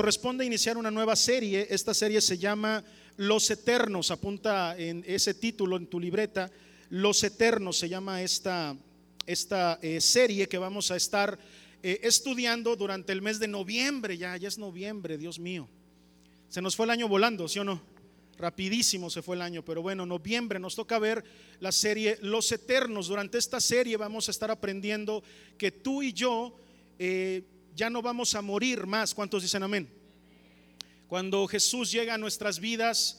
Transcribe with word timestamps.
corresponde 0.00 0.46
iniciar 0.46 0.78
una 0.78 0.90
nueva 0.90 1.14
serie. 1.14 1.66
Esta 1.68 1.92
serie 1.92 2.22
se 2.22 2.38
llama 2.38 2.82
Los 3.18 3.50
Eternos. 3.50 4.10
Apunta 4.10 4.74
en 4.78 5.04
ese 5.06 5.34
título 5.34 5.76
en 5.76 5.88
tu 5.88 6.00
libreta. 6.00 6.50
Los 6.88 7.22
Eternos 7.22 7.76
se 7.76 7.86
llama 7.86 8.22
esta, 8.22 8.74
esta 9.26 9.78
eh, 9.82 10.00
serie 10.00 10.48
que 10.48 10.56
vamos 10.56 10.90
a 10.90 10.96
estar 10.96 11.38
eh, 11.82 12.00
estudiando 12.02 12.76
durante 12.76 13.12
el 13.12 13.20
mes 13.20 13.38
de 13.38 13.48
noviembre. 13.48 14.16
Ya, 14.16 14.34
ya 14.38 14.48
es 14.48 14.56
noviembre, 14.56 15.18
Dios 15.18 15.38
mío. 15.38 15.68
Se 16.48 16.62
nos 16.62 16.76
fue 16.76 16.86
el 16.86 16.92
año 16.92 17.06
volando, 17.06 17.46
¿sí 17.46 17.58
o 17.58 17.64
no? 17.64 17.82
Rapidísimo 18.38 19.10
se 19.10 19.20
fue 19.20 19.36
el 19.36 19.42
año, 19.42 19.62
pero 19.62 19.82
bueno, 19.82 20.06
noviembre 20.06 20.58
nos 20.58 20.76
toca 20.76 20.98
ver 20.98 21.22
la 21.58 21.72
serie 21.72 22.16
Los 22.22 22.50
Eternos. 22.52 23.08
Durante 23.08 23.36
esta 23.36 23.60
serie 23.60 23.98
vamos 23.98 24.28
a 24.28 24.30
estar 24.30 24.50
aprendiendo 24.50 25.22
que 25.58 25.70
tú 25.70 26.02
y 26.02 26.14
yo 26.14 26.56
eh, 26.98 27.42
ya 27.74 27.90
no 27.90 28.02
vamos 28.02 28.34
a 28.34 28.42
morir 28.42 28.86
más. 28.86 29.14
¿Cuántos 29.14 29.42
dicen 29.42 29.62
amén? 29.62 29.99
Cuando 31.10 31.48
Jesús 31.48 31.90
llega 31.90 32.14
a 32.14 32.18
nuestras 32.18 32.60
vidas, 32.60 33.16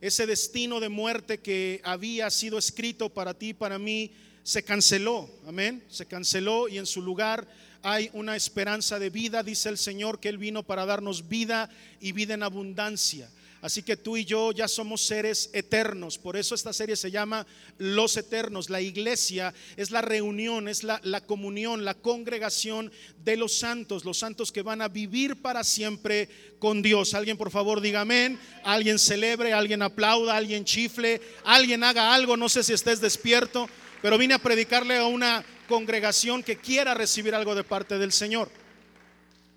ese 0.00 0.24
destino 0.24 0.80
de 0.80 0.88
muerte 0.88 1.36
que 1.36 1.82
había 1.84 2.30
sido 2.30 2.56
escrito 2.56 3.10
para 3.10 3.34
ti 3.34 3.50
y 3.50 3.52
para 3.52 3.78
mí 3.78 4.10
se 4.42 4.62
canceló. 4.62 5.28
Amén. 5.46 5.84
Se 5.90 6.06
canceló 6.06 6.66
y 6.66 6.78
en 6.78 6.86
su 6.86 7.02
lugar 7.02 7.46
hay 7.82 8.08
una 8.14 8.36
esperanza 8.36 8.98
de 8.98 9.10
vida. 9.10 9.42
Dice 9.42 9.68
el 9.68 9.76
Señor 9.76 10.18
que 10.18 10.30
Él 10.30 10.38
vino 10.38 10.62
para 10.62 10.86
darnos 10.86 11.28
vida 11.28 11.68
y 12.00 12.12
vida 12.12 12.32
en 12.32 12.42
abundancia. 12.42 13.28
Así 13.66 13.82
que 13.82 13.96
tú 13.96 14.16
y 14.16 14.24
yo 14.24 14.52
ya 14.52 14.68
somos 14.68 15.04
seres 15.04 15.50
eternos. 15.52 16.18
Por 16.18 16.36
eso 16.36 16.54
esta 16.54 16.72
serie 16.72 16.94
se 16.94 17.10
llama 17.10 17.44
Los 17.78 18.16
Eternos. 18.16 18.70
La 18.70 18.80
iglesia 18.80 19.52
es 19.76 19.90
la 19.90 20.02
reunión, 20.02 20.68
es 20.68 20.84
la, 20.84 21.00
comunión, 21.26 21.84
la 21.84 21.94
congregación 21.94 22.92
de 23.24 23.36
los 23.36 23.58
santos, 23.58 24.04
los 24.04 24.20
santos 24.20 24.52
que 24.52 24.62
van 24.62 24.82
a 24.82 24.88
vivir 24.88 25.42
para 25.42 25.64
siempre 25.64 26.28
con 26.60 26.80
Dios. 26.80 27.12
Alguien 27.12 27.36
por 27.36 27.50
favor 27.50 27.80
diga 27.80 28.02
amén, 28.02 28.38
alguien 28.62 29.00
celebre, 29.00 29.52
alguien 29.52 29.82
aplauda, 29.82 30.36
alguien 30.36 30.64
chifle, 30.64 31.20
alguien 31.42 31.82
haga 31.82 32.14
algo, 32.14 32.36
no 32.36 32.48
sé 32.48 32.62
si 32.62 32.72
estés 32.72 33.00
despierto, 33.00 33.68
pero 34.00 34.16
vine 34.16 34.34
a 34.34 34.38
predicarle 34.38 34.96
a 34.96 35.06
una 35.06 35.44
congregación 35.66 36.44
que 36.44 36.56
quiera 36.56 36.94
recibir 36.94 37.34
algo 37.34 37.56
de 37.56 37.64
parte 37.64 37.98
del 37.98 38.12
Señor. 38.12 38.48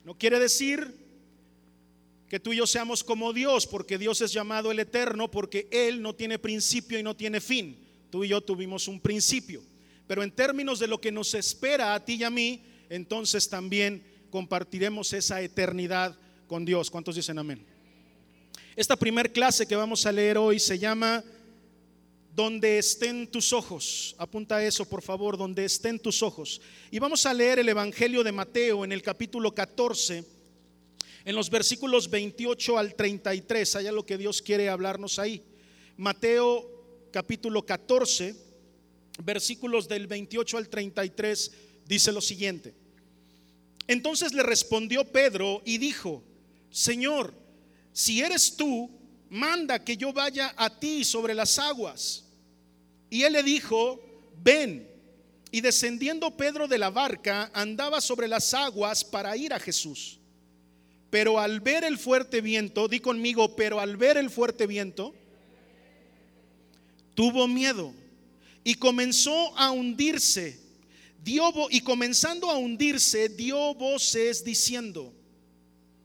No 0.03 0.17
quiere 0.17 0.39
decir 0.39 1.08
que 2.29 2.39
tú 2.39 2.53
y 2.53 2.57
yo 2.57 2.67
seamos 2.67 3.03
como 3.03 3.33
Dios, 3.33 3.65
porque 3.65 3.97
Dios 3.97 4.21
es 4.21 4.31
llamado 4.31 4.71
el 4.71 4.79
eterno, 4.79 5.31
porque 5.31 5.67
Él 5.71 5.99
no 5.99 6.13
tiene 6.13 6.37
principio 6.37 6.99
y 6.99 7.03
no 7.03 7.15
tiene 7.15 7.41
fin. 7.41 7.75
Tú 8.11 8.23
y 8.23 8.27
yo 8.27 8.39
tuvimos 8.39 8.87
un 8.87 8.99
principio. 8.99 9.63
Pero 10.05 10.21
en 10.21 10.31
términos 10.31 10.77
de 10.79 10.87
lo 10.87 11.01
que 11.01 11.11
nos 11.11 11.33
espera 11.33 11.95
a 11.95 12.05
ti 12.05 12.15
y 12.15 12.23
a 12.23 12.29
mí, 12.29 12.61
entonces 12.89 13.49
también 13.49 14.03
compartiremos 14.29 15.11
esa 15.13 15.41
eternidad 15.41 16.15
con 16.47 16.65
Dios. 16.65 16.91
¿Cuántos 16.91 17.15
dicen 17.15 17.39
amén? 17.39 17.65
Esta 18.75 18.95
primer 18.95 19.31
clase 19.33 19.65
que 19.65 19.75
vamos 19.75 20.05
a 20.05 20.11
leer 20.11 20.37
hoy 20.37 20.59
se 20.59 20.77
llama 20.77 21.23
Donde 22.35 22.77
estén 22.77 23.25
tus 23.25 23.53
ojos. 23.53 24.15
Apunta 24.19 24.63
eso, 24.63 24.85
por 24.85 25.01
favor, 25.01 25.35
donde 25.35 25.65
estén 25.65 25.97
tus 25.97 26.21
ojos. 26.21 26.61
Y 26.91 26.99
vamos 26.99 27.25
a 27.25 27.33
leer 27.33 27.57
el 27.57 27.69
Evangelio 27.69 28.23
de 28.23 28.31
Mateo 28.31 28.85
en 28.85 28.91
el 28.91 29.01
capítulo 29.01 29.53
14 29.53 30.38
en 31.25 31.35
los 31.35 31.49
versículos 31.49 32.09
28 32.09 32.77
al 32.77 32.95
33, 32.95 33.75
allá 33.75 33.91
lo 33.91 34.05
que 34.05 34.17
Dios 34.17 34.41
quiere 34.41 34.69
hablarnos 34.69 35.19
ahí. 35.19 35.43
Mateo 35.97 37.09
capítulo 37.11 37.65
14, 37.65 38.35
versículos 39.23 39.87
del 39.87 40.07
28 40.07 40.57
al 40.57 40.69
33, 40.69 41.51
dice 41.85 42.11
lo 42.11 42.21
siguiente. 42.21 42.73
Entonces 43.87 44.33
le 44.33 44.43
respondió 44.43 45.03
Pedro 45.03 45.61
y 45.65 45.77
dijo, 45.77 46.23
Señor, 46.69 47.33
si 47.91 48.21
eres 48.21 48.55
tú, 48.55 48.89
manda 49.29 49.83
que 49.83 49.97
yo 49.97 50.13
vaya 50.13 50.53
a 50.55 50.79
ti 50.79 51.03
sobre 51.03 51.33
las 51.33 51.57
aguas. 51.59 52.25
Y 53.09 53.23
él 53.23 53.33
le 53.33 53.43
dijo, 53.43 53.99
ven. 54.43 54.87
Y 55.51 55.61
descendiendo 55.61 56.37
Pedro 56.37 56.67
de 56.67 56.77
la 56.77 56.91
barca, 56.91 57.49
andaba 57.53 57.99
sobre 58.01 58.27
las 58.27 58.53
aguas 58.53 59.03
para 59.03 59.35
ir 59.35 59.51
a 59.51 59.59
Jesús. 59.59 60.18
Pero 61.09 61.39
al 61.39 61.59
ver 61.59 61.83
el 61.83 61.97
fuerte 61.97 62.41
viento, 62.41 62.87
di 62.87 62.99
conmigo, 62.99 63.55
pero 63.55 63.79
al 63.79 63.97
ver 63.97 64.17
el 64.17 64.29
fuerte 64.29 64.67
viento, 64.67 65.15
tuvo 67.15 67.47
miedo 67.47 67.93
y 68.63 68.75
comenzó 68.75 69.57
a 69.57 69.71
hundirse. 69.71 70.59
Dio, 71.21 71.51
y 71.69 71.81
comenzando 71.81 72.49
a 72.49 72.57
hundirse, 72.57 73.29
dio 73.29 73.73
voces 73.73 74.43
diciendo, 74.43 75.13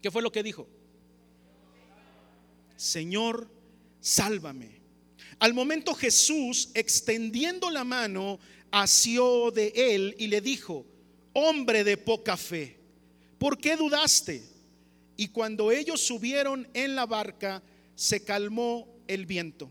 ¿qué 0.03 0.11
fue 0.11 0.23
lo 0.23 0.33
que 0.33 0.43
dijo? 0.43 0.67
Señor, 2.77 3.49
sálvame. 4.01 4.81
Al 5.39 5.55
momento 5.55 5.95
Jesús, 5.95 6.71
extendiendo 6.75 7.71
la 7.71 7.85
mano, 7.85 8.41
asió 8.71 9.51
de 9.51 9.73
él 9.77 10.17
y 10.19 10.27
le 10.27 10.41
dijo, 10.41 10.85
hombre 11.33 11.85
de 11.85 11.97
poca 11.97 12.37
fe, 12.37 12.77
¿por 13.39 13.59
qué 13.59 13.77
dudaste? 13.77 14.54
Y 15.17 15.29
cuando 15.29 15.71
ellos 15.71 16.01
subieron 16.01 16.69
en 16.75 16.95
la 16.95 17.07
barca, 17.07 17.63
se 17.95 18.25
calmó 18.25 18.89
el 19.07 19.27
viento. 19.27 19.71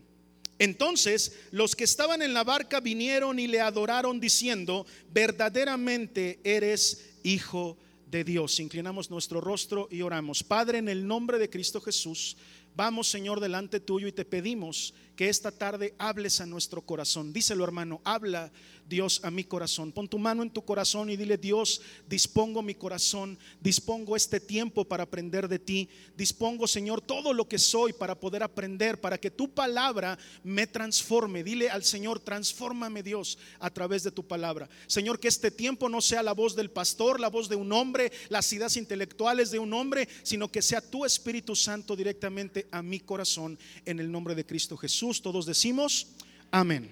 Entonces 0.58 1.38
los 1.50 1.74
que 1.74 1.84
estaban 1.84 2.22
en 2.22 2.32
la 2.32 2.44
barca 2.44 2.80
vinieron 2.80 3.38
y 3.38 3.46
le 3.46 3.60
adoraron 3.60 4.20
diciendo, 4.20 4.86
verdaderamente 5.10 6.40
eres 6.44 7.16
hijo 7.22 7.76
de 8.06 8.24
Dios. 8.24 8.60
Inclinamos 8.60 9.10
nuestro 9.10 9.40
rostro 9.40 9.88
y 9.90 10.02
oramos. 10.02 10.42
Padre, 10.44 10.78
en 10.78 10.88
el 10.88 11.06
nombre 11.06 11.38
de 11.38 11.50
Cristo 11.50 11.80
Jesús, 11.80 12.36
vamos 12.76 13.08
Señor 13.08 13.40
delante 13.40 13.80
tuyo 13.80 14.06
y 14.06 14.12
te 14.12 14.24
pedimos 14.24 14.94
que 15.16 15.28
esta 15.28 15.52
tarde 15.52 15.94
hables 15.98 16.40
a 16.40 16.46
nuestro 16.46 16.82
corazón. 16.82 17.32
Díselo 17.32 17.64
hermano, 17.64 18.00
habla 18.04 18.50
Dios 18.88 19.20
a 19.22 19.30
mi 19.30 19.44
corazón. 19.44 19.92
Pon 19.92 20.08
tu 20.08 20.18
mano 20.18 20.42
en 20.42 20.50
tu 20.50 20.64
corazón 20.64 21.08
y 21.08 21.16
dile, 21.16 21.38
Dios, 21.38 21.80
dispongo 22.08 22.62
mi 22.62 22.74
corazón, 22.74 23.38
dispongo 23.60 24.16
este 24.16 24.40
tiempo 24.40 24.84
para 24.84 25.04
aprender 25.04 25.48
de 25.48 25.58
ti, 25.58 25.88
dispongo, 26.16 26.66
Señor, 26.66 27.00
todo 27.00 27.32
lo 27.32 27.48
que 27.48 27.58
soy 27.58 27.92
para 27.92 28.18
poder 28.18 28.42
aprender, 28.42 29.00
para 29.00 29.18
que 29.18 29.30
tu 29.30 29.52
palabra 29.52 30.18
me 30.42 30.66
transforme. 30.66 31.42
Dile 31.42 31.70
al 31.70 31.84
Señor, 31.84 32.20
transfórmame 32.20 33.02
Dios 33.02 33.38
a 33.58 33.70
través 33.70 34.02
de 34.02 34.10
tu 34.10 34.26
palabra. 34.26 34.68
Señor, 34.86 35.18
que 35.18 35.28
este 35.28 35.50
tiempo 35.50 35.88
no 35.88 36.00
sea 36.00 36.22
la 36.22 36.34
voz 36.34 36.54
del 36.56 36.70
pastor, 36.70 37.20
la 37.20 37.30
voz 37.30 37.48
de 37.48 37.56
un 37.56 37.72
hombre, 37.72 38.12
las 38.28 38.52
ideas 38.52 38.76
intelectuales 38.76 39.50
de 39.50 39.58
un 39.58 39.72
hombre, 39.72 40.08
sino 40.22 40.50
que 40.50 40.62
sea 40.62 40.80
tu 40.80 41.04
Espíritu 41.04 41.56
Santo 41.56 41.96
directamente 41.96 42.66
a 42.70 42.82
mi 42.82 43.00
corazón 43.00 43.58
en 43.84 44.00
el 44.00 44.10
nombre 44.10 44.34
de 44.34 44.44
Cristo 44.44 44.76
Jesús. 44.76 45.03
Todos 45.22 45.44
decimos, 45.44 46.06
amén. 46.50 46.90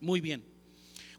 Muy 0.00 0.20
bien. 0.20 0.51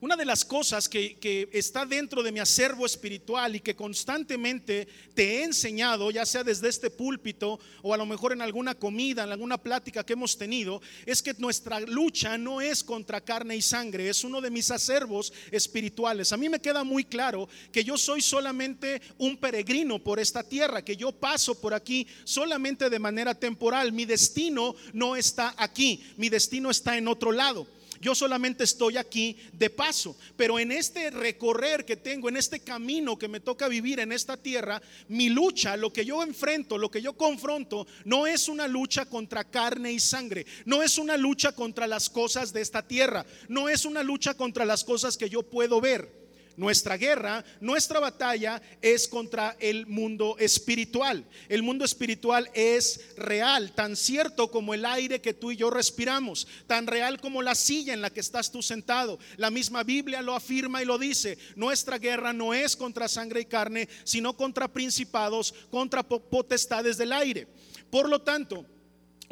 Una 0.04 0.18
de 0.18 0.26
las 0.26 0.44
cosas 0.44 0.90
que, 0.90 1.48
está 1.54 1.86
dentro 1.86 2.22
de 2.22 2.34
mi 2.34 2.42
acervo 2.42 2.86
espiritual 2.86 3.56
y 3.56 3.62
que 3.62 3.74
constantemente 3.74 4.86
te 5.14 5.38
he 5.38 5.44
enseñado, 5.46 6.12
ya 6.12 6.26
sea 6.26 6.44
desde 6.44 6.68
este 6.68 6.90
púlpito 6.90 7.58
o 7.82 7.94
a 7.94 7.98
lo 7.98 8.06
mejor 8.06 8.34
en 8.34 8.42
alguna 8.42 8.76
comida, 8.76 9.24
en 9.24 9.32
alguna 9.32 9.58
plática 9.58 10.06
que 10.06 10.12
hemos 10.12 10.38
tenido, 10.38 10.82
es 11.06 11.24
que 11.24 11.34
nuestra 11.38 11.80
lucha 11.80 12.38
no 12.38 12.60
es 12.60 12.84
contra 12.84 13.22
carne 13.22 13.56
y 13.56 13.62
sangre, 13.62 14.10
es 14.10 14.26
uno 14.26 14.42
de 14.42 14.52
mis 14.52 14.72
acervos 14.72 15.32
espirituales. 15.52 16.34
A 16.34 16.38
mí 16.38 16.50
me 16.50 16.60
queda 16.60 16.84
muy 16.84 17.06
claro 17.06 17.48
que 17.72 17.86
yo 17.86 17.98
soy 17.98 18.22
solamente 18.22 19.02
un 19.20 19.38
peregrino 19.38 20.00
por 20.00 20.20
esta 20.20 20.44
tierra, 20.44 20.84
que 20.84 20.98
yo 20.98 21.14
paso 21.14 21.62
por 21.62 21.74
aquí 21.74 22.06
solamente 22.26 22.90
de 22.90 23.00
manera 23.00 23.34
temporal. 23.34 23.94
Mi 23.94 24.04
destino 24.04 24.76
no 24.92 25.16
está 25.16 25.56
aquí, 25.56 26.04
mi 26.18 26.28
destino 26.28 26.72
está 26.72 26.98
en 26.98 27.08
otro 27.08 27.32
lado. 27.32 27.66
Yo 28.04 28.14
solamente 28.14 28.66
estoy 28.66 28.98
aquí 28.98 29.38
de 29.54 29.70
paso, 29.70 30.18
pero 30.36 30.60
en 30.60 30.74
este 30.74 31.10
recorrer 31.10 31.86
que 31.86 31.96
tengo, 31.96 32.28
en 32.28 32.36
este 32.36 32.60
camino 32.60 33.18
que 33.18 33.30
me 33.30 33.40
toca 33.40 33.70
vivir 33.70 34.02
en 34.02 34.12
esta 34.12 34.36
tierra, 34.36 34.82
mi 35.08 35.30
lucha, 35.30 35.78
lo 35.78 35.94
que 35.94 36.04
yo 36.04 36.22
enfrento, 36.22 36.78
lo 36.78 36.92
que 36.92 37.02
yo 37.02 37.14
confronto, 37.14 37.88
no 38.04 38.28
es 38.28 38.50
una 38.50 38.68
lucha 38.68 39.06
contra 39.06 39.46
carne 39.46 39.94
y 39.94 40.02
sangre, 40.02 40.46
no 40.66 40.84
es 40.84 40.98
una 40.98 41.16
lucha 41.16 41.54
contra 41.54 41.88
las 41.88 42.10
cosas 42.10 42.52
de 42.52 42.60
esta 42.60 42.86
tierra, 42.86 43.26
no 43.48 43.70
es 43.70 43.86
una 43.86 44.04
lucha 44.04 44.34
contra 44.34 44.66
las 44.66 44.84
cosas 44.84 45.16
que 45.16 45.30
yo 45.30 45.42
puedo 45.44 45.80
ver. 45.80 46.23
Nuestra 46.56 46.98
guerra, 46.98 47.44
nuestra 47.62 48.00
batalla 48.00 48.62
es 48.82 49.08
contra 49.08 49.58
el 49.60 49.88
mundo 49.88 50.36
espiritual. 50.38 51.26
El 51.50 51.64
mundo 51.64 51.84
espiritual 51.84 52.50
es 52.54 53.16
real, 53.18 53.74
tan 53.74 53.96
cierto 53.96 54.52
como 54.52 54.76
el 54.76 54.86
aire 54.86 55.20
que 55.20 55.34
tú 55.34 55.52
y 55.52 55.56
yo 55.56 55.72
respiramos, 55.72 56.48
tan 56.68 56.86
real 56.86 57.20
como 57.20 57.42
la 57.42 57.56
silla 57.56 57.94
en 57.94 58.02
la 58.02 58.12
que 58.12 58.20
estás 58.20 58.52
tú 58.52 58.62
sentado. 58.62 59.18
La 59.38 59.50
misma 59.50 59.84
Biblia 59.84 60.22
lo 60.22 60.36
afirma 60.36 60.84
y 60.84 60.86
lo 60.86 61.00
dice. 61.00 61.40
Nuestra 61.56 61.98
guerra 61.98 62.34
no 62.34 62.54
es 62.54 62.76
contra 62.76 63.08
sangre 63.08 63.42
y 63.42 63.46
carne, 63.46 63.90
sino 64.04 64.38
contra 64.38 64.68
principados, 64.68 65.56
contra 65.72 66.04
potestades 66.04 66.98
del 66.98 67.14
aire. 67.14 67.48
Por 67.90 68.10
lo 68.10 68.22
tanto, 68.22 68.66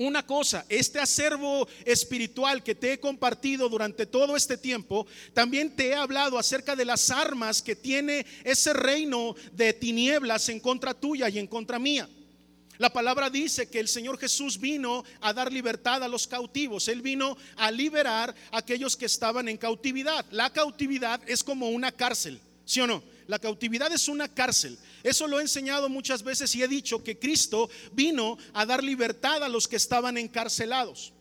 una 0.06 0.26
cosa, 0.26 0.66
este 0.70 1.00
acervo 1.00 1.68
espiritual 1.86 2.64
que 2.64 2.76
te 2.76 2.94
he 2.94 3.00
compartido 3.00 3.70
durante 3.70 4.06
todo 4.06 4.36
este 4.36 4.58
tiempo, 4.58 5.08
también 5.34 5.76
te 5.76 5.90
he 5.90 5.96
hablado 5.96 6.38
acerca 6.38 6.76
de 6.76 6.86
las 6.86 7.10
armas 7.10 7.62
que 7.62 7.76
tiene 7.76 8.26
ese 8.44 8.74
reino 8.74 9.36
de 9.54 9.74
tinieblas 9.74 10.50
en 10.50 10.60
contra 10.60 10.94
tuya 10.94 11.30
y 11.30 11.40
en 11.40 11.48
contra 11.48 11.80
mía. 11.80 12.10
La 12.82 12.92
palabra 12.92 13.30
dice 13.30 13.70
que 13.70 13.80
el 13.80 13.88
Señor 13.88 14.18
Jesús 14.18 14.60
vino 14.60 15.04
a 15.20 15.34
dar 15.34 15.54
libertad 15.54 16.04
a 16.04 16.08
los 16.08 16.26
cautivos. 16.26 16.88
Él 16.88 17.04
vino 17.04 17.38
a 17.56 17.70
liberar 17.70 18.34
a 18.52 18.58
aquellos 18.58 18.98
que 18.98 19.06
estaban 19.06 19.48
en 19.48 19.58
cautividad. 19.58 20.26
La 20.32 20.52
cautividad 20.52 21.22
es 21.28 21.44
como 21.44 21.70
una 21.70 21.92
cárcel, 21.92 22.42
¿sí 22.66 22.82
o 22.82 22.88
no? 22.88 23.04
La 23.32 23.40
cautividad 23.40 23.90
es 23.94 24.10
una 24.10 24.28
cárcel. 24.28 24.78
Eso 25.04 25.26
lo 25.26 25.40
he 25.40 25.42
enseñado 25.42 25.88
muchas 25.88 26.22
veces 26.22 26.54
y 26.54 26.64
he 26.64 26.68
dicho 26.68 27.02
que 27.02 27.18
Cristo 27.18 27.70
vino 27.94 28.38
a 28.52 28.66
dar 28.66 28.84
libertad 28.84 29.42
a 29.42 29.48
los 29.48 29.70
que 29.70 29.78
estaban 29.78 30.18
encarcelados. 30.18 31.14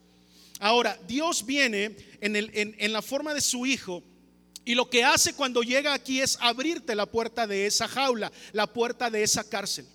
Ahora, 0.59 0.99
Dios 1.07 1.47
viene 1.47 1.97
en, 2.21 2.93
la 2.93 3.01
forma 3.01 3.33
de 3.33 3.41
su 3.41 3.65
Hijo 3.65 4.03
y 4.65 4.75
lo 4.75 4.91
que 4.91 5.05
hace 5.05 5.35
cuando 5.35 5.63
llega 5.63 5.95
aquí 5.95 6.21
es 6.21 6.37
abrirte 6.41 6.97
la 6.97 7.07
puerta 7.07 7.47
de 7.47 7.67
esa 7.67 7.87
jaula, 7.87 8.33
la 8.51 8.67
puerta 8.67 9.09
de 9.09 9.23
esa 9.23 9.49
cárcel. 9.49 9.87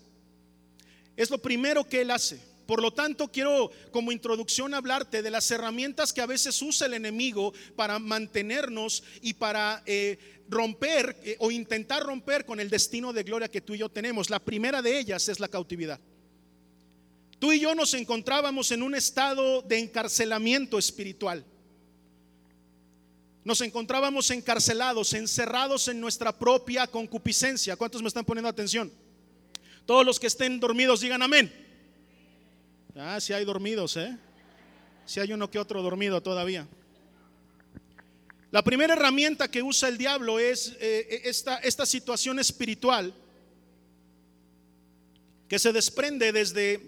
Es 1.18 1.30
lo 1.30 1.42
primero 1.42 1.84
que 1.84 2.00
Él 2.00 2.12
hace. 2.12 2.40
Por 2.66 2.82
lo 2.82 2.92
tanto, 2.92 3.28
quiero 3.28 3.72
como 3.92 4.12
introducción 4.12 4.74
hablarte 4.74 5.22
de 5.22 5.32
las 5.32 5.50
herramientas 5.52 6.12
que 6.12 6.22
a 6.22 6.26
veces 6.26 6.60
usa 6.62 6.88
el 6.88 6.96
enemigo 6.96 7.54
para 7.76 8.00
mantenernos 8.00 9.04
y 9.22 9.34
para 9.34 9.84
eh, 9.86 10.18
romper 10.50 11.18
eh, 11.24 11.36
o 11.40 11.52
intentar 11.52 12.04
romper 12.04 12.46
con 12.46 12.60
el 12.60 12.70
destino 12.70 13.14
de 13.14 13.24
gloria 13.24 13.50
que 13.50 13.62
tú 13.62 13.76
y 13.76 13.80
yo 13.80 13.90
tenemos. 13.90 14.30
La 14.30 14.40
primera 14.40 14.82
de 14.82 14.98
ellas 14.98 15.30
es 15.30 15.40
la 15.40 15.48
cautividad. 15.48 16.00
Tú 17.38 17.52
y 17.52 17.60
yo 17.60 17.76
nos 17.76 17.94
encontrábamos 17.94 18.72
en 18.72 18.82
un 18.82 18.96
estado 18.96 19.62
de 19.62 19.78
encarcelamiento 19.78 20.80
espiritual. 20.80 21.46
Nos 23.44 23.62
encontrábamos 23.62 24.32
encarcelados, 24.32 25.14
encerrados 25.14 25.88
en 25.88 26.02
nuestra 26.02 26.36
propia 26.36 26.88
concupiscencia. 26.88 27.76
¿Cuántos 27.76 28.02
me 28.02 28.08
están 28.08 28.26
poniendo 28.26 28.50
atención? 28.50 28.92
Todos 29.86 30.04
los 30.04 30.20
que 30.20 30.26
estén 30.26 30.60
dormidos 30.60 31.02
digan 31.02 31.22
amén. 31.22 31.65
Ah, 32.98 33.20
si 33.20 33.34
hay 33.34 33.44
dormidos, 33.44 33.98
¿eh? 33.98 34.18
Si 35.06 35.20
hay 35.20 35.34
uno 35.34 35.52
que 35.52 35.60
otro 35.60 35.82
dormido 35.82 36.22
todavía. 36.22 36.66
La 38.52 38.64
primera 38.64 38.94
herramienta 38.94 39.52
que 39.52 39.62
usa 39.62 39.90
el 39.90 39.98
diablo 39.98 40.40
es 40.40 40.78
eh, 40.80 41.24
esta, 41.26 41.58
esta 41.58 41.86
situación 41.86 42.40
espiritual 42.40 43.14
que 45.50 45.60
se 45.60 45.74
desprende 45.74 46.32
desde 46.32 46.80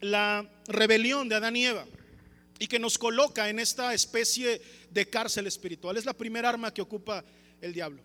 la 0.00 0.44
rebelión 0.66 1.28
de 1.28 1.36
Adán 1.36 1.54
y 1.54 1.66
Eva 1.66 1.86
y 2.58 2.66
que 2.66 2.80
nos 2.80 2.98
coloca 2.98 3.48
en 3.48 3.60
esta 3.60 3.94
especie 3.94 4.60
de 4.90 5.08
cárcel 5.08 5.46
espiritual. 5.46 5.96
Es 5.96 6.04
la 6.04 6.14
primera 6.14 6.48
arma 6.48 6.74
que 6.74 6.82
ocupa 6.82 7.24
el 7.60 7.72
diablo. 7.72 8.02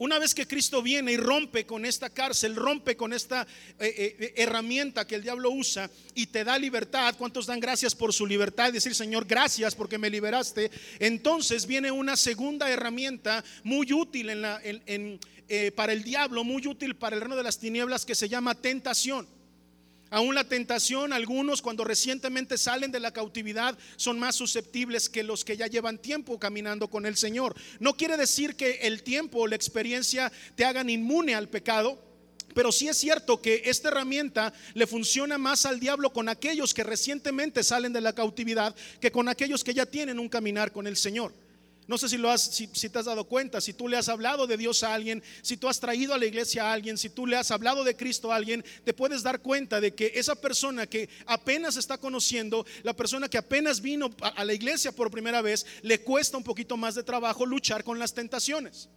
Una 0.00 0.18
vez 0.18 0.34
que 0.34 0.48
Cristo 0.48 0.80
viene 0.80 1.12
y 1.12 1.18
rompe 1.18 1.66
con 1.66 1.84
esta 1.84 2.08
cárcel, 2.08 2.56
rompe 2.56 2.96
con 2.96 3.12
esta 3.12 3.46
eh, 3.78 4.16
eh, 4.18 4.32
herramienta 4.34 5.06
que 5.06 5.14
el 5.14 5.22
diablo 5.22 5.50
usa 5.50 5.90
y 6.14 6.28
te 6.28 6.42
da 6.42 6.58
libertad, 6.58 7.14
¿cuántos 7.18 7.44
dan 7.44 7.60
gracias 7.60 7.94
por 7.94 8.14
su 8.14 8.26
libertad? 8.26 8.72
Decir, 8.72 8.94
Señor, 8.94 9.26
gracias 9.26 9.74
porque 9.74 9.98
me 9.98 10.08
liberaste. 10.08 10.70
Entonces 11.00 11.66
viene 11.66 11.90
una 11.90 12.16
segunda 12.16 12.70
herramienta 12.70 13.44
muy 13.62 13.92
útil 13.92 14.30
eh, 14.32 15.70
para 15.76 15.92
el 15.92 16.02
diablo, 16.02 16.44
muy 16.44 16.66
útil 16.66 16.96
para 16.96 17.16
el 17.16 17.20
reino 17.20 17.36
de 17.36 17.42
las 17.42 17.58
tinieblas 17.58 18.06
que 18.06 18.14
se 18.14 18.26
llama 18.26 18.54
tentación. 18.54 19.28
Aún 20.10 20.34
la 20.34 20.42
tentación, 20.42 21.12
algunos 21.12 21.62
cuando 21.62 21.84
recientemente 21.84 22.58
salen 22.58 22.90
de 22.90 22.98
la 22.98 23.12
cautividad 23.12 23.78
son 23.94 24.18
más 24.18 24.34
susceptibles 24.34 25.08
que 25.08 25.22
los 25.22 25.44
que 25.44 25.56
ya 25.56 25.68
llevan 25.68 25.98
tiempo 25.98 26.38
caminando 26.38 26.88
con 26.88 27.06
el 27.06 27.16
Señor. 27.16 27.54
No 27.78 27.96
quiere 27.96 28.16
decir 28.16 28.56
que 28.56 28.80
el 28.82 29.04
tiempo 29.04 29.38
o 29.38 29.46
la 29.46 29.54
experiencia 29.54 30.32
te 30.56 30.64
hagan 30.64 30.90
inmune 30.90 31.36
al 31.36 31.48
pecado. 31.48 32.02
Pero 32.52 32.72
sí 32.72 32.88
es 32.88 32.96
cierto 32.96 33.40
que 33.40 33.62
esta 33.66 33.88
herramienta 33.88 34.52
le 34.74 34.88
funciona 34.88 35.38
más 35.38 35.66
al 35.66 35.78
diablo 35.78 36.12
con 36.12 36.28
aquellos 36.28 36.74
que 36.74 36.82
recientemente 36.82 37.62
salen 37.62 37.92
de 37.92 38.00
la 38.00 38.12
cautividad 38.12 38.74
que 39.00 39.12
con 39.12 39.28
aquellos 39.28 39.62
que 39.62 39.74
ya 39.74 39.86
tienen 39.86 40.18
un 40.18 40.28
caminar 40.28 40.72
con 40.72 40.88
el 40.88 40.96
Señor. 40.96 41.32
No 41.90 41.98
sé 41.98 42.08
si 42.08 42.18
lo 42.18 42.30
has, 42.30 42.40
si, 42.42 42.68
te 42.68 42.98
has 43.00 43.06
dado 43.06 43.24
cuenta, 43.24 43.60
si 43.60 43.72
tú 43.72 43.88
le 43.88 43.96
has 43.96 44.08
hablado 44.08 44.46
de 44.46 44.56
Dios 44.56 44.84
a 44.84 44.94
alguien, 44.94 45.24
si 45.42 45.56
tú 45.56 45.68
has 45.68 45.80
traído 45.80 46.14
a 46.14 46.18
la 46.18 46.24
iglesia 46.24 46.62
a 46.62 46.72
alguien, 46.72 46.96
si 46.96 47.10
tú 47.10 47.26
le 47.26 47.36
has 47.36 47.50
hablado 47.50 47.82
de 47.82 47.96
Cristo 47.96 48.30
a 48.30 48.36
alguien, 48.36 48.64
te 48.84 48.94
puedes 48.94 49.24
dar 49.24 49.40
cuenta 49.40 49.80
de 49.80 49.92
que 49.92 50.12
esa 50.14 50.36
persona 50.36 50.86
que 50.86 51.08
apenas 51.26 51.76
está 51.76 51.98
conociendo, 51.98 52.64
la 52.84 52.94
persona 52.94 53.28
que 53.28 53.38
apenas 53.38 53.80
vino 53.80 54.08
a 54.20 54.44
la 54.44 54.54
iglesia 54.54 54.92
por 54.92 55.10
primera 55.10 55.42
vez, 55.42 55.66
le 55.82 56.00
cuesta 56.00 56.36
un 56.36 56.44
poquito 56.44 56.76
más 56.76 56.94
de 56.94 57.02
trabajo 57.02 57.44
luchar 57.44 57.82
con 57.82 57.98
las 57.98 58.14
tentaciones. 58.14 58.88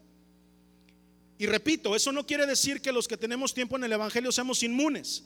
Y 1.39 1.48
repito, 1.48 1.96
eso 1.96 2.12
no 2.12 2.28
quiere 2.28 2.46
decir 2.46 2.80
que 2.80 2.92
los 2.92 3.07
que 3.07 3.18
tenemos 3.18 3.56
tiempo 3.56 3.75
en 3.75 3.86
el 3.86 3.94
Evangelio 3.94 4.31
seamos 4.31 4.62
inmunes. 4.62 5.24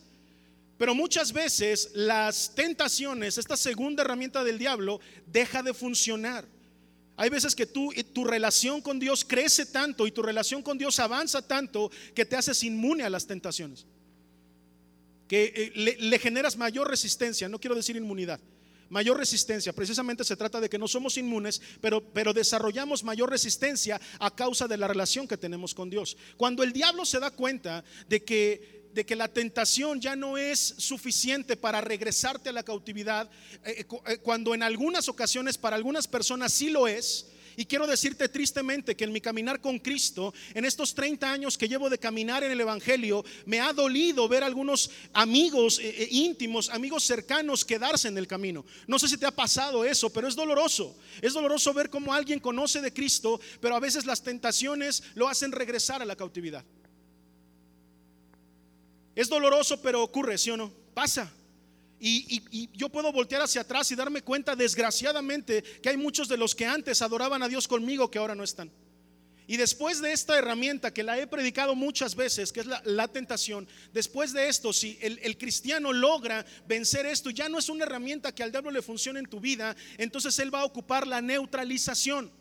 Pero 0.77 0.95
muchas 0.95 1.33
veces 1.33 1.91
las 1.93 2.55
tentaciones, 2.55 3.37
esta 3.37 3.57
segunda 3.57 4.03
herramienta 4.03 4.45
del 4.45 4.57
diablo, 4.57 5.01
deja 5.25 5.61
de 5.63 5.73
funcionar. 5.73 6.47
Hay 7.17 7.31
veces 7.31 7.55
que 7.55 7.65
tú, 7.65 7.91
tu 8.13 8.23
relación 8.23 8.79
con 8.79 8.99
Dios 8.99 9.25
crece 9.25 9.65
tanto 9.65 10.05
y 10.05 10.11
tu 10.11 10.21
relación 10.21 10.61
con 10.61 10.77
Dios 10.77 10.99
avanza 10.99 11.41
tanto 11.41 11.89
que 12.13 12.25
te 12.25 12.35
haces 12.35 12.63
inmune 12.63 13.03
a 13.03 13.09
las 13.09 13.25
tentaciones. 13.25 13.87
Que 15.27 15.51
eh, 15.55 15.71
le, 15.75 15.97
le 15.97 16.19
generas 16.19 16.55
mayor 16.55 16.87
resistencia, 16.87 17.49
no 17.49 17.59
quiero 17.59 17.75
decir 17.75 17.95
inmunidad, 17.95 18.39
mayor 18.89 19.17
resistencia. 19.17 19.73
Precisamente 19.73 20.23
se 20.23 20.35
trata 20.35 20.61
de 20.61 20.69
que 20.69 20.77
no 20.77 20.87
somos 20.87 21.17
inmunes, 21.17 21.59
pero, 21.81 22.01
pero 22.01 22.33
desarrollamos 22.33 23.03
mayor 23.03 23.31
resistencia 23.31 23.99
a 24.19 24.35
causa 24.35 24.67
de 24.67 24.77
la 24.77 24.87
relación 24.87 25.27
que 25.27 25.37
tenemos 25.37 25.73
con 25.73 25.89
Dios. 25.89 26.17
Cuando 26.37 26.61
el 26.61 26.71
diablo 26.71 27.03
se 27.03 27.19
da 27.19 27.31
cuenta 27.31 27.83
de 28.07 28.23
que 28.23 28.86
de 28.97 29.05
que 29.05 29.15
la 29.15 29.27
tentación 29.27 30.01
ya 30.01 30.15
no 30.15 30.39
es 30.39 30.73
suficiente 30.79 31.55
para 31.55 31.81
regresarte 31.81 32.49
a 32.49 32.51
la 32.51 32.63
cautividad, 32.63 33.29
eh, 33.63 33.81
eh, 33.81 33.85
eh, 34.07 34.17
cuando 34.17 34.55
en 34.55 34.63
algunas 34.63 35.07
ocasiones 35.07 35.55
para 35.55 35.75
algunas 35.75 36.07
personas 36.07 36.51
sí 36.51 36.71
lo 36.71 36.87
es. 36.87 37.27
Y 37.57 37.65
quiero 37.65 37.85
decirte 37.85 38.27
tristemente 38.27 38.95
que 38.95 39.03
en 39.03 39.11
mi 39.11 39.21
caminar 39.21 39.61
con 39.61 39.77
Cristo, 39.77 40.33
en 40.55 40.65
estos 40.65 40.95
30 40.95 41.31
años 41.31 41.59
que 41.59 41.67
llevo 41.67 41.91
de 41.91 41.99
caminar 41.99 42.43
en 42.43 42.51
el 42.51 42.59
Evangelio, 42.59 43.23
me 43.45 43.59
ha 43.59 43.71
dolido 43.71 44.27
ver 44.27 44.43
algunos 44.43 44.89
amigos 45.13 45.79
íntimos, 46.09 46.69
amigos 46.69 47.03
cercanos 47.03 47.65
quedarse 47.65 48.07
en 48.07 48.17
el 48.17 48.27
camino. 48.27 48.65
No 48.87 48.97
sé 48.97 49.07
si 49.07 49.17
te 49.17 49.25
ha 49.27 49.31
pasado 49.31 49.85
eso, 49.85 50.11
pero 50.11 50.27
es 50.27 50.35
doloroso. 50.35 50.95
Es 51.21 51.33
doloroso 51.33 51.73
ver 51.73 51.91
cómo 51.91 52.13
alguien 52.13 52.39
conoce 52.39 52.79
de 52.81 52.93
Cristo, 52.93 53.39
pero 53.59 53.75
a 53.75 53.79
veces 53.79 54.05
las 54.05 54.23
tentaciones 54.23 55.03
lo 55.15 55.27
hacen 55.27 55.51
regresar 55.51 56.03
a 56.03 56.05
la 56.05 56.15
cautividad. 56.15 56.63
Es 59.17 59.29
doloroso, 59.29 59.81
pero 59.81 60.03
ocurre, 60.03 60.37
¿sí 60.37 60.51
o 60.51 60.57
no? 60.57 60.71
Pasa. 60.93 61.33
Y, 61.99 62.69
yo 62.73 62.87
puedo 62.87 63.11
voltear 63.11 63.41
hacia 63.41 63.61
atrás 63.61 63.91
y 63.91 63.95
darme 63.95 64.21
cuenta, 64.21 64.55
desgraciadamente, 64.55 65.63
que 65.81 65.89
hay 65.89 65.97
muchos 65.97 66.27
de 66.27 66.37
los 66.37 66.53
que 66.53 66.67
antes 66.67 67.01
adoraban 67.01 67.41
a 67.41 67.47
Dios 67.47 67.67
conmigo 67.67 68.11
que 68.11 68.19
ahora 68.19 68.35
no 68.35 68.43
están. 68.43 68.71
Y 69.47 69.57
después 69.57 70.03
de 70.03 70.11
esta 70.11 70.37
herramienta 70.37 70.93
que 70.93 71.01
la 71.01 71.17
he 71.17 71.25
predicado 71.25 71.73
muchas 71.73 72.13
veces, 72.13 72.51
que 72.51 72.59
es 72.59 72.67
la, 72.67 73.07
tentación, 73.07 73.67
después 73.91 74.33
de 74.33 74.49
esto, 74.49 74.71
si 74.71 74.99
el, 75.01 75.17
el, 75.23 75.35
cristiano 75.35 75.93
logra 75.93 76.45
vencer 76.67 77.07
esto, 77.07 77.31
ya 77.31 77.49
no 77.49 77.57
es 77.57 77.69
una 77.69 77.85
herramienta 77.85 78.35
que 78.35 78.43
al 78.43 78.51
diablo 78.51 78.69
le 78.69 78.83
funcione 78.83 79.17
en 79.17 79.25
tu 79.25 79.39
vida, 79.39 79.75
entonces 79.97 80.37
él 80.37 80.53
va 80.53 80.59
a 80.59 80.65
ocupar 80.65 81.07
la 81.07 81.23
neutralización. 81.23 82.31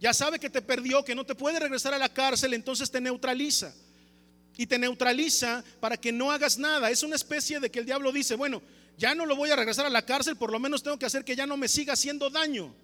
Ya 0.00 0.12
sabe 0.14 0.40
que 0.40 0.50
te 0.50 0.62
perdió, 0.62 1.04
que 1.04 1.14
no 1.14 1.24
te 1.24 1.36
puede 1.36 1.60
regresar 1.60 1.94
a 1.94 1.98
la 1.98 2.12
cárcel, 2.12 2.54
entonces 2.54 2.90
te 2.90 3.00
neutraliza 3.00 3.72
y 4.60 4.66
te 4.66 4.78
neutraliza 4.78 5.64
para 5.80 5.96
que 5.96 6.12
no 6.12 6.30
hagas 6.30 6.58
nada. 6.58 6.90
Es 6.90 7.02
una 7.02 7.16
especie 7.16 7.60
de 7.60 7.70
que 7.70 7.78
el 7.78 7.86
diablo 7.86 8.12
dice, 8.12 8.34
bueno, 8.34 8.60
ya 8.98 9.14
no 9.14 9.24
lo 9.24 9.34
voy 9.34 9.50
a 9.50 9.56
regresar 9.56 9.86
a 9.86 9.88
la 9.88 10.04
cárcel, 10.04 10.36
por 10.36 10.52
lo 10.52 10.58
menos 10.58 10.82
tengo 10.82 10.98
que 10.98 11.06
hacer 11.06 11.24
que 11.24 11.34
ya 11.34 11.46
no 11.46 11.56
me 11.56 11.66
siga 11.66 11.94
haciendo 11.94 12.28
daño. 12.28 12.74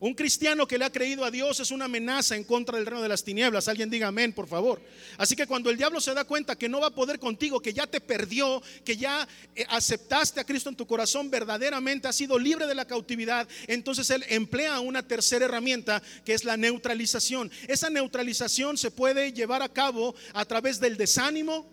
Un 0.00 0.14
cristiano 0.14 0.66
que 0.66 0.78
le 0.78 0.86
ha 0.86 0.90
creído 0.90 1.26
a 1.26 1.30
Dios 1.30 1.60
es 1.60 1.70
una 1.70 1.84
amenaza 1.84 2.34
en 2.34 2.44
contra 2.44 2.78
del 2.78 2.86
reino 2.86 3.02
de 3.02 3.08
las 3.10 3.22
tinieblas. 3.22 3.68
Alguien 3.68 3.90
diga 3.90 4.08
amén, 4.08 4.32
por 4.32 4.48
favor. 4.48 4.80
Así 5.18 5.36
que 5.36 5.46
cuando 5.46 5.68
el 5.68 5.76
diablo 5.76 6.00
se 6.00 6.14
da 6.14 6.24
cuenta 6.24 6.56
que 6.56 6.70
no 6.70 6.80
va 6.80 6.86
a 6.86 6.94
poder 6.94 7.18
contigo, 7.18 7.60
que 7.60 7.74
ya 7.74 7.86
te 7.86 8.00
perdió, 8.00 8.62
que 8.82 8.96
ya 8.96 9.28
eh, 9.54 9.66
aceptaste 9.68 10.40
a 10.40 10.44
Cristo 10.44 10.70
en 10.70 10.76
tu 10.76 10.86
corazón, 10.86 11.30
verdaderamente 11.30 12.08
has 12.08 12.16
sido 12.16 12.38
libre 12.38 12.66
de 12.66 12.74
la 12.74 12.86
cautividad, 12.86 13.46
entonces 13.66 14.08
él 14.08 14.24
emplea 14.30 14.80
una 14.80 15.06
tercera 15.06 15.44
herramienta 15.44 16.02
que 16.24 16.32
es 16.32 16.44
la 16.44 16.56
neutralización. 16.56 17.50
Esa 17.68 17.90
neutralización 17.90 18.78
se 18.78 18.90
puede 18.90 19.34
llevar 19.34 19.60
a 19.60 19.68
cabo 19.68 20.14
a 20.32 20.46
través 20.46 20.80
del 20.80 20.96
desánimo 20.96 21.70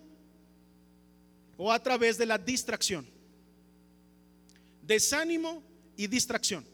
o 1.55 1.71
a 1.71 1.81
través 1.81 2.17
de 2.17 2.25
la 2.25 2.37
distracción. 2.37 3.07
Desánimo 4.81 5.63
y 5.95 6.07
distracción. 6.07 6.65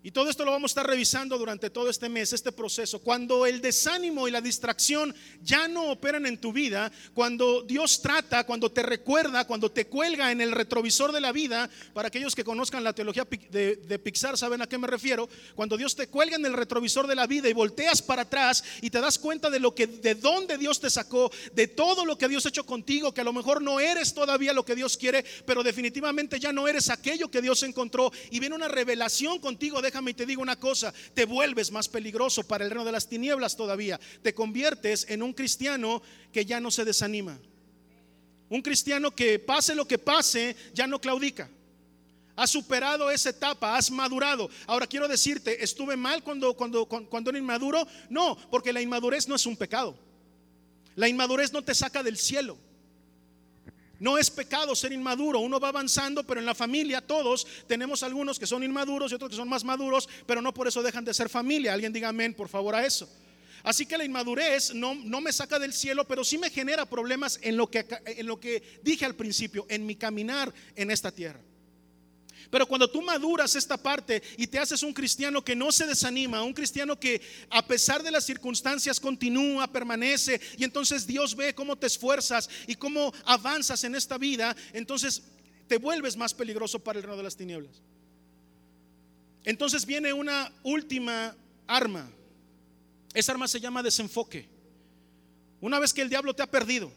Y 0.00 0.12
todo 0.12 0.30
esto 0.30 0.44
lo 0.44 0.52
vamos 0.52 0.70
a 0.70 0.72
estar 0.72 0.86
revisando 0.86 1.36
durante 1.36 1.70
todo 1.70 1.90
este 1.90 2.08
mes, 2.08 2.32
este 2.32 2.52
proceso. 2.52 3.00
Cuando 3.00 3.46
el 3.46 3.60
desánimo 3.60 4.28
y 4.28 4.30
la 4.30 4.40
distracción 4.40 5.12
ya 5.42 5.66
no 5.66 5.90
operan 5.90 6.24
en 6.24 6.38
tu 6.38 6.52
vida, 6.52 6.92
cuando 7.14 7.62
Dios 7.62 8.00
trata, 8.00 8.44
cuando 8.44 8.70
te 8.70 8.84
recuerda, 8.84 9.44
cuando 9.44 9.72
te 9.72 9.88
cuelga 9.88 10.30
en 10.30 10.40
el 10.40 10.52
retrovisor 10.52 11.10
de 11.10 11.20
la 11.20 11.32
vida, 11.32 11.68
para 11.94 12.08
aquellos 12.08 12.36
que 12.36 12.44
conozcan 12.44 12.84
la 12.84 12.92
teología 12.92 13.26
de, 13.50 13.98
Pixar 13.98 14.38
saben 14.38 14.62
a 14.62 14.68
qué 14.68 14.78
me 14.78 14.86
refiero, 14.86 15.28
cuando 15.56 15.76
Dios 15.76 15.96
te 15.96 16.06
cuelga 16.06 16.36
en 16.36 16.46
el 16.46 16.52
retrovisor 16.52 17.08
de 17.08 17.16
la 17.16 17.26
vida 17.26 17.48
y 17.48 17.52
volteas 17.52 18.00
para 18.00 18.22
atrás 18.22 18.62
y 18.80 18.90
te 18.90 19.00
das 19.00 19.18
cuenta 19.18 19.50
de 19.50 19.58
lo 19.58 19.74
que 19.74 19.88
de 19.88 20.14
dónde 20.14 20.58
Dios 20.58 20.78
te 20.78 20.90
sacó, 20.90 21.32
de 21.54 21.66
todo 21.66 22.04
lo 22.04 22.16
que 22.16 22.28
Dios 22.28 22.46
ha 22.46 22.50
hecho 22.50 22.64
contigo, 22.64 23.12
que 23.12 23.22
a 23.22 23.24
lo 23.24 23.32
mejor 23.32 23.60
no 23.60 23.80
eres 23.80 24.14
todavía 24.14 24.52
lo 24.52 24.64
que 24.64 24.76
Dios 24.76 24.96
quiere, 24.96 25.24
pero 25.44 25.64
definitivamente 25.64 26.38
ya 26.38 26.52
no 26.52 26.68
eres 26.68 26.88
aquello 26.88 27.32
que 27.32 27.42
Dios 27.42 27.64
encontró 27.64 28.12
y 28.30 28.38
viene 28.38 28.54
una 28.54 28.68
revelación 28.68 29.40
contigo 29.40 29.82
de 29.82 29.87
déjame 29.88 30.10
y 30.10 30.14
te 30.14 30.26
digo 30.26 30.42
una 30.42 30.56
cosa, 30.56 30.92
te 31.14 31.24
vuelves 31.24 31.72
más 31.72 31.88
peligroso 31.88 32.42
para 32.46 32.64
el 32.64 32.70
reino 32.70 32.84
de 32.84 32.92
las 32.92 33.08
tinieblas 33.08 33.56
todavía. 33.56 33.98
Te 34.22 34.34
conviertes 34.34 35.06
en 35.08 35.22
un 35.22 35.32
cristiano 35.32 36.02
que 36.32 36.44
ya 36.44 36.60
no 36.60 36.70
se 36.70 36.84
desanima. 36.84 37.38
Un 38.50 38.62
cristiano 38.62 39.10
que 39.10 39.38
pase 39.38 39.74
lo 39.74 39.86
que 39.86 39.98
pase, 39.98 40.56
ya 40.74 40.86
no 40.86 41.00
claudica. 41.00 41.48
Has 42.36 42.50
superado 42.50 43.10
esa 43.10 43.30
etapa, 43.30 43.76
has 43.76 43.90
madurado. 43.90 44.48
Ahora 44.66 44.86
quiero 44.86 45.08
decirte, 45.08 45.62
¿estuve 45.64 45.96
mal 45.96 46.22
cuando, 46.22 46.54
cuando, 46.54 46.86
cuando 46.86 47.30
era 47.30 47.38
inmaduro? 47.38 47.86
No, 48.10 48.36
porque 48.50 48.72
la 48.72 48.80
inmadurez 48.80 49.26
no 49.26 49.34
es 49.34 49.44
un 49.46 49.56
pecado. 49.56 49.98
La 50.94 51.08
inmadurez 51.08 51.52
no 51.52 51.62
te 51.62 51.74
saca 51.74 52.02
del 52.02 52.16
cielo. 52.16 52.58
No 54.00 54.16
es 54.16 54.30
pecado 54.30 54.76
ser 54.76 54.92
inmaduro, 54.92 55.40
uno 55.40 55.58
va 55.58 55.68
avanzando, 55.68 56.22
pero 56.24 56.38
en 56.38 56.46
la 56.46 56.54
familia 56.54 57.00
todos 57.00 57.46
tenemos 57.66 58.02
algunos 58.02 58.38
que 58.38 58.46
son 58.46 58.62
inmaduros 58.62 59.10
y 59.10 59.16
otros 59.16 59.30
que 59.30 59.36
son 59.36 59.48
más 59.48 59.64
maduros, 59.64 60.08
pero 60.26 60.40
no 60.40 60.54
por 60.54 60.68
eso 60.68 60.82
dejan 60.82 61.04
de 61.04 61.12
ser 61.12 61.28
familia. 61.28 61.72
Alguien 61.72 61.92
diga 61.92 62.08
amén, 62.08 62.34
por 62.34 62.48
favor, 62.48 62.74
a 62.74 62.86
eso. 62.86 63.08
Así 63.64 63.86
que 63.86 63.98
la 63.98 64.04
inmadurez 64.04 64.72
no, 64.72 64.94
no 64.94 65.20
me 65.20 65.32
saca 65.32 65.58
del 65.58 65.72
cielo, 65.72 66.06
pero 66.06 66.22
sí 66.24 66.38
me 66.38 66.50
genera 66.50 66.86
problemas 66.86 67.40
en 67.42 67.56
lo, 67.56 67.68
que, 67.68 67.84
en 68.06 68.26
lo 68.26 68.38
que 68.38 68.80
dije 68.82 69.04
al 69.04 69.16
principio, 69.16 69.66
en 69.68 69.84
mi 69.84 69.96
caminar 69.96 70.54
en 70.76 70.90
esta 70.90 71.10
tierra. 71.10 71.40
Pero 72.50 72.66
cuando 72.66 72.90
tú 72.90 73.02
maduras 73.02 73.54
esta 73.54 73.76
parte 73.76 74.22
y 74.38 74.46
te 74.46 74.58
haces 74.58 74.82
un 74.82 74.94
cristiano 74.94 75.44
que 75.44 75.54
no 75.54 75.70
se 75.70 75.86
desanima, 75.86 76.42
un 76.42 76.54
cristiano 76.54 76.98
que 76.98 77.20
a 77.50 77.66
pesar 77.66 78.02
de 78.02 78.10
las 78.10 78.24
circunstancias 78.24 78.98
continúa, 78.98 79.70
permanece, 79.70 80.40
y 80.56 80.64
entonces 80.64 81.06
Dios 81.06 81.36
ve 81.36 81.54
cómo 81.54 81.76
te 81.76 81.86
esfuerzas 81.86 82.48
y 82.66 82.74
cómo 82.74 83.12
avanzas 83.24 83.84
en 83.84 83.94
esta 83.94 84.16
vida, 84.16 84.56
entonces 84.72 85.22
te 85.66 85.76
vuelves 85.76 86.16
más 86.16 86.32
peligroso 86.32 86.78
para 86.78 86.98
el 86.98 87.02
reino 87.02 87.18
de 87.18 87.22
las 87.22 87.36
tinieblas. 87.36 87.82
Entonces 89.44 89.84
viene 89.84 90.12
una 90.12 90.50
última 90.62 91.36
arma. 91.66 92.10
Esa 93.12 93.32
arma 93.32 93.46
se 93.46 93.60
llama 93.60 93.82
desenfoque. 93.82 94.48
Una 95.60 95.78
vez 95.78 95.92
que 95.92 96.02
el 96.02 96.08
diablo 96.08 96.34
te 96.34 96.42
ha 96.42 96.50
perdido, 96.50 96.90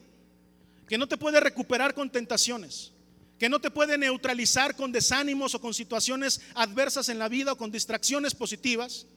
que 0.87 0.97
no 0.97 1.07
te 1.07 1.17
puede 1.17 1.39
recuperar 1.39 1.93
con 1.93 2.09
tentaciones, 2.09 2.93
que 3.41 3.49
no 3.49 3.59
te 3.59 3.71
puede 3.71 3.97
neutralizar 3.97 4.75
con 4.75 4.91
desánimos 4.91 5.55
o 5.55 5.59
con 5.59 5.73
situaciones 5.73 6.41
adversas 6.53 7.09
en 7.09 7.17
la 7.17 7.27
vida 7.27 7.53
o 7.53 7.57
con 7.57 7.71
distracciones 7.71 8.35
positivas, 8.35 9.07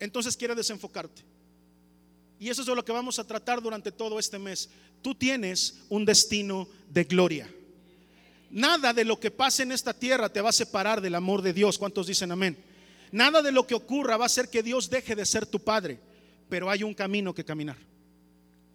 entonces 0.00 0.38
quiere 0.38 0.54
desenfocarte. 0.54 1.20
Y 2.40 2.48
eso 2.48 2.62
es 2.62 2.66
de 2.66 2.74
lo 2.74 2.82
que 2.82 2.92
vamos 2.92 3.18
a 3.18 3.26
tratar 3.26 3.60
durante 3.60 3.92
todo 3.92 4.18
este 4.18 4.38
mes. 4.38 4.70
Tú 5.02 5.14
tienes 5.14 5.82
un 5.90 6.06
destino 6.06 6.66
de 6.88 7.04
gloria. 7.04 7.54
Nada 8.50 8.94
de 8.94 9.04
lo 9.04 9.20
que 9.20 9.30
pase 9.30 9.64
en 9.64 9.72
esta 9.72 9.92
tierra 9.92 10.30
te 10.30 10.40
va 10.40 10.48
a 10.48 10.52
separar 10.52 11.02
del 11.02 11.14
amor 11.14 11.42
de 11.42 11.52
Dios. 11.52 11.76
¿Cuántos 11.76 12.06
dicen 12.06 12.32
amén? 12.32 12.56
Nada 13.12 13.42
de 13.42 13.52
lo 13.52 13.66
que 13.66 13.74
ocurra 13.74 14.16
va 14.16 14.24
a 14.24 14.32
hacer 14.32 14.48
que 14.48 14.62
Dios 14.62 14.88
deje 14.88 15.14
de 15.14 15.26
ser 15.26 15.44
tu 15.44 15.60
Padre, 15.60 16.00
pero 16.48 16.70
hay 16.70 16.84
un 16.84 16.94
camino 16.94 17.34
que 17.34 17.44
caminar. 17.44 17.76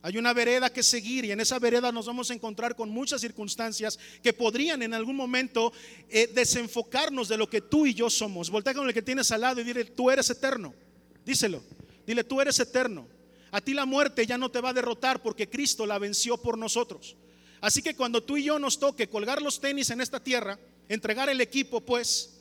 Hay 0.03 0.17
una 0.17 0.33
vereda 0.33 0.71
que 0.71 0.81
seguir 0.81 1.25
y 1.25 1.31
en 1.31 1.39
esa 1.41 1.59
vereda 1.59 1.91
nos 1.91 2.07
vamos 2.07 2.31
a 2.31 2.33
encontrar 2.33 2.75
con 2.75 2.89
muchas 2.89 3.21
circunstancias 3.21 3.99
que 4.23 4.33
podrían 4.33 4.81
en 4.81 4.95
algún 4.95 5.15
momento 5.15 5.71
eh, 6.09 6.27
desenfocarnos 6.33 7.27
de 7.27 7.37
lo 7.37 7.47
que 7.47 7.61
tú 7.61 7.85
y 7.85 7.93
yo 7.93 8.09
somos. 8.09 8.49
Voltea 8.49 8.73
con 8.73 8.87
el 8.87 8.93
que 8.93 9.03
tienes 9.03 9.31
al 9.31 9.41
lado 9.41 9.61
y 9.61 9.63
dile, 9.63 9.85
tú 9.85 10.09
eres 10.09 10.29
eterno. 10.31 10.73
Díselo. 11.23 11.61
Dile, 12.07 12.23
tú 12.23 12.41
eres 12.41 12.59
eterno. 12.59 13.07
A 13.51 13.61
ti 13.61 13.73
la 13.73 13.85
muerte 13.85 14.25
ya 14.25 14.37
no 14.37 14.49
te 14.49 14.59
va 14.59 14.69
a 14.69 14.73
derrotar 14.73 15.21
porque 15.21 15.49
Cristo 15.49 15.85
la 15.85 15.99
venció 15.99 16.37
por 16.37 16.57
nosotros. 16.57 17.15
Así 17.59 17.83
que 17.83 17.95
cuando 17.95 18.23
tú 18.23 18.37
y 18.37 18.45
yo 18.45 18.57
nos 18.57 18.79
toque 18.79 19.07
colgar 19.07 19.39
los 19.39 19.61
tenis 19.61 19.91
en 19.91 20.01
esta 20.01 20.19
tierra, 20.19 20.57
entregar 20.89 21.29
el 21.29 21.41
equipo, 21.41 21.79
pues 21.81 22.40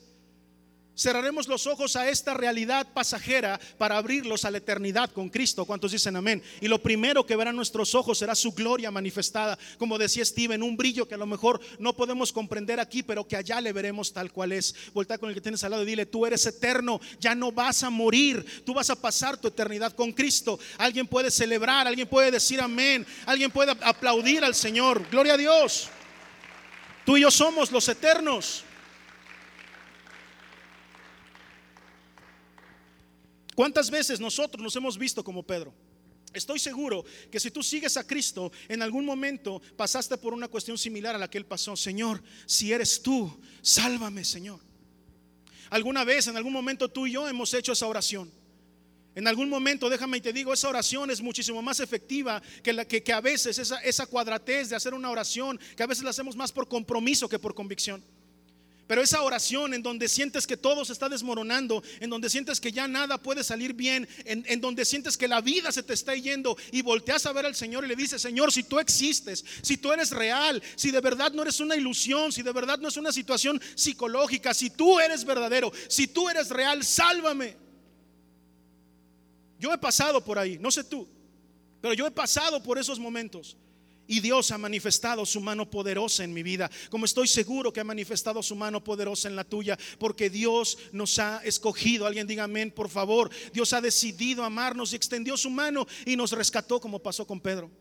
Cerraremos 1.01 1.47
los 1.47 1.65
ojos 1.65 1.95
a 1.95 2.07
esta 2.09 2.35
realidad 2.35 2.85
pasajera 2.93 3.59
para 3.79 3.97
abrirlos 3.97 4.45
a 4.45 4.51
la 4.51 4.59
eternidad 4.59 5.09
con 5.09 5.29
Cristo. 5.29 5.65
¿Cuántos 5.65 5.93
dicen 5.93 6.15
amén? 6.15 6.43
Y 6.59 6.67
lo 6.67 6.79
primero 6.79 7.25
que 7.25 7.35
verán 7.35 7.55
nuestros 7.55 7.95
ojos 7.95 8.19
será 8.19 8.35
su 8.35 8.51
gloria 8.51 8.91
manifestada. 8.91 9.57
Como 9.79 9.97
decía 9.97 10.23
Steven, 10.23 10.61
un 10.61 10.77
brillo 10.77 11.07
que 11.07 11.15
a 11.15 11.17
lo 11.17 11.25
mejor 11.25 11.59
no 11.79 11.93
podemos 11.93 12.31
comprender 12.31 12.79
aquí, 12.79 13.01
pero 13.01 13.27
que 13.27 13.35
allá 13.35 13.59
le 13.61 13.73
veremos 13.73 14.13
tal 14.13 14.31
cual 14.31 14.51
es. 14.51 14.75
Volta 14.93 15.17
con 15.17 15.29
el 15.29 15.33
que 15.33 15.41
tienes 15.41 15.63
al 15.63 15.71
lado 15.71 15.81
y 15.81 15.87
dile, 15.87 16.05
tú 16.05 16.23
eres 16.27 16.45
eterno, 16.45 17.01
ya 17.19 17.33
no 17.33 17.51
vas 17.51 17.81
a 17.81 17.89
morir, 17.89 18.63
tú 18.63 18.75
vas 18.75 18.91
a 18.91 18.95
pasar 18.95 19.37
tu 19.37 19.47
eternidad 19.47 19.93
con 19.93 20.11
Cristo. 20.11 20.59
Alguien 20.77 21.07
puede 21.07 21.31
celebrar, 21.31 21.87
alguien 21.87 22.07
puede 22.07 22.29
decir 22.29 22.61
amén, 22.61 23.07
alguien 23.25 23.49
puede 23.49 23.71
aplaudir 23.71 24.43
al 24.43 24.53
Señor. 24.53 25.03
Gloria 25.09 25.33
a 25.33 25.37
Dios. 25.37 25.89
Tú 27.07 27.17
y 27.17 27.21
yo 27.21 27.31
somos 27.31 27.71
los 27.71 27.89
eternos. 27.89 28.65
¿Cuántas 33.55 33.91
veces 33.91 34.19
nosotros 34.19 34.63
nos 34.63 34.75
hemos 34.75 34.97
visto 34.97 35.23
como 35.23 35.43
Pedro? 35.43 35.73
Estoy 36.33 36.59
seguro 36.59 37.03
que 37.29 37.39
si 37.39 37.51
tú 37.51 37.61
sigues 37.61 37.97
a 37.97 38.07
Cristo, 38.07 38.51
en 38.69 38.81
algún 38.81 39.05
momento 39.05 39.61
pasaste 39.75 40.17
por 40.17 40.33
una 40.33 40.47
cuestión 40.47 40.77
similar 40.77 41.15
a 41.15 41.17
la 41.17 41.29
que 41.29 41.37
él 41.37 41.45
pasó. 41.45 41.75
Señor, 41.75 42.23
si 42.45 42.71
eres 42.71 43.01
tú, 43.01 43.37
sálvame, 43.61 44.23
Señor. 44.23 44.59
Alguna 45.69 46.03
vez, 46.03 46.27
en 46.27 46.37
algún 46.37 46.53
momento 46.53 46.89
tú 46.89 47.07
y 47.07 47.13
yo 47.13 47.27
hemos 47.27 47.53
hecho 47.53 47.73
esa 47.73 47.87
oración. 47.87 48.31
En 49.13 49.27
algún 49.27 49.49
momento, 49.49 49.89
déjame 49.89 50.17
y 50.17 50.21
te 50.21 50.31
digo, 50.31 50.53
esa 50.53 50.69
oración 50.69 51.11
es 51.11 51.21
muchísimo 51.21 51.61
más 51.61 51.81
efectiva 51.81 52.41
que, 52.63 52.71
la, 52.71 52.85
que, 52.85 53.03
a 53.11 53.19
veces 53.19 53.57
esa, 53.57 53.77
esa 53.79 54.05
cuadratez 54.05 54.69
de 54.69 54.77
hacer 54.77 54.93
una 54.93 55.09
oración, 55.09 55.59
que 55.75 55.83
a 55.83 55.87
veces 55.87 56.05
la 56.05 56.11
hacemos 56.11 56.37
más 56.37 56.53
por 56.53 56.69
compromiso 56.69 57.27
que 57.27 57.39
por 57.39 57.53
convicción. 57.53 58.01
Pero 58.87 59.01
esa 59.01 59.21
oración 59.21 59.73
en 59.73 59.83
donde 59.83 60.09
sientes 60.09 60.45
que 60.45 60.57
todo 60.57 60.83
se 60.83 60.91
está 60.91 61.07
desmoronando, 61.07 61.81
en 61.99 62.09
donde 62.09 62.29
sientes 62.29 62.59
que 62.59 62.71
ya 62.71 62.87
nada 62.87 63.17
puede 63.17 63.43
salir 63.43 63.73
bien, 63.73 64.07
en, 64.25 64.59
donde 64.59 64.83
sientes 64.83 65.17
que 65.17 65.29
la 65.29 65.39
vida 65.39 65.71
se 65.71 65.83
te 65.83 65.93
está 65.93 66.13
yendo 66.15 66.57
y 66.71 66.81
volteas 66.81 67.25
a 67.25 67.31
ver 67.31 67.45
al 67.45 67.55
Señor 67.55 67.85
y 67.85 67.87
le 67.87 67.95
dices, 67.95 68.21
Señor, 68.21 68.51
si 68.51 68.63
tú 68.63 68.79
existes, 68.79 69.45
si 69.61 69.77
tú 69.77 69.93
eres 69.93 70.11
real, 70.11 70.61
si 70.75 70.91
de 70.91 70.99
verdad 70.99 71.31
no 71.31 71.43
eres 71.43 71.59
una 71.61 71.75
ilusión, 71.75 72.31
si 72.33 72.41
de 72.41 72.51
verdad 72.51 72.79
no 72.79 72.89
es 72.89 72.97
una 72.97 73.13
situación 73.13 73.61
psicológica, 73.75 74.53
si 74.53 74.69
tú 74.69 74.99
eres 74.99 75.23
verdadero, 75.23 75.71
si 75.87 76.07
tú 76.07 76.27
eres 76.29 76.49
real, 76.49 76.83
sálvame. 76.83 77.55
Yo 79.57 79.71
he 79.71 79.77
pasado 79.77 80.23
por 80.23 80.37
ahí, 80.37 80.57
no 80.59 80.69
sé 80.69 80.83
tú, 80.83 81.07
pero 81.79 81.93
yo 81.93 82.05
he 82.07 82.11
pasado 82.11 82.61
por 82.61 82.77
esos 82.77 82.99
momentos. 82.99 83.55
Y 84.11 84.19
Dios 84.19 84.51
ha 84.51 84.57
manifestado 84.57 85.25
su 85.25 85.39
mano 85.39 85.69
poderosa 85.69 86.25
en 86.25 86.33
mi 86.33 86.43
vida, 86.43 86.69
como 86.89 87.05
estoy 87.05 87.29
seguro 87.29 87.71
que 87.71 87.79
ha 87.79 87.85
manifestado 87.85 88.43
su 88.43 88.57
mano 88.57 88.83
poderosa 88.83 89.29
en 89.29 89.37
la 89.37 89.45
tuya, 89.45 89.79
porque 89.99 90.29
Dios 90.29 90.77
nos 90.91 91.17
ha 91.17 91.39
escogido. 91.45 92.05
Alguien 92.05 92.27
diga 92.27 92.43
amén, 92.43 92.71
por 92.71 92.89
favor. 92.89 93.31
Dios 93.53 93.71
ha 93.71 93.79
decidido 93.79 94.43
amarnos 94.43 94.91
y 94.91 94.97
extendió 94.97 95.37
su 95.37 95.49
mano 95.49 95.87
y 96.05 96.17
nos 96.17 96.33
rescató 96.33 96.81
como 96.81 96.99
pasó 96.99 97.25
con 97.25 97.39
Pedro. 97.39 97.71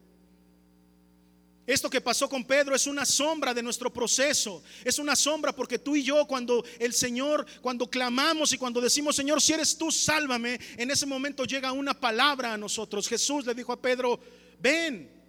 Esto 1.66 1.90
que 1.90 2.00
pasó 2.00 2.28
con 2.28 2.44
Pedro 2.44 2.76
es 2.76 2.86
una 2.86 3.04
sombra 3.04 3.52
de 3.52 3.64
nuestro 3.64 3.92
proceso. 3.92 4.62
Es 4.84 5.00
una 5.00 5.16
sombra 5.16 5.52
porque 5.52 5.80
tú 5.80 5.96
y 5.96 6.04
yo 6.04 6.28
cuando 6.28 6.64
el 6.78 6.92
Señor, 6.92 7.44
cuando 7.60 7.90
clamamos 7.90 8.52
y 8.52 8.56
cuando 8.56 8.80
decimos, 8.80 9.16
Señor, 9.16 9.42
si 9.42 9.54
eres 9.54 9.76
tú, 9.76 9.90
sálvame, 9.90 10.60
en 10.76 10.92
ese 10.92 11.06
momento 11.06 11.44
llega 11.44 11.72
una 11.72 11.98
palabra 11.98 12.54
a 12.54 12.56
nosotros. 12.56 13.08
Jesús 13.08 13.46
le 13.46 13.54
dijo 13.54 13.72
a 13.72 13.82
Pedro, 13.82 14.20
ven 14.60 15.19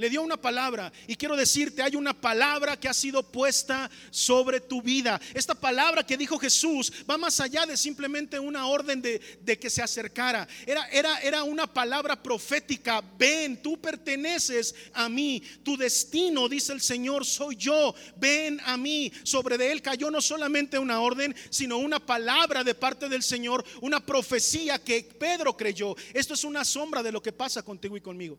le 0.00 0.08
dio 0.08 0.22
una 0.22 0.38
palabra 0.38 0.90
y 1.06 1.14
quiero 1.14 1.36
decirte, 1.36 1.82
hay 1.82 1.94
una 1.94 2.18
palabra 2.18 2.80
que 2.80 2.88
ha 2.88 2.94
sido 2.94 3.22
puesta 3.22 3.90
sobre 4.10 4.58
tu 4.58 4.80
vida. 4.80 5.20
Esta 5.34 5.54
palabra 5.54 6.06
que 6.06 6.16
dijo 6.16 6.38
Jesús 6.38 6.90
va 7.08 7.18
más 7.18 7.38
allá 7.38 7.66
de 7.66 7.76
simplemente 7.76 8.40
una 8.40 8.66
orden 8.66 9.02
de, 9.02 9.58
que 9.60 9.68
se 9.68 9.82
acercara. 9.82 10.48
Era, 10.66 10.88
era, 10.88 11.18
era 11.18 11.42
una 11.42 11.66
palabra 11.66 12.20
profética. 12.22 13.04
Ven, 13.18 13.60
tú 13.60 13.78
perteneces 13.78 14.74
a 14.94 15.06
mí. 15.10 15.42
Tu 15.62 15.76
destino, 15.76 16.48
dice 16.48 16.72
el 16.72 16.80
Señor, 16.80 17.26
soy 17.26 17.56
yo. 17.56 17.94
Ven 18.16 18.58
a 18.64 18.78
mí. 18.78 19.12
Sobre 19.22 19.58
de 19.58 19.70
él 19.70 19.82
cayó 19.82 20.10
no 20.10 20.22
solamente 20.22 20.78
una 20.78 21.02
orden, 21.02 21.36
sino 21.50 21.76
una 21.76 22.00
palabra 22.00 22.64
de 22.64 22.74
parte 22.74 23.10
del 23.10 23.22
Señor, 23.22 23.66
una 23.82 24.00
profecía 24.00 24.78
que 24.78 25.02
Pedro 25.02 25.54
creyó. 25.58 25.94
Esto 26.14 26.32
es 26.32 26.44
una 26.44 26.64
sombra 26.64 27.02
de 27.02 27.12
lo 27.12 27.20
que 27.20 27.32
pasa 27.32 27.62
contigo 27.62 27.98
y 27.98 28.00
conmigo. 28.00 28.38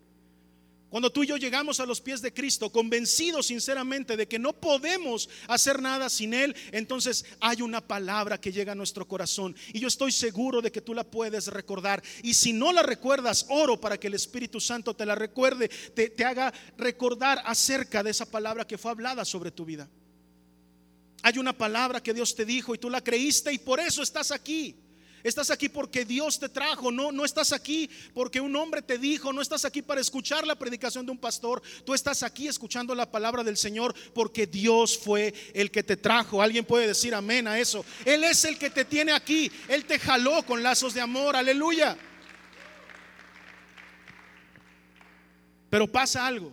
Cuando 0.92 1.10
tú 1.10 1.24
y 1.24 1.28
yo 1.28 1.38
llegamos 1.38 1.80
a 1.80 1.86
los 1.86 2.02
pies 2.02 2.22
de 2.22 2.34
Cristo, 2.34 2.70
convencidos 2.70 3.48
sinceramente 3.48 4.18
de 4.18 4.28
que 4.28 4.38
no 4.38 4.52
podemos 4.52 5.30
hacer 5.48 5.82
nada 5.82 6.10
sin 6.10 6.34
Él, 6.34 6.54
entonces 6.74 7.24
hay 7.40 7.62
una 7.62 7.80
palabra 7.80 8.42
que 8.42 8.52
llega 8.52 8.74
a 8.74 8.76
nuestro 8.76 9.08
corazón. 9.08 9.56
Y 9.72 9.80
yo 9.80 9.88
estoy 9.88 10.12
seguro 10.12 10.62
de 10.62 10.70
que 10.70 10.82
tú 10.82 10.94
la 10.94 11.06
puedes 11.06 11.48
recordar. 11.48 12.04
Y 12.24 12.34
si 12.34 12.52
no 12.52 12.74
la 12.74 12.84
recuerdas, 12.84 13.46
oro 13.48 13.80
para 13.80 13.98
que 13.98 14.08
el 14.08 14.16
Espíritu 14.16 14.60
Santo 14.60 14.94
te 14.94 15.06
la 15.06 15.16
recuerde, 15.16 15.70
te, 15.70 16.14
haga 16.26 16.54
recordar 16.78 17.42
acerca 17.46 18.04
de 18.04 18.12
esa 18.12 18.30
palabra 18.30 18.68
que 18.68 18.78
fue 18.78 18.92
hablada 18.92 19.24
sobre 19.24 19.52
tu 19.52 19.64
vida. 19.64 19.90
Hay 21.24 21.38
una 21.38 21.58
palabra 21.58 22.04
que 22.04 22.14
Dios 22.14 22.36
te 22.36 22.44
dijo 22.44 22.76
y 22.76 22.80
tú 22.80 22.90
la 22.90 23.00
creíste 23.00 23.54
y 23.54 23.60
por 23.60 23.80
eso 23.80 24.04
estás 24.04 24.30
aquí. 24.30 24.76
Estás 25.24 25.51
aquí 25.51 25.70
porque 25.70 26.06
Dios 26.06 26.40
te 26.40 26.50
trajo, 26.50 26.92
no, 26.92 27.12
no 27.12 27.25
estás 27.25 27.54
aquí 27.54 27.90
porque 28.13 28.42
un 28.42 28.56
hombre 28.56 28.82
te 28.82 28.98
dijo, 28.98 29.32
no 29.32 29.42
estás 29.42 29.66
aquí 29.66 29.82
para 29.82 30.01
escuchar 30.01 30.48
la 30.48 30.56
predicación 30.56 31.06
de 31.06 31.12
un 31.12 31.18
pastor, 31.18 31.62
tú 31.86 31.94
estás 31.94 32.24
aquí 32.24 32.48
escuchando 32.48 32.96
la 32.96 33.10
palabra 33.10 33.44
del 33.44 33.58
Señor 33.58 33.94
porque 34.13 34.48
Dios 34.48 34.98
fue 34.98 35.34
el 35.54 35.72
que 35.72 35.84
te 35.84 35.98
trajo. 35.98 36.42
Alguien 36.42 36.66
puede 36.66 36.88
decir 36.88 37.13
amén 37.13 37.48
a 37.48 37.60
eso. 37.60 37.86
Él 38.06 38.24
es 38.24 38.46
el 38.46 38.58
que 38.58 38.70
te 38.70 38.86
tiene 38.86 39.12
aquí, 39.12 39.51
Él 39.68 39.86
te 39.86 40.00
jaló 40.00 40.44
con 40.44 40.63
lazos 40.63 40.94
de 40.94 41.01
amor, 41.01 41.36
aleluya. 41.36 41.98
Pero 45.70 45.88
pasa 45.88 46.28
algo. 46.28 46.51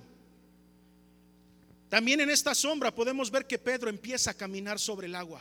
También 1.89 2.21
en 2.21 2.31
esta 2.31 2.55
sombra 2.55 2.95
podemos 2.95 3.31
ver 3.31 3.47
que 3.47 3.59
Pedro 3.59 3.89
empieza 3.89 4.31
a 4.31 4.35
caminar 4.35 4.79
sobre 4.79 5.07
el 5.07 5.15
agua. 5.15 5.41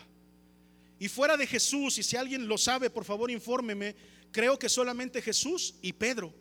Y 0.99 1.07
fuera 1.07 1.37
de 1.37 1.45
Jesús, 1.45 1.97
y 1.99 2.03
si 2.03 2.15
alguien 2.15 2.47
lo 2.47 2.57
sabe, 2.57 2.89
por 2.89 3.05
favor 3.05 3.29
infórmeme, 3.29 3.95
creo 4.31 4.57
que 4.57 4.69
solamente 4.69 5.21
Jesús 5.21 5.75
y 5.81 5.93
Pedro. 5.93 6.33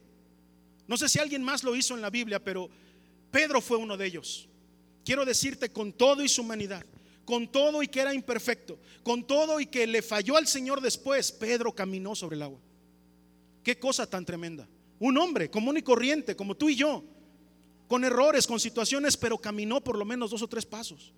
No 0.86 0.96
sé 0.96 1.08
si 1.08 1.18
alguien 1.18 1.42
más 1.42 1.62
lo 1.64 1.74
hizo 1.76 1.94
en 1.94 2.00
la 2.00 2.10
Biblia, 2.10 2.42
pero 2.42 2.70
Pedro 3.30 3.60
fue 3.60 3.76
uno 3.76 3.96
de 3.96 4.06
ellos. 4.06 4.48
Quiero 5.04 5.24
decirte 5.24 5.70
con 5.70 5.92
todo 5.92 6.22
y 6.22 6.28
su 6.28 6.42
humanidad, 6.42 6.84
con 7.24 7.50
todo 7.50 7.82
y 7.82 7.88
que 7.88 8.00
era 8.00 8.14
imperfecto, 8.14 8.78
con 9.02 9.26
todo 9.26 9.60
y 9.60 9.66
que 9.66 9.86
le 9.86 10.02
falló 10.02 10.36
al 10.36 10.46
Señor 10.46 10.80
después, 10.80 11.32
Pedro 11.32 11.74
caminó 11.74 12.14
sobre 12.14 12.36
el 12.36 12.42
agua. 12.42 12.60
Qué 13.62 13.78
cosa 13.78 14.08
tan 14.08 14.24
tremenda. 14.24 14.68
Un 14.98 15.18
hombre 15.18 15.50
común 15.50 15.76
y 15.76 15.82
corriente, 15.82 16.34
como 16.34 16.56
tú 16.56 16.68
y 16.68 16.76
yo, 16.76 17.04
con 17.88 18.04
errores, 18.04 18.46
con 18.46 18.58
situaciones, 18.58 19.16
pero 19.16 19.38
caminó 19.38 19.82
por 19.82 19.98
lo 19.98 20.04
menos 20.04 20.30
dos 20.30 20.42
o 20.42 20.48
tres 20.48 20.64
pasos. 20.64 21.12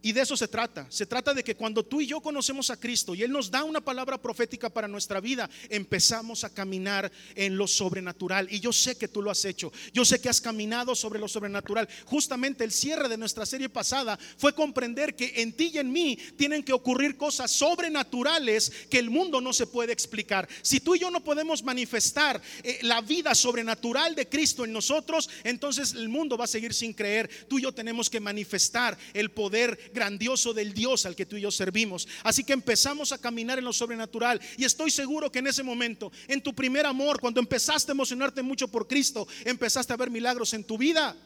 Y 0.00 0.12
de 0.12 0.20
eso 0.20 0.36
se 0.36 0.46
trata. 0.46 0.86
Se 0.90 1.06
trata 1.06 1.34
de 1.34 1.42
que 1.42 1.56
cuando 1.56 1.84
tú 1.84 2.00
y 2.00 2.06
yo 2.06 2.20
conocemos 2.20 2.70
a 2.70 2.76
Cristo 2.76 3.16
y 3.16 3.24
Él 3.24 3.32
nos 3.32 3.50
da 3.50 3.64
una 3.64 3.80
palabra 3.80 4.16
profética 4.16 4.68
para 4.68 4.86
nuestra 4.86 5.20
vida, 5.20 5.50
empezamos 5.68 6.44
a 6.44 6.54
caminar 6.54 7.10
en 7.34 7.56
lo 7.56 7.66
sobrenatural. 7.66 8.46
Y 8.48 8.60
yo 8.60 8.72
sé 8.72 8.96
que 8.96 9.08
tú 9.08 9.22
lo 9.22 9.30
has 9.30 9.44
hecho. 9.44 9.72
Yo 9.92 10.04
sé 10.04 10.20
que 10.20 10.28
has 10.28 10.40
caminado 10.40 10.94
sobre 10.94 11.18
lo 11.18 11.26
sobrenatural. 11.26 11.88
Justamente 12.04 12.62
el 12.62 12.70
cierre 12.70 13.08
de 13.08 13.16
nuestra 13.16 13.44
serie 13.44 13.68
pasada 13.68 14.16
fue 14.36 14.54
comprender 14.54 15.16
que 15.16 15.42
en 15.42 15.52
ti 15.52 15.72
y 15.74 15.78
en 15.78 15.90
mí 15.90 16.16
tienen 16.36 16.62
que 16.62 16.72
ocurrir 16.72 17.16
cosas 17.16 17.50
sobrenaturales 17.50 18.70
que 18.88 19.00
el 19.00 19.10
mundo 19.10 19.40
no 19.40 19.52
se 19.52 19.66
puede 19.66 19.92
explicar. 19.92 20.48
Si 20.62 20.78
tú 20.78 20.94
y 20.94 21.00
yo 21.00 21.10
no 21.10 21.24
podemos 21.24 21.64
manifestar 21.64 22.40
eh, 22.62 22.78
la 22.82 23.00
vida 23.00 23.34
sobrenatural 23.34 24.14
de 24.14 24.28
Cristo 24.28 24.64
en 24.64 24.72
nosotros, 24.72 25.28
entonces 25.42 25.94
el 25.94 26.08
mundo 26.08 26.38
va 26.38 26.44
a 26.44 26.48
seguir 26.48 26.72
sin 26.72 26.92
creer. 26.92 27.28
Tú 27.48 27.58
y 27.58 27.62
yo 27.62 27.72
tenemos 27.72 28.08
que 28.08 28.20
manifestar 28.20 28.96
el 29.12 29.32
poder 29.32 29.87
grandioso 29.92 30.52
del 30.52 30.72
Dios 30.72 31.06
al 31.06 31.16
que 31.16 31.26
tú 31.26 31.36
y 31.36 31.42
yo 31.42 31.50
servimos. 31.50 32.06
Así 32.22 32.44
que 32.44 32.52
empezamos 32.52 33.12
a 33.12 33.18
caminar 33.18 33.58
en 33.58 33.64
lo 33.64 33.72
sobrenatural. 33.72 34.40
Y 34.56 34.64
estoy 34.64 34.90
seguro 34.90 35.30
que 35.30 35.40
en 35.40 35.46
ese 35.46 35.62
momento, 35.62 36.12
en 36.26 36.42
tu 36.42 36.54
primer 36.54 36.86
amor, 36.86 37.20
cuando 37.20 37.40
empezaste 37.40 37.92
a 37.92 37.94
emocionarte 37.94 38.42
mucho 38.42 38.68
por 38.68 38.86
Cristo, 38.86 39.26
empezaste 39.44 39.92
a 39.92 39.96
ver 39.96 40.10
milagros 40.10 40.54
en 40.54 40.64
tu 40.64 40.78
vida. 40.78 41.16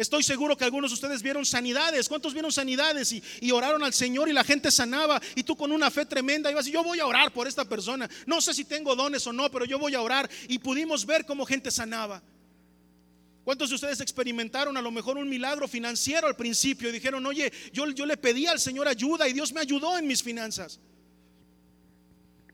Estoy 0.00 0.22
seguro 0.22 0.56
que 0.56 0.64
algunos 0.64 0.90
de 0.90 0.94
ustedes 0.94 1.22
vieron 1.22 1.44
sanidades. 1.44 2.08
¿Cuántos 2.08 2.32
vieron 2.32 2.50
sanidades 2.50 3.12
y, 3.12 3.50
oraron 3.50 3.84
al 3.84 3.92
Señor 3.92 4.30
y 4.30 4.32
la 4.32 4.44
gente 4.44 4.70
sanaba? 4.70 5.20
Y 5.34 5.42
tú 5.42 5.54
con 5.56 5.72
una 5.72 5.90
fe 5.90 6.06
tremenda 6.06 6.50
ibas 6.50 6.66
y 6.66 6.72
yo 6.72 6.82
voy 6.82 7.00
a 7.00 7.06
orar 7.06 7.34
por 7.34 7.46
esta 7.46 7.66
persona. 7.66 8.08
No 8.24 8.40
sé 8.40 8.54
si 8.54 8.64
tengo 8.64 8.96
dones 8.96 9.26
o 9.26 9.32
no, 9.34 9.50
pero 9.50 9.66
yo 9.66 9.78
voy 9.78 9.94
a 9.94 10.00
orar. 10.00 10.30
Y 10.48 10.58
pudimos 10.58 11.04
ver 11.04 11.26
cómo 11.26 11.44
gente 11.44 11.70
sanaba. 11.70 12.22
¿Cuántos 13.50 13.70
de 13.70 13.74
ustedes 13.74 14.00
experimentaron 14.00 14.76
a 14.76 14.80
lo 14.80 14.92
mejor 14.92 15.18
un 15.18 15.28
milagro 15.28 15.66
financiero 15.66 16.28
al 16.28 16.36
principio 16.36 16.88
y 16.88 16.92
dijeron, 16.92 17.26
oye, 17.26 17.52
yo, 17.72 17.90
yo 17.90 18.06
le 18.06 18.16
pedí 18.16 18.46
al 18.46 18.60
Señor 18.60 18.86
ayuda 18.86 19.28
y 19.28 19.32
Dios 19.32 19.52
me 19.52 19.60
ayudó 19.60 19.98
en 19.98 20.06
mis 20.06 20.22
finanzas? 20.22 20.78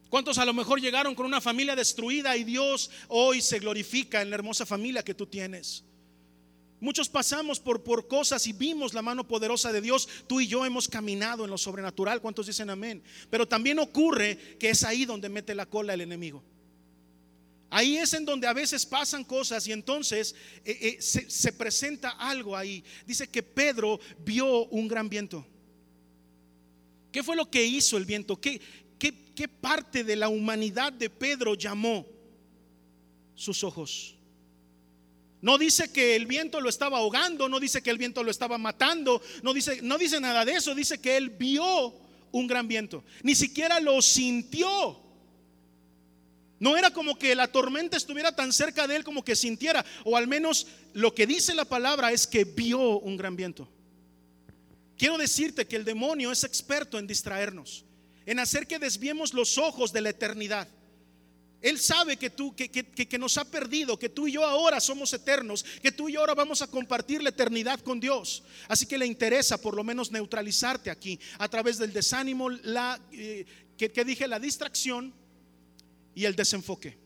¿Cuántos 0.09 0.39
a 0.39 0.47
lo 0.47 0.55
mejor 0.55 0.81
llegaron 0.81 1.15
con 1.15 1.27
una 1.27 1.43
familia 1.43 1.77
destruida 1.77 2.35
y 2.39 2.45
Dios 2.45 2.91
hoy 3.09 3.43
se 3.43 3.59
glorifica 3.59 4.23
en 4.23 4.31
la 4.31 4.37
hermosa 4.37 4.65
familia 4.65 5.05
que 5.05 5.13
tú 5.13 5.27
tienes? 5.27 5.85
Muchos 6.81 7.11
pasamos 7.11 7.61
por, 7.61 7.85
por 7.85 8.09
cosas 8.09 8.47
y 8.47 8.55
vimos 8.55 8.95
la 8.95 9.03
mano 9.03 9.29
poderosa 9.29 9.73
de 9.73 9.83
Dios. 9.83 10.09
Tú 10.27 10.41
y 10.41 10.47
yo 10.47 10.65
hemos 10.65 10.89
caminado 10.89 11.45
en 11.45 11.51
lo 11.51 11.59
sobrenatural. 11.59 12.23
¿Cuántos 12.23 12.47
dicen 12.47 12.71
amén? 12.71 13.03
Pero 13.29 13.47
también 13.47 13.79
ocurre 13.81 14.57
que 14.59 14.71
es 14.71 14.83
ahí 14.83 15.05
donde 15.05 15.29
mete 15.29 15.55
la 15.55 15.67
cola 15.67 15.93
el 15.93 16.01
enemigo. 16.01 16.43
Ahí 17.69 17.97
es 17.97 18.15
en 18.15 18.25
donde 18.25 18.47
a 18.47 18.53
veces 18.53 18.87
pasan 18.87 19.25
cosas 19.25 19.67
y 19.67 19.73
entonces 19.73 20.35
eh, 20.65 20.99
eh, 20.99 21.03
se, 21.03 21.53
presenta 21.53 22.11
algo 22.11 22.57
ahí. 22.57 22.85
Dice 23.07 23.29
que 23.29 23.43
Pedro 23.43 23.99
vio 24.25 24.67
un 24.67 24.87
gran 24.87 25.09
viento. 25.09 25.45
¿Qué 27.11 27.23
fue 27.23 27.35
lo 27.35 27.51
que 27.51 27.65
hizo 27.65 27.97
el 27.97 28.05
viento? 28.05 28.41
¿Qué, 28.41 28.61
qué 28.99 29.49
parte 29.49 30.05
de 30.05 30.17
la 30.17 30.29
humanidad 30.29 30.93
de 30.93 31.11
Pedro 31.11 31.55
llamó 31.55 32.07
sus 33.35 33.65
ojos? 33.65 34.17
No 35.43 35.59
dice 35.59 35.93
que 35.93 36.17
el 36.17 36.27
viento 36.27 36.61
lo 36.61 36.69
estaba 36.69 36.99
ahogando, 36.99 37.49
no 37.49 37.61
dice 37.61 37.83
que 37.83 37.91
el 37.91 37.99
viento 37.99 38.23
lo 38.23 38.31
estaba 38.31 38.59
matando, 38.59 39.21
no 39.43 39.53
dice, 39.53 39.81
no 39.83 39.99
dice 39.99 40.19
nada 40.19 40.45
de 40.45 40.55
eso, 40.55 40.75
dice 40.75 40.99
que 40.99 41.17
él 41.17 41.31
vio 41.31 41.95
un 42.33 42.47
gran 42.47 42.67
viento, 42.67 43.05
ni 43.23 43.35
siquiera 43.35 43.79
lo 43.81 44.01
sintió. 44.03 45.06
No 46.59 46.77
era 46.77 46.91
como 46.91 47.19
que 47.19 47.35
la 47.35 47.49
tormenta 47.49 47.97
estuviera 47.97 48.35
tan 48.35 48.53
cerca 48.53 48.87
de 48.87 48.97
él 48.97 49.05
como 49.05 49.25
que 49.25 49.37
sintiera, 49.37 49.85
o 50.05 50.17
al 50.17 50.27
menos 50.27 50.67
lo 50.95 51.15
que 51.15 51.27
dice 51.27 51.55
la 51.55 51.67
palabra 51.67 52.13
es 52.13 52.27
que 52.27 52.45
vio 52.45 52.99
un 53.01 53.17
gran 53.17 53.37
viento. 53.37 53.69
Quiero 54.97 55.19
decirte 55.19 55.67
que 55.67 55.77
el 55.77 55.85
demonio 55.85 56.33
es 56.33 56.45
experto 56.45 56.99
en 56.99 57.07
distraernos, 57.07 57.85
en 58.25 58.39
hacer 58.39 58.67
que 58.67 58.79
desviemos 58.79 59.35
los 59.35 59.59
ojos 59.59 59.93
de 59.93 60.01
la 60.01 60.11
eternidad. 60.11 60.67
Él 61.61 61.79
sabe 61.79 62.17
que 62.17 62.31
tú, 62.31 62.55
que, 62.55 62.69
que, 62.71 63.19
nos 63.19 63.37
ha 63.39 63.45
perdido, 63.45 63.99
que 63.99 64.09
tú 64.09 64.29
y 64.29 64.33
yo 64.33 64.45
ahora 64.45 64.79
somos 64.81 65.13
eternos, 65.13 65.65
que 65.83 65.91
tú 65.91 66.09
y 66.09 66.13
yo 66.13 66.21
ahora 66.21 66.35
vamos 66.35 66.63
a 66.63 66.67
compartir 66.69 67.23
la 67.23 67.31
eternidad 67.31 67.81
con 67.81 67.99
Dios. 67.99 68.45
Así 68.69 68.87
que 68.87 68.99
le 68.99 69.07
interesa 69.07 69.61
por 69.61 69.75
lo 69.75 69.83
menos 69.83 70.11
neutralizarte 70.11 70.91
aquí 70.91 71.19
a 71.39 71.49
través 71.49 71.79
del 71.79 71.93
desánimo, 71.93 72.51
la 72.51 73.01
eh, 73.13 73.45
que 73.77 74.05
dije, 74.05 74.29
la 74.29 74.39
distracción 74.39 75.13
y 76.17 76.25
el 76.25 76.35
desenfoque. 76.35 76.97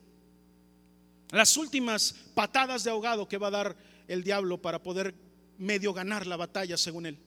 Las 1.32 1.56
últimas 1.58 2.14
patadas 2.34 2.84
de 2.84 2.90
ahogado 2.90 3.28
que 3.28 3.36
va 3.36 3.48
a 3.48 3.50
dar 3.50 3.76
el 4.08 4.24
diablo 4.24 4.62
para 4.62 4.82
poder 4.82 5.14
medio 5.58 5.92
ganar 5.92 6.26
la 6.26 6.36
batalla 6.36 6.78
según 6.78 7.06
él. 7.06 7.18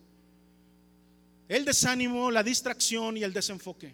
El 1.47 1.65
desánimo, 1.65 2.31
la 2.31 2.41
distracción 2.41 3.17
y 3.17 3.23
el 3.23 3.33
desenfoque. 3.33 3.93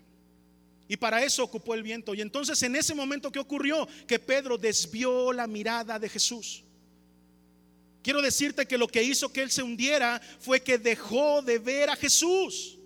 Y 0.87 0.97
para 0.97 1.23
eso 1.23 1.43
ocupó 1.43 1.73
el 1.73 1.83
viento. 1.83 2.13
Y 2.13 2.21
entonces 2.21 2.61
en 2.63 2.75
ese 2.75 2.95
momento 2.95 3.31
que 3.31 3.39
ocurrió, 3.39 3.87
que 4.07 4.19
Pedro 4.19 4.57
desvió 4.57 5.33
la 5.33 5.47
mirada 5.47 5.99
de 5.99 6.09
Jesús. 6.09 6.63
Quiero 8.03 8.21
decirte 8.21 8.67
que 8.67 8.77
lo 8.77 8.87
que 8.87 9.03
hizo 9.03 9.33
que 9.33 9.41
él 9.41 9.51
se 9.51 9.63
hundiera 9.63 10.21
fue 10.39 10.61
que 10.61 10.77
dejó 10.77 11.41
de 11.41 11.57
ver 11.59 11.89
a 11.89 11.95
Jesús. 11.95 12.78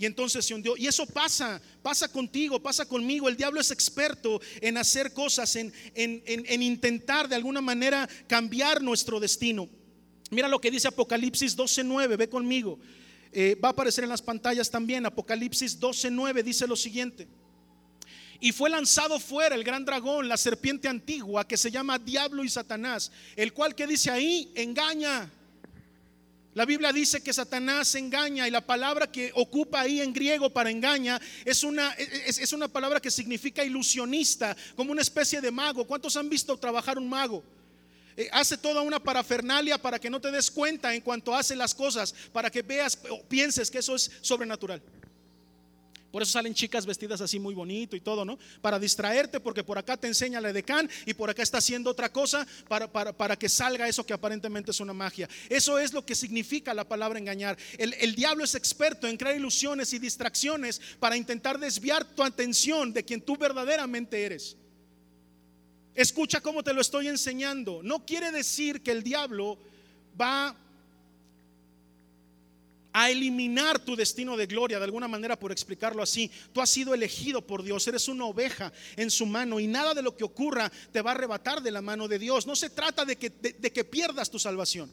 Y 0.00 0.06
entonces 0.06 0.46
se 0.46 0.54
hundió. 0.54 0.78
Y 0.78 0.86
eso 0.86 1.04
pasa, 1.04 1.60
pasa 1.82 2.08
contigo, 2.08 2.58
pasa 2.58 2.86
conmigo. 2.86 3.28
El 3.28 3.36
diablo 3.36 3.60
es 3.60 3.70
experto 3.70 4.40
en 4.62 4.78
hacer 4.78 5.12
cosas, 5.12 5.54
en, 5.56 5.74
en, 5.94 6.62
intentar 6.62 7.28
de 7.28 7.34
alguna 7.34 7.60
manera 7.60 8.08
cambiar 8.26 8.80
nuestro 8.80 9.20
destino. 9.20 9.68
Mira 10.30 10.48
lo 10.48 10.58
que 10.58 10.70
dice 10.70 10.88
Apocalipsis 10.88 11.54
12.9, 11.54 12.16
ve 12.16 12.30
conmigo. 12.30 12.78
Eh, 13.30 13.58
va 13.62 13.68
a 13.68 13.72
aparecer 13.72 14.02
en 14.02 14.08
las 14.08 14.22
pantallas 14.22 14.70
también. 14.70 15.04
Apocalipsis 15.04 15.78
12.9 15.78 16.42
dice 16.44 16.66
lo 16.66 16.76
siguiente. 16.76 17.28
Y 18.40 18.52
fue 18.52 18.70
lanzado 18.70 19.20
fuera 19.20 19.54
el 19.54 19.64
gran 19.64 19.84
dragón, 19.84 20.28
la 20.28 20.38
serpiente 20.38 20.88
antigua, 20.88 21.46
que 21.46 21.58
se 21.58 21.70
llama 21.70 21.98
Diablo 21.98 22.42
y 22.42 22.48
Satanás, 22.48 23.12
el 23.36 23.52
cual 23.52 23.74
que 23.74 23.86
dice 23.86 24.10
ahí, 24.10 24.50
engaña 24.54 25.30
la 26.52 26.64
Biblia 26.64 26.92
dice 26.92 27.22
que 27.22 27.32
Satanás 27.32 27.94
engaña 27.94 28.48
y 28.48 28.50
la 28.50 28.60
palabra 28.60 29.10
que 29.10 29.30
ocupa 29.36 29.80
ahí 29.82 30.00
en 30.00 30.12
griego 30.12 30.50
para 30.50 30.70
engaña 30.70 31.20
es 31.44 31.62
una, 31.62 31.92
es, 31.92 32.52
una 32.52 32.66
palabra 32.66 32.98
que 33.00 33.10
significa 33.10 33.62
ilusionista, 33.62 34.56
como 34.74 34.90
una 34.90 35.02
especie 35.02 35.40
de 35.40 35.52
mago. 35.52 35.86
¿Cuántos 35.86 36.16
han 36.16 36.28
visto 36.28 36.56
trabajar 36.56 36.98
un 36.98 37.08
mago? 37.08 37.44
Eh, 38.16 38.28
hace 38.32 38.58
toda 38.58 38.82
una 38.82 38.98
parafernalia 38.98 39.78
para 39.78 40.00
que 40.00 40.10
no 40.10 40.20
te 40.20 40.32
des 40.32 40.50
cuenta 40.50 40.92
en 40.92 41.02
cuanto 41.02 41.36
hace 41.36 41.54
las 41.54 41.72
cosas, 41.72 42.12
para 42.32 42.50
que 42.50 42.62
veas 42.62 42.98
o 43.08 43.22
pienses 43.22 43.70
que 43.70 43.78
eso 43.78 43.94
es 43.94 44.10
sobrenatural. 44.20 44.82
Por 46.10 46.22
eso 46.22 46.32
salen 46.32 46.54
chicas 46.54 46.86
vestidas 46.86 47.20
así 47.20 47.38
muy 47.38 47.54
bonito 47.54 47.94
y 47.94 48.00
todo, 48.00 48.24
¿no? 48.24 48.38
Para 48.60 48.78
distraerte, 48.78 49.38
porque 49.38 49.62
por 49.62 49.78
acá 49.78 49.96
te 49.96 50.08
enseña 50.08 50.40
la 50.40 50.52
decán 50.52 50.90
y 51.06 51.14
por 51.14 51.30
acá 51.30 51.42
está 51.42 51.58
haciendo 51.58 51.90
otra 51.90 52.10
cosa 52.10 52.46
para, 52.68 52.90
para, 52.90 53.38
que 53.38 53.48
salga 53.48 53.88
eso 53.88 54.04
que 54.04 54.12
aparentemente 54.12 54.72
es 54.72 54.80
una 54.80 54.92
magia. 54.92 55.28
Eso 55.48 55.78
es 55.78 55.92
lo 55.92 56.04
que 56.04 56.14
significa 56.14 56.74
la 56.74 56.88
palabra 56.88 57.18
engañar. 57.18 57.56
El, 57.78 57.94
el 57.94 58.14
diablo 58.14 58.42
es 58.42 58.54
experto 58.54 59.06
en 59.06 59.16
crear 59.16 59.36
ilusiones 59.36 59.92
y 59.92 59.98
distracciones 59.98 60.80
para 60.98 61.16
intentar 61.16 61.58
desviar 61.58 62.04
tu 62.04 62.22
atención 62.22 62.92
de 62.92 63.04
quien 63.04 63.20
tú 63.20 63.36
verdaderamente 63.36 64.24
eres. 64.24 64.56
Escucha 65.94 66.40
cómo 66.40 66.62
te 66.62 66.72
lo 66.72 66.80
estoy 66.80 67.08
enseñando. 67.08 67.82
No 67.82 68.04
quiere 68.04 68.30
decir 68.32 68.82
que 68.82 68.90
el 68.90 69.02
diablo 69.02 69.58
va 70.20 70.56
a 73.00 73.10
eliminar 73.10 73.78
tu 73.78 73.96
destino 73.96 74.36
de 74.36 74.46
gloria, 74.46 74.78
de 74.78 74.84
alguna 74.84 75.08
manera 75.08 75.38
por 75.38 75.52
explicarlo 75.52 76.02
así. 76.02 76.30
Tú 76.52 76.60
has 76.60 76.68
sido 76.68 76.92
elegido 76.92 77.40
por 77.40 77.62
Dios, 77.62 77.86
eres 77.88 78.08
una 78.08 78.26
oveja 78.26 78.72
en 78.96 79.10
su 79.10 79.24
mano 79.24 79.58
y 79.58 79.66
nada 79.66 79.94
de 79.94 80.02
lo 80.02 80.16
que 80.16 80.24
ocurra 80.24 80.70
te 80.92 81.00
va 81.00 81.12
a 81.12 81.14
arrebatar 81.14 81.62
de 81.62 81.70
la 81.70 81.80
mano 81.80 82.08
de 82.08 82.18
Dios. 82.18 82.46
No 82.46 82.54
se 82.54 82.68
trata 82.68 83.06
de 83.06 83.16
que, 83.16 83.30
de, 83.30 83.72
que 83.72 83.84
pierdas 83.84 84.30
tu 84.30 84.38
salvación. 84.38 84.92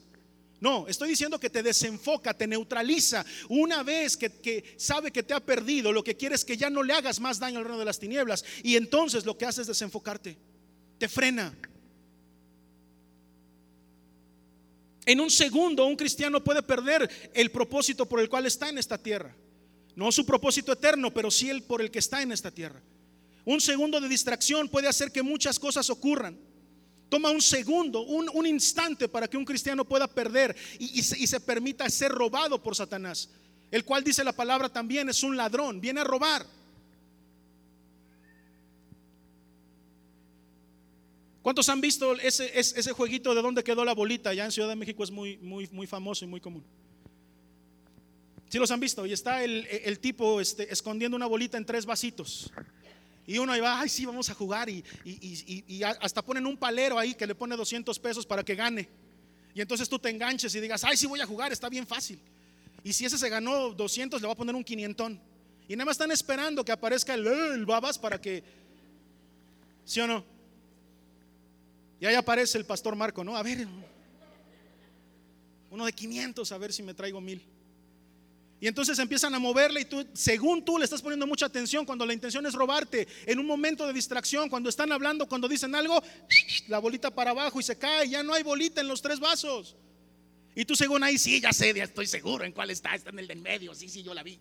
No, 0.59 0.87
estoy 0.87 1.09
diciendo 1.09 1.39
que 1.39 1.49
te 1.49 1.61
desenfoca, 1.61 2.33
te 2.33 2.47
neutraliza. 2.47 3.25
Una 3.49 3.83
vez 3.83 4.15
que, 4.15 4.29
que, 4.29 4.75
sabe 4.77 5.11
que 5.11 5.21
te 5.21 5.33
ha 5.33 5.39
perdido, 5.39 5.91
lo 5.91 6.03
que 6.03 6.15
quiere 6.15 6.35
es 6.35 6.45
que 6.45 6.57
ya 6.57 6.69
no 6.69 6.83
le 6.83 6.93
hagas 6.93 7.19
más 7.19 7.39
daño 7.39 7.59
al 7.59 7.65
reino 7.65 7.79
de 7.79 7.85
las 7.85 7.99
tinieblas. 7.99 8.43
Y 8.63 8.77
entonces 8.77 9.25
lo 9.25 9.37
que 9.37 9.45
hace 9.45 9.61
es 9.61 9.67
desenfocarte, 9.67 10.37
te 10.97 11.07
frena. 11.09 11.53
En 15.07 15.21
un 15.21 15.31
segundo 15.31 15.85
un 15.85 15.95
cristiano 15.95 16.43
puede 16.43 16.61
perder 16.61 17.31
el 17.33 17.49
propósito 17.49 18.05
por 18.05 18.19
el 18.19 18.27
cual 18.27 18.45
está 18.45 18.67
en 18.67 18.77
esta 18.77 18.97
tierra. 18.97 19.33
No 19.95 20.11
su 20.11 20.25
propósito 20.25 20.73
eterno, 20.73 21.13
pero 21.13 21.31
sí 21.31 21.49
el 21.49 21.63
por 21.63 21.81
el 21.81 21.89
que 21.89 21.99
está 21.99 22.21
en 22.21 22.33
esta 22.33 22.51
tierra. 22.51 22.81
Un 23.45 23.61
segundo 23.61 24.01
de 24.01 24.09
distracción 24.09 24.67
puede 24.67 24.89
hacer 24.89 25.13
que 25.13 25.23
muchas 25.23 25.57
cosas 25.59 25.89
ocurran. 25.89 26.37
Toma 27.07 27.31
un 27.31 27.41
segundo, 27.41 28.01
un, 28.01 28.45
instante 28.45 29.07
para 29.07 29.29
que 29.29 29.37
un 29.37 29.45
cristiano 29.45 29.85
pueda 29.85 30.09
perder 30.09 30.53
y, 30.77 31.01
se, 31.01 31.17
y 31.17 31.25
se 31.25 31.39
permita 31.39 31.89
ser 31.89 32.11
robado 32.11 32.61
por 32.61 32.75
Satanás, 32.75 33.29
el 33.71 33.85
cual 33.85 34.03
dice 34.03 34.25
la 34.25 34.33
palabra 34.33 34.67
también 34.67 35.07
es 35.07 35.23
un 35.23 35.37
ladrón, 35.37 35.79
viene 35.79 36.01
a 36.01 36.03
robar. 36.03 36.45
¿Cuántos 41.47 41.69
han 41.69 41.79
visto 41.79 42.11
ese, 42.15 42.59
ese, 42.59 42.91
jueguito 42.91 43.33
de 43.33 43.41
dónde 43.41 43.63
quedó 43.63 43.85
la 43.85 43.93
bolita? 43.93 44.33
Ya 44.33 44.43
en 44.43 44.51
Ciudad 44.51 44.67
de 44.67 44.75
México 44.75 45.01
es 45.01 45.11
muy, 45.11 45.37
muy, 45.37 45.65
muy 45.71 45.87
famoso 45.87 46.25
y 46.25 46.27
muy 46.27 46.41
común. 46.41 46.61
Si 48.49 48.57
los 48.57 48.69
han 48.69 48.81
visto, 48.81 49.05
y 49.05 49.13
está 49.13 49.41
el, 49.45 49.97
tipo 49.99 50.41
este, 50.41 50.69
escondiendo 50.73 51.15
una 51.15 51.25
bolita 51.25 51.57
en 51.57 51.63
tres 51.63 51.85
vasitos. 51.85 52.51
Y 53.25 53.37
uno 53.37 53.53
ahí 53.53 53.61
va, 53.61 53.79
ay, 53.79 53.87
sí, 53.87 54.05
vamos 54.05 54.29
a 54.29 54.33
jugar. 54.33 54.67
Y, 54.69 54.83
y, 55.05 55.83
hasta 55.83 56.21
ponen 56.21 56.45
un 56.45 56.57
palero 56.57 56.99
ahí 56.99 57.13
que 57.13 57.25
le 57.25 57.33
pone 57.33 57.55
200 57.55 57.97
pesos 57.97 58.25
para 58.25 58.43
que 58.43 58.53
gane. 58.53 58.89
Y 59.55 59.61
entonces 59.61 59.87
tú 59.87 59.97
te 59.97 60.09
enganches 60.09 60.53
y 60.53 60.59
digas, 60.59 60.83
ay, 60.83 60.97
sí, 60.97 61.07
voy 61.07 61.21
a 61.21 61.25
jugar, 61.25 61.53
está 61.53 61.69
bien 61.69 61.87
fácil. 61.87 62.19
Y 62.83 62.91
si 62.91 63.05
ese 63.05 63.17
se 63.17 63.29
ganó 63.29 63.69
200, 63.69 64.19
le 64.19 64.27
va 64.27 64.33
a 64.33 64.37
poner 64.37 64.53
un 64.53 64.65
quinientón. 64.65 65.17
Y 65.69 65.77
nada 65.77 65.85
más 65.85 65.93
están 65.93 66.11
esperando 66.11 66.65
que 66.65 66.73
aparezca 66.73 67.13
el, 67.13 67.25
el 67.25 67.65
babas 67.65 67.97
para 67.97 68.19
que, 68.19 68.43
¿sí 69.85 70.01
o 70.01 70.07
no? 70.07 70.36
Y 71.99 72.05
ahí 72.05 72.15
aparece 72.15 72.57
el 72.57 72.65
pastor 72.65 72.95
Marco, 72.95 73.23
¿no? 73.23 73.35
A 73.35 73.43
ver, 73.43 73.67
uno 75.69 75.85
de 75.85 75.93
500, 75.93 76.51
a 76.51 76.57
ver 76.57 76.71
si 76.71 76.83
me 76.83 76.93
traigo 76.93 77.19
mil. 77.19 77.43
Y 78.59 78.67
entonces 78.67 78.97
empiezan 78.97 79.35
a 79.35 79.39
moverle 79.39 79.81
y 79.81 79.85
tú, 79.85 80.05
según 80.13 80.65
tú 80.65 80.79
le 80.79 80.85
estás 80.85 81.01
poniendo 81.01 81.27
mucha 81.27 81.45
atención 81.45 81.85
cuando 81.85 82.05
la 82.05 82.13
intención 82.13 82.45
es 82.47 82.53
robarte, 82.53 83.07
en 83.25 83.37
un 83.37 83.45
momento 83.45 83.85
de 83.85 83.93
distracción, 83.93 84.49
cuando 84.49 84.69
están 84.69 84.91
hablando, 84.91 85.27
cuando 85.27 85.47
dicen 85.47 85.75
algo, 85.75 86.01
la 86.67 86.79
bolita 86.79 87.13
para 87.13 87.31
abajo 87.31 87.59
y 87.59 87.63
se 87.63 87.77
cae, 87.77 88.09
ya 88.09 88.23
no 88.23 88.33
hay 88.33 88.41
bolita 88.41 88.81
en 88.81 88.87
los 88.87 89.01
tres 89.01 89.19
vasos. 89.19 89.75
Y 90.55 90.65
tú 90.65 90.75
según 90.75 91.03
ahí, 91.03 91.19
sí, 91.19 91.39
ya 91.39 91.53
sé, 91.53 91.71
ya 91.71 91.83
estoy 91.83 92.07
seguro 92.07 92.45
en 92.45 92.51
cuál 92.51 92.71
está, 92.71 92.95
está 92.95 93.11
en 93.11 93.19
el 93.19 93.27
de 93.27 93.33
en 93.33 93.43
medio, 93.43 93.75
sí, 93.75 93.89
sí, 93.89 94.01
yo 94.01 94.15
la 94.15 94.23
vi. 94.23 94.39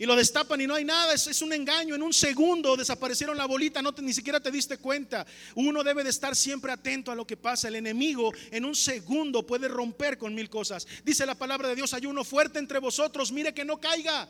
Y 0.00 0.06
lo 0.06 0.14
destapan 0.14 0.60
y 0.60 0.66
no 0.68 0.76
hay 0.76 0.84
nada, 0.84 1.12
es, 1.12 1.42
un 1.42 1.52
engaño. 1.52 1.96
En 1.96 2.04
un 2.04 2.12
segundo 2.12 2.76
desaparecieron 2.76 3.36
la 3.36 3.46
bolita, 3.46 3.82
no 3.82 3.92
ni 4.00 4.12
siquiera 4.12 4.38
te 4.38 4.52
diste 4.52 4.78
cuenta. 4.78 5.26
Uno 5.56 5.82
debe 5.82 6.04
de 6.04 6.10
estar 6.10 6.36
siempre 6.36 6.70
atento 6.70 7.10
a 7.10 7.16
lo 7.16 7.26
que 7.26 7.36
pasa. 7.36 7.66
El 7.66 7.74
enemigo 7.74 8.32
en 8.52 8.64
un 8.64 8.76
segundo 8.76 9.44
puede 9.44 9.66
romper 9.66 10.16
con 10.16 10.36
mil 10.36 10.48
cosas. 10.48 10.86
Dice 11.04 11.26
la 11.26 11.34
palabra 11.34 11.68
de 11.68 11.74
Dios, 11.74 11.92
hay 11.94 12.06
uno 12.06 12.22
fuerte 12.22 12.60
entre 12.60 12.78
vosotros, 12.78 13.32
mire 13.32 13.52
que 13.52 13.64
no 13.64 13.80
caiga. 13.80 14.28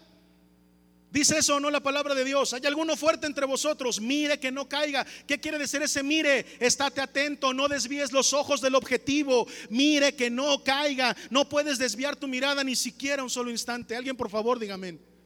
Dice 1.10 1.36
eso 1.36 1.56
o 1.56 1.60
no 1.60 1.70
la 1.70 1.80
palabra 1.80 2.14
de 2.14 2.24
Dios. 2.24 2.54
Hay 2.54 2.64
alguno 2.64 2.96
fuerte 2.96 3.26
entre 3.26 3.44
vosotros, 3.44 4.00
mire 4.00 4.40
que 4.40 4.50
no 4.50 4.70
caiga. 4.70 5.06
¿Qué 5.26 5.38
quiere 5.38 5.58
decir 5.58 5.82
ese 5.82 6.02
mire? 6.02 6.46
Estate 6.60 7.02
atento, 7.02 7.52
no 7.52 7.68
desvíes 7.68 8.10
los 8.12 8.32
ojos 8.32 8.62
del 8.62 8.74
objetivo. 8.74 9.46
Mire 9.68 10.14
que 10.14 10.30
no 10.30 10.64
caiga. 10.64 11.14
No 11.28 11.46
puedes 11.46 11.76
desviar 11.76 12.16
tu 12.16 12.26
mirada 12.26 12.64
ni 12.64 12.74
siquiera 12.74 13.22
un 13.22 13.28
solo 13.28 13.50
instante. 13.50 13.94
Alguien 13.94 14.16
por 14.16 14.30
favor, 14.30 14.58
dígame. 14.58 15.17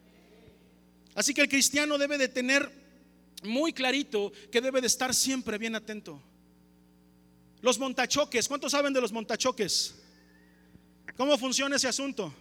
Así 1.14 1.34
que 1.34 1.42
el 1.42 1.48
cristiano 1.48 1.98
debe 1.98 2.18
de 2.18 2.28
tener 2.28 2.70
muy 3.42 3.72
clarito 3.72 4.32
que 4.50 4.60
debe 4.60 4.80
de 4.80 4.86
estar 4.86 5.14
siempre 5.14 5.58
bien 5.58 5.74
atento. 5.74 6.22
Los 7.60 7.78
montachoques, 7.78 8.48
¿cuántos 8.48 8.72
saben 8.72 8.92
de 8.92 9.00
los 9.00 9.12
montachoques? 9.12 9.94
¿Cómo 11.16 11.36
funciona 11.36 11.76
ese 11.76 11.88
asunto? 11.88 12.32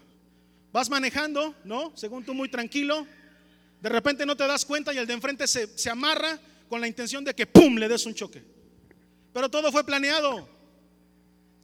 Vas 0.72 0.90
manejando, 0.90 1.54
¿no? 1.64 1.96
Según 1.96 2.24
tú 2.24 2.34
muy 2.34 2.50
tranquilo, 2.50 3.06
de 3.82 3.90
repente 3.90 4.26
no 4.26 4.38
te 4.38 4.48
das 4.48 4.66
cuenta 4.66 4.94
y 4.94 4.98
el 4.98 5.08
de 5.08 5.14
enfrente 5.14 5.48
se, 5.48 5.78
se 5.78 5.90
amarra 5.90 6.40
con 6.70 6.80
la 6.80 6.88
intención 6.88 7.24
de 7.26 7.36
que 7.36 7.46
¡pum! 7.46 7.76
le 7.76 7.90
des 7.90 8.06
un 8.06 8.16
choque. 8.16 8.42
Pero 9.34 9.50
todo 9.50 9.72
fue 9.72 9.84
planeado. 9.84 10.48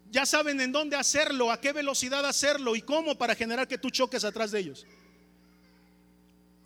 Ya 0.09 0.25
saben 0.25 0.59
en 0.61 0.71
dónde 0.71 0.95
hacerlo, 0.95 1.51
a 1.51 1.59
qué 1.61 1.73
velocidad 1.73 2.25
hacerlo 2.25 2.75
y 2.75 2.81
cómo 2.81 3.17
para 3.17 3.35
generar 3.35 3.67
que 3.67 3.77
tú 3.77 3.89
choques 3.89 4.23
atrás 4.23 4.51
de 4.51 4.59
ellos 4.59 4.85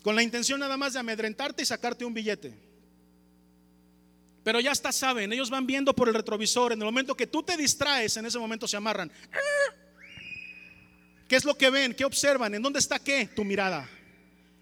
con 0.01 0.15
la 0.15 0.23
intención 0.23 0.59
nada 0.59 0.77
más 0.77 0.93
de 0.93 0.99
amedrentarte 0.99 1.63
y 1.63 1.65
sacarte 1.65 2.05
un 2.05 2.13
billete. 2.13 2.71
Pero 4.43 4.59
ya 4.59 4.71
está, 4.71 4.91
saben, 4.91 5.31
ellos 5.31 5.49
van 5.49 5.67
viendo 5.67 5.93
por 5.93 6.07
el 6.07 6.15
retrovisor, 6.15 6.71
en 6.71 6.79
el 6.79 6.85
momento 6.85 7.15
que 7.15 7.27
tú 7.27 7.43
te 7.43 7.55
distraes, 7.55 8.17
en 8.17 8.25
ese 8.25 8.39
momento 8.39 8.67
se 8.67 8.75
amarran. 8.75 9.11
¿Qué 11.27 11.35
es 11.35 11.45
lo 11.45 11.55
que 11.55 11.69
ven? 11.69 11.93
¿Qué 11.93 12.03
observan? 12.03 12.53
¿En 12.55 12.61
dónde 12.61 12.79
está 12.79 12.97
qué? 12.97 13.27
Tu 13.27 13.45
mirada. 13.45 13.87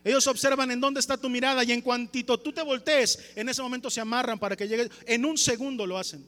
Ellos 0.04 0.28
observan 0.28 0.71
en 0.71 0.80
dónde 0.80 0.99
está 0.99 1.17
tu 1.17 1.30
mirada 1.30 1.63
y 1.63 1.71
en 1.71 1.82
cuantito 1.82 2.39
tú 2.39 2.54
te 2.54 2.62
voltees, 2.62 3.32
en 3.36 3.49
ese 3.49 3.62
momento 3.62 3.89
se 3.89 4.02
amarran 4.02 4.38
para 4.38 4.56
que 4.56 4.67
llegue. 4.67 4.89
En 5.06 5.25
un 5.25 5.38
segundo 5.38 5.86
lo 5.86 5.97
hacen. 5.97 6.28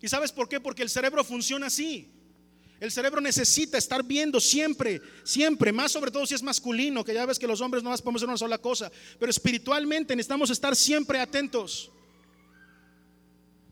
¿Y 0.00 0.08
sabes 0.08 0.32
por 0.32 0.48
qué? 0.48 0.60
Porque 0.60 0.82
el 0.82 0.90
cerebro 0.90 1.24
funciona 1.24 1.66
así. 1.66 2.15
El 2.78 2.92
cerebro 2.92 3.20
necesita 3.20 3.78
estar 3.78 4.02
viendo 4.02 4.38
siempre, 4.38 5.00
siempre, 5.24 5.72
más 5.72 5.92
sobre 5.92 6.10
todo 6.10 6.26
si 6.26 6.34
es 6.34 6.42
masculino, 6.42 7.04
que 7.04 7.14
ya 7.14 7.24
ves 7.24 7.38
que 7.38 7.46
los 7.46 7.60
hombres 7.62 7.82
no 7.82 7.88
más 7.88 8.02
podemos 8.02 8.20
hacer 8.20 8.28
una 8.28 8.36
sola 8.36 8.58
cosa, 8.58 8.92
pero 9.18 9.30
espiritualmente 9.30 10.14
necesitamos 10.14 10.50
estar 10.50 10.76
siempre 10.76 11.18
atentos. 11.18 11.90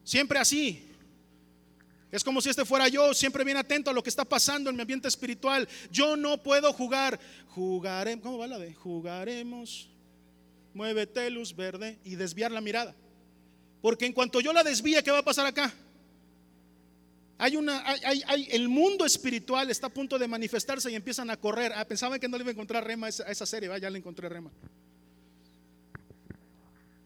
Siempre 0.05 0.38
así. 0.38 0.90
Es 2.11 2.23
como 2.23 2.40
si 2.40 2.49
este 2.49 2.64
fuera 2.64 2.88
yo, 2.88 3.12
siempre 3.12 3.45
bien 3.45 3.57
atento 3.57 3.90
a 3.90 3.93
lo 3.93 4.03
que 4.03 4.09
está 4.09 4.25
pasando 4.25 4.71
en 4.71 4.77
mi 4.77 4.83
ambiente 4.83 5.09
espiritual. 5.09 5.69
Yo 5.90 6.17
no 6.17 6.43
puedo 6.43 6.73
jugar. 6.73 7.19
Jugaremos, 7.49 8.23
¿cómo 8.23 8.38
va 8.38 8.47
la 8.47 8.59
de? 8.59 8.73
Jugaremos. 8.73 9.90
Muévete 10.73 11.29
luz 11.31 11.55
verde 11.55 11.99
y 12.05 12.14
desviar 12.14 12.53
la 12.53 12.61
mirada. 12.61 12.95
Porque 13.83 14.07
en 14.07 14.12
cuanto 14.12 14.40
yo 14.40 14.53
la 14.53 14.62
desvíe, 14.62 15.03
¿qué 15.03 15.11
va 15.11 15.19
a 15.19 15.25
pasar 15.25 15.45
acá? 15.45 15.75
Hay 17.37 17.57
una, 17.57 17.85
hay, 17.87 18.49
el 18.51 18.68
mundo 18.68 19.05
espiritual 19.05 19.70
está 19.70 19.88
a 19.88 19.90
punto 19.90 20.18
de 20.18 20.29
manifestarse 20.29 20.90
y 20.90 20.94
empiezan 20.94 21.31
a 21.31 21.37
correr. 21.37 21.73
Ah, 21.75 21.85
pensaban 21.85 22.20
que 22.20 22.29
no 22.29 22.37
le 22.37 22.42
iba 22.44 22.51
a 22.51 22.53
encontrar 22.53 22.85
rema 22.85 23.09
a 23.09 23.11
esa, 23.11 23.47
serie, 23.47 23.68
ya 23.81 23.90
le 23.90 23.99
encontré 23.99 24.29
rema. 24.29 24.51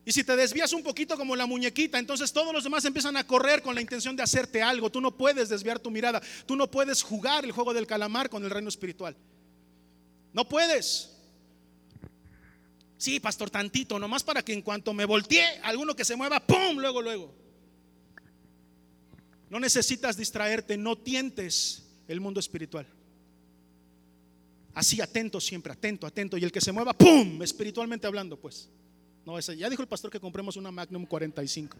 Y 0.05 0.13
si 0.13 0.25
te 0.25 0.37
desvías 0.37 0.73
un 0.73 0.83
poquito 0.83 1.17
como 1.17 1.37
la 1.37 1.47
muñequita, 1.47 1.99
entonces 1.99 2.33
todos 2.33 2.53
los 2.53 2.65
demás 2.65 2.85
empiezan 2.85 3.17
a 3.17 3.27
correr 3.27 3.63
con 3.63 3.75
la 3.75 3.81
intención 3.81 4.17
de 4.17 4.23
hacerte 4.23 4.63
algo. 4.63 4.91
Tú 4.91 5.01
no 5.01 5.17
puedes 5.17 5.49
desviar 5.49 5.79
tu 5.79 5.91
mirada. 5.91 6.23
Tú 6.47 6.57
no 6.57 6.71
puedes 6.71 7.03
jugar 7.03 7.45
el 7.45 7.53
juego 7.53 7.75
del 7.75 7.87
calamar 7.87 8.31
con 8.31 8.43
el 8.45 8.51
reino 8.51 8.69
espiritual. 8.69 9.17
No 10.33 10.49
puedes. 10.49 11.11
Sí, 12.97 13.21
pastor, 13.21 13.51
tantito, 13.51 13.99
nomás 13.99 14.25
para 14.25 14.43
que 14.43 14.53
en 14.53 14.63
cuanto 14.63 14.93
me 14.93 15.05
voltee, 15.05 15.61
alguno 15.63 15.95
que 15.95 16.05
se 16.05 16.17
mueva, 16.17 16.41
¡pum! 16.41 16.79
Luego, 16.79 17.01
luego. 17.01 17.48
No 19.51 19.59
necesitas 19.61 20.17
distraerte, 20.17 20.77
no 20.77 20.97
tientes 20.97 21.85
el 22.07 22.21
mundo 22.21 22.41
espiritual. 22.41 22.87
Así 24.75 25.01
atento 25.01 25.41
siempre, 25.41 25.73
atento, 25.73 26.07
atento. 26.07 26.37
Y 26.37 26.45
el 26.45 26.53
que 26.53 26.61
se 26.61 26.71
mueva, 26.71 26.93
¡pum! 26.93 27.43
Espiritualmente 27.43 28.07
hablando, 28.07 28.37
pues. 28.37 28.69
No, 29.25 29.39
ya 29.41 29.69
dijo 29.69 29.83
el 29.83 29.89
pastor 29.89 30.11
que 30.11 30.21
compremos 30.21 30.57
una 30.57 30.71
Magnum 30.71 31.05
45. 31.05 31.77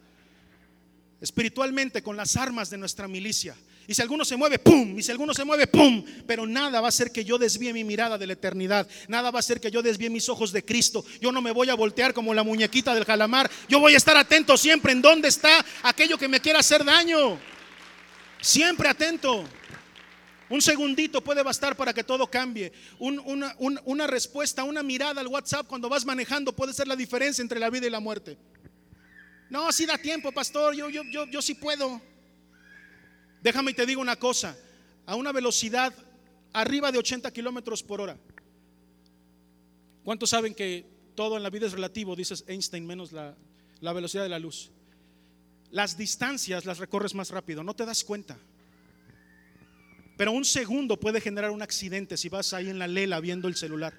Espiritualmente, 1.21 2.03
con 2.03 2.17
las 2.17 2.37
armas 2.37 2.71
de 2.71 2.79
nuestra 2.79 3.07
milicia. 3.07 3.57
Y 3.87 3.95
si 3.95 4.03
alguno 4.03 4.25
se 4.25 4.37
mueve, 4.37 4.59
¡pum! 4.59 4.99
Y 4.99 5.03
si 5.03 5.11
alguno 5.11 5.33
se 5.33 5.45
mueve, 5.45 5.67
¡pum! 5.67 6.05
Pero 6.27 6.47
nada 6.47 6.81
va 6.81 6.89
a 6.89 6.91
hacer 6.91 7.11
que 7.11 7.25
yo 7.25 7.39
desvíe 7.39 7.73
mi 7.73 7.85
mirada 7.85 8.19
de 8.19 8.27
la 8.27 8.35
eternidad. 8.35 8.87
Nada 9.09 9.31
va 9.31 9.39
a 9.39 9.41
hacer 9.41 9.61
que 9.61 9.71
yo 9.71 9.81
desvíe 9.81 10.11
mis 10.11 10.29
ojos 10.29 10.53
de 10.53 10.65
Cristo. 10.65 11.05
Yo 11.21 11.33
no 11.33 11.41
me 11.41 11.53
voy 11.53 11.71
a 11.71 11.75
voltear 11.75 12.13
como 12.13 12.35
la 12.35 12.43
muñequita 12.43 12.95
del 12.95 13.07
calamar. 13.07 13.51
Yo 13.69 13.81
voy 13.81 13.95
a 13.95 13.97
estar 13.97 14.17
atento 14.17 14.57
siempre 14.57 14.93
en 14.93 15.01
dónde 15.01 15.29
está 15.29 15.65
aquello 15.83 16.19
que 16.19 16.29
me 16.29 16.41
quiera 16.41 16.59
hacer 16.59 16.85
daño. 16.85 17.39
Siempre 18.41 18.89
atento. 18.89 19.45
Un 20.51 20.63
segundito 20.63 21.23
puede 21.23 21.43
bastar 21.43 21.77
para 21.77 21.93
que 21.93 22.03
todo 22.03 22.27
cambie. 22.27 22.73
una, 22.99 24.07
respuesta, 24.07 24.65
una 24.65 24.83
mirada 24.83 25.21
al 25.21 25.27
WhatsApp 25.27 25.67
cuando 25.67 25.89
vas 25.89 26.07
manejando 26.07 26.55
puede 26.55 26.73
ser 26.73 26.89
la 26.89 26.97
diferencia 26.97 27.43
entre 27.43 27.61
la 27.61 27.69
vida 27.69 27.87
y 27.87 27.91
la 27.91 28.01
muerte. 28.01 28.39
No, 29.51 29.71
si 29.73 29.87
da 29.87 29.99
tiempo, 29.99 30.33
pastor. 30.33 30.75
Yo, 30.75 30.89
yo, 30.89 31.03
yo, 31.05 31.27
yo 31.27 31.43
sí 31.43 31.55
puedo. 31.55 32.01
Déjame 33.43 33.73
y 33.73 33.75
te 33.75 33.87
digo 33.87 34.01
una 34.01 34.17
cosa, 34.17 34.57
a 35.07 35.15
una 35.15 35.33
velocidad 35.33 35.93
arriba 36.53 36.91
de 36.91 36.99
80 36.99 37.31
kilómetros 37.33 37.83
por 37.83 38.01
hora. 38.01 38.19
¿Cuántos 40.03 40.31
saben 40.31 40.55
que 40.55 40.87
todo 41.15 41.37
en 41.37 41.43
la 41.43 41.51
vida 41.51 41.67
es 41.67 41.73
relativo? 41.73 42.17
Dices 42.17 42.45
Einstein 42.49 42.87
menos 42.87 43.13
la 43.13 43.93
velocidad 43.93 44.23
de 44.23 44.29
la 44.31 44.39
luz. 44.39 44.71
Las 45.71 45.97
distancias 45.97 46.65
las 46.65 46.79
recorres 46.79 47.15
más 47.15 47.31
rápido, 47.31 47.63
no 47.63 47.75
te 47.75 47.85
das 47.85 48.05
cuenta. 48.05 48.39
Pero 50.17 50.33
un 50.33 50.45
segundo 50.45 50.99
puede 50.99 51.21
generar 51.21 51.51
un 51.51 51.63
accidente 51.63 52.17
si 52.17 52.29
vas 52.29 52.53
ahí 52.53 52.69
en 52.69 52.79
la 52.79 52.89
lela 52.89 53.21
viendo 53.21 53.47
el 53.47 53.55
celular. 53.55 53.95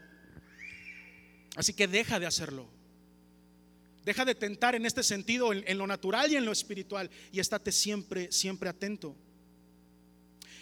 Así 1.56 1.74
que 1.74 1.88
deja 1.88 2.20
de 2.20 2.26
hacerlo. 2.26 2.68
Deja 4.04 4.26
de 4.26 4.36
tentar 4.36 4.76
en 4.76 4.86
este 4.86 5.04
sentido, 5.04 5.54
en, 5.54 5.78
lo 5.78 5.88
natural 5.88 6.32
y 6.32 6.36
en 6.36 6.46
lo 6.46 6.52
espiritual. 6.52 7.10
Y 7.32 7.40
estate 7.40 7.72
siempre, 7.72 8.32
siempre 8.32 8.70
atento. 8.70 9.16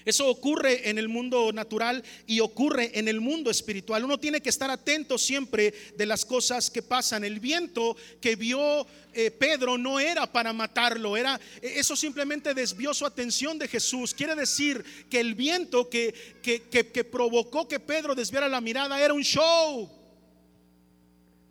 Eso 0.08 0.26
ocurre 0.30 0.90
en 0.90 0.98
el 0.98 1.10
mundo 1.10 1.52
natural 1.52 2.02
y 2.26 2.40
ocurre 2.40 2.98
en 2.98 3.10
el 3.10 3.20
mundo 3.20 3.52
espiritual. 3.52 4.06
Uno 4.06 4.18
tiene 4.18 4.40
que 4.40 4.48
estar 4.48 4.72
atento 4.72 5.18
siempre 5.18 5.74
de 5.98 6.06
las 6.06 6.24
cosas 6.24 6.72
que 6.72 6.82
pasan. 6.82 7.26
El 7.26 7.42
viento 7.42 7.98
que 8.22 8.38
vio 8.38 8.88
eh, 9.14 9.32
Pedro 9.32 9.78
no 9.78 10.00
era 10.00 10.26
para 10.26 10.54
matarlo, 10.54 11.18
era 11.18 11.38
eh, 11.62 11.74
eso 11.76 11.94
simplemente 11.98 12.54
desvió 12.54 12.94
su 12.94 13.06
atención 13.06 13.60
de 13.60 13.68
Jesús. 13.68 14.14
Quiere 14.14 14.34
decir 14.34 14.82
que 15.10 15.20
el 15.20 15.36
viento 15.36 15.90
que, 15.90 16.16
que, 16.42 16.62
que 16.70 17.04
provocó 17.04 17.68
que 17.68 17.82
Pedro 17.82 18.16
desviara 18.16 18.48
la 18.48 18.62
mirada 18.62 19.04
era 19.04 19.14
un 19.14 19.24
show. 19.24 19.92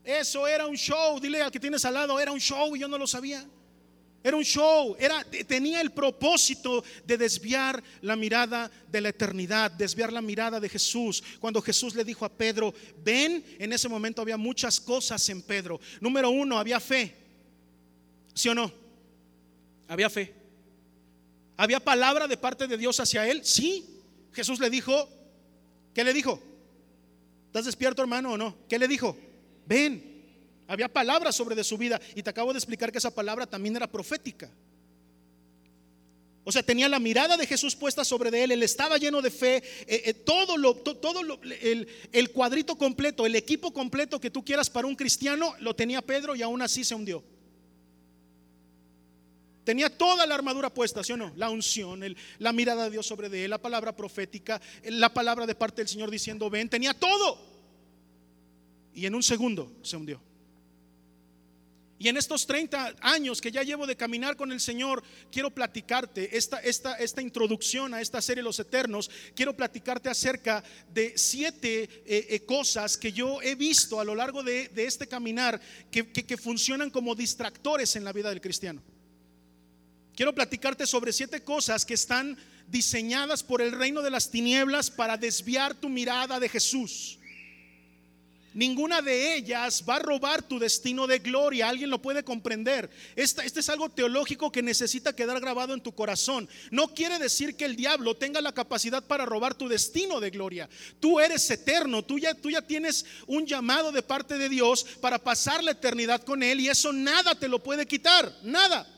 Eso 0.02 0.46
era 0.46 0.66
un 0.66 0.76
show. 0.76 1.20
Dile 1.20 1.42
al 1.42 1.50
que 1.50 1.60
tienes 1.60 1.84
al 1.84 1.92
lado, 1.92 2.18
era 2.18 2.32
un 2.32 2.40
show 2.40 2.74
y 2.74 2.78
yo 2.78 2.88
no 2.88 2.96
lo 2.96 3.06
sabía. 3.06 3.46
Era 4.26 4.36
un 4.36 4.42
show, 4.42 4.96
era, 4.98 5.22
tenía 5.46 5.80
el 5.80 5.92
propósito 5.92 6.82
de 7.04 7.16
desviar 7.16 7.80
la 8.00 8.16
mirada 8.16 8.68
de 8.90 9.00
la 9.00 9.10
eternidad, 9.10 9.70
desviar 9.70 10.12
la 10.12 10.20
mirada 10.20 10.58
de 10.58 10.68
Jesús. 10.68 11.22
Cuando 11.38 11.62
Jesús 11.62 11.94
le 11.94 12.02
dijo 12.02 12.24
a 12.24 12.28
Pedro, 12.28 12.74
ven, 13.04 13.44
en 13.56 13.72
ese 13.72 13.88
momento 13.88 14.20
había 14.20 14.36
muchas 14.36 14.80
cosas 14.80 15.28
en 15.28 15.42
Pedro. 15.42 15.78
Número 16.00 16.28
uno, 16.28 16.58
había 16.58 16.80
fe. 16.80 17.14
¿Sí 18.34 18.48
o 18.48 18.54
no? 18.56 18.72
Había 19.86 20.10
fe. 20.10 20.34
¿Había 21.56 21.78
palabra 21.78 22.26
de 22.26 22.36
parte 22.36 22.66
de 22.66 22.76
Dios 22.76 22.98
hacia 22.98 23.28
él? 23.28 23.44
Sí. 23.44 24.02
Jesús 24.32 24.58
le 24.58 24.70
dijo, 24.70 25.08
¿qué 25.94 26.02
le 26.02 26.12
dijo? 26.12 26.42
¿Estás 27.46 27.66
despierto 27.66 28.02
hermano 28.02 28.32
o 28.32 28.36
no? 28.36 28.56
¿Qué 28.68 28.76
le 28.76 28.88
dijo? 28.88 29.16
Ven. 29.66 30.15
Había 30.68 30.88
palabras 30.88 31.36
sobre 31.36 31.54
de 31.54 31.64
su 31.64 31.78
vida 31.78 32.00
y 32.14 32.22
te 32.22 32.30
acabo 32.30 32.52
de 32.52 32.58
explicar 32.58 32.90
que 32.90 32.98
esa 32.98 33.14
palabra 33.14 33.46
también 33.46 33.76
era 33.76 33.86
profética. 33.86 34.50
O 36.48 36.52
sea, 36.52 36.62
tenía 36.62 36.88
la 36.88 37.00
mirada 37.00 37.36
de 37.36 37.44
Jesús 37.44 37.74
puesta 37.74 38.04
sobre 38.04 38.30
de 38.30 38.44
él, 38.44 38.52
él 38.52 38.62
estaba 38.62 38.98
lleno 38.98 39.20
de 39.20 39.32
fe, 39.32 39.56
eh, 39.56 40.02
eh, 40.04 40.14
todo, 40.14 40.56
lo, 40.56 40.76
todo 40.76 41.20
el, 41.42 41.88
el 42.12 42.30
cuadrito 42.30 42.76
completo, 42.76 43.26
el 43.26 43.34
equipo 43.34 43.72
completo 43.72 44.20
que 44.20 44.30
tú 44.30 44.44
quieras 44.44 44.70
para 44.70 44.86
un 44.86 44.94
cristiano, 44.94 45.54
lo 45.58 45.74
tenía 45.74 46.02
Pedro 46.02 46.36
y 46.36 46.42
aún 46.42 46.62
así 46.62 46.84
se 46.84 46.94
hundió. 46.94 47.24
Tenía 49.64 49.90
toda 49.90 50.24
la 50.24 50.36
armadura 50.36 50.72
puesta, 50.72 51.02
¿sí 51.02 51.12
o 51.12 51.16
no? 51.16 51.32
La 51.34 51.50
unción, 51.50 52.00
la 52.38 52.52
mirada 52.52 52.84
de 52.84 52.90
Dios 52.90 53.04
sobre 53.04 53.28
de 53.28 53.44
él, 53.44 53.50
la 53.50 53.58
palabra 53.58 53.96
profética, 53.96 54.60
la 54.84 55.12
palabra 55.12 55.44
de 55.44 55.56
parte 55.56 55.80
del 55.80 55.88
Señor 55.88 56.08
diciendo, 56.08 56.48
ven, 56.48 56.68
tenía 56.68 56.94
todo. 56.94 57.40
Y 58.94 59.06
en 59.06 59.16
un 59.16 59.24
segundo 59.24 59.72
se 59.82 59.96
hundió. 59.96 60.20
Y 61.98 62.08
en 62.08 62.16
estos 62.18 62.46
30 62.46 62.96
años 63.00 63.40
que 63.40 63.50
ya 63.50 63.62
llevo 63.62 63.86
de 63.86 63.96
caminar 63.96 64.36
con 64.36 64.52
el 64.52 64.60
Señor, 64.60 65.02
quiero 65.32 65.50
platicarte 65.50 66.36
esta, 66.36 66.58
esta, 66.58 66.94
esta 66.96 67.22
introducción 67.22 67.94
a 67.94 68.02
esta 68.02 68.20
serie 68.20 68.42
Los 68.42 68.60
Eternos, 68.60 69.10
quiero 69.34 69.56
platicarte 69.56 70.10
acerca 70.10 70.62
de 70.92 71.16
siete 71.16 71.84
eh, 71.84 72.26
eh, 72.30 72.40
cosas 72.44 72.98
que 72.98 73.12
yo 73.12 73.40
he 73.40 73.54
visto 73.54 73.98
a 73.98 74.04
lo 74.04 74.14
largo 74.14 74.42
de, 74.42 74.70
este 74.76 75.06
caminar 75.06 75.60
que, 75.90 76.12
que 76.12 76.36
funcionan 76.36 76.90
como 76.90 77.14
distractores 77.14 77.96
en 77.96 78.04
la 78.04 78.12
vida 78.12 78.28
del 78.28 78.42
cristiano. 78.42 78.82
Quiero 80.14 80.34
platicarte 80.34 80.86
sobre 80.86 81.12
siete 81.12 81.42
cosas 81.42 81.86
que 81.86 81.94
están 81.94 82.36
diseñadas 82.68 83.42
por 83.42 83.62
el 83.62 83.72
reino 83.72 84.02
de 84.02 84.10
las 84.10 84.30
tinieblas 84.30 84.90
para 84.90 85.16
desviar 85.16 85.74
tu 85.74 85.88
mirada 85.88 86.40
de 86.40 86.48
Jesús. 86.48 87.18
Ninguna 88.56 89.02
de 89.02 89.36
ellas 89.36 89.84
va 89.86 89.96
a 89.96 89.98
robar 89.98 90.42
tu 90.42 90.58
destino 90.58 91.06
de 91.06 91.18
gloria. 91.18 91.68
Alguien 91.68 91.90
lo 91.90 92.00
puede 92.00 92.24
comprender. 92.24 92.88
Este, 93.14 93.44
es 93.44 93.68
algo 93.68 93.90
teológico 93.90 94.50
que 94.50 94.62
necesita 94.62 95.14
quedar 95.14 95.38
grabado 95.40 95.74
en 95.74 95.82
tu 95.82 95.94
corazón. 95.94 96.48
No 96.70 96.94
quiere 96.94 97.18
decir 97.18 97.54
que 97.54 97.66
el 97.66 97.76
diablo 97.76 98.16
tenga 98.16 98.40
la 98.40 98.52
capacidad 98.52 99.04
para 99.04 99.26
robar 99.26 99.54
tu 99.54 99.68
destino 99.68 100.20
de 100.20 100.30
gloria. 100.30 100.70
Tú 101.00 101.20
eres 101.20 101.50
eterno. 101.50 102.02
Tú 102.02 102.18
ya, 102.18 102.32
tú 102.32 102.48
ya 102.48 102.62
tienes 102.62 103.04
un 103.26 103.44
llamado 103.44 103.92
de 103.92 104.00
parte 104.00 104.38
de 104.38 104.48
Dios 104.48 104.86
para 105.02 105.18
pasar 105.18 105.62
la 105.62 105.72
eternidad 105.72 106.22
con 106.22 106.42
Él 106.42 106.60
y 106.60 106.70
eso 106.70 106.94
nada 106.94 107.38
te 107.38 107.48
lo 107.48 107.62
puede 107.62 107.84
quitar. 107.84 108.32
Nada. 108.42 108.95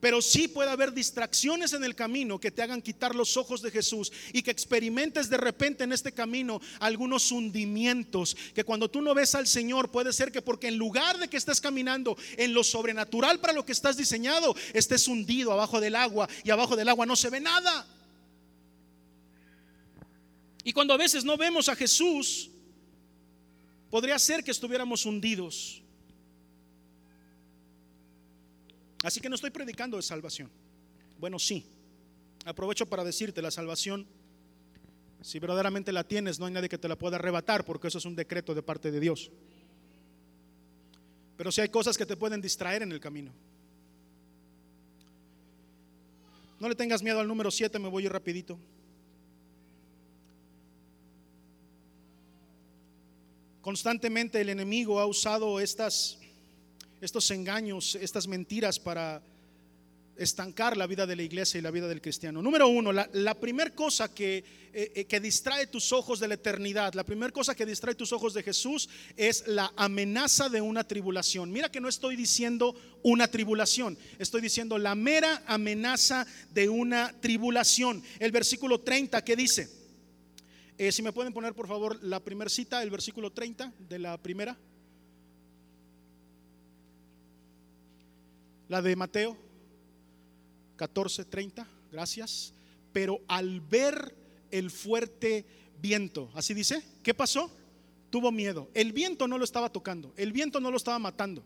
Pero 0.00 0.22
sí 0.22 0.46
puede 0.46 0.70
haber 0.70 0.92
distracciones 0.92 1.72
en 1.72 1.82
el 1.82 1.96
camino 1.96 2.38
que 2.38 2.52
te 2.52 2.62
hagan 2.62 2.82
quitar 2.82 3.16
los 3.16 3.36
ojos 3.36 3.62
de 3.62 3.72
Jesús 3.72 4.12
y 4.32 4.42
que 4.42 4.52
experimentes 4.52 5.28
de 5.28 5.36
repente 5.36 5.82
en 5.82 5.92
este 5.92 6.12
camino 6.12 6.60
algunos 6.78 7.32
hundimientos. 7.32 8.36
Que 8.54 8.62
cuando 8.62 8.88
tú 8.88 9.00
no 9.02 9.12
ves 9.14 9.34
al 9.34 9.48
Señor 9.48 9.90
puede 9.90 10.12
ser 10.12 10.30
que 10.30 10.40
porque 10.40 10.68
en 10.68 10.76
lugar 10.76 11.18
de 11.18 11.28
que 11.28 11.36
estés 11.36 11.60
caminando 11.60 12.16
en 12.36 12.54
lo 12.54 12.62
sobrenatural 12.62 13.40
para 13.40 13.52
lo 13.52 13.66
que 13.66 13.72
estás 13.72 13.96
diseñado, 13.96 14.54
estés 14.72 15.08
hundido 15.08 15.52
abajo 15.52 15.80
del 15.80 15.96
agua 15.96 16.28
y 16.44 16.50
abajo 16.50 16.76
del 16.76 16.88
agua 16.88 17.04
no 17.04 17.16
se 17.16 17.30
ve 17.30 17.40
nada. 17.40 17.86
Y 20.62 20.72
cuando 20.72 20.94
a 20.94 20.98
veces 20.98 21.24
no 21.24 21.36
vemos 21.36 21.68
a 21.68 21.74
Jesús, 21.74 22.50
podría 23.90 24.18
ser 24.18 24.44
que 24.44 24.52
estuviéramos 24.52 25.06
hundidos 25.06 25.82
Así 29.08 29.22
que 29.22 29.30
no 29.30 29.36
estoy 29.36 29.48
predicando 29.48 29.96
de 29.96 30.02
salvación. 30.02 30.50
Bueno, 31.18 31.38
sí. 31.38 31.64
Aprovecho 32.44 32.84
para 32.84 33.02
decirte, 33.02 33.40
la 33.40 33.50
salvación, 33.50 34.06
si 35.22 35.38
verdaderamente 35.38 35.92
la 35.92 36.04
tienes, 36.04 36.38
no 36.38 36.44
hay 36.44 36.52
nadie 36.52 36.68
que 36.68 36.76
te 36.76 36.88
la 36.88 36.96
pueda 36.98 37.16
arrebatar, 37.16 37.64
porque 37.64 37.88
eso 37.88 37.96
es 37.96 38.04
un 38.04 38.14
decreto 38.14 38.54
de 38.54 38.62
parte 38.62 38.90
de 38.90 39.00
Dios. 39.00 39.30
Pero 41.38 41.50
si 41.50 41.62
hay 41.62 41.70
cosas 41.70 41.96
que 41.96 42.04
te 42.04 42.18
pueden 42.18 42.42
distraer 42.42 42.82
en 42.82 42.92
el 42.92 43.00
camino. 43.00 43.32
No 46.60 46.68
le 46.68 46.74
tengas 46.74 47.02
miedo 47.02 47.18
al 47.18 47.28
número 47.28 47.50
7, 47.50 47.78
me 47.78 47.88
voy 47.88 48.04
a 48.04 48.10
rapidito. 48.10 48.58
Constantemente 53.62 54.38
el 54.38 54.50
enemigo 54.50 55.00
ha 55.00 55.06
usado 55.06 55.60
estas 55.60 56.18
estos 57.00 57.30
engaños, 57.30 57.94
estas 57.96 58.26
mentiras 58.26 58.78
para 58.78 59.22
estancar 60.18 60.76
la 60.76 60.86
vida 60.86 61.06
de 61.06 61.16
la 61.16 61.22
iglesia 61.22 61.58
y 61.58 61.62
la 61.62 61.70
vida 61.70 61.86
del 61.86 62.02
cristiano. 62.02 62.42
Número 62.42 62.68
uno, 62.68 62.92
la, 62.92 63.34
primera 63.40 63.70
cosa 63.70 64.12
que, 64.12 64.38
eh, 64.72 64.92
eh, 64.94 65.04
que 65.06 65.20
distrae 65.20 65.68
tus 65.68 65.92
ojos 65.92 66.18
de 66.18 66.26
la 66.26 66.34
eternidad, 66.34 66.94
la 66.94 67.04
primera 67.04 67.32
cosa 67.32 67.54
que 67.54 67.64
distrae 67.64 67.94
tus 67.94 68.12
ojos 68.12 68.34
de 68.34 68.42
Jesús 68.42 68.88
es 69.16 69.46
la 69.46 69.72
amenaza 69.76 70.48
de 70.48 70.60
una 70.60 70.84
tribulación. 70.84 71.52
Mira 71.52 71.70
que 71.70 71.80
no 71.80 71.88
estoy 71.88 72.16
diciendo 72.16 72.74
una 73.02 73.28
tribulación, 73.28 73.96
estoy 74.18 74.40
diciendo 74.40 74.76
la 74.76 74.96
mera 74.96 75.44
amenaza 75.46 76.26
de 76.50 76.68
una 76.68 77.14
tribulación. 77.20 78.02
El 78.18 78.32
versículo 78.32 78.80
30 78.80 79.24
que 79.24 79.36
dice, 79.36 79.70
eh, 80.76 80.90
si 80.90 81.02
me 81.02 81.12
pueden 81.12 81.32
poner 81.32 81.54
por 81.54 81.68
favor 81.68 82.02
la 82.02 82.20
primera 82.20 82.50
cita, 82.50 82.82
el 82.82 82.90
versículo 82.90 83.32
30 83.32 83.72
de 83.88 83.98
la 84.00 84.20
primera. 84.20 84.58
La 88.68 88.82
de 88.82 88.96
Mateo 88.96 89.36
14:30, 90.76 91.66
gracias. 91.90 92.52
Pero 92.92 93.20
al 93.28 93.60
ver 93.60 94.14
el 94.50 94.70
fuerte 94.70 95.44
viento, 95.80 96.30
así 96.34 96.54
dice, 96.54 96.82
¿qué 97.02 97.14
pasó? 97.14 97.50
Tuvo 98.10 98.32
miedo. 98.32 98.70
El 98.74 98.92
viento 98.92 99.28
no 99.28 99.38
lo 99.38 99.44
estaba 99.44 99.70
tocando, 99.70 100.12
el 100.16 100.32
viento 100.32 100.60
no 100.60 100.70
lo 100.70 100.76
estaba 100.76 100.98
matando. 100.98 101.44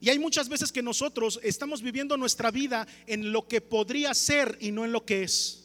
Y 0.00 0.10
hay 0.10 0.18
muchas 0.18 0.48
veces 0.48 0.70
que 0.70 0.82
nosotros 0.82 1.40
estamos 1.42 1.82
viviendo 1.82 2.16
nuestra 2.16 2.50
vida 2.50 2.86
en 3.06 3.32
lo 3.32 3.48
que 3.48 3.60
podría 3.60 4.14
ser 4.14 4.56
y 4.60 4.70
no 4.70 4.84
en 4.84 4.92
lo 4.92 5.04
que 5.04 5.24
es. 5.24 5.64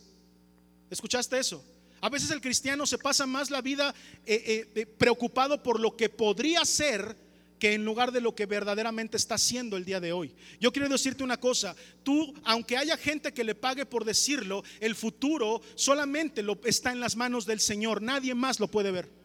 ¿Escuchaste 0.89 1.37
eso? 1.37 1.63
A 2.01 2.09
veces 2.09 2.31
el 2.31 2.41
cristiano 2.41 2.85
se 2.85 2.97
pasa 2.97 3.25
más 3.25 3.49
la 3.49 3.61
vida 3.61 3.93
eh, 4.25 4.43
eh, 4.45 4.71
eh, 4.75 4.85
preocupado 4.85 5.61
por 5.61 5.79
lo 5.79 5.95
que 5.95 6.09
podría 6.09 6.65
ser 6.65 7.15
que 7.63 7.71
en 7.71 7.85
lugar 7.85 8.11
de 8.11 8.19
lo 8.19 8.35
que 8.35 8.45
verdaderamente 8.45 9.15
está 9.15 9.35
haciendo 9.35 9.77
el 9.77 9.85
día 9.85 10.01
de 10.01 10.11
hoy. 10.11 10.35
Yo 10.59 10.73
quiero 10.73 10.89
decirte 10.89 11.23
una 11.23 11.39
cosa, 11.39 11.77
tú, 12.03 12.33
aunque 12.43 12.75
haya 12.75 12.97
gente 12.97 13.33
que 13.33 13.45
le 13.45 13.55
pague 13.55 13.85
por 13.85 14.03
decirlo, 14.03 14.65
el 14.81 14.95
futuro 14.95 15.61
solamente 15.75 16.43
lo, 16.43 16.59
está 16.65 16.91
en 16.91 16.99
las 16.99 17.15
manos 17.15 17.45
del 17.45 17.61
Señor, 17.61 18.01
nadie 18.01 18.35
más 18.35 18.59
lo 18.59 18.67
puede 18.67 18.91
ver. 18.91 19.22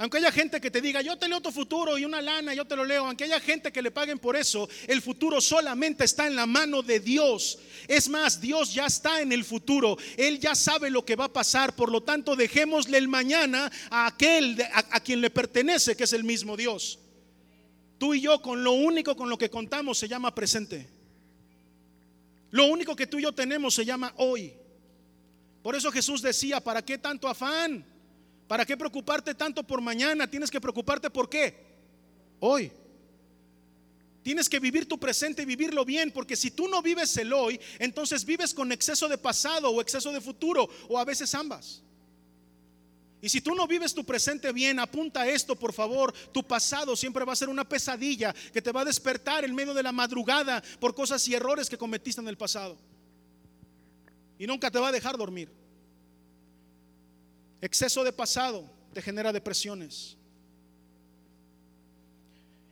Aunque 0.00 0.16
haya 0.16 0.32
gente 0.32 0.62
que 0.62 0.70
te 0.70 0.80
diga, 0.80 1.02
yo 1.02 1.18
te 1.18 1.28
leo 1.28 1.42
tu 1.42 1.52
futuro 1.52 1.98
y 1.98 2.06
una 2.06 2.22
lana, 2.22 2.54
yo 2.54 2.64
te 2.64 2.74
lo 2.74 2.86
leo. 2.86 3.04
Aunque 3.04 3.24
haya 3.24 3.38
gente 3.38 3.70
que 3.70 3.82
le 3.82 3.90
paguen 3.90 4.18
por 4.18 4.34
eso, 4.34 4.66
el 4.86 5.02
futuro 5.02 5.42
solamente 5.42 6.06
está 6.06 6.26
en 6.26 6.36
la 6.36 6.46
mano 6.46 6.80
de 6.80 7.00
Dios. 7.00 7.58
Es 7.86 8.08
más, 8.08 8.40
Dios 8.40 8.72
ya 8.72 8.86
está 8.86 9.20
en 9.20 9.30
el 9.30 9.44
futuro. 9.44 9.98
Él 10.16 10.40
ya 10.40 10.54
sabe 10.54 10.88
lo 10.88 11.04
que 11.04 11.16
va 11.16 11.26
a 11.26 11.32
pasar. 11.34 11.76
Por 11.76 11.92
lo 11.92 12.02
tanto, 12.02 12.34
dejémosle 12.34 12.96
el 12.96 13.08
mañana 13.08 13.70
a 13.90 14.06
aquel 14.06 14.58
a, 14.72 14.78
a 14.90 15.00
quien 15.00 15.20
le 15.20 15.28
pertenece, 15.28 15.94
que 15.94 16.04
es 16.04 16.14
el 16.14 16.24
mismo 16.24 16.56
Dios. 16.56 16.98
Tú 17.98 18.14
y 18.14 18.22
yo 18.22 18.40
con 18.40 18.64
lo 18.64 18.72
único 18.72 19.14
con 19.14 19.28
lo 19.28 19.36
que 19.36 19.50
contamos 19.50 19.98
se 19.98 20.08
llama 20.08 20.34
presente. 20.34 20.88
Lo 22.52 22.64
único 22.68 22.96
que 22.96 23.06
tú 23.06 23.18
y 23.18 23.24
yo 23.24 23.32
tenemos 23.32 23.74
se 23.74 23.84
llama 23.84 24.14
hoy. 24.16 24.54
Por 25.62 25.76
eso 25.76 25.92
Jesús 25.92 26.22
decía, 26.22 26.58
¿para 26.58 26.82
qué 26.82 26.96
tanto 26.96 27.28
afán? 27.28 27.84
¿Para 28.50 28.66
qué 28.66 28.76
preocuparte 28.76 29.32
tanto 29.32 29.62
por 29.62 29.80
mañana? 29.80 30.28
Tienes 30.28 30.50
que 30.50 30.60
preocuparte 30.60 31.08
por 31.08 31.28
qué? 31.28 31.54
Hoy. 32.40 32.72
Tienes 34.24 34.48
que 34.48 34.58
vivir 34.58 34.88
tu 34.88 34.98
presente 34.98 35.42
y 35.42 35.44
vivirlo 35.44 35.84
bien, 35.84 36.10
porque 36.10 36.34
si 36.34 36.50
tú 36.50 36.66
no 36.66 36.82
vives 36.82 37.16
el 37.18 37.32
hoy, 37.32 37.60
entonces 37.78 38.24
vives 38.24 38.52
con 38.52 38.72
exceso 38.72 39.06
de 39.06 39.18
pasado 39.18 39.70
o 39.70 39.80
exceso 39.80 40.10
de 40.10 40.20
futuro, 40.20 40.68
o 40.88 40.98
a 40.98 41.04
veces 41.04 41.32
ambas. 41.36 41.84
Y 43.22 43.28
si 43.28 43.40
tú 43.40 43.54
no 43.54 43.68
vives 43.68 43.94
tu 43.94 44.04
presente 44.04 44.50
bien, 44.50 44.80
apunta 44.80 45.28
esto, 45.28 45.54
por 45.54 45.72
favor, 45.72 46.12
tu 46.32 46.42
pasado 46.42 46.96
siempre 46.96 47.24
va 47.24 47.34
a 47.34 47.36
ser 47.36 47.50
una 47.50 47.68
pesadilla 47.68 48.34
que 48.52 48.60
te 48.60 48.72
va 48.72 48.80
a 48.80 48.84
despertar 48.84 49.44
en 49.44 49.54
medio 49.54 49.74
de 49.74 49.84
la 49.84 49.92
madrugada 49.92 50.60
por 50.80 50.92
cosas 50.92 51.28
y 51.28 51.36
errores 51.36 51.70
que 51.70 51.78
cometiste 51.78 52.20
en 52.20 52.26
el 52.26 52.36
pasado. 52.36 52.76
Y 54.40 54.48
nunca 54.48 54.72
te 54.72 54.80
va 54.80 54.88
a 54.88 54.92
dejar 54.92 55.16
dormir. 55.16 55.59
Exceso 57.60 58.02
de 58.04 58.12
pasado 58.12 58.70
te 58.92 59.02
genera 59.02 59.32
depresiones. 59.32 60.16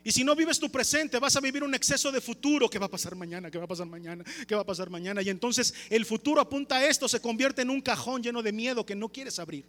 Y 0.08 0.12
si 0.12 0.24
no 0.24 0.34
vives 0.34 0.58
tu 0.58 0.70
presente, 0.70 1.18
vas 1.18 1.36
a 1.36 1.40
vivir 1.40 1.62
un 1.62 1.74
exceso 1.74 2.10
de 2.10 2.22
futuro. 2.22 2.70
¿Qué 2.70 2.78
va 2.78 2.86
a 2.86 2.90
pasar 2.90 3.14
mañana? 3.14 3.50
¿Qué 3.50 3.58
va 3.58 3.64
a 3.64 3.68
pasar 3.68 3.86
mañana? 3.86 4.24
¿Qué 4.46 4.54
va 4.54 4.62
a 4.62 4.66
pasar 4.66 4.88
mañana? 4.88 5.20
Y 5.20 5.28
entonces 5.28 5.74
el 5.90 6.06
futuro 6.06 6.40
apunta 6.40 6.76
a 6.76 6.86
esto, 6.86 7.06
se 7.08 7.20
convierte 7.20 7.60
en 7.60 7.68
un 7.68 7.82
cajón 7.82 8.22
lleno 8.22 8.42
de 8.42 8.50
miedo 8.52 8.86
que 8.86 8.94
no 8.94 9.10
quieres 9.10 9.38
abrir. 9.38 9.66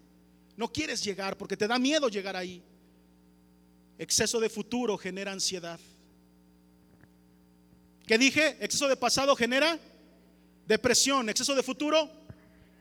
No 0.55 0.71
quieres 0.71 1.03
llegar 1.03 1.37
porque 1.37 1.57
te 1.57 1.67
da 1.67 1.77
miedo 1.77 2.07
llegar 2.07 2.37
ahí. 2.37 2.63
Exceso 3.97 4.39
de 4.39 4.49
futuro 4.49 4.97
genera 4.97 5.33
ansiedad. 5.33 5.79
¿Qué 8.07 8.17
dije? 8.17 8.55
Exceso 8.61 8.87
de 8.87 8.95
pasado 8.95 9.35
genera 9.35 9.77
depresión. 10.65 11.27
Exceso 11.27 11.53
de 11.53 11.63
futuro, 11.63 12.09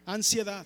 ansiedad. 0.06 0.64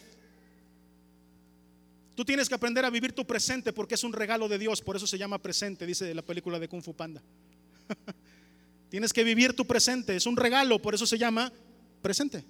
Tú 2.14 2.25
tienes 2.25 2.48
que 2.48 2.55
aprender 2.55 2.85
a 2.85 2.90
vivir 2.90 3.12
tu 3.12 3.27
presente 3.27 3.72
porque 3.72 3.94
es 3.94 4.05
un 4.05 4.12
regalo 4.12 4.48
de 4.48 4.59
Dios, 4.59 4.83
por 4.83 4.96
eso 4.96 5.07
se 5.07 5.16
llama 5.16 5.38
presente, 5.38 5.87
dice 5.87 6.14
la 6.14 6.22
película 6.22 6.59
de 6.59 6.68
Kung 6.68 6.83
Fu 6.83 6.94
Panda. 6.94 7.22
tienes 8.90 9.12
que 9.12 9.25
vivir 9.25 9.55
tu 9.55 9.66
presente, 9.66 10.14
es 10.14 10.27
un 10.27 10.37
regalo, 10.37 10.81
por 10.81 10.94
eso 10.94 11.07
se 11.07 11.16
llama 11.16 11.51
presente. 12.03 12.44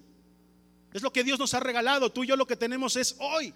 Es 0.93 1.01
lo 1.01 1.13
que 1.13 1.23
Dios 1.23 1.39
nos 1.39 1.53
ha 1.53 1.61
regalado, 1.61 2.11
tú 2.11 2.23
y 2.23 2.27
yo 2.27 2.35
lo 2.35 2.45
que 2.45 2.57
tenemos 2.57 2.97
es 2.97 3.15
hoy. 3.19 3.53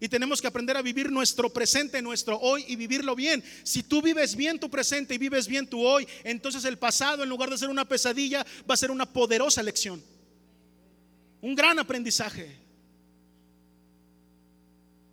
Y 0.00 0.08
tenemos 0.08 0.40
que 0.40 0.46
aprender 0.46 0.76
a 0.76 0.82
vivir 0.82 1.10
nuestro 1.10 1.50
presente, 1.50 2.00
nuestro 2.00 2.38
hoy 2.38 2.64
y 2.68 2.76
vivirlo 2.76 3.16
bien. 3.16 3.42
Si 3.64 3.82
tú 3.82 4.00
vives 4.00 4.36
bien 4.36 4.60
tu 4.60 4.70
presente 4.70 5.14
y 5.14 5.18
vives 5.18 5.48
bien 5.48 5.66
tu 5.66 5.84
hoy, 5.84 6.06
entonces 6.22 6.64
el 6.64 6.78
pasado 6.78 7.24
en 7.24 7.28
lugar 7.28 7.50
de 7.50 7.58
ser 7.58 7.68
una 7.68 7.84
pesadilla 7.84 8.46
va 8.70 8.74
a 8.74 8.76
ser 8.76 8.92
una 8.92 9.06
poderosa 9.06 9.62
lección. 9.62 10.00
Un 11.40 11.56
gran 11.56 11.78
aprendizaje. 11.80 12.67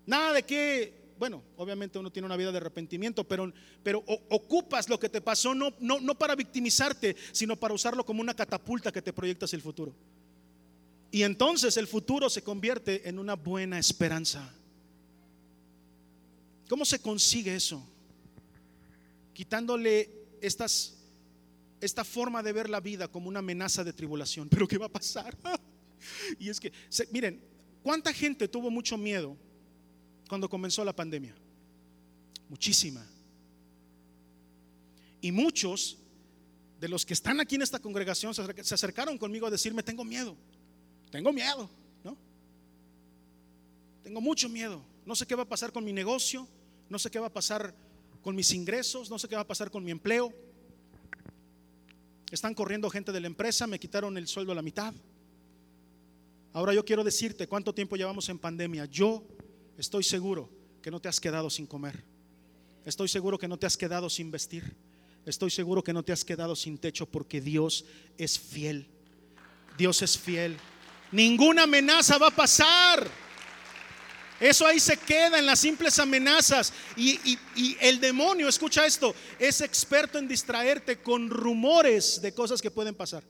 Nada 0.05 0.33
de 0.33 0.43
que, 0.43 1.13
bueno, 1.17 1.43
obviamente 1.57 1.97
uno 1.97 2.11
tiene 2.11 2.25
una 2.25 2.37
vida 2.37 2.51
de 2.51 2.57
arrepentimiento, 2.57 3.23
pero, 3.23 3.51
pero 3.83 4.03
ocupas 4.29 4.89
lo 4.89 4.99
que 4.99 5.09
te 5.09 5.21
pasó 5.21 5.55
no, 5.55 5.73
no, 5.79 5.99
no 5.99 6.15
para 6.15 6.35
victimizarte, 6.35 7.15
sino 7.31 7.55
para 7.55 7.73
usarlo 7.73 8.05
como 8.05 8.21
una 8.21 8.35
catapulta 8.35 8.91
que 8.91 9.01
te 9.01 9.13
proyecta 9.13 9.45
hacia 9.45 9.57
el 9.57 9.63
futuro. 9.63 9.95
Y 11.11 11.23
entonces 11.23 11.77
el 11.77 11.87
futuro 11.87 12.29
se 12.29 12.41
convierte 12.41 13.07
en 13.07 13.19
una 13.19 13.35
buena 13.35 13.79
esperanza. 13.79 14.53
¿Cómo 16.67 16.83
se 16.83 16.99
consigue 16.99 17.55
eso? 17.55 17.81
Quitándole 19.33 20.09
estas, 20.41 20.97
esta 21.79 22.03
forma 22.03 22.41
de 22.43 22.53
ver 22.53 22.69
la 22.69 22.79
vida 22.79 23.07
como 23.07 23.29
una 23.29 23.39
amenaza 23.39 23.83
de 23.83 23.93
tribulación. 23.93 24.49
¿Pero 24.51 24.67
qué 24.67 24.77
va 24.77 24.87
a 24.87 24.91
pasar? 24.91 25.37
y 26.39 26.49
es 26.49 26.59
que, 26.59 26.71
miren, 27.11 27.41
¿cuánta 27.83 28.11
gente 28.13 28.47
tuvo 28.47 28.69
mucho 28.69 28.97
miedo 28.97 29.37
cuando 30.27 30.49
comenzó 30.49 30.83
la 30.83 30.95
pandemia? 30.95 31.35
Muchísima. 32.49 33.05
Y 35.21 35.31
muchos 35.31 35.97
de 36.79 36.87
los 36.87 37.05
que 37.05 37.13
están 37.13 37.39
aquí 37.39 37.55
en 37.55 37.61
esta 37.61 37.79
congregación 37.79 38.33
se 38.33 38.73
acercaron 38.73 39.17
conmigo 39.17 39.47
a 39.47 39.49
decirme, 39.49 39.81
tengo 39.81 40.03
miedo, 40.03 40.35
tengo 41.09 41.31
miedo, 41.31 41.69
¿no? 42.03 42.17
Tengo 44.03 44.21
mucho 44.21 44.49
miedo. 44.49 44.83
No 45.05 45.15
sé 45.15 45.25
qué 45.25 45.35
va 45.35 45.43
a 45.43 45.49
pasar 45.49 45.71
con 45.71 45.83
mi 45.83 45.93
negocio, 45.93 46.47
no 46.89 46.99
sé 46.99 47.09
qué 47.09 47.19
va 47.19 47.27
a 47.27 47.33
pasar 47.33 47.73
con 48.21 48.35
mis 48.35 48.51
ingresos, 48.53 49.09
no 49.09 49.17
sé 49.17 49.27
qué 49.27 49.35
va 49.35 49.41
a 49.41 49.47
pasar 49.47 49.71
con 49.71 49.83
mi 49.83 49.91
empleo. 49.91 50.33
Están 52.31 52.53
corriendo 52.53 52.89
gente 52.89 53.11
de 53.11 53.19
la 53.19 53.27
empresa, 53.27 53.67
me 53.67 53.79
quitaron 53.79 54.17
el 54.17 54.27
sueldo 54.27 54.51
a 54.51 54.55
la 54.55 54.61
mitad. 54.61 54.93
Ahora 56.53 56.73
yo 56.73 56.85
quiero 56.85 57.03
decirte 57.03 57.47
cuánto 57.47 57.73
tiempo 57.73 57.95
llevamos 57.95 58.29
en 58.29 58.39
pandemia. 58.39 58.85
Yo 58.85 59.23
estoy 59.77 60.03
seguro 60.03 60.49
que 60.81 60.91
no 60.91 60.99
te 60.99 61.09
has 61.09 61.19
quedado 61.19 61.49
sin 61.49 61.65
comer. 61.65 62.03
Estoy 62.85 63.07
seguro 63.07 63.39
que 63.39 63.47
no 63.47 63.57
te 63.57 63.65
has 63.65 63.75
quedado 63.77 64.09
sin 64.09 64.29
vestir. 64.29 64.75
Estoy 65.25 65.49
seguro 65.49 65.83
que 65.83 65.93
no 65.93 66.03
te 66.03 66.13
has 66.13 66.23
quedado 66.23 66.55
sin 66.55 66.77
techo 66.77 67.07
porque 67.07 67.41
Dios 67.41 67.85
es 68.17 68.39
fiel. 68.39 68.87
Dios 69.77 70.01
es 70.03 70.17
fiel. 70.17 70.57
Ninguna 71.11 71.63
amenaza 71.63 72.17
va 72.17 72.27
a 72.27 72.35
pasar. 72.35 73.09
Eso 74.39 74.67
ahí 74.67 74.79
se 74.79 74.97
queda 74.97 75.39
en 75.39 75.45
las 75.45 75.59
simples 75.59 75.97
amenazas. 75.97 76.73
Y, 76.95 77.19
y, 77.55 77.77
el 77.79 77.99
demonio, 77.99 78.47
escucha 78.47 78.85
esto, 78.85 79.15
es 79.39 79.61
experto 79.61 80.19
en 80.19 80.27
distraerte 80.27 81.01
con 81.01 81.29
rumores 81.29 82.21
de 82.21 82.33
cosas 82.33 82.61
que 82.61 82.69
pueden 82.69 82.93
pasar. 82.93 83.23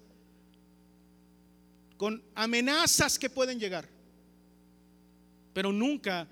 Con 1.96 2.22
amenazas 2.34 3.18
que 3.18 3.30
pueden 3.30 3.60
llegar. 3.60 3.88
Pero 5.54 5.72
nunca 5.72 6.28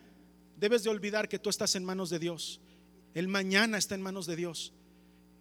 debes 0.64 0.82
de 0.82 0.90
olvidar 0.90 1.28
que 1.28 1.40
tú 1.40 1.50
estás 1.50 1.76
en 1.76 1.84
manos 1.84 2.10
de 2.10 2.20
Dios. 2.20 2.62
El 3.14 3.28
mañana 3.28 3.78
está 3.78 3.96
en 3.96 4.02
manos 4.02 4.26
de 4.26 4.38
Dios. 4.38 4.72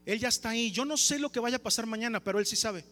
Él 0.04 0.18
ya 0.18 0.26
está 0.26 0.48
ahí. 0.48 0.72
Yo 0.72 0.84
no 0.84 0.96
sé 0.96 1.20
lo 1.20 1.30
que 1.30 1.38
vaya 1.38 1.58
a 1.58 1.62
pasar 1.62 1.86
mañana, 1.86 2.18
pero 2.18 2.40
Él 2.40 2.44
sí 2.44 2.56
sabe. 2.56 2.84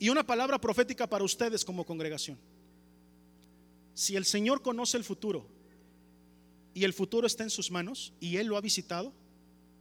Y 0.00 0.08
una 0.08 0.26
palabra 0.26 0.60
profética 0.60 1.06
para 1.06 1.22
ustedes 1.22 1.64
como 1.64 1.86
congregación. 1.86 2.36
Si 3.94 4.16
el 4.16 4.24
Señor 4.24 4.62
conoce 4.62 4.96
el 4.96 5.04
futuro 5.04 5.46
y 6.74 6.82
el 6.82 6.92
futuro 6.92 7.28
está 7.28 7.44
en 7.44 7.50
sus 7.50 7.70
manos 7.70 8.14
y 8.18 8.38
Él 8.38 8.48
lo 8.48 8.56
ha 8.56 8.60
visitado, 8.60 9.12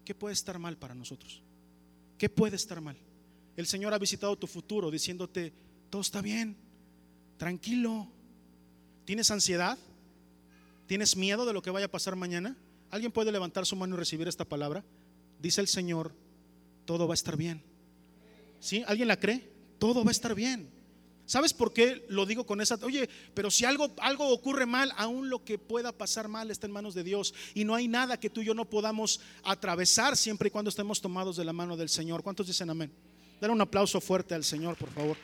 ¿qué 0.06 0.14
puede 0.14 0.34
estar 0.34 0.60
mal 0.60 0.78
para 0.78 0.94
nosotros? 0.94 1.42
¿Qué 2.20 2.30
puede 2.30 2.56
estar 2.56 2.82
mal? 2.82 2.98
El 3.58 3.66
Señor 3.66 3.96
ha 3.96 3.98
visitado 3.98 4.38
tu 4.38 4.46
futuro 4.46 4.92
diciéndote, 4.92 5.54
todo 5.90 6.04
está 6.04 6.22
bien, 6.22 6.56
tranquilo. 7.38 8.12
¿Tienes 9.06 9.32
ansiedad? 9.32 9.78
¿Tienes 10.88 11.16
miedo 11.16 11.46
de 11.46 11.54
lo 11.54 11.62
que 11.62 11.72
vaya 11.72 11.86
a 11.86 11.92
pasar 11.92 12.16
mañana? 12.16 12.56
¿Alguien 12.92 13.12
puede 13.12 13.32
levantar 13.32 13.66
su 13.66 13.76
mano 13.76 13.96
y 13.96 14.00
recibir 14.00 14.28
esta 14.28 14.46
palabra? 14.46 14.84
Dice 15.40 15.62
el 15.62 15.68
Señor, 15.68 16.12
todo 16.86 17.08
va 17.08 17.14
a 17.14 17.16
estar 17.16 17.38
bien. 17.38 17.62
¿Sí? 18.60 18.84
¿Alguien 18.88 19.08
la 19.08 19.20
cree? 19.20 19.50
Todo 19.80 20.04
va 20.04 20.10
a 20.10 20.12
estar 20.12 20.34
bien. 20.34 20.70
¿Sabes 21.28 21.54
por 21.54 21.74
qué 21.74 22.06
lo 22.08 22.26
digo 22.26 22.46
con 22.46 22.62
esa? 22.62 22.76
Oye, 22.84 23.10
pero 23.34 23.50
si 23.50 23.66
algo, 23.66 23.92
algo 23.98 24.30
ocurre 24.30 24.68
mal, 24.68 24.92
aún 24.96 25.30
lo 25.30 25.44
que 25.44 25.58
pueda 25.58 25.92
pasar 25.92 26.28
mal 26.28 26.52
está 26.52 26.68
en 26.68 26.74
manos 26.74 26.94
de 26.94 27.04
Dios. 27.04 27.34
Y 27.56 27.64
no 27.66 27.74
hay 27.74 27.88
nada 27.88 28.20
que 28.20 28.30
tú 28.30 28.42
y 28.42 28.46
yo 28.46 28.54
no 28.54 28.66
podamos 28.66 29.20
atravesar 29.44 30.16
siempre 30.18 30.48
y 30.48 30.52
cuando 30.52 30.70
estemos 30.70 31.02
tomados 31.02 31.36
de 31.36 31.46
la 31.46 31.54
mano 31.54 31.78
del 31.78 31.90
Señor. 31.90 32.22
¿Cuántos 32.22 32.48
dicen 32.48 32.70
amén? 32.70 32.92
Dar 33.42 33.50
un 33.50 33.60
aplauso 33.60 34.00
fuerte 34.00 34.36
al 34.36 34.44
Señor, 34.44 34.78
por 34.78 34.92
favor. 34.92 35.18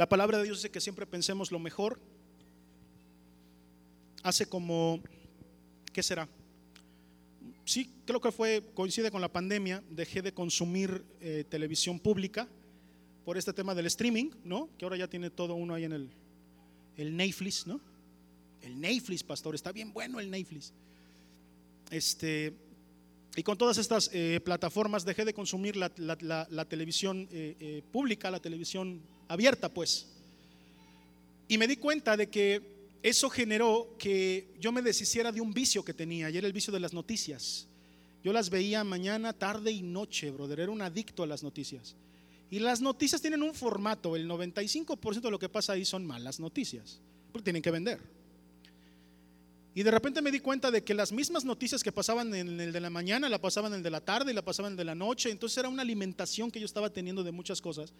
La 0.00 0.08
palabra 0.08 0.38
de 0.38 0.44
Dios 0.44 0.56
dice 0.56 0.70
que 0.70 0.80
siempre 0.80 1.04
pensemos 1.04 1.52
lo 1.52 1.58
mejor. 1.58 2.00
Hace 4.22 4.46
como, 4.46 5.02
¿qué 5.92 6.02
será? 6.02 6.26
Sí, 7.66 7.92
creo 8.06 8.18
que 8.18 8.32
fue, 8.32 8.64
coincide 8.72 9.10
con 9.10 9.20
la 9.20 9.30
pandemia, 9.30 9.84
dejé 9.90 10.22
de 10.22 10.32
consumir 10.32 11.04
eh, 11.20 11.44
televisión 11.46 12.00
pública 12.00 12.48
por 13.26 13.36
este 13.36 13.52
tema 13.52 13.74
del 13.74 13.84
streaming, 13.88 14.30
¿no? 14.42 14.70
Que 14.78 14.86
ahora 14.86 14.96
ya 14.96 15.06
tiene 15.06 15.28
todo 15.28 15.54
uno 15.54 15.74
ahí 15.74 15.84
en 15.84 15.92
el, 15.92 16.10
el 16.96 17.14
Netflix, 17.14 17.66
¿no? 17.66 17.78
El 18.62 18.80
Netflix, 18.80 19.22
pastor, 19.22 19.54
está 19.54 19.70
bien 19.70 19.92
bueno 19.92 20.18
el 20.18 20.30
Netflix. 20.30 20.72
Este, 21.90 22.54
y 23.36 23.42
con 23.42 23.58
todas 23.58 23.76
estas 23.76 24.08
eh, 24.14 24.40
plataformas 24.42 25.04
dejé 25.04 25.26
de 25.26 25.34
consumir 25.34 25.76
la, 25.76 25.90
televisión 26.70 27.28
eh, 27.30 27.82
pública, 27.92 28.30
la 28.30 28.40
televisión 28.40 29.02
abierta, 29.30 29.68
pues. 29.68 30.06
Y 31.46 31.56
me 31.56 31.68
di 31.68 31.76
cuenta 31.76 32.16
de 32.16 32.28
que 32.28 32.60
eso 33.02 33.30
generó 33.30 33.94
que 33.96 34.52
yo 34.60 34.72
me 34.72 34.82
deshiciera 34.82 35.30
de 35.30 35.40
un 35.40 35.54
vicio 35.54 35.84
que 35.84 35.94
tenía, 35.94 36.28
y 36.30 36.36
era 36.36 36.46
el 36.46 36.52
vicio 36.52 36.72
de 36.72 36.80
las 36.80 36.92
noticias. 36.92 37.66
Yo 38.24 38.32
las 38.32 38.50
veía 38.50 38.82
mañana, 38.84 39.32
tarde 39.32 39.70
y 39.70 39.82
noche, 39.82 40.30
brother, 40.32 40.60
era 40.60 40.72
un 40.72 40.82
adicto 40.82 41.22
a 41.22 41.26
las 41.26 41.42
noticias. 41.42 41.94
Y 42.50 42.58
las 42.58 42.80
noticias 42.80 43.22
tienen 43.22 43.42
un 43.42 43.54
formato, 43.54 44.16
el 44.16 44.28
95% 44.28 45.20
de 45.20 45.30
lo 45.30 45.38
que 45.38 45.48
pasa 45.48 45.74
ahí 45.74 45.84
son 45.84 46.04
malas 46.04 46.40
noticias, 46.40 47.00
porque 47.32 47.44
tienen 47.44 47.62
que 47.62 47.70
vender. 47.70 48.00
Y 49.76 49.84
de 49.84 49.92
repente 49.92 50.20
me 50.20 50.32
di 50.32 50.40
cuenta 50.40 50.72
de 50.72 50.82
que 50.82 50.92
las 50.92 51.12
mismas 51.12 51.44
noticias 51.44 51.84
que 51.84 51.92
pasaban 51.92 52.34
en 52.34 52.60
el 52.60 52.72
de 52.72 52.80
la 52.80 52.90
mañana, 52.90 53.28
la 53.28 53.40
pasaban 53.40 53.72
en 53.72 53.78
el 53.78 53.82
de 53.84 53.90
la 53.90 54.00
tarde 54.00 54.32
y 54.32 54.34
la 54.34 54.42
pasaban 54.42 54.70
en 54.70 54.72
el 54.72 54.78
de 54.78 54.84
la 54.84 54.96
noche. 54.96 55.30
Entonces 55.30 55.56
era 55.56 55.68
una 55.68 55.82
alimentación 55.82 56.50
que 56.50 56.58
yo 56.58 56.66
estaba 56.66 56.90
teniendo 56.90 57.22
de 57.22 57.30
muchas 57.30 57.60
cosas. 57.60 57.92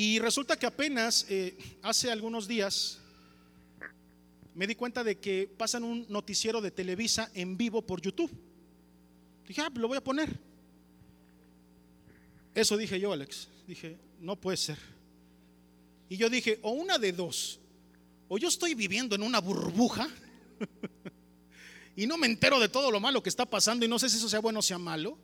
Y 0.00 0.18
resulta 0.18 0.58
que 0.58 0.64
apenas 0.64 1.26
eh, 1.28 1.54
hace 1.82 2.10
algunos 2.10 2.48
días 2.48 3.00
me 4.54 4.66
di 4.66 4.74
cuenta 4.74 5.04
de 5.04 5.18
que 5.18 5.46
pasan 5.58 5.84
un 5.84 6.06
noticiero 6.08 6.62
de 6.62 6.70
Televisa 6.70 7.30
en 7.34 7.58
vivo 7.58 7.82
por 7.82 8.00
YouTube. 8.00 8.30
Dije, 9.46 9.60
ah, 9.60 9.70
lo 9.74 9.88
voy 9.88 9.98
a 9.98 10.02
poner. 10.02 10.40
Eso 12.54 12.78
dije 12.78 12.98
yo, 12.98 13.12
Alex. 13.12 13.48
Dije, 13.66 13.98
no 14.20 14.36
puede 14.36 14.56
ser. 14.56 14.78
Y 16.08 16.16
yo 16.16 16.30
dije, 16.30 16.60
o 16.62 16.70
una 16.70 16.96
de 16.96 17.12
dos 17.12 17.60
o 18.28 18.38
yo 18.38 18.48
estoy 18.48 18.74
viviendo 18.74 19.14
en 19.14 19.22
una 19.22 19.38
burbuja 19.38 20.08
y 21.94 22.06
no 22.06 22.16
me 22.16 22.26
entero 22.26 22.58
de 22.58 22.70
todo 22.70 22.90
lo 22.90 23.00
malo 23.00 23.22
que 23.22 23.28
está 23.28 23.44
pasando 23.44 23.84
y 23.84 23.88
no 23.88 23.98
sé 23.98 24.08
si 24.08 24.16
eso 24.16 24.30
sea 24.30 24.40
bueno 24.40 24.60
o 24.60 24.62
sea 24.62 24.78
malo. 24.78 25.18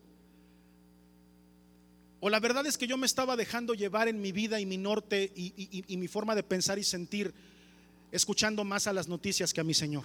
O 2.21 2.31
la 2.31 2.41
verdad 2.41 2.67
es 2.67 2.79
que 2.79 2.87
yo 2.87 2.97
me 2.97 3.07
estaba 3.07 3.37
dejando 3.37 3.75
llevar 3.75 4.09
en 4.09 4.21
mi 4.21 4.33
vida 4.33 4.59
y 4.59 4.67
mi 4.67 4.79
norte 4.79 5.33
y, 5.35 5.97
mi 5.97 6.09
forma 6.09 6.35
de 6.35 6.43
pensar 6.43 6.79
y 6.79 6.85
sentir, 6.85 7.33
escuchando 8.11 8.64
más 8.64 8.87
a 8.87 8.93
las 8.93 9.09
noticias 9.09 9.53
que 9.53 9.61
a 9.61 9.64
mi 9.64 9.75
Señor. 9.75 10.05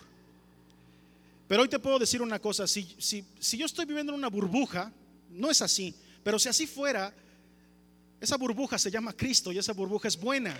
Pero 1.47 1.63
hoy 1.63 1.69
te 1.69 1.79
puedo 1.79 1.99
decir 1.99 2.21
una 2.21 2.39
cosa, 2.39 2.67
si, 2.67 2.95
si 2.99 3.57
yo 3.57 3.65
estoy 3.65 3.85
viviendo 3.85 4.13
en 4.13 4.19
una 4.19 4.29
burbuja, 4.29 4.91
no 5.29 5.49
es 5.49 5.61
así, 5.61 5.93
pero 6.23 6.37
si 6.37 6.49
así 6.49 6.67
fuera, 6.67 7.13
esa 8.19 8.37
burbuja 8.37 8.77
se 8.77 8.91
llama 8.91 9.13
Cristo 9.13 9.51
y 9.51 9.57
esa 9.57 9.73
burbuja 9.73 10.07
es 10.07 10.19
buena 10.19 10.55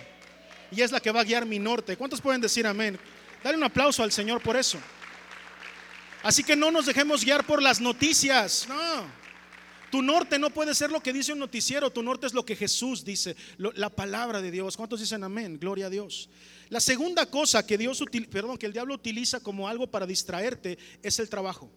y 0.72 0.80
es 0.80 0.90
la 0.90 1.00
que 1.00 1.12
va 1.12 1.20
a 1.20 1.24
guiar 1.24 1.46
mi 1.46 1.58
norte. 1.58 1.96
¿Cuántos 1.96 2.20
pueden 2.20 2.40
decir 2.40 2.66
amén? 2.66 2.98
Dale 3.44 3.56
un 3.56 3.64
aplauso 3.64 4.02
al 4.02 4.10
Señor 4.10 4.42
por 4.42 4.56
eso. 4.56 4.78
Así 6.22 6.42
que 6.42 6.56
no 6.56 6.70
nos 6.70 6.86
dejemos 6.86 7.24
guiar 7.24 7.44
por 7.44 7.62
las 7.62 7.80
noticias. 7.80 8.66
No. 8.68 9.06
Tu 9.92 10.02
norte 10.02 10.38
no 10.38 10.50
puede 10.50 10.74
ser 10.74 10.90
lo 10.90 11.00
que 11.00 11.12
dice 11.12 11.32
un 11.32 11.38
noticiero, 11.38 11.92
tu 11.92 12.02
norte 12.02 12.26
es 12.26 12.32
lo 12.32 12.44
que 12.44 12.56
Jesús 12.56 13.04
dice, 13.04 13.36
la 13.58 13.90
palabra 13.90 14.40
de 14.40 14.50
Dios. 14.50 14.76
¿Cuántos 14.76 15.00
dicen 15.00 15.22
amén? 15.22 15.58
Gloria 15.60 15.86
a 15.86 15.90
Dios. 15.90 16.28
La 16.70 16.80
segunda 16.80 17.26
cosa 17.26 17.64
que 17.66 17.78
Dios 17.78 18.02
perdón, 18.30 18.56
que 18.56 18.66
el 18.66 18.72
diablo 18.72 18.94
utiliza 18.94 19.40
como 19.40 19.68
algo 19.68 19.86
para 19.86 20.06
distraerte 20.06 20.78
es 21.02 21.18
el 21.18 21.28
trabajo. 21.28 21.70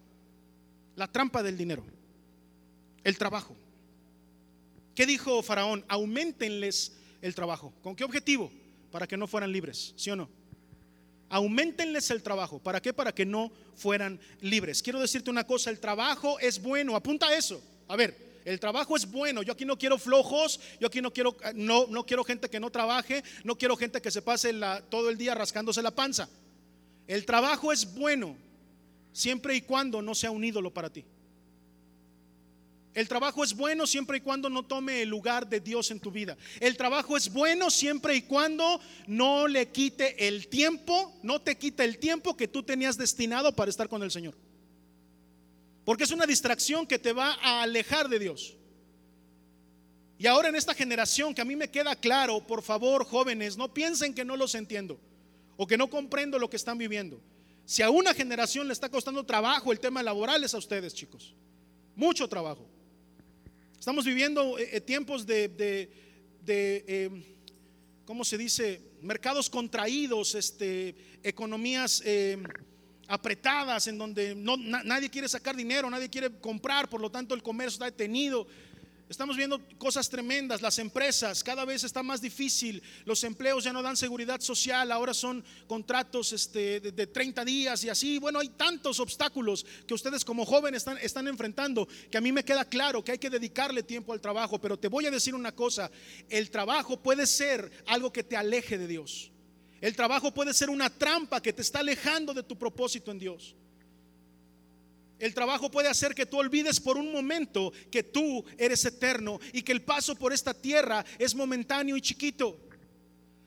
La 0.96 1.06
trampa 1.06 1.42
del 1.42 1.56
dinero. 1.56 1.84
El 3.04 3.18
trabajo. 3.18 3.54
¿Qué 4.94 5.04
dijo 5.04 5.42
Faraón? 5.42 5.84
Aumentenles 5.86 6.96
el 7.20 7.34
trabajo. 7.34 7.74
¿Con 7.82 7.94
qué 7.94 8.02
objetivo? 8.02 8.50
para 8.96 9.06
que 9.06 9.18
no 9.18 9.26
fueran 9.26 9.52
libres, 9.52 9.92
¿sí 9.96 10.10
o 10.10 10.16
no? 10.16 10.26
Aumentenles 11.28 12.10
el 12.10 12.22
trabajo. 12.22 12.58
¿Para 12.60 12.80
qué? 12.80 12.94
Para 12.94 13.12
que 13.12 13.26
no 13.26 13.52
fueran 13.74 14.18
libres. 14.40 14.82
Quiero 14.82 14.98
decirte 14.98 15.28
una 15.28 15.44
cosa, 15.44 15.68
el 15.68 15.80
trabajo 15.80 16.38
es 16.38 16.62
bueno, 16.62 16.96
apunta 16.96 17.26
a 17.26 17.36
eso. 17.36 17.60
A 17.88 17.96
ver, 17.96 18.42
el 18.44 18.60
trabajo 18.60 18.96
es 18.96 19.10
bueno. 19.10 19.42
Yo 19.42 19.52
aquí 19.52 19.64
no 19.64 19.76
quiero 19.76 19.98
flojos, 19.98 20.60
yo 20.80 20.86
aquí 20.86 21.02
no 21.02 21.12
quiero 21.12 21.36
no, 21.54 21.86
no 21.88 22.06
quiero 22.06 22.24
gente 22.24 22.48
que 22.48 22.60
no 22.60 22.70
trabaje, 22.70 23.24
no 23.44 23.56
quiero 23.56 23.76
gente 23.76 24.00
que 24.00 24.10
se 24.10 24.22
pase 24.22 24.54
todo 24.88 25.10
el 25.10 25.18
día 25.18 25.34
rascándose 25.34 25.82
la 25.82 25.90
panza. 25.90 26.28
El 27.06 27.26
trabajo 27.26 27.72
es 27.72 27.94
bueno 27.94 28.36
siempre 29.12 29.56
y 29.56 29.62
cuando 29.62 30.00
no 30.02 30.14
sea 30.14 30.30
un 30.30 30.44
ídolo 30.44 30.72
para 30.72 30.90
ti. 30.90 31.04
El 32.94 33.08
trabajo 33.08 33.44
es 33.44 33.54
bueno 33.54 33.86
siempre 33.86 34.18
y 34.18 34.20
cuando 34.22 34.48
no 34.48 34.62
tome 34.62 35.02
el 35.02 35.10
lugar 35.10 35.46
de 35.46 35.60
Dios 35.60 35.90
en 35.90 36.00
tu 36.00 36.10
vida. 36.10 36.36
El 36.60 36.78
trabajo 36.78 37.16
es 37.16 37.30
bueno 37.30 37.68
siempre 37.68 38.14
y 38.14 38.22
cuando 38.22 38.80
no 39.06 39.46
le 39.48 39.68
quite 39.68 40.26
el 40.26 40.48
tiempo, 40.48 41.14
no 41.22 41.40
te 41.42 41.58
quite 41.58 41.84
el 41.84 41.98
tiempo 41.98 42.36
que 42.36 42.48
tú 42.48 42.62
tenías 42.62 42.96
destinado 42.96 43.54
para 43.54 43.70
estar 43.70 43.88
con 43.88 44.02
el 44.02 44.10
Señor. 44.10 44.34
Porque 45.86 46.02
es 46.02 46.10
una 46.10 46.26
distracción 46.26 46.84
que 46.84 46.98
te 46.98 47.12
va 47.12 47.34
a 47.40 47.62
alejar 47.62 48.08
de 48.08 48.18
Dios. 48.18 48.56
Y 50.18 50.26
ahora 50.26 50.48
en 50.48 50.56
esta 50.56 50.74
generación 50.74 51.32
que 51.32 51.40
a 51.40 51.44
mí 51.44 51.54
me 51.54 51.70
queda 51.70 51.94
claro, 51.94 52.44
por 52.44 52.62
favor, 52.62 53.04
jóvenes, 53.04 53.56
no 53.56 53.72
piensen 53.72 54.12
que 54.12 54.24
no 54.24 54.36
los 54.36 54.56
entiendo 54.56 54.98
o 55.56 55.64
que 55.64 55.78
no 55.78 55.88
comprendo 55.88 56.40
lo 56.40 56.50
que 56.50 56.56
están 56.56 56.76
viviendo. 56.76 57.20
Si 57.64 57.82
a 57.82 57.90
una 57.90 58.14
generación 58.14 58.66
le 58.66 58.72
está 58.72 58.88
costando 58.88 59.24
trabajo 59.24 59.70
el 59.70 59.78
tema 59.78 60.02
laboral 60.02 60.42
es 60.42 60.54
a 60.54 60.58
ustedes, 60.58 60.92
chicos. 60.92 61.36
Mucho 61.94 62.26
trabajo. 62.26 62.66
Estamos 63.78 64.04
viviendo 64.04 64.58
eh, 64.58 64.70
eh, 64.72 64.80
tiempos 64.80 65.24
de, 65.24 65.88
em, 66.48 67.22
¿cómo 68.04 68.24
se 68.24 68.36
dice? 68.36 68.80
Mercados 69.02 69.48
contraídos, 69.48 70.34
este, 70.34 70.96
economías 71.22 72.02
em, 72.04 72.42
apretadas 73.08 73.86
en 73.86 73.98
donde 73.98 74.34
no, 74.34 74.56
nadie 74.56 75.10
quiere 75.10 75.28
sacar 75.28 75.56
dinero, 75.56 75.88
nadie 75.90 76.08
quiere 76.08 76.30
comprar, 76.40 76.88
por 76.88 77.00
lo 77.00 77.10
tanto 77.10 77.34
el 77.34 77.42
comercio 77.42 77.74
está 77.74 77.84
detenido. 77.86 78.46
Estamos 79.08 79.36
viendo 79.36 79.60
cosas 79.78 80.08
tremendas, 80.10 80.60
las 80.62 80.80
empresas, 80.80 81.44
cada 81.44 81.64
vez 81.64 81.84
está 81.84 82.02
más 82.02 82.20
difícil, 82.20 82.82
los 83.04 83.22
empleos 83.22 83.62
ya 83.62 83.72
no 83.72 83.80
dan 83.80 83.96
seguridad 83.96 84.40
social, 84.40 84.90
ahora 84.90 85.14
son 85.14 85.44
contratos 85.68 86.32
este, 86.32 86.80
de, 86.80 87.06
30 87.06 87.44
días 87.44 87.84
y 87.84 87.88
así. 87.88 88.18
Bueno, 88.18 88.40
hay 88.40 88.48
tantos 88.48 88.98
obstáculos 88.98 89.64
que 89.86 89.94
ustedes 89.94 90.24
como 90.24 90.44
jóvenes 90.44 90.78
están, 90.78 90.98
están 90.98 91.28
enfrentando 91.28 91.86
que 92.10 92.18
a 92.18 92.20
mí 92.20 92.32
me 92.32 92.44
queda 92.44 92.64
claro 92.64 93.04
que 93.04 93.12
hay 93.12 93.18
que 93.18 93.30
dedicarle 93.30 93.84
tiempo 93.84 94.12
al 94.12 94.20
trabajo, 94.20 94.60
pero 94.60 94.76
te 94.76 94.88
voy 94.88 95.06
a 95.06 95.10
decir 95.12 95.36
una 95.36 95.52
cosa, 95.52 95.88
el 96.28 96.50
trabajo 96.50 97.00
puede 97.00 97.28
ser 97.28 97.70
algo 97.86 98.12
que 98.12 98.24
te 98.24 98.36
aleje 98.36 98.76
de 98.76 98.88
Dios. 98.88 99.30
El 99.80 99.94
trabajo 99.94 100.32
puede 100.32 100.54
ser 100.54 100.70
una 100.70 100.90
trampa 100.90 101.40
que 101.40 101.52
te 101.52 101.62
está 101.62 101.80
alejando 101.80 102.32
de 102.32 102.42
tu 102.42 102.56
propósito 102.56 103.10
en 103.10 103.18
Dios. 103.18 103.54
El 105.18 105.32
trabajo 105.32 105.70
puede 105.70 105.88
hacer 105.88 106.14
que 106.14 106.26
tú 106.26 106.38
olvides 106.38 106.78
por 106.78 106.98
un 106.98 107.10
momento 107.10 107.72
que 107.90 108.02
tú 108.02 108.44
eres 108.58 108.84
eterno 108.84 109.40
y 109.52 109.62
que 109.62 109.72
el 109.72 109.82
paso 109.82 110.14
por 110.14 110.32
esta 110.32 110.52
tierra 110.52 111.04
es 111.18 111.34
momentáneo 111.34 111.96
y 111.96 112.02
chiquito. 112.02 112.65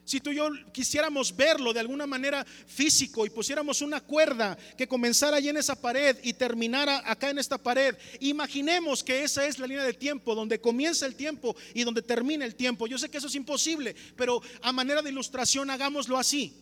Si 0.10 0.20
tú 0.20 0.32
y 0.32 0.38
yo 0.38 0.49
quisiéramos 0.72 1.36
verlo 1.36 1.72
de 1.72 1.82
alguna 1.82 2.07
manera 2.07 2.43
físico 2.43 3.28
y 3.28 3.30
pusiéramos 3.30 3.84
una 3.84 4.01
cuerda 4.01 4.57
que 4.76 4.88
comenzara 4.88 5.38
allí 5.38 5.49
en 5.49 5.57
esa 5.57 5.80
pared 5.80 6.18
y 6.24 6.34
terminara 6.34 7.03
acá 7.05 7.30
en 7.30 7.38
esta 7.38 7.60
pared, 7.60 7.95
imaginemos 8.20 9.03
que 9.03 9.22
esa 9.22 9.45
es 9.45 9.60
la 9.60 9.68
línea 9.68 9.84
de 9.84 9.93
tiempo, 9.93 10.34
donde 10.34 10.60
comienza 10.60 11.05
el 11.05 11.14
tiempo 11.14 11.55
y 11.76 11.84
donde 11.84 12.01
termina 12.01 12.43
el 12.43 12.55
tiempo. 12.55 12.88
Yo 12.88 12.97
sé 12.97 13.07
que 13.07 13.20
eso 13.20 13.28
es 13.28 13.36
imposible, 13.36 13.95
pero 14.16 14.41
a 14.64 14.72
manera 14.72 15.03
de 15.03 15.12
ilustración 15.12 15.70
hagámoslo 15.70 16.18
así. 16.18 16.55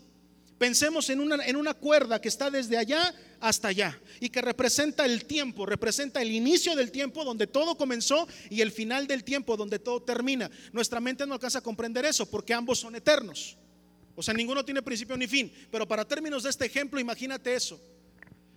Pensemos 0.58 1.10
en 1.10 1.20
una, 1.20 1.46
en 1.46 1.56
una 1.56 1.74
cuerda 1.74 2.20
que 2.20 2.30
está 2.30 2.50
desde 2.50 2.78
allá 2.78 3.14
hasta 3.40 3.68
allá 3.68 4.00
y 4.20 4.30
que 4.30 4.42
representa 4.42 5.06
el 5.06 5.26
tiempo, 5.26 5.66
representa 5.66 6.22
el 6.22 6.32
inicio 6.32 6.76
del 6.76 6.92
tiempo 6.92 7.24
donde 7.24 7.46
todo 7.46 7.78
comenzó 7.78 8.28
y 8.50 8.62
el 8.62 8.72
final 8.72 9.06
del 9.06 9.24
tiempo 9.24 9.56
donde 9.56 9.78
todo 9.78 10.02
termina. 10.02 10.50
Nuestra 10.72 11.00
mente 11.00 11.28
no 11.28 11.36
alcanza 11.36 11.60
a 11.60 11.62
comprender 11.62 12.06
eso 12.06 12.26
porque 12.26 12.54
ambos 12.54 12.80
son 12.80 12.96
eternos. 12.96 13.56
O 14.16 14.24
sea, 14.24 14.34
ninguno 14.34 14.66
tiene 14.66 14.82
principio 14.82 15.16
ni 15.16 15.28
fin. 15.28 15.54
Pero 15.70 15.88
para 15.88 16.04
términos 16.04 16.42
de 16.42 16.50
este 16.50 16.66
ejemplo, 16.66 17.00
imagínate 17.00 17.54
eso. 17.54 17.80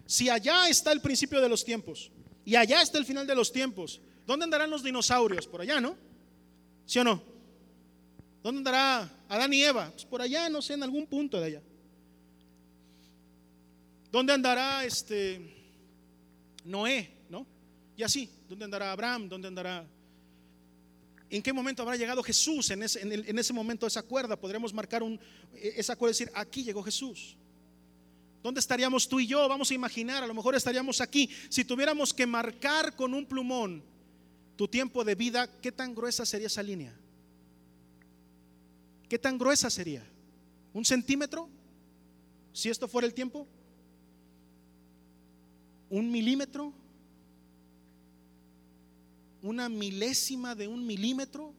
Si 0.07 0.31
allá 0.31 0.71
está 0.71 0.93
el 0.93 1.03
principio 1.03 1.39
de 1.41 1.51
los 1.51 1.65
tiempos 1.65 2.11
y 2.47 2.57
allá 2.57 2.81
está 2.81 2.97
el 2.97 3.05
final 3.05 3.27
de 3.27 3.35
los 3.35 3.53
tiempos, 3.53 4.01
¿dónde 4.27 4.45
andarán 4.45 4.71
los 4.71 4.83
dinosaurios? 4.83 5.47
Por 5.47 5.61
allá, 5.61 5.81
¿no? 5.81 5.99
¿Sí 6.87 6.99
o 6.99 7.05
no? 7.05 7.23
¿Dónde 8.43 8.61
andará 8.61 9.11
Adán 9.29 9.53
y 9.53 9.63
Eva? 9.63 9.91
Pues 9.91 10.07
por 10.07 10.23
allá, 10.23 10.49
no 10.49 10.63
sé, 10.63 10.73
en 10.73 10.83
algún 10.83 11.07
punto 11.07 11.39
de 11.39 11.47
allá. 11.47 11.63
¿Dónde 14.11 14.33
andará 14.33 14.85
este 14.85 15.41
Noé? 16.65 17.11
¿No? 17.29 17.47
Y 17.97 18.03
así, 18.03 18.29
¿dónde 18.49 18.65
andará 18.65 18.93
Abraham? 18.93 19.29
¿Dónde 19.29 19.49
andará 19.49 19.87
¿En 21.31 21.43
qué 21.43 21.53
momento 21.53 21.83
habrá 21.83 21.97
llegado 21.97 22.25
Jesús? 22.25 22.71
En 22.71 22.83
ese, 22.83 23.01
en 23.01 23.39
ese 23.39 23.53
momento 23.53 23.87
esa 23.87 24.03
cuerda, 24.03 24.35
podremos 24.35 24.75
marcar 24.75 25.01
un, 25.01 25.19
esa 25.55 25.95
cuerda 25.95 26.11
y 26.11 26.19
decir, 26.19 26.33
aquí 26.35 26.65
llegó 26.65 26.83
Jesús. 26.83 27.37
¿Dónde 28.43 28.59
estaríamos 28.59 29.09
tú 29.09 29.21
y 29.21 29.29
yo? 29.29 29.49
Vamos 29.49 29.71
a 29.71 29.75
imaginar, 29.75 30.25
a 30.25 30.27
lo 30.27 30.35
mejor 30.35 30.57
estaríamos 30.57 31.01
aquí. 31.01 31.31
Si 31.49 31.65
tuviéramos 31.65 32.13
que 32.13 32.27
marcar 32.27 32.97
con 32.97 33.15
un 33.15 33.25
plumón 33.27 33.85
tu 34.57 34.67
tiempo 34.67 35.05
de 35.05 35.15
vida, 35.15 35.49
¿qué 35.61 35.71
tan 35.71 35.95
gruesa 35.95 36.27
sería 36.27 36.49
esa 36.49 36.65
línea? 36.65 36.93
¿Qué 39.09 39.19
tan 39.19 39.39
gruesa 39.39 39.71
sería? 39.71 40.05
¿Un 40.73 40.85
centímetro? 40.85 41.49
Si 42.53 42.71
esto 42.71 42.89
fuera 42.89 43.07
el 43.07 43.15
tiempo. 43.15 43.47
¿Un 45.91 46.11
milímetro? 46.11 46.73
una 49.43 49.69
milésima 49.69 50.55
de 50.55 50.69
un 50.69 50.87
milímetro. 50.87 51.55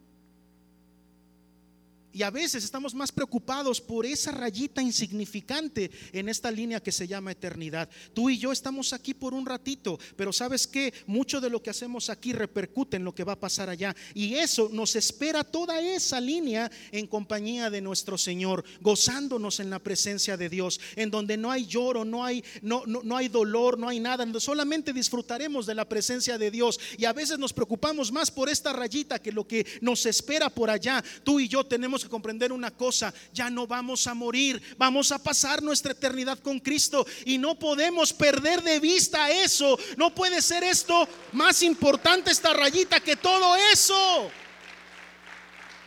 Y 2.13 2.23
a 2.23 2.29
veces 2.29 2.63
estamos 2.63 2.93
más 2.93 3.11
preocupados 3.11 3.79
por 3.79 4.05
esa 4.05 4.31
rayita 4.31 4.81
insignificante 4.81 5.91
en 6.11 6.29
esta 6.29 6.51
línea 6.51 6.81
que 6.81 6.91
se 6.91 7.07
llama 7.07 7.31
eternidad. 7.31 7.89
Tú 8.13 8.29
y 8.29 8.37
yo 8.37 8.51
estamos 8.51 8.93
aquí 8.93 9.13
por 9.13 9.33
un 9.33 9.45
ratito, 9.45 9.99
pero 10.15 10.33
sabes 10.33 10.67
que 10.67 10.93
mucho 11.07 11.39
de 11.39 11.49
lo 11.49 11.61
que 11.61 11.69
hacemos 11.69 12.09
aquí 12.09 12.33
repercute 12.33 12.97
en 12.97 13.03
lo 13.03 13.15
que 13.15 13.23
va 13.23 13.33
a 13.33 13.39
pasar 13.39 13.69
allá. 13.69 13.95
Y 14.13 14.35
eso 14.35 14.69
nos 14.71 14.95
espera 14.95 15.43
toda 15.43 15.81
esa 15.81 16.19
línea 16.19 16.71
en 16.91 17.07
compañía 17.07 17.69
de 17.69 17.81
nuestro 17.81 18.17
Señor, 18.17 18.63
gozándonos 18.81 19.59
en 19.59 19.69
la 19.69 19.79
presencia 19.79 20.37
de 20.37 20.49
Dios, 20.49 20.79
en 20.95 21.11
donde 21.11 21.37
no 21.37 21.51
hay 21.51 21.65
lloro, 21.65 22.03
no 22.03 22.25
hay, 22.25 22.43
no, 22.61 22.83
no, 22.85 23.01
no 23.03 23.17
hay 23.17 23.27
dolor, 23.27 23.77
no 23.77 23.87
hay 23.87 23.99
nada, 23.99 24.25
solamente 24.39 24.93
disfrutaremos 24.93 25.65
de 25.65 25.75
la 25.75 25.87
presencia 25.87 26.37
de 26.37 26.51
Dios. 26.51 26.79
Y 26.97 27.05
a 27.05 27.13
veces 27.13 27.39
nos 27.39 27.53
preocupamos 27.53 28.11
más 28.11 28.31
por 28.31 28.49
esta 28.49 28.73
rayita 28.73 29.19
que 29.19 29.31
lo 29.31 29.47
que 29.47 29.65
nos 29.81 30.05
espera 30.05 30.49
por 30.49 30.69
allá. 30.69 31.03
Tú 31.23 31.39
y 31.39 31.47
yo 31.47 31.65
tenemos 31.65 32.00
que 32.03 32.09
comprender 32.09 32.51
una 32.51 32.71
cosa, 32.71 33.13
ya 33.33 33.49
no 33.49 33.67
vamos 33.67 34.07
a 34.07 34.13
morir, 34.13 34.61
vamos 34.77 35.11
a 35.11 35.21
pasar 35.21 35.61
nuestra 35.61 35.91
eternidad 35.91 36.39
con 36.39 36.59
Cristo 36.59 37.05
y 37.25 37.37
no 37.37 37.57
podemos 37.57 38.13
perder 38.13 38.61
de 38.61 38.79
vista 38.79 39.29
eso. 39.29 39.77
No 39.97 40.13
puede 40.13 40.41
ser 40.41 40.63
esto 40.63 41.07
más 41.31 41.63
importante 41.63 42.31
esta 42.31 42.53
rayita 42.53 42.99
que 42.99 43.15
todo 43.15 43.55
eso. 43.55 44.31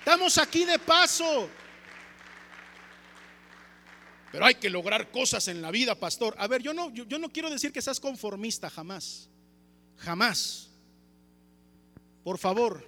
Estamos 0.00 0.36
aquí 0.38 0.64
de 0.64 0.78
paso. 0.78 1.48
Pero 4.30 4.46
hay 4.46 4.56
que 4.56 4.68
lograr 4.68 5.10
cosas 5.12 5.46
en 5.48 5.62
la 5.62 5.70
vida, 5.70 5.94
pastor. 5.94 6.34
A 6.38 6.48
ver, 6.48 6.60
yo 6.60 6.74
no, 6.74 6.90
yo, 6.92 7.04
yo 7.04 7.18
no 7.18 7.30
quiero 7.30 7.48
decir 7.48 7.72
que 7.72 7.80
seas 7.80 8.00
conformista, 8.00 8.68
jamás. 8.68 9.28
Jamás. 9.98 10.70
Por 12.24 12.38
favor, 12.38 12.84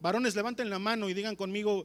varones, 0.00 0.34
levanten 0.34 0.70
la 0.70 0.78
mano 0.78 1.08
y 1.08 1.14
digan 1.14 1.36
conmigo, 1.36 1.84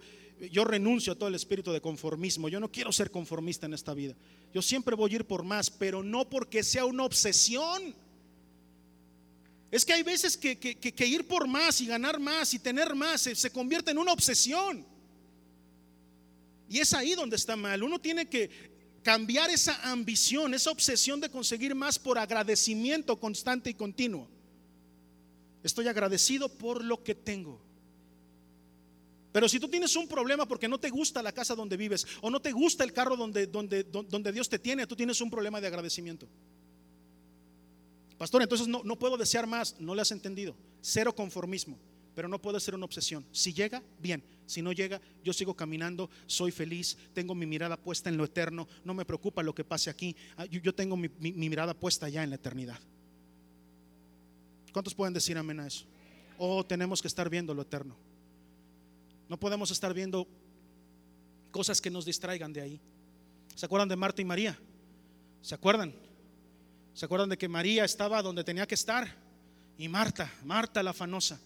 yo 0.52 0.64
renuncio 0.64 1.14
a 1.14 1.16
todo 1.16 1.30
el 1.30 1.36
espíritu 1.36 1.72
de 1.72 1.82
conformismo. 1.82 2.50
Yo 2.50 2.60
no 2.60 2.72
quiero 2.72 2.92
ser 2.92 3.12
conformista 3.12 3.66
en 3.66 3.74
esta 3.74 3.94
vida. 3.94 4.16
Yo 4.54 4.62
siempre 4.62 4.96
voy 4.96 5.12
a 5.12 5.16
ir 5.16 5.26
por 5.26 5.44
más, 5.44 5.70
pero 5.70 6.04
no 6.04 6.30
porque 6.30 6.64
sea 6.64 6.86
una 6.86 7.04
obsesión. 7.04 7.96
Es 9.72 9.84
que 9.86 9.94
hay 9.94 10.04
veces 10.04 10.38
que, 10.38 11.08
ir 11.08 11.28
por 11.28 11.48
más 11.48 11.82
y 11.82 11.88
ganar 11.88 12.20
más 12.20 12.54
y 12.54 12.60
tener 12.60 12.94
más 12.94 13.22
se, 13.22 13.36
se 13.36 13.50
convierte 13.52 13.92
en 13.92 13.98
una 13.98 14.14
obsesión. 14.14 14.86
Y 16.70 16.80
es 16.80 16.94
ahí 16.94 17.16
donde 17.16 17.36
está 17.36 17.56
mal. 17.56 17.84
Uno 17.84 18.00
tiene 18.00 18.28
que 18.28 18.50
cambiar 19.04 19.50
esa 19.50 19.92
ambición, 19.92 20.54
esa 20.54 20.72
obsesión 20.72 21.20
de 21.20 21.30
conseguir 21.30 21.76
más 21.76 22.00
por 22.00 22.18
agradecimiento 22.18 23.20
constante 23.20 23.70
y 23.70 23.74
continuo. 23.74 24.28
Estoy 25.64 25.88
agradecido 25.88 26.50
por 26.50 26.84
lo 26.84 27.04
que 27.04 27.16
tengo. 27.16 27.62
Pero 29.34 29.50
si 29.50 29.60
tú 29.60 29.68
tienes 29.68 29.96
un 29.96 30.08
problema 30.08 30.48
porque 30.48 30.68
no 30.68 30.80
te 30.80 30.92
gusta 30.92 31.24
la 31.24 31.32
casa 31.32 31.56
donde 31.56 31.76
vives 31.76 32.06
o 32.22 32.30
no 32.30 32.40
te 32.40 32.52
gusta 32.52 32.84
el 32.84 32.94
carro 32.94 33.18
donde, 33.18 33.48
donde, 33.48 33.84
donde 33.84 34.32
Dios 34.32 34.48
te 34.48 34.60
tiene, 34.60 34.86
tú 34.86 34.96
tienes 34.96 35.20
un 35.22 35.32
problema 35.32 35.60
de 35.60 35.68
agradecimiento. 35.68 36.28
Pastor, 38.20 38.44
entonces 38.44 38.68
no, 38.68 38.84
no 38.84 38.96
puedo 38.98 39.18
desear 39.18 39.48
más, 39.48 39.76
no 39.80 39.96
le 39.96 40.04
has 40.04 40.12
entendido. 40.12 40.56
Cero 40.82 41.16
conformismo, 41.16 41.80
pero 42.14 42.28
no 42.28 42.40
puede 42.40 42.60
ser 42.60 42.76
una 42.76 42.86
obsesión. 42.86 43.26
Si 43.32 43.54
llega, 43.54 43.82
bien. 44.00 44.24
Si 44.46 44.62
no 44.62 44.72
llega, 44.72 45.02
yo 45.24 45.34
sigo 45.34 45.56
caminando, 45.56 46.12
soy 46.28 46.52
feliz, 46.52 46.96
tengo 47.14 47.34
mi 47.34 47.48
mirada 47.48 47.76
puesta 47.76 48.10
en 48.10 48.18
lo 48.18 48.26
eterno, 48.26 48.68
no 48.84 48.94
me 48.94 49.04
preocupa 49.04 49.42
lo 49.42 49.56
que 49.56 49.64
pase 49.64 49.90
aquí, 49.90 50.16
ah, 50.38 50.46
yo, 50.46 50.76
tengo 50.76 50.96
mi, 50.96 51.10
mi 51.20 51.50
mirada 51.50 51.74
puesta 51.74 52.08
ya 52.08 52.24
en 52.24 52.30
la 52.30 52.36
eternidad. 52.36 52.80
¿Cuántos 54.74 54.94
pueden 54.94 55.14
decir 55.14 55.38
amén 55.38 55.60
a 55.60 55.68
eso? 55.68 55.86
Oh, 56.38 56.64
tenemos 56.64 57.02
que 57.02 57.08
estar 57.08 57.30
viendo 57.30 57.54
lo 57.54 57.62
eterno. 57.62 57.96
No 59.30 59.40
podemos 59.40 59.72
estar 59.72 59.94
viendo 59.94 60.28
cosas 61.52 61.80
que 61.80 61.90
nos 61.90 62.06
distraigan 62.06 62.52
de 62.54 62.62
ahí. 62.62 62.82
¿Se 63.56 63.66
acuerdan 63.66 63.90
de 63.90 63.96
Marta 63.96 64.22
y 64.22 64.26
María? 64.26 64.60
¿Se 65.42 65.56
acuerdan? 65.56 65.94
¿Se 66.94 67.06
acuerdan 67.06 67.30
de 67.30 67.38
que 67.38 67.48
María 67.48 67.86
estaba 67.86 68.22
donde 68.22 68.44
tenía 68.44 68.68
que 68.68 68.76
estar? 68.76 69.08
Y 69.78 69.88
Marta, 69.88 70.32
Marta 70.44 70.84
la 70.84 70.92
afanosa. 70.92 71.40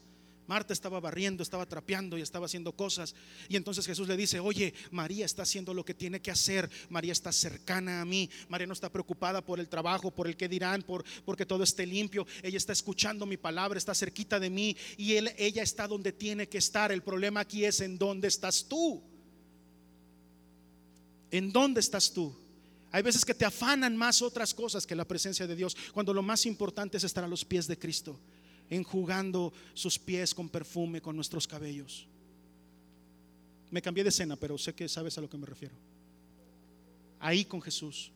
Marta 0.48 0.72
estaba 0.72 1.02
barriendo, 1.02 1.43
estaba 1.43 1.66
trapeando 1.66 2.18
y 2.18 2.22
estaba 2.22 2.45
haciendo 2.45 2.72
cosas. 2.72 3.14
Y 3.50 3.58
entonces 3.58 3.86
Jesús 3.86 4.08
le 4.08 4.16
dice, 4.16 4.39
oye, 4.39 4.74
María 4.91 5.26
está 5.26 5.43
haciendo 5.43 5.74
lo 5.74 5.84
que 5.84 5.93
tiene 5.93 6.22
que 6.22 6.32
hacer. 6.32 6.70
María 6.89 7.12
está 7.12 7.34
cercana 7.34 8.02
a 8.02 8.06
mí. 8.06 8.30
María 8.48 8.66
no 8.66 8.74
está 8.74 8.89
preocupada 8.89 9.41
por 9.45 9.60
el 9.60 9.68
trabajo, 9.68 10.10
por 10.10 10.26
el 10.26 10.38
que 10.38 10.48
dirán, 10.48 10.84
por 10.84 11.04
porque 11.26 11.45
todo 11.45 11.64
esté 11.64 11.86
limpio. 11.86 12.26
Ella 12.41 12.58
está 12.58 12.72
escuchando 12.72 13.26
mi 13.26 13.36
palabra, 13.36 13.78
está 13.78 13.93
cerquita 13.93 14.39
de 14.39 14.50
mí 14.50 14.76
y 14.98 15.18
ella 15.18 15.62
está 15.62 15.86
donde 15.86 16.14
tiene 16.14 16.48
que 16.48 16.60
estar. 16.60 16.93
El 16.93 17.04
problema 17.04 17.41
aquí 17.41 17.66
es 17.66 17.82
en 17.82 17.98
dónde 17.98 18.30
estás 18.30 18.66
tú. 18.70 19.04
¿En 21.30 21.52
dónde 21.52 21.82
estás 21.82 22.14
tú? 22.14 22.34
Hay 22.89 23.04
veces 23.04 23.26
que 23.26 23.34
te 23.34 23.43
afanan 23.43 23.98
más 23.98 24.22
otras 24.22 24.54
cosas 24.54 24.88
que 24.88 24.95
la 24.95 25.04
presencia 25.04 25.45
de 25.45 25.58
Dios, 25.58 25.76
cuando 25.93 26.14
lo 26.14 26.24
más 26.24 26.45
importante 26.45 26.95
es 26.95 27.04
estar 27.04 27.26
a 27.26 27.28
los 27.28 27.43
pies 27.43 27.68
de 27.68 27.78
Cristo 27.78 28.18
enjugando 28.70 29.53
sus 29.74 29.97
pies 29.97 30.34
con 30.34 30.49
perfume, 30.49 31.01
con 31.01 31.15
nuestros 31.15 31.47
cabellos. 31.47 32.07
Me 33.70 33.82
cambié 33.82 34.03
de 34.03 34.09
escena, 34.09 34.36
pero 34.36 34.57
sé 34.57 34.74
que 34.74 34.88
sabes 34.88 35.18
a 35.18 35.22
lo 35.22 35.30
que 35.30 35.38
me 35.38 35.45
refiero. 35.45 35.76
Ahí 37.20 37.45
con 37.45 37.61
Jesús. 37.61 38.11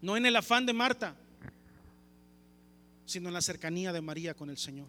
No 0.00 0.16
en 0.16 0.26
el 0.26 0.36
afán 0.36 0.66
de 0.66 0.72
Marta, 0.72 1.14
sino 3.06 3.28
en 3.28 3.34
la 3.34 3.42
cercanía 3.42 3.92
de 3.92 4.00
María 4.00 4.34
con 4.34 4.50
el 4.50 4.58
Señor. 4.58 4.88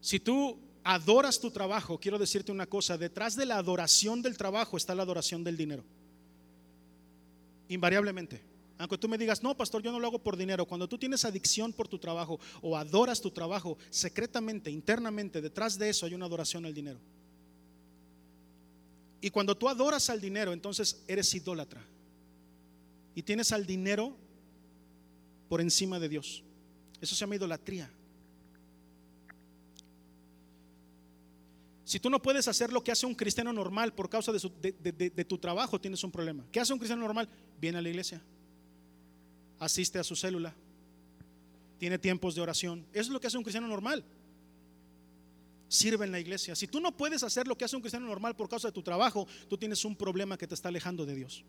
Si 0.00 0.18
tú 0.18 0.58
adoras 0.82 1.38
tu 1.38 1.50
trabajo, 1.50 1.98
quiero 1.98 2.18
decirte 2.18 2.50
una 2.50 2.66
cosa, 2.66 2.98
detrás 2.98 3.36
de 3.36 3.46
la 3.46 3.56
adoración 3.56 4.20
del 4.20 4.36
trabajo 4.36 4.76
está 4.76 4.94
la 4.96 5.04
adoración 5.04 5.44
del 5.44 5.56
dinero 5.56 5.84
invariablemente. 7.68 8.42
Aunque 8.78 8.98
tú 8.98 9.08
me 9.08 9.16
digas, 9.16 9.42
no, 9.42 9.56
pastor, 9.56 9.82
yo 9.82 9.92
no 9.92 10.00
lo 10.00 10.08
hago 10.08 10.18
por 10.18 10.36
dinero. 10.36 10.66
Cuando 10.66 10.88
tú 10.88 10.98
tienes 10.98 11.24
adicción 11.24 11.72
por 11.72 11.86
tu 11.86 11.98
trabajo 11.98 12.40
o 12.60 12.76
adoras 12.76 13.20
tu 13.20 13.30
trabajo, 13.30 13.78
secretamente, 13.90 14.70
internamente, 14.70 15.40
detrás 15.40 15.78
de 15.78 15.88
eso 15.88 16.06
hay 16.06 16.14
una 16.14 16.26
adoración 16.26 16.64
al 16.66 16.74
dinero. 16.74 16.98
Y 19.20 19.30
cuando 19.30 19.56
tú 19.56 19.68
adoras 19.68 20.10
al 20.10 20.20
dinero, 20.20 20.52
entonces 20.52 21.04
eres 21.06 21.32
idólatra. 21.32 21.80
Y 23.14 23.22
tienes 23.22 23.52
al 23.52 23.66
dinero 23.66 24.16
por 25.48 25.60
encima 25.60 26.00
de 26.00 26.08
Dios. 26.08 26.42
Eso 27.00 27.14
se 27.14 27.20
llama 27.20 27.36
idolatría. 27.36 27.88
Si 31.84 32.00
tú 32.00 32.08
no 32.08 32.22
puedes 32.22 32.48
hacer 32.48 32.72
lo 32.72 32.82
que 32.82 32.90
hace 32.90 33.04
un 33.04 33.14
cristiano 33.14 33.52
normal 33.52 33.92
por 33.92 34.08
causa 34.08 34.32
de, 34.32 35.24
tu 35.28 35.38
trabajo, 35.38 35.80
tienes 35.80 36.02
un 36.02 36.10
problema. 36.10 36.42
¿Qué 36.50 36.58
hace 36.58 36.72
un 36.72 36.78
cristiano 36.78 37.02
normal? 37.02 37.28
Viene 37.62 37.78
a 37.78 37.80
la 37.80 37.90
iglesia, 37.90 38.20
asiste 39.60 39.96
a 40.00 40.02
su 40.02 40.16
célula, 40.16 40.52
tiene 41.78 41.96
tiempos 41.96 42.34
de 42.34 42.40
oración. 42.40 42.84
Eso 42.92 43.02
es 43.02 43.08
lo 43.10 43.20
que 43.20 43.28
hace 43.28 43.38
un 43.38 43.44
cristiano 43.44 43.68
normal. 43.68 44.04
Sirve 45.68 46.04
en 46.04 46.10
la 46.10 46.18
iglesia. 46.18 46.56
Si 46.56 46.66
tú 46.66 46.80
no 46.80 46.90
puedes 46.96 47.22
hacer 47.22 47.46
lo 47.46 47.56
que 47.56 47.64
hace 47.64 47.76
un 47.76 47.82
cristiano 47.82 48.04
normal 48.04 48.34
por 48.34 48.48
causa 48.48 48.66
de 48.66 48.72
tu 48.72 48.82
trabajo, 48.82 49.28
tú 49.48 49.56
tienes 49.56 49.84
un 49.84 49.94
problema 49.94 50.36
que 50.36 50.48
te 50.48 50.54
está 50.54 50.70
alejando 50.70 51.06
de 51.06 51.14
Dios. 51.14 51.44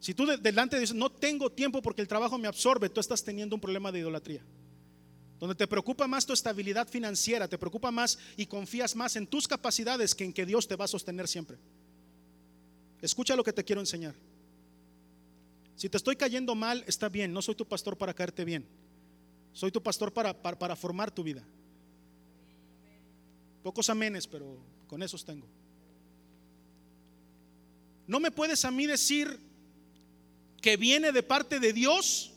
Si 0.00 0.14
tú 0.14 0.24
delante 0.24 0.80
dices, 0.80 0.96
no 0.96 1.10
tengo 1.10 1.52
tiempo 1.52 1.82
porque 1.82 2.00
el 2.00 2.08
trabajo 2.08 2.38
me 2.38 2.48
absorbe, 2.48 2.88
tú 2.88 3.00
estás 3.00 3.22
teniendo 3.22 3.54
un 3.56 3.60
problema 3.60 3.92
de 3.92 3.98
idolatría 3.98 4.42
donde 5.38 5.54
te 5.54 5.68
preocupa 5.68 6.08
más 6.08 6.26
tu 6.26 6.32
estabilidad 6.32 6.88
financiera, 6.88 7.46
te 7.46 7.58
preocupa 7.58 7.90
más 7.90 8.18
y 8.36 8.46
confías 8.46 8.96
más 8.96 9.14
en 9.16 9.26
tus 9.26 9.46
capacidades 9.46 10.14
que 10.14 10.24
en 10.24 10.32
que 10.32 10.46
Dios 10.46 10.66
te 10.66 10.76
va 10.76 10.86
a 10.86 10.88
sostener 10.88 11.28
siempre. 11.28 11.58
Escucha 13.00 13.36
lo 13.36 13.44
que 13.44 13.52
te 13.52 13.64
quiero 13.64 13.80
enseñar. 13.80 14.14
Si 15.76 15.88
te 15.88 15.96
estoy 15.96 16.16
cayendo 16.16 16.54
mal, 16.54 16.82
está 16.86 17.08
bien, 17.08 17.32
no 17.32 17.40
soy 17.40 17.54
tu 17.54 17.66
pastor 17.66 17.96
para 17.96 18.12
caerte 18.12 18.44
bien. 18.44 18.66
Soy 19.52 19.70
tu 19.70 19.82
pastor 19.82 20.12
para, 20.12 20.34
para, 20.34 20.76
formar 20.76 21.10
tu 21.10 21.22
vida. 21.22 21.44
Pocos 23.62 23.88
amenes, 23.88 24.26
pero 24.26 24.58
con 24.86 25.02
esos 25.02 25.24
tengo. 25.24 25.46
No 28.06 28.20
me 28.20 28.30
puedes 28.30 28.64
a 28.64 28.70
mí 28.70 28.86
decir 28.86 29.38
que 30.60 30.76
viene 30.76 31.12
de 31.12 31.22
parte 31.22 31.60
de 31.60 31.72
Dios 31.72 32.32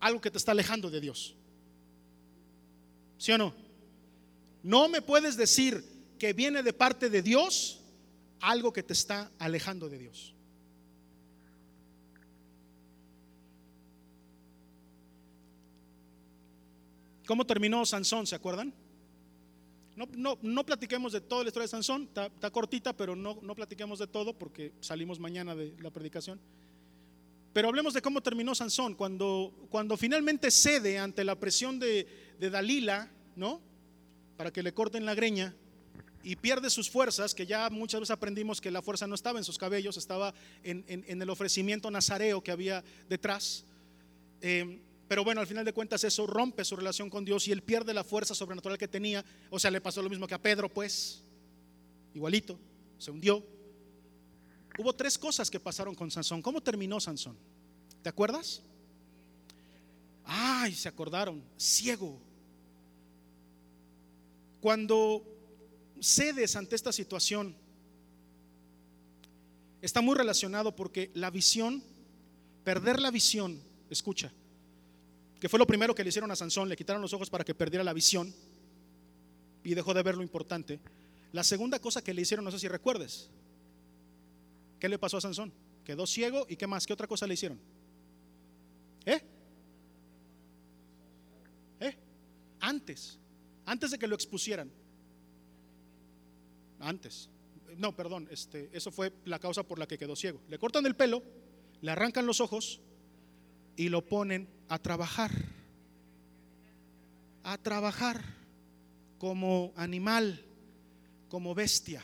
algo 0.00 0.20
que 0.20 0.30
te 0.30 0.38
está 0.38 0.52
alejando 0.52 0.90
de 0.90 1.00
Dios. 1.00 1.34
¿Sí 3.16 3.32
o 3.32 3.38
no? 3.38 3.54
No 4.62 4.88
me 4.88 5.00
puedes 5.00 5.36
decir 5.36 5.84
que 6.18 6.32
viene 6.32 6.62
de 6.62 6.72
parte 6.72 7.08
de 7.08 7.22
Dios 7.22 7.81
algo 8.42 8.72
que 8.72 8.82
te 8.82 8.92
está 8.92 9.30
alejando 9.38 9.88
de 9.88 9.98
Dios. 9.98 10.34
¿Cómo 17.26 17.46
terminó 17.46 17.86
Sansón? 17.86 18.26
¿Se 18.26 18.34
acuerdan? 18.34 18.74
No, 19.94 20.08
no, 20.16 20.38
no 20.42 20.66
platiquemos 20.66 21.12
de 21.12 21.20
toda 21.20 21.44
la 21.44 21.48
historia 21.48 21.64
de 21.64 21.70
Sansón, 21.70 22.02
está, 22.14 22.50
cortita, 22.50 22.96
pero 22.96 23.14
no, 23.14 23.38
no 23.42 23.54
platiquemos 23.54 23.98
de 24.00 24.08
todo 24.08 24.36
porque 24.36 24.72
salimos 24.80 25.20
mañana 25.20 25.54
de 25.54 25.74
la 25.80 25.90
predicación. 25.90 26.40
Pero 27.52 27.68
hablemos 27.68 27.94
de 27.94 28.02
cómo 28.02 28.22
terminó 28.22 28.54
Sansón, 28.54 28.94
cuando, 28.94 29.54
cuando 29.70 29.96
finalmente 29.96 30.50
cede 30.50 30.98
ante 30.98 31.22
la 31.22 31.38
presión 31.38 31.78
de, 31.78 32.34
de 32.40 32.50
Dalila, 32.50 33.08
¿no? 33.36 33.60
Para 34.36 34.50
que 34.50 34.62
le 34.62 34.74
corten 34.74 35.04
la 35.04 35.14
greña 35.14 35.54
y 36.22 36.36
pierde 36.36 36.70
sus 36.70 36.88
fuerzas, 36.88 37.34
que 37.34 37.46
ya 37.46 37.68
muchas 37.70 38.00
veces 38.00 38.12
aprendimos 38.12 38.60
que 38.60 38.70
la 38.70 38.82
fuerza 38.82 39.06
no 39.06 39.14
estaba 39.14 39.38
en 39.38 39.44
sus 39.44 39.58
cabellos, 39.58 39.96
estaba 39.96 40.34
en, 40.62 40.84
en, 40.86 41.20
el 41.20 41.30
ofrecimiento 41.30 41.90
nazareo 41.90 42.42
que 42.42 42.50
había 42.50 42.84
detrás. 43.08 43.64
Eh, 44.40 44.80
pero 45.08 45.24
bueno, 45.24 45.40
al 45.40 45.46
final 45.46 45.64
de 45.64 45.72
cuentas 45.72 46.04
eso 46.04 46.26
rompe 46.26 46.64
su 46.64 46.76
relación 46.76 47.10
con 47.10 47.24
Dios 47.24 47.46
y 47.48 47.52
él 47.52 47.62
pierde 47.62 47.92
la 47.92 48.04
fuerza 48.04 48.34
sobrenatural 48.34 48.78
que 48.78 48.88
tenía. 48.88 49.24
O 49.50 49.58
sea, 49.58 49.70
le 49.70 49.80
pasó 49.80 50.02
lo 50.02 50.08
mismo 50.08 50.26
que 50.26 50.34
a 50.34 50.40
Pedro, 50.40 50.68
pues, 50.68 51.22
igualito, 52.14 52.58
se 52.98 53.10
hundió. 53.10 53.44
Hubo 54.78 54.94
tres 54.94 55.18
cosas 55.18 55.50
que 55.50 55.60
pasaron 55.60 55.94
con 55.94 56.10
Sansón. 56.10 56.40
¿Cómo 56.40 56.62
terminó 56.62 56.98
Sansón? 56.98 57.36
¿Te 58.02 58.08
acuerdas? 58.08 58.62
Ay, 60.24 60.72
se 60.74 60.88
acordaron, 60.88 61.42
ciego. 61.58 62.18
Cuando 64.60 65.31
cedes 66.02 66.56
ante 66.56 66.74
esta 66.74 66.92
situación, 66.92 67.54
está 69.80 70.00
muy 70.00 70.16
relacionado 70.16 70.74
porque 70.74 71.10
la 71.14 71.30
visión, 71.30 71.82
perder 72.64 73.00
la 73.00 73.10
visión, 73.10 73.60
escucha, 73.88 74.32
que 75.40 75.48
fue 75.48 75.58
lo 75.58 75.66
primero 75.66 75.94
que 75.94 76.02
le 76.02 76.08
hicieron 76.08 76.30
a 76.30 76.36
Sansón, 76.36 76.68
le 76.68 76.76
quitaron 76.76 77.02
los 77.02 77.12
ojos 77.12 77.30
para 77.30 77.44
que 77.44 77.54
perdiera 77.54 77.84
la 77.84 77.92
visión 77.92 78.34
y 79.64 79.74
dejó 79.74 79.94
de 79.94 80.02
ver 80.02 80.16
lo 80.16 80.22
importante. 80.22 80.80
La 81.32 81.44
segunda 81.44 81.78
cosa 81.78 82.02
que 82.02 82.12
le 82.12 82.22
hicieron, 82.22 82.44
no 82.44 82.50
sé 82.50 82.58
si 82.58 82.68
recuerdes, 82.68 83.30
¿qué 84.78 84.88
le 84.88 84.98
pasó 84.98 85.16
a 85.16 85.20
Sansón? 85.20 85.52
Quedó 85.84 86.06
ciego 86.06 86.46
y 86.48 86.56
qué 86.56 86.66
más, 86.66 86.86
qué 86.86 86.92
otra 86.92 87.06
cosa 87.06 87.26
le 87.26 87.34
hicieron? 87.34 87.58
¿Eh? 89.04 89.20
¿Eh? 91.80 91.96
Antes, 92.60 93.18
antes 93.64 93.90
de 93.90 93.98
que 93.98 94.06
lo 94.06 94.14
expusieran. 94.14 94.70
Antes. 96.82 97.30
No, 97.78 97.96
perdón, 97.96 98.28
este, 98.30 98.68
eso 98.72 98.90
fue 98.90 99.12
la 99.24 99.38
causa 99.38 99.62
por 99.62 99.78
la 99.78 99.86
que 99.86 99.96
quedó 99.96 100.16
ciego. 100.16 100.40
Le 100.48 100.58
cortan 100.58 100.84
el 100.84 100.96
pelo, 100.96 101.22
le 101.80 101.90
arrancan 101.90 102.26
los 102.26 102.40
ojos 102.40 102.80
y 103.76 103.88
lo 103.88 104.04
ponen 104.04 104.48
a 104.68 104.78
trabajar, 104.78 105.30
a 107.44 107.56
trabajar 107.56 108.22
como 109.18 109.72
animal, 109.76 110.44
como 111.28 111.54
bestia. 111.54 112.02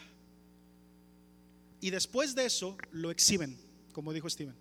Y 1.81 1.91
después 1.91 2.35
de 2.35 2.47
eso 2.47 2.76
lo 2.93 3.11
exhiben, 3.11 3.59
como 3.93 4.12
dijo 4.12 4.31
Steven. 4.31 4.55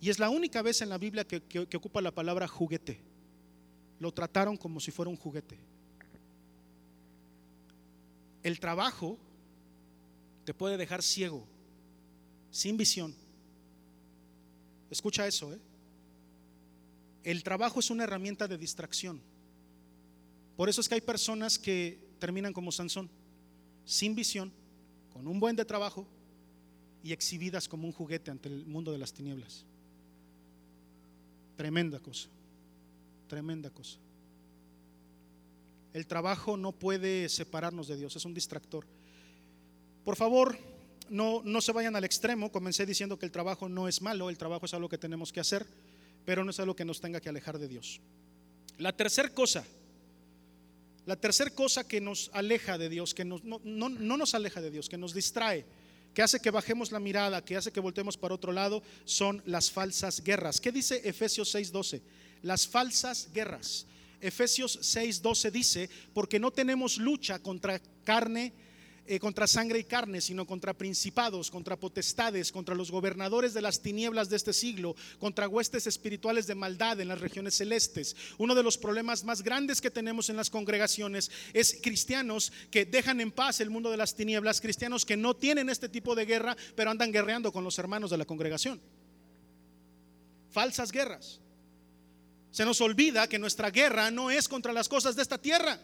Y 0.00 0.10
es 0.10 0.18
la 0.18 0.30
única 0.30 0.62
vez 0.62 0.80
en 0.82 0.90
la 0.90 0.98
Biblia 0.98 1.26
que, 1.26 1.42
que, 1.42 1.76
ocupa 1.76 2.00
la 2.00 2.14
palabra 2.14 2.46
juguete. 2.46 3.00
Lo 3.98 4.12
trataron 4.12 4.56
como 4.56 4.78
si 4.78 4.90
fuera 4.90 5.10
un 5.10 5.16
juguete. 5.16 5.58
El 8.48 8.60
trabajo 8.60 9.18
te 10.46 10.54
puede 10.54 10.78
dejar 10.78 11.02
ciego, 11.02 11.46
sin 12.50 12.78
visión. 12.78 13.14
Escucha 14.90 15.26
eso, 15.26 15.52
¿eh? 15.52 15.58
El 17.24 17.42
trabajo 17.42 17.78
es 17.78 17.90
una 17.90 18.04
herramienta 18.04 18.48
de 18.48 18.56
distracción. 18.56 19.20
Por 20.56 20.70
eso 20.70 20.80
es 20.80 20.88
que 20.88 20.94
hay 20.94 21.02
personas 21.02 21.58
que 21.58 21.98
terminan 22.18 22.54
como 22.54 22.72
Sansón, 22.72 23.10
sin 23.84 24.14
visión, 24.14 24.50
con 25.12 25.26
un 25.26 25.38
buen 25.38 25.54
de 25.54 25.66
trabajo 25.66 26.06
y 27.04 27.12
exhibidas 27.12 27.68
como 27.68 27.86
un 27.86 27.92
juguete 27.92 28.30
ante 28.30 28.48
el 28.48 28.64
mundo 28.64 28.92
de 28.92 28.98
las 28.98 29.12
tinieblas. 29.12 29.66
Tremenda 31.54 32.00
cosa, 32.00 32.30
tremenda 33.28 33.68
cosa. 33.68 33.98
El 35.92 36.06
trabajo 36.06 36.56
no 36.56 36.72
puede 36.72 37.28
separarnos 37.28 37.88
de 37.88 37.96
Dios, 37.96 38.14
es 38.16 38.24
un 38.24 38.34
distractor. 38.34 38.86
Por 40.04 40.16
favor, 40.16 40.58
no, 41.08 41.42
no 41.44 41.60
se 41.60 41.72
vayan 41.72 41.96
al 41.96 42.04
extremo. 42.04 42.52
Comencé 42.52 42.86
diciendo 42.86 43.18
que 43.18 43.26
el 43.26 43.32
trabajo 43.32 43.68
no 43.68 43.88
es 43.88 44.02
malo, 44.02 44.30
el 44.30 44.38
trabajo 44.38 44.66
es 44.66 44.74
algo 44.74 44.88
que 44.88 44.98
tenemos 44.98 45.32
que 45.32 45.40
hacer 45.40 45.66
pero 46.28 46.44
no 46.44 46.50
es 46.50 46.60
algo 46.60 46.76
que 46.76 46.84
nos 46.84 47.00
tenga 47.00 47.22
que 47.22 47.30
alejar 47.30 47.58
de 47.58 47.68
Dios. 47.68 48.02
La 48.76 48.94
tercera 48.94 49.30
cosa, 49.30 49.64
la 51.06 51.16
tercera 51.16 51.48
cosa 51.48 51.88
que 51.88 52.02
nos 52.02 52.30
aleja 52.34 52.76
de 52.76 52.90
Dios, 52.90 53.14
que 53.14 53.24
no, 53.24 53.40
no, 53.42 53.88
nos 53.88 54.34
aleja 54.34 54.60
de 54.60 54.70
Dios, 54.70 54.90
que 54.90 54.98
nos 54.98 55.14
distrae, 55.14 55.64
que 56.12 56.20
hace 56.20 56.38
que 56.38 56.50
bajemos 56.50 56.92
la 56.92 57.00
mirada, 57.00 57.42
que 57.42 57.56
hace 57.56 57.72
que 57.72 57.80
voltemos 57.80 58.18
para 58.18 58.34
otro 58.34 58.52
lado, 58.52 58.82
son 59.06 59.42
las 59.46 59.70
falsas 59.70 60.22
guerras. 60.22 60.60
¿Qué 60.60 60.70
dice 60.70 61.00
Efesios 61.02 61.54
6:12? 61.54 62.02
Las 62.42 62.68
falsas 62.68 63.30
guerras. 63.32 63.86
Efesios 64.20 64.78
6:12 64.82 65.50
dice, 65.50 65.90
porque 66.12 66.38
no 66.38 66.50
tenemos 66.50 66.98
lucha 66.98 67.38
contra 67.38 67.80
carne 68.04 68.52
eh, 69.10 69.18
contra 69.18 69.46
sangre 69.46 69.78
y 69.78 69.84
carne, 69.84 70.20
sino 70.20 70.46
contra 70.46 70.74
principados, 70.74 71.50
contra 71.50 71.80
potestades, 71.80 72.52
contra 72.52 72.74
los 72.74 72.90
gobernadores 72.90 73.54
de 73.54 73.62
las 73.62 73.80
tinieblas 73.80 74.28
de 74.28 74.36
este 74.36 74.52
siglo, 74.52 74.94
contra 75.18 75.48
huestes 75.48 75.86
espirituales 75.86 76.46
de 76.46 76.54
maldad 76.54 77.00
en 77.00 77.08
las 77.08 77.18
regiones 77.18 77.54
celestes. 77.54 78.14
Uno 78.36 78.54
de 78.54 78.62
los 78.62 78.76
problemas 78.76 79.24
más 79.24 79.40
grandes 79.40 79.80
que 79.80 79.90
tenemos 79.90 80.28
en 80.28 80.36
las 80.36 80.50
congregaciones 80.50 81.30
es 81.54 81.78
cristianos 81.82 82.52
que 82.70 82.84
dejan 82.84 83.22
en 83.22 83.32
paz 83.32 83.60
el 83.60 83.70
mundo 83.70 83.90
de 83.90 83.96
las 83.96 84.14
tinieblas, 84.14 84.60
cristianos 84.60 85.06
que 85.06 85.16
no 85.16 85.34
tienen 85.34 85.70
este 85.70 85.88
tipo 85.88 86.14
de 86.14 86.26
guerra, 86.26 86.54
pero 86.76 86.90
andan 86.90 87.10
guerreando 87.10 87.50
con 87.50 87.64
los 87.64 87.78
hermanos 87.78 88.10
de 88.10 88.18
la 88.18 88.26
congregación. 88.26 88.78
Falsas 90.50 90.92
guerras. 90.92 91.40
Se 92.58 92.64
nos 92.64 92.80
olvida 92.80 93.28
que 93.28 93.38
nuestra 93.38 93.70
guerra 93.70 94.10
no 94.10 94.32
es 94.32 94.48
contra 94.48 94.72
las 94.72 94.88
cosas 94.88 95.14
de 95.14 95.22
esta 95.22 95.38
tierra. 95.38 95.78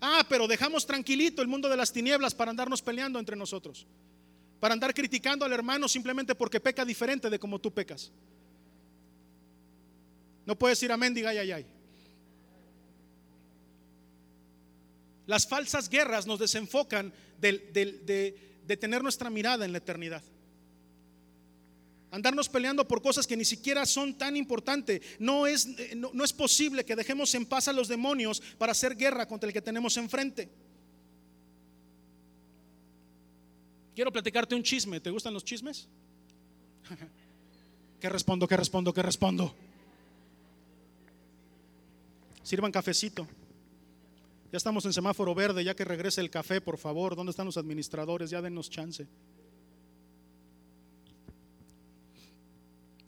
Ah, 0.00 0.26
pero 0.28 0.48
dejamos 0.48 0.84
tranquilito 0.84 1.40
el 1.40 1.46
mundo 1.46 1.68
de 1.68 1.76
las 1.76 1.92
tinieblas 1.92 2.34
para 2.34 2.50
andarnos 2.50 2.82
peleando 2.82 3.16
entre 3.20 3.36
nosotros. 3.36 3.86
Para 4.58 4.74
andar 4.74 4.92
criticando 4.92 5.44
al 5.44 5.52
hermano 5.52 5.86
simplemente 5.86 6.34
porque 6.34 6.58
peca 6.58 6.84
diferente 6.84 7.30
de 7.30 7.38
como 7.38 7.60
tú 7.60 7.72
pecas. 7.72 8.10
No 10.44 10.58
puedes 10.58 10.82
ir 10.82 10.90
amén, 10.90 11.14
diga 11.14 11.30
ay, 11.30 11.38
ay, 11.38 11.52
ay. 11.52 11.66
Las 15.26 15.46
falsas 15.46 15.88
guerras 15.88 16.26
nos 16.26 16.40
desenfocan 16.40 17.12
de, 17.40 18.32
de 18.66 18.76
tener 18.76 19.00
nuestra 19.00 19.30
mirada 19.30 19.64
en 19.64 19.70
la 19.70 19.78
eternidad 19.78 20.24
andarnos 22.10 22.48
peleando 22.48 22.86
por 22.86 23.02
cosas 23.02 23.26
que 23.26 23.36
ni 23.36 23.44
siquiera 23.44 23.84
son 23.86 24.16
tan 24.16 24.36
importantes. 24.36 25.00
No 25.18 25.46
es, 25.46 25.66
eh, 25.66 25.94
no, 25.94 26.24
es 26.24 26.32
posible 26.32 26.84
que 26.84 26.96
dejemos 26.96 27.34
en 27.34 27.46
paz 27.46 27.68
a 27.68 27.72
los 27.72 27.88
demonios 27.88 28.40
para 28.58 28.72
hacer 28.72 28.96
guerra 28.96 29.26
contra 29.26 29.46
el 29.46 29.52
que 29.52 29.62
tenemos 29.62 29.96
enfrente. 29.96 30.48
Quiero 33.94 34.12
platicarte 34.12 34.54
un 34.54 34.62
chisme. 34.62 35.00
¿Te 35.00 35.10
gustan 35.10 35.34
los 35.34 35.44
chismes? 35.44 35.88
¿Qué 38.00 38.08
respondo? 38.08 38.46
¿Qué 38.46 38.56
respondo? 38.56 38.94
¿Qué 38.94 39.02
respondo? 39.02 39.54
Sirvan 42.42 42.72
cafecito. 42.72 43.26
Ya 44.50 44.56
estamos 44.56 44.86
en 44.86 44.92
semáforo 44.94 45.34
verde, 45.34 45.62
ya 45.62 45.74
que 45.74 45.84
regrese 45.84 46.22
el 46.22 46.30
café, 46.30 46.60
por 46.60 46.78
favor. 46.78 47.16
¿Dónde 47.16 47.30
están 47.30 47.44
los 47.44 47.58
administradores? 47.58 48.30
Ya 48.30 48.40
denos 48.40 48.70
chance. 48.70 49.06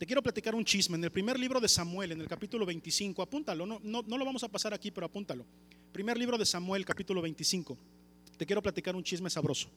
Te 0.01 0.07
quiero 0.07 0.23
platicar 0.23 0.55
un 0.55 0.65
chisme. 0.65 0.97
En 0.97 1.03
el 1.03 1.11
primer 1.11 1.39
libro 1.39 1.59
de 1.59 1.69
Samuel, 1.69 2.13
en 2.13 2.21
el 2.21 2.27
capítulo 2.27 2.65
25, 2.65 3.21
apúntalo, 3.21 3.67
no, 3.67 3.79
no, 3.83 4.01
no 4.01 4.17
lo 4.17 4.25
vamos 4.25 4.43
a 4.43 4.47
pasar 4.47 4.73
aquí, 4.73 4.89
pero 4.89 5.05
apúntalo. 5.05 5.45
Primer 5.93 6.17
libro 6.17 6.39
de 6.39 6.45
Samuel, 6.47 6.83
capítulo 6.83 7.21
25. 7.21 7.77
Te 8.35 8.47
quiero 8.47 8.63
platicar 8.63 8.95
un 8.95 9.03
chisme 9.03 9.29
sabroso. 9.29 9.69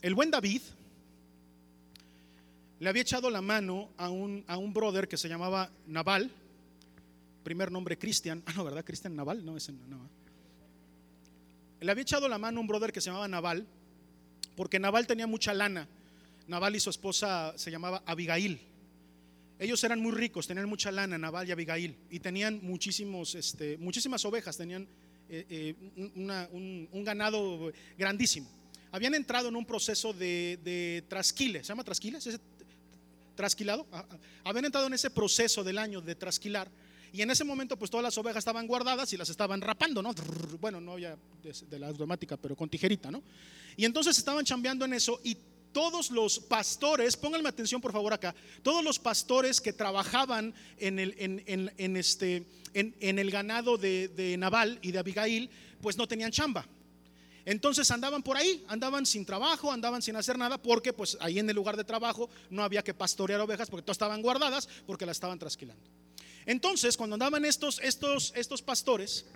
El 0.00 0.14
buen 0.14 0.30
David 0.30 0.62
le 2.78 2.88
había 2.88 3.02
echado 3.02 3.30
la 3.30 3.42
mano 3.42 3.88
a 3.96 4.10
un, 4.10 4.44
a 4.46 4.58
un 4.58 4.72
brother 4.72 5.08
que 5.08 5.16
se 5.16 5.28
llamaba 5.28 5.72
Naval, 5.88 6.30
primer 7.42 7.72
nombre 7.72 7.98
Cristian, 7.98 8.44
ah 8.46 8.52
no, 8.54 8.62
¿verdad? 8.62 8.84
Cristian 8.84 9.16
Naval, 9.16 9.44
no, 9.44 9.56
ese 9.56 9.72
no. 9.72 10.08
Le 11.80 11.90
había 11.90 12.02
echado 12.02 12.28
la 12.28 12.38
mano 12.38 12.58
a 12.58 12.60
un 12.60 12.68
brother 12.68 12.92
que 12.92 13.00
se 13.00 13.06
llamaba 13.06 13.26
Naval, 13.26 13.66
porque 14.58 14.80
Naval 14.80 15.06
tenía 15.06 15.28
mucha 15.28 15.54
lana. 15.54 15.86
Nabal 16.48 16.74
y 16.74 16.80
su 16.80 16.90
esposa 16.90 17.54
se 17.56 17.70
llamaba 17.70 18.02
Abigail. 18.04 18.58
Ellos 19.56 19.84
eran 19.84 20.00
muy 20.00 20.10
ricos, 20.10 20.48
tenían 20.48 20.68
mucha 20.68 20.90
lana, 20.90 21.16
Nabal 21.16 21.48
y 21.48 21.52
Abigail, 21.52 21.94
y 22.10 22.18
tenían 22.18 22.58
muchísimos, 22.60 23.36
este, 23.36 23.78
muchísimas 23.78 24.24
ovejas, 24.24 24.56
tenían 24.56 24.88
eh, 25.28 25.46
eh, 25.48 25.74
un, 26.92 27.04
ganado 27.04 27.72
grandísimo. 27.96 28.50
Habían 28.90 29.14
entrado 29.14 29.48
en 29.48 29.54
un 29.54 29.64
proceso 29.64 30.12
de, 30.12 31.04
trasquile, 31.08 31.62
¿se 31.62 31.68
llama 31.68 31.84
trasquile? 31.84 32.18
¿Es 32.18 32.40
trasquilado? 33.36 33.86
Ah, 33.92 34.04
ah. 34.10 34.16
Habían 34.42 34.64
entrado 34.64 34.88
en 34.88 34.94
ese 34.94 35.10
proceso 35.10 35.62
del 35.62 35.78
año 35.78 36.00
de 36.00 36.16
trasquilar. 36.16 36.68
Y 37.12 37.22
en 37.22 37.30
ese 37.30 37.44
momento, 37.44 37.76
pues 37.76 37.90
todas 37.90 38.04
las 38.04 38.18
ovejas 38.18 38.38
estaban 38.38 38.66
guardadas 38.66 39.12
y 39.12 39.16
las 39.16 39.28
estaban 39.28 39.60
rapando, 39.60 40.02
¿no? 40.02 40.14
Bueno, 40.60 40.80
no 40.80 40.92
había 40.92 41.16
de, 41.42 41.78
la 41.78 41.88
automática, 41.88 42.36
pero 42.36 42.54
con 42.54 42.68
tijerita, 42.68 43.10
¿no? 43.10 43.22
Y 43.76 43.84
entonces 43.84 44.18
estaban 44.18 44.44
chambeando 44.44 44.84
en 44.84 44.92
eso 44.92 45.20
y 45.24 45.36
todos 45.72 46.10
los 46.10 46.38
pastores, 46.40 47.16
pónganme 47.16 47.48
atención 47.48 47.80
por 47.80 47.92
favor 47.92 48.12
acá, 48.12 48.34
todos 48.62 48.82
los 48.82 48.98
pastores 48.98 49.60
que 49.60 49.72
trabajaban 49.72 50.54
en 50.78 50.98
el, 50.98 51.14
en, 51.18 51.96
este, 51.96 52.44
en, 52.74 53.18
el 53.18 53.30
ganado 53.30 53.76
de, 53.76 54.08
de 54.08 54.36
Nabal 54.36 54.78
y 54.82 54.92
de 54.92 54.98
Abigail, 54.98 55.50
pues 55.80 55.96
no 55.96 56.08
tenían 56.08 56.30
chamba. 56.30 56.66
Entonces 57.44 57.90
andaban 57.90 58.22
por 58.22 58.36
ahí, 58.36 58.62
andaban 58.68 59.06
sin 59.06 59.24
trabajo, 59.24 59.72
andaban 59.72 60.02
sin 60.02 60.16
hacer 60.16 60.36
nada, 60.36 60.58
porque 60.58 60.92
pues 60.92 61.16
ahí 61.20 61.38
en 61.38 61.48
el 61.48 61.56
lugar 61.56 61.78
de 61.78 61.84
trabajo 61.84 62.28
no 62.50 62.62
había 62.62 62.82
que 62.82 62.92
pastorear 62.92 63.40
ovejas 63.40 63.70
porque 63.70 63.84
todas 63.84 63.94
estaban 63.94 64.20
guardadas 64.20 64.68
porque 64.86 65.06
las 65.06 65.16
estaban 65.16 65.38
trasquilando. 65.38 65.88
Entonces, 66.48 66.96
cuando 66.96 67.12
andaban 67.12 67.44
estos, 67.44 67.78
estos, 67.80 68.32
estos 68.34 68.62
pastores, 68.62 69.26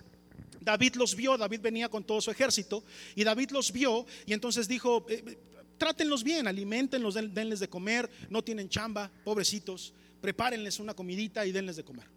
David 0.59 0.95
los 0.95 1.15
vio, 1.15 1.37
David 1.37 1.61
venía 1.61 1.87
con 1.87 2.03
todo 2.03 2.19
su 2.19 2.31
ejército, 2.31 2.83
y 3.13 3.23
David 3.23 3.51
los 3.51 3.71
vio, 3.71 4.07
y 4.25 4.33
entonces 4.33 4.67
dijo, 4.67 5.05
eh, 5.07 5.37
trátenlos 5.77 6.23
bien, 6.23 6.47
alimentenlos, 6.47 7.13
denles 7.13 7.59
de 7.59 7.69
comer, 7.69 8.09
no 8.31 8.43
tienen 8.43 8.67
chamba, 8.67 9.11
pobrecitos, 9.23 9.93
prepárenles 10.21 10.79
una 10.79 10.95
comidita 10.95 11.45
y 11.45 11.51
denles 11.51 11.75
de 11.75 11.83
comer. 11.83 12.07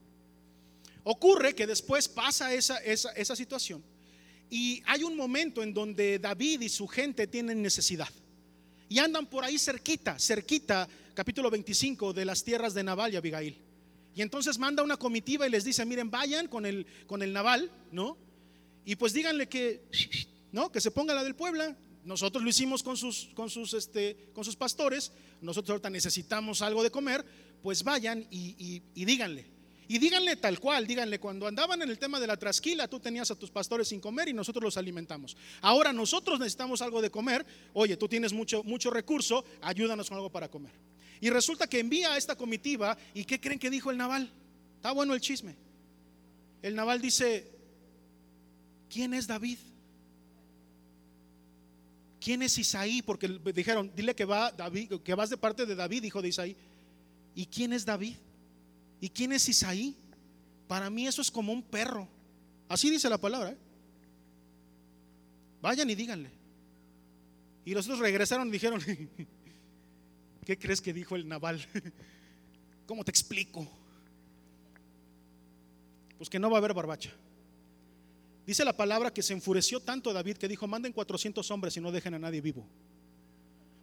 Ocurre 1.04 1.54
que 1.54 1.66
después 1.66 2.08
pasa 2.08 2.54
esa, 2.54 2.78
esa, 2.78 3.12
esa 3.12 3.36
situación 3.36 3.84
y 4.48 4.82
hay 4.86 5.02
un 5.02 5.14
momento 5.14 5.62
en 5.62 5.74
donde 5.74 6.18
David 6.18 6.62
y 6.62 6.70
su 6.70 6.88
gente 6.88 7.26
tienen 7.26 7.60
necesidad 7.60 8.08
y 8.88 8.98
andan 8.98 9.26
por 9.26 9.44
ahí 9.44 9.58
cerquita, 9.58 10.18
cerquita, 10.18 10.88
capítulo 11.12 11.50
25 11.50 12.14
de 12.14 12.24
las 12.24 12.42
tierras 12.42 12.72
de 12.72 12.82
Nabal 12.82 13.12
y 13.12 13.16
Abigail. 13.16 13.65
Y 14.16 14.22
entonces 14.22 14.58
manda 14.58 14.82
una 14.82 14.96
comitiva 14.96 15.46
y 15.46 15.50
les 15.50 15.62
dice, 15.62 15.84
miren, 15.84 16.10
vayan 16.10 16.48
con 16.48 16.64
el, 16.64 16.86
con 17.06 17.22
el 17.22 17.34
Nabal, 17.34 17.70
¿no? 17.92 18.16
Y 18.86 18.96
pues 18.96 19.12
díganle 19.12 19.46
que, 19.46 19.82
¿no? 20.52 20.72
Que 20.72 20.80
se 20.80 20.90
ponga 20.90 21.12
la 21.12 21.22
del 21.22 21.34
Puebla, 21.34 21.76
nosotros 22.02 22.42
lo 22.42 22.48
hicimos 22.48 22.82
con 22.82 22.96
sus, 22.96 23.28
con 23.34 23.50
sus, 23.50 23.74
este, 23.74 24.30
con 24.32 24.42
sus 24.42 24.56
pastores. 24.56 25.12
Nosotros 25.42 25.70
ahorita 25.70 25.90
necesitamos 25.90 26.62
algo 26.62 26.82
de 26.82 26.90
comer. 26.90 27.26
Pues 27.62 27.82
vayan 27.82 28.26
y, 28.30 28.80
díganle. 28.94 29.44
Y 29.86 29.98
díganle 29.98 30.36
tal 30.36 30.60
cual, 30.60 30.86
díganle, 30.86 31.20
cuando 31.20 31.46
andaban 31.46 31.82
en 31.82 31.90
el 31.90 31.98
tema 31.98 32.18
de 32.18 32.26
la 32.26 32.38
trasquila, 32.38 32.88
tú 32.88 32.98
tenías 33.00 33.30
a 33.30 33.34
tus 33.34 33.50
pastores 33.50 33.88
sin 33.88 34.00
comer 34.00 34.28
y 34.28 34.32
nosotros 34.32 34.64
los 34.64 34.76
alimentamos. 34.78 35.36
Ahora 35.60 35.92
nosotros 35.92 36.38
necesitamos 36.38 36.80
algo 36.80 37.02
de 37.02 37.10
comer. 37.10 37.44
Oye, 37.74 37.96
tú 37.96 38.08
tienes 38.08 38.32
mucho, 38.32 38.62
mucho 38.64 38.90
recurso, 38.90 39.44
ayúdanos 39.60 40.08
con 40.08 40.16
algo 40.16 40.30
para 40.30 40.48
comer. 40.48 40.72
Y 41.20 41.30
resulta 41.30 41.66
que 41.66 41.80
envía 41.80 42.12
a 42.12 42.16
esta 42.16 42.36
comitiva 42.36 42.96
y 43.14 43.24
¿qué 43.24 43.40
creen 43.40 43.58
que 43.58 43.70
dijo 43.70 43.90
el 43.90 43.96
naval? 43.96 44.32
Está 44.76 44.92
bueno 44.92 45.14
el 45.14 45.20
chisme. 45.20 45.56
El 46.62 46.74
naval 46.74 47.00
dice, 47.00 47.50
¿quién 48.88 49.14
es 49.14 49.26
David? 49.26 49.58
¿quién 52.26 52.42
es 52.42 52.58
Isaí? 52.58 53.02
Porque 53.02 53.28
dijeron, 53.54 53.92
dile 53.94 54.12
que, 54.16 54.24
va 54.24 54.50
David, 54.50 54.94
que 55.04 55.14
vas 55.14 55.30
de 55.30 55.36
parte 55.36 55.64
de 55.64 55.76
David, 55.76 56.02
hijo 56.02 56.20
de 56.20 56.26
Isaí. 56.26 56.56
¿Y 57.36 57.46
quién 57.46 57.72
es 57.72 57.84
David? 57.84 58.16
¿Y 59.00 59.10
quién 59.10 59.30
es 59.30 59.48
Isaí? 59.48 59.96
Para 60.66 60.90
mí 60.90 61.06
eso 61.06 61.22
es 61.22 61.30
como 61.30 61.52
un 61.52 61.62
perro. 61.62 62.08
Así 62.68 62.90
dice 62.90 63.08
la 63.08 63.18
palabra. 63.18 63.50
¿eh? 63.50 63.56
Vayan 65.62 65.88
y 65.88 65.94
díganle. 65.94 66.32
Y 67.64 67.74
los 67.74 67.86
otros 67.86 68.00
regresaron 68.00 68.48
y 68.48 68.50
dijeron, 68.50 68.80
¿qué 70.46 70.56
crees 70.56 70.80
que 70.80 70.94
dijo 70.94 71.16
el 71.16 71.28
naval? 71.28 71.60
¿Cómo 72.86 73.04
te 73.04 73.10
explico? 73.10 73.68
Pues 76.16 76.30
que 76.30 76.38
no 76.38 76.48
va 76.48 76.56
a 76.56 76.60
haber 76.60 76.72
barbacha. 76.72 77.12
Dice 78.46 78.64
la 78.64 78.74
palabra 78.74 79.12
que 79.12 79.22
se 79.22 79.32
enfureció 79.32 79.80
tanto 79.80 80.12
David 80.12 80.36
que 80.36 80.46
dijo, 80.46 80.68
manden 80.68 80.92
400 80.92 81.50
hombres 81.50 81.76
y 81.76 81.80
no 81.80 81.90
dejen 81.90 82.14
a 82.14 82.18
nadie 82.20 82.40
vivo. 82.40 82.64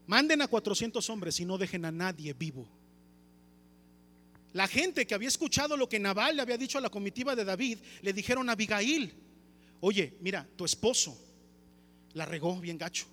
Manden 0.08 0.42
a 0.42 0.48
400 0.48 1.08
hombres 1.10 1.40
y 1.42 1.46
no 1.46 1.58
dejen 1.58 1.84
a 1.84 1.92
nadie 1.92 2.34
vivo. 2.34 2.66
La 4.54 4.68
gente 4.68 5.06
que 5.06 5.16
había 5.16 5.28
escuchado 5.28 5.76
lo 5.76 5.90
que 5.90 6.00
Nabal 6.00 6.38
le 6.38 6.42
había 6.42 6.58
dicho 6.58 6.78
a 6.78 6.82
la 6.82 6.90
comitiva 6.90 7.36
de 7.36 7.44
David, 7.44 7.80
le 8.02 8.14
dijeron 8.14 8.48
a 8.50 8.54
Abigail, 8.54 9.14
oye, 9.82 10.16
mira, 10.22 10.48
tu 10.56 10.64
esposo 10.64 11.20
la 12.14 12.26
regó 12.26 12.58
bien 12.62 12.78
gacho. 12.78 13.06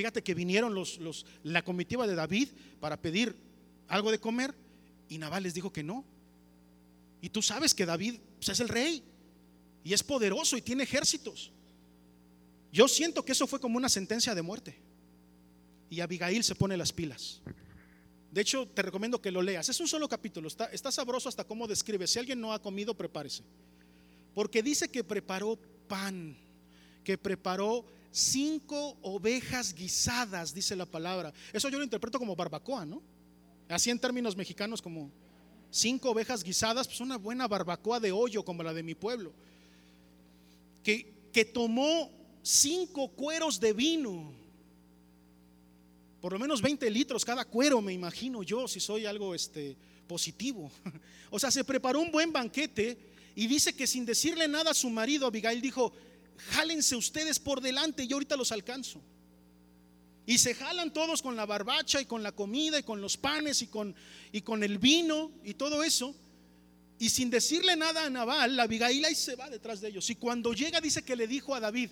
Fíjate 0.00 0.22
que 0.22 0.32
vinieron 0.32 0.74
los, 0.74 0.96
los, 0.96 1.26
la 1.42 1.62
comitiva 1.62 2.06
de 2.06 2.14
David 2.14 2.48
para 2.80 2.96
pedir 2.96 3.36
algo 3.86 4.10
de 4.10 4.18
comer 4.18 4.54
y 5.10 5.18
Nabal 5.18 5.42
les 5.42 5.52
dijo 5.52 5.70
que 5.70 5.82
no. 5.82 6.06
Y 7.20 7.28
tú 7.28 7.42
sabes 7.42 7.74
que 7.74 7.84
David 7.84 8.14
pues, 8.36 8.48
es 8.48 8.60
el 8.60 8.70
rey 8.70 9.02
y 9.84 9.92
es 9.92 10.02
poderoso 10.02 10.56
y 10.56 10.62
tiene 10.62 10.84
ejércitos. 10.84 11.52
Yo 12.72 12.88
siento 12.88 13.22
que 13.22 13.32
eso 13.32 13.46
fue 13.46 13.60
como 13.60 13.76
una 13.76 13.90
sentencia 13.90 14.34
de 14.34 14.40
muerte. 14.40 14.80
Y 15.90 16.00
Abigail 16.00 16.42
se 16.44 16.54
pone 16.54 16.78
las 16.78 16.94
pilas. 16.94 17.42
De 18.32 18.40
hecho, 18.40 18.66
te 18.68 18.80
recomiendo 18.80 19.20
que 19.20 19.30
lo 19.30 19.42
leas. 19.42 19.68
Es 19.68 19.80
un 19.80 19.88
solo 19.88 20.08
capítulo. 20.08 20.48
Está, 20.48 20.64
está 20.72 20.90
sabroso 20.90 21.28
hasta 21.28 21.44
cómo 21.44 21.68
describe. 21.68 22.06
Si 22.06 22.18
alguien 22.18 22.40
no 22.40 22.54
ha 22.54 22.62
comido, 22.62 22.96
prepárese. 22.96 23.42
Porque 24.32 24.62
dice 24.62 24.88
que 24.88 25.04
preparó 25.04 25.58
pan, 25.86 26.38
que 27.04 27.18
preparó 27.18 27.84
cinco 28.10 28.98
ovejas 29.02 29.74
guisadas, 29.74 30.54
dice 30.54 30.76
la 30.76 30.86
palabra. 30.86 31.32
Eso 31.52 31.68
yo 31.68 31.78
lo 31.78 31.84
interpreto 31.84 32.18
como 32.18 32.36
barbacoa, 32.36 32.84
¿no? 32.84 33.02
Así 33.68 33.90
en 33.90 33.98
términos 33.98 34.36
mexicanos, 34.36 34.82
como 34.82 35.10
cinco 35.70 36.10
ovejas 36.10 36.42
guisadas, 36.42 36.88
pues 36.88 37.00
una 37.00 37.16
buena 37.16 37.46
barbacoa 37.46 38.00
de 38.00 38.12
hoyo 38.12 38.44
como 38.44 38.62
la 38.62 38.74
de 38.74 38.82
mi 38.82 38.94
pueblo 38.94 39.32
que, 40.82 41.44
tomó 41.52 42.10
cinco 42.42 43.08
cueros 43.08 43.60
de 43.60 43.72
vino, 43.72 44.32
por 46.20 46.32
lo 46.32 46.38
menos 46.38 46.60
20 46.60 46.90
litros 46.90 47.24
cada 47.24 47.44
cuero, 47.44 47.80
me 47.80 47.92
imagino 47.92 48.42
yo, 48.42 48.68
si 48.68 48.80
soy 48.80 49.06
algo 49.06 49.34
este, 49.34 49.76
positivo. 50.06 50.70
O 51.32 51.38
sea, 51.38 51.52
se 51.52 51.62
preparó 51.62 52.00
un 52.00 52.10
buen 52.10 52.32
banquete 52.32 52.98
y 53.36 53.46
dice 53.46 53.72
que 53.72 53.86
sin 53.86 54.04
decirle 54.04 54.48
nada 54.48 54.72
a 54.72 54.74
su 54.74 54.90
marido, 54.90 55.28
Abigail 55.28 55.60
dijo, 55.60 55.92
jálense 56.50 56.96
ustedes 56.96 57.38
por 57.38 57.60
delante, 57.60 58.06
yo 58.06 58.16
ahorita 58.16 58.36
los 58.36 58.52
alcanzo. 58.52 59.00
Y 60.26 60.38
se 60.38 60.54
jalan 60.54 60.92
todos 60.92 61.22
con 61.22 61.36
la 61.36 61.46
barbacha 61.46 62.00
y 62.00 62.04
con 62.04 62.22
la 62.22 62.32
comida 62.32 62.78
y 62.78 62.82
con 62.82 63.00
los 63.00 63.16
panes 63.16 63.62
y 63.62 63.66
con, 63.66 63.94
y 64.32 64.42
con 64.42 64.62
el 64.62 64.78
vino 64.78 65.32
y 65.44 65.54
todo 65.54 65.82
eso. 65.82 66.14
Y 66.98 67.08
sin 67.08 67.30
decirle 67.30 67.76
nada 67.76 68.04
a 68.04 68.10
Nabal, 68.10 68.56
la 68.56 68.64
Abigail 68.64 69.04
ahí 69.04 69.14
se 69.14 69.34
va 69.34 69.48
detrás 69.50 69.80
de 69.80 69.88
ellos. 69.88 70.08
Y 70.10 70.16
cuando 70.16 70.52
llega 70.52 70.80
dice 70.80 71.02
que 71.02 71.16
le 71.16 71.26
dijo 71.26 71.54
a 71.54 71.60
David, 71.60 71.90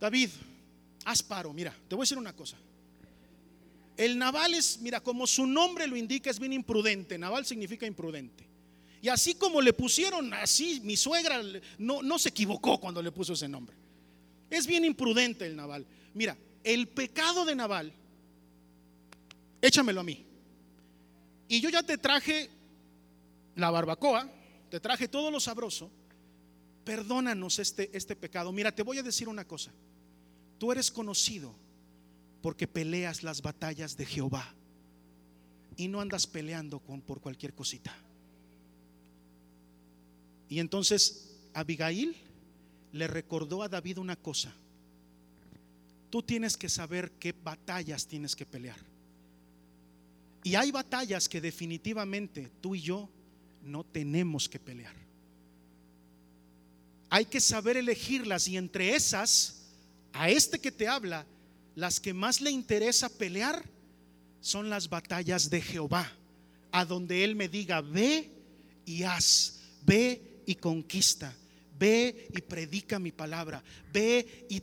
David, 0.00 0.30
haz 1.04 1.22
paro, 1.22 1.52
mira, 1.52 1.76
te 1.88 1.94
voy 1.94 2.02
a 2.02 2.04
decir 2.04 2.18
una 2.18 2.34
cosa. 2.34 2.56
El 3.96 4.16
Nabal 4.16 4.54
es, 4.54 4.80
mira, 4.80 5.00
como 5.00 5.26
su 5.26 5.46
nombre 5.46 5.86
lo 5.86 5.94
indica, 5.94 6.30
es 6.30 6.40
bien 6.40 6.54
imprudente. 6.54 7.18
Nabal 7.18 7.44
significa 7.44 7.86
imprudente. 7.86 8.49
Y 9.02 9.08
así 9.08 9.34
como 9.34 9.62
le 9.62 9.72
pusieron 9.72 10.32
así, 10.34 10.80
mi 10.84 10.96
suegra 10.96 11.40
no, 11.78 12.02
no 12.02 12.18
se 12.18 12.28
equivocó 12.28 12.78
cuando 12.78 13.02
le 13.02 13.12
puso 13.12 13.32
ese 13.32 13.48
nombre. 13.48 13.76
Es 14.50 14.66
bien 14.66 14.84
imprudente 14.84 15.46
el 15.46 15.56
Nabal. 15.56 15.86
Mira, 16.12 16.36
el 16.62 16.88
pecado 16.88 17.44
de 17.44 17.54
Nabal, 17.54 17.92
échamelo 19.62 20.00
a 20.00 20.04
mí. 20.04 20.26
Y 21.48 21.60
yo 21.60 21.70
ya 21.70 21.82
te 21.82 21.96
traje 21.96 22.50
la 23.56 23.70
barbacoa, 23.70 24.30
te 24.68 24.80
traje 24.80 25.08
todo 25.08 25.30
lo 25.30 25.40
sabroso, 25.40 25.90
perdónanos 26.84 27.58
este, 27.58 27.90
este 27.96 28.16
pecado. 28.16 28.52
Mira, 28.52 28.74
te 28.74 28.82
voy 28.82 28.98
a 28.98 29.02
decir 29.02 29.28
una 29.28 29.46
cosa. 29.46 29.72
Tú 30.58 30.72
eres 30.72 30.90
conocido 30.90 31.54
porque 32.42 32.68
peleas 32.68 33.22
las 33.22 33.40
batallas 33.40 33.96
de 33.96 34.06
Jehová 34.06 34.54
y 35.76 35.88
no 35.88 36.00
andas 36.00 36.26
peleando 36.26 36.80
con, 36.80 37.00
por 37.00 37.20
cualquier 37.20 37.54
cosita. 37.54 37.96
Y 40.50 40.58
entonces 40.58 41.30
Abigail 41.54 42.14
le 42.92 43.06
recordó 43.06 43.62
a 43.62 43.68
David 43.68 43.98
una 43.98 44.16
cosa. 44.16 44.52
Tú 46.10 46.22
tienes 46.22 46.56
que 46.56 46.68
saber 46.68 47.12
qué 47.12 47.32
batallas 47.32 48.06
tienes 48.06 48.34
que 48.34 48.44
pelear. 48.44 48.76
Y 50.42 50.56
hay 50.56 50.72
batallas 50.72 51.28
que 51.28 51.40
definitivamente 51.40 52.50
tú 52.60 52.74
y 52.74 52.80
yo 52.80 53.08
no 53.62 53.84
tenemos 53.84 54.48
que 54.48 54.58
pelear. 54.58 54.94
Hay 57.10 57.26
que 57.26 57.40
saber 57.40 57.76
elegirlas 57.76 58.48
y 58.48 58.56
entre 58.56 58.96
esas, 58.96 59.68
a 60.12 60.30
este 60.30 60.58
que 60.58 60.72
te 60.72 60.88
habla, 60.88 61.26
las 61.76 62.00
que 62.00 62.12
más 62.12 62.40
le 62.40 62.50
interesa 62.50 63.08
pelear, 63.08 63.64
son 64.40 64.68
las 64.68 64.88
batallas 64.88 65.48
de 65.48 65.60
Jehová, 65.60 66.10
a 66.72 66.84
donde 66.84 67.22
Él 67.22 67.36
me 67.36 67.48
diga, 67.48 67.82
ve 67.82 68.32
y 68.84 69.04
haz, 69.04 69.60
ve 69.84 70.29
y 70.50 70.56
conquista, 70.56 71.32
ve 71.78 72.26
y 72.36 72.40
predica 72.40 72.98
mi 72.98 73.12
palabra, 73.12 73.62
ve 73.92 74.46
y 74.50 74.60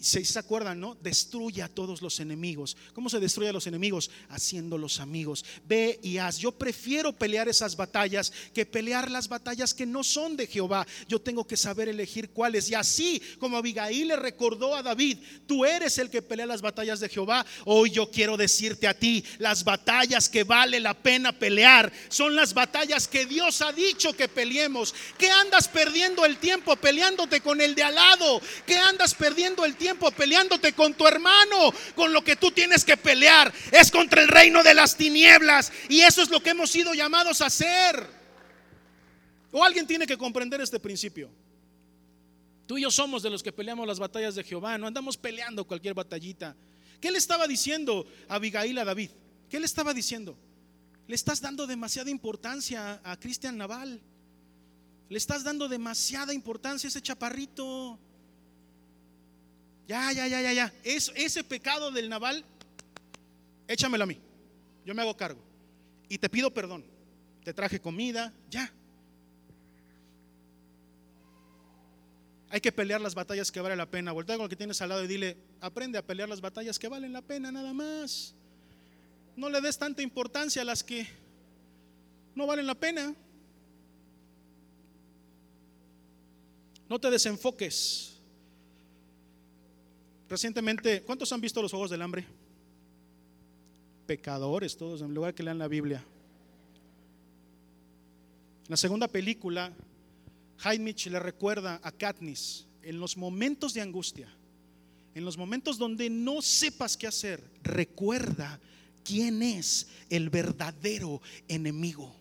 se, 0.00 0.38
acuerdan, 0.38 0.80
¿no? 0.80 0.96
Destruye 1.00 1.62
a 1.62 1.68
todos 1.68 2.02
los 2.02 2.20
enemigos. 2.20 2.76
¿Cómo 2.92 3.08
se 3.08 3.20
destruye 3.20 3.48
a 3.48 3.52
los 3.52 3.66
enemigos? 3.66 4.10
Haciéndolos 4.28 5.00
amigos. 5.00 5.44
Ve 5.66 5.98
y 6.02 6.18
haz. 6.18 6.38
Yo 6.38 6.52
prefiero 6.52 7.12
pelear 7.12 7.48
esas 7.48 7.76
batallas 7.76 8.32
que 8.54 8.64
pelear 8.64 9.10
las 9.10 9.28
batallas 9.28 9.74
que 9.74 9.86
no 9.86 10.04
son 10.04 10.36
de 10.36 10.46
Jehová. 10.46 10.86
Yo 11.08 11.20
tengo 11.20 11.46
que 11.46 11.56
saber 11.56 11.88
elegir 11.88 12.30
cuáles. 12.30 12.70
Y 12.70 12.74
así 12.74 13.20
como 13.38 13.56
Abigail 13.56 14.08
le 14.08 14.16
recordó 14.16 14.74
a 14.74 14.82
David, 14.82 15.18
tú 15.46 15.64
eres 15.64 15.98
el 15.98 16.10
que 16.10 16.22
pelea 16.22 16.46
las 16.46 16.62
batallas 16.62 17.00
de 17.00 17.08
Jehová. 17.08 17.44
Hoy 17.64 17.90
yo 17.90 18.10
quiero 18.10 18.36
decirte 18.36 18.86
a 18.86 18.98
ti, 18.98 19.24
las 19.38 19.64
batallas 19.64 20.28
que 20.28 20.44
vale 20.44 20.80
la 20.80 20.94
pena 20.94 21.32
pelear 21.32 21.92
son 22.08 22.36
las 22.36 22.54
batallas 22.54 23.08
que 23.08 23.26
Dios 23.26 23.62
ha 23.62 23.72
dicho 23.72 24.12
que 24.12 24.28
peleemos. 24.28 24.94
¿Qué 25.18 25.30
andas 25.30 25.68
perdiendo 25.68 26.24
el 26.24 26.38
tiempo 26.38 26.76
peleándote 26.76 27.40
con 27.40 27.60
el 27.60 27.74
de 27.74 27.82
al 27.82 27.94
lado? 27.94 28.40
¿Qué 28.66 28.76
andas 28.76 29.14
perdiendo 29.14 29.64
el 29.64 29.74
tiempo? 29.74 29.87
Peleándote 30.16 30.72
con 30.72 30.94
tu 30.94 31.06
hermano, 31.06 31.72
con 31.94 32.12
lo 32.12 32.22
que 32.22 32.36
tú 32.36 32.50
tienes 32.50 32.84
que 32.84 32.96
pelear. 32.96 33.52
Es 33.70 33.90
contra 33.90 34.22
el 34.22 34.28
reino 34.28 34.62
de 34.62 34.74
las 34.74 34.96
tinieblas. 34.96 35.72
Y 35.88 36.00
eso 36.00 36.22
es 36.22 36.30
lo 36.30 36.42
que 36.42 36.50
hemos 36.50 36.70
sido 36.70 36.94
llamados 36.94 37.40
a 37.40 37.46
hacer. 37.46 38.06
O 39.52 39.64
alguien 39.64 39.86
tiene 39.86 40.06
que 40.06 40.18
comprender 40.18 40.60
este 40.60 40.78
principio. 40.80 41.30
Tú 42.66 42.76
y 42.76 42.82
yo 42.82 42.90
somos 42.90 43.22
de 43.22 43.30
los 43.30 43.42
que 43.42 43.50
peleamos 43.50 43.86
las 43.86 43.98
batallas 43.98 44.34
de 44.34 44.44
Jehová, 44.44 44.76
no 44.76 44.86
andamos 44.86 45.16
peleando 45.16 45.66
cualquier 45.66 45.94
batallita. 45.94 46.54
¿Qué 47.00 47.10
le 47.10 47.16
estaba 47.16 47.46
diciendo 47.46 48.06
a 48.28 48.34
Abigail 48.34 48.76
a 48.78 48.84
David? 48.84 49.10
¿Qué 49.48 49.58
le 49.58 49.64
estaba 49.64 49.94
diciendo? 49.94 50.36
Le 51.06 51.14
estás 51.14 51.40
dando 51.40 51.66
demasiada 51.66 52.10
importancia 52.10 53.00
a 53.02 53.16
Cristian 53.16 53.56
Naval. 53.56 54.02
Le 55.08 55.16
estás 55.16 55.44
dando 55.44 55.68
demasiada 55.68 56.34
importancia 56.34 56.88
a 56.88 56.90
ese 56.90 57.00
chaparrito. 57.00 57.98
Ya, 59.88 60.12
ya, 60.12 60.28
ya, 60.28 60.42
ya, 60.42 60.52
ya. 60.52 60.72
ese 60.84 61.42
pecado 61.42 61.90
del 61.90 62.10
naval, 62.10 62.44
échamelo 63.66 64.04
a 64.04 64.06
mí. 64.06 64.20
Yo 64.84 64.94
me 64.94 65.00
hago 65.00 65.16
cargo. 65.16 65.42
Y 66.10 66.18
te 66.18 66.28
pido 66.28 66.52
perdón. 66.52 66.84
Te 67.42 67.54
traje 67.54 67.80
comida, 67.80 68.34
ya. 68.50 68.70
Hay 72.50 72.60
que 72.60 72.70
pelear 72.70 73.00
las 73.00 73.14
batallas 73.14 73.50
que 73.50 73.62
vale 73.62 73.76
la 73.76 73.86
pena. 73.86 74.12
Voltea 74.12 74.36
con 74.36 74.44
el 74.44 74.50
que 74.50 74.56
tienes 74.56 74.80
al 74.82 74.90
lado 74.90 75.04
y 75.04 75.06
dile, 75.06 75.38
aprende 75.62 75.96
a 75.96 76.06
pelear 76.06 76.28
las 76.28 76.42
batallas 76.42 76.78
que 76.78 76.88
valen 76.88 77.14
la 77.14 77.22
pena, 77.22 77.50
nada 77.50 77.72
más. 77.72 78.34
No 79.36 79.48
le 79.48 79.60
des 79.62 79.78
tanta 79.78 80.02
importancia 80.02 80.60
a 80.60 80.64
las 80.66 80.84
que 80.84 81.08
no 82.34 82.46
valen 82.46 82.66
la 82.66 82.74
pena. 82.74 83.14
No 86.90 86.98
te 86.98 87.10
desenfoques. 87.10 88.17
Recientemente, 90.28 91.02
¿cuántos 91.02 91.32
han 91.32 91.40
visto 91.40 91.62
los 91.62 91.70
Juegos 91.70 91.90
del 91.90 92.02
Hambre? 92.02 92.26
Pecadores 94.06 94.76
todos, 94.76 95.00
en 95.00 95.14
lugar 95.14 95.34
que 95.34 95.42
lean 95.42 95.58
la 95.58 95.68
Biblia. 95.68 96.04
En 98.64 98.70
la 98.70 98.76
segunda 98.76 99.08
película, 99.08 99.72
Heinrich 100.62 101.06
le 101.06 101.18
recuerda 101.18 101.80
a 101.82 101.92
Katniss 101.92 102.66
en 102.82 103.00
los 103.00 103.16
momentos 103.16 103.72
de 103.72 103.80
angustia, 103.80 104.28
en 105.14 105.24
los 105.24 105.38
momentos 105.38 105.78
donde 105.78 106.10
no 106.10 106.42
sepas 106.42 106.96
qué 106.96 107.06
hacer, 107.06 107.42
recuerda 107.62 108.60
quién 109.04 109.42
es 109.42 109.88
el 110.10 110.28
verdadero 110.28 111.22
enemigo. 111.48 112.14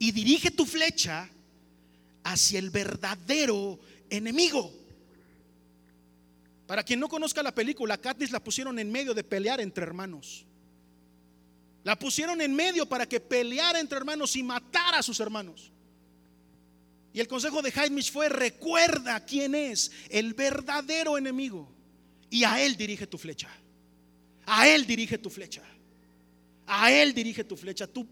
Y 0.00 0.10
dirige 0.10 0.50
tu 0.50 0.66
flecha 0.66 1.28
hacia 2.24 2.58
el 2.58 2.70
verdadero 2.70 3.78
enemigo. 4.10 4.72
Para 6.68 6.84
quien 6.84 7.00
no 7.00 7.08
conozca 7.08 7.42
la 7.42 7.54
película, 7.54 7.96
Katniss 7.96 8.30
la 8.30 8.44
pusieron 8.44 8.78
en 8.78 8.92
medio 8.92 9.14
de 9.14 9.24
pelear 9.24 9.58
entre 9.58 9.84
hermanos. 9.84 10.44
La 11.82 11.98
pusieron 11.98 12.42
en 12.42 12.54
medio 12.54 12.86
para 12.86 13.08
que 13.08 13.20
peleara 13.20 13.80
entre 13.80 13.96
hermanos 13.96 14.36
y 14.36 14.42
matara 14.42 14.98
a 14.98 15.02
sus 15.02 15.18
hermanos. 15.18 15.72
Y 17.14 17.20
el 17.20 17.26
consejo 17.26 17.62
de 17.62 17.70
Heinrich 17.70 18.12
fue, 18.12 18.28
recuerda 18.28 19.24
quién 19.24 19.54
es 19.54 19.90
el 20.10 20.34
verdadero 20.34 21.16
enemigo. 21.16 21.72
Y 22.28 22.44
a 22.44 22.62
él 22.62 22.76
dirige 22.76 23.06
tu 23.06 23.16
flecha. 23.16 23.48
A 24.44 24.68
él 24.68 24.86
dirige 24.86 25.16
tu 25.16 25.30
flecha. 25.30 25.62
A 26.66 26.92
él 26.92 27.14
dirige 27.14 27.44
tu 27.44 27.56
flecha. 27.56 27.86
Tu, 27.86 28.06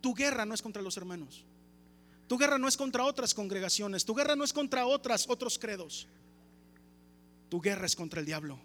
tu 0.00 0.14
guerra 0.14 0.46
no 0.46 0.54
es 0.54 0.62
contra 0.62 0.80
los 0.80 0.96
hermanos. 0.96 1.44
Tu 2.28 2.38
guerra 2.38 2.56
no 2.56 2.68
es 2.68 2.76
contra 2.76 3.04
otras 3.04 3.34
congregaciones. 3.34 4.04
Tu 4.04 4.14
guerra 4.14 4.36
no 4.36 4.44
es 4.44 4.52
contra 4.52 4.86
otras, 4.86 5.28
otros 5.28 5.58
credos. 5.58 6.06
Tu 7.48 7.60
guerra 7.60 7.86
es 7.86 7.96
contra 7.96 8.20
el 8.20 8.26
diablo. 8.26 8.58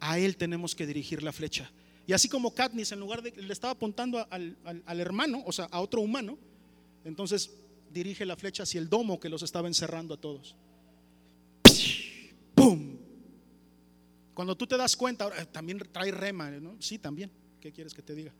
A 0.00 0.18
él 0.18 0.36
tenemos 0.36 0.74
que 0.74 0.86
dirigir 0.86 1.22
la 1.22 1.32
flecha. 1.32 1.70
Y 2.06 2.12
así 2.12 2.28
como 2.28 2.54
Katniss, 2.54 2.92
en 2.92 3.00
lugar 3.00 3.22
de 3.22 3.32
le 3.32 3.52
estaba 3.52 3.72
apuntando 3.72 4.26
al, 4.30 4.56
hermano, 5.00 5.42
o 5.44 5.52
sea, 5.52 5.66
a 5.66 5.80
otro 5.80 6.00
humano, 6.00 6.38
entonces 7.04 7.50
dirige 7.92 8.24
la 8.24 8.36
flecha 8.36 8.62
hacia 8.62 8.80
el 8.80 8.88
domo 8.88 9.20
que 9.20 9.28
los 9.28 9.42
estaba 9.42 9.68
encerrando 9.68 10.14
a 10.14 10.16
todos. 10.16 10.56
¡Pum! 12.54 12.96
Cuando 14.32 14.56
tú 14.56 14.66
te 14.66 14.76
das 14.76 14.96
cuenta, 14.96 15.28
también 15.52 15.78
trae 15.92 16.10
rema, 16.10 16.50
¿no? 16.52 16.76
Sí, 16.80 16.98
también. 16.98 17.30
¿Qué 17.60 17.72
quieres 17.72 17.92
que 17.92 18.02
te 18.02 18.14
diga? 18.14 18.32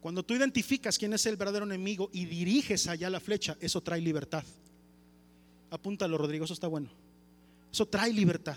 Cuando 0.00 0.22
tú 0.22 0.34
identificas 0.34 0.98
quién 0.98 1.12
es 1.12 1.24
el 1.26 1.36
verdadero 1.36 1.64
enemigo 1.64 2.10
y 2.12 2.26
diriges 2.26 2.86
allá 2.86 3.08
la 3.08 3.20
flecha, 3.20 3.56
eso 3.60 3.80
trae 3.80 4.00
libertad. 4.00 4.44
Apúntalo, 5.70 6.18
Rodrigo, 6.18 6.44
eso 6.44 6.54
está 6.54 6.66
bueno. 6.66 6.90
Eso 7.72 7.86
trae 7.86 8.12
libertad. 8.12 8.56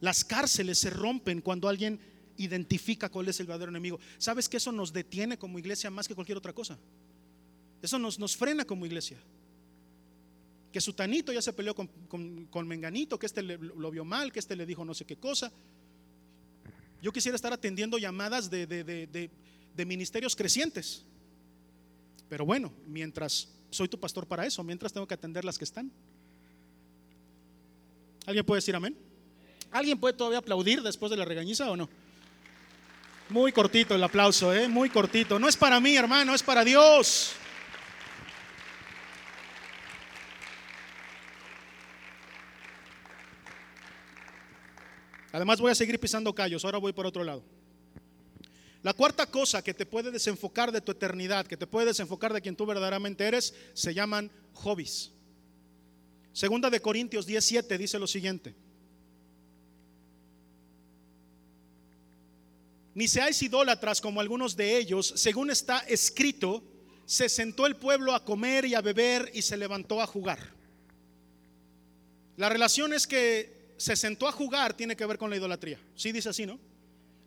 Las 0.00 0.24
cárceles 0.24 0.78
se 0.78 0.90
rompen 0.90 1.40
cuando 1.40 1.68
alguien 1.68 1.98
identifica 2.36 3.08
cuál 3.08 3.28
es 3.28 3.40
el 3.40 3.46
verdadero 3.46 3.70
enemigo. 3.70 3.98
¿Sabes 4.18 4.48
que 4.48 4.56
eso 4.56 4.72
nos 4.72 4.92
detiene 4.92 5.38
como 5.38 5.58
iglesia 5.58 5.90
más 5.90 6.08
que 6.08 6.14
cualquier 6.14 6.38
otra 6.38 6.52
cosa? 6.52 6.78
Eso 7.80 7.98
nos, 7.98 8.18
nos 8.18 8.36
frena 8.36 8.64
como 8.64 8.86
iglesia. 8.86 9.18
Que 10.72 10.80
Sutanito 10.80 11.32
ya 11.32 11.40
se 11.40 11.52
peleó 11.52 11.74
con, 11.74 12.68
Menganito, 12.68 13.18
que 13.18 13.26
este 13.26 13.42
lo 13.42 13.90
vio 13.90 14.04
mal, 14.04 14.32
que 14.32 14.40
este 14.40 14.56
le 14.56 14.66
dijo 14.66 14.84
no 14.84 14.94
sé 14.94 15.04
qué 15.04 15.16
cosa. 15.16 15.52
Yo 17.00 17.12
quisiera 17.12 17.36
estar 17.36 17.52
atendiendo 17.52 17.98
llamadas 17.98 18.50
de, 18.50 18.66
de 18.66 19.84
ministerios 19.84 20.34
crecientes. 20.34 21.04
Pero 22.28 22.44
bueno, 22.44 22.72
mientras 22.86 23.48
soy 23.70 23.88
tu 23.88 23.98
pastor 23.98 24.26
para 24.26 24.46
eso, 24.46 24.62
mientras 24.62 24.92
tengo 24.92 25.06
que 25.06 25.14
atender 25.14 25.44
las 25.44 25.58
que 25.58 25.64
están. 25.64 25.92
¿Alguien 28.26 28.44
puede 28.44 28.58
decir 28.58 28.74
amén? 28.74 28.96
¿Alguien 29.70 29.98
puede 29.98 30.14
todavía 30.14 30.38
aplaudir 30.38 30.82
después 30.82 31.10
de 31.10 31.16
la 31.16 31.24
regañiza 31.24 31.70
o 31.70 31.76
no? 31.76 31.88
Muy 33.28 33.52
cortito 33.52 33.94
el 33.94 34.04
aplauso, 34.04 34.54
¿eh? 34.54 34.68
Muy 34.68 34.88
cortito. 34.90 35.38
No 35.38 35.48
es 35.48 35.56
para 35.56 35.80
mí, 35.80 35.96
hermano, 35.96 36.34
es 36.34 36.42
para 36.42 36.64
Dios. 36.64 37.32
Además 45.32 45.60
voy 45.60 45.72
a 45.72 45.74
seguir 45.74 45.98
pisando 45.98 46.32
callos, 46.32 46.64
ahora 46.64 46.78
voy 46.78 46.92
por 46.92 47.06
otro 47.06 47.24
lado. 47.24 47.42
La 48.82 48.92
cuarta 48.92 49.26
cosa 49.26 49.64
que 49.64 49.74
te 49.74 49.84
puede 49.84 50.12
desenfocar 50.12 50.70
de 50.70 50.80
tu 50.80 50.92
eternidad, 50.92 51.46
que 51.46 51.56
te 51.56 51.66
puede 51.66 51.86
desenfocar 51.86 52.32
de 52.32 52.40
quien 52.40 52.54
tú 52.54 52.66
verdaderamente 52.66 53.26
eres, 53.26 53.52
se 53.72 53.94
llaman 53.94 54.30
hobbies. 54.52 55.13
Segunda 56.34 56.68
de 56.68 56.80
Corintios 56.80 57.26
17 57.26 57.78
dice 57.78 57.96
lo 57.96 58.08
siguiente. 58.08 58.56
Ni 62.92 63.06
seáis 63.06 63.40
idólatras 63.40 64.00
como 64.00 64.20
algunos 64.20 64.56
de 64.56 64.76
ellos, 64.76 65.14
según 65.16 65.50
está 65.50 65.78
escrito, 65.78 66.62
se 67.06 67.28
sentó 67.28 67.66
el 67.66 67.76
pueblo 67.76 68.14
a 68.14 68.24
comer 68.24 68.64
y 68.64 68.74
a 68.74 68.80
beber 68.80 69.30
y 69.32 69.42
se 69.42 69.56
levantó 69.56 70.02
a 70.02 70.08
jugar. 70.08 70.40
La 72.36 72.48
relación 72.48 72.92
es 72.92 73.06
que 73.06 73.74
se 73.76 73.94
sentó 73.94 74.26
a 74.26 74.32
jugar 74.32 74.76
tiene 74.76 74.96
que 74.96 75.06
ver 75.06 75.18
con 75.18 75.30
la 75.30 75.36
idolatría. 75.36 75.78
Sí 75.94 76.10
dice 76.10 76.30
así, 76.30 76.46
¿no? 76.46 76.58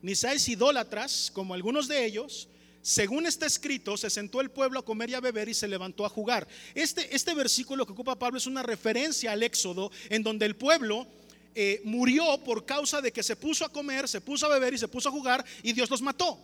Ni 0.02 0.16
seáis 0.16 0.46
idólatras 0.50 1.32
como 1.34 1.54
algunos 1.54 1.88
de 1.88 2.06
ellos, 2.06 2.50
según 2.88 3.26
está 3.26 3.46
escrito, 3.46 3.98
se 3.98 4.10
sentó 4.10 4.40
el 4.40 4.50
pueblo 4.50 4.80
a 4.80 4.86
comer 4.86 5.10
y 5.10 5.14
a 5.14 5.20
beber 5.20 5.50
y 5.50 5.54
se 5.54 5.68
levantó 5.68 6.06
a 6.06 6.10
jugar. 6.10 6.48
Este, 6.74 7.14
este 7.14 7.34
versículo 7.34 7.86
que 7.86 7.92
ocupa 7.92 8.18
Pablo 8.18 8.38
es 8.38 8.48
una 8.48 8.64
referencia 8.64 9.34
al 9.34 9.44
Éxodo, 9.44 9.92
en 10.08 10.24
donde 10.24 10.46
el 10.46 10.56
pueblo 10.56 11.06
eh, 11.54 11.82
murió 11.84 12.42
por 12.46 12.66
causa 12.66 13.02
de 13.02 13.12
que 13.12 13.24
se 13.24 13.36
puso 13.36 13.66
a 13.66 13.70
comer, 13.74 14.08
se 14.08 14.22
puso 14.22 14.46
a 14.46 14.50
beber 14.50 14.74
y 14.74 14.78
se 14.78 14.88
puso 14.88 15.10
a 15.10 15.12
jugar 15.12 15.44
y 15.64 15.74
Dios 15.74 15.90
los 15.90 16.02
mató. 16.02 16.40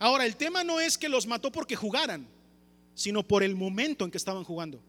Ahora, 0.00 0.26
el 0.26 0.34
tema 0.34 0.64
no 0.64 0.80
es 0.80 0.98
que 0.98 1.08
los 1.08 1.28
mató 1.28 1.52
porque 1.52 1.76
jugaran, 1.76 2.26
sino 2.96 3.22
por 3.22 3.44
el 3.44 3.54
momento 3.54 4.04
en 4.04 4.10
que 4.10 4.18
estaban 4.18 4.42
jugando. 4.42 4.82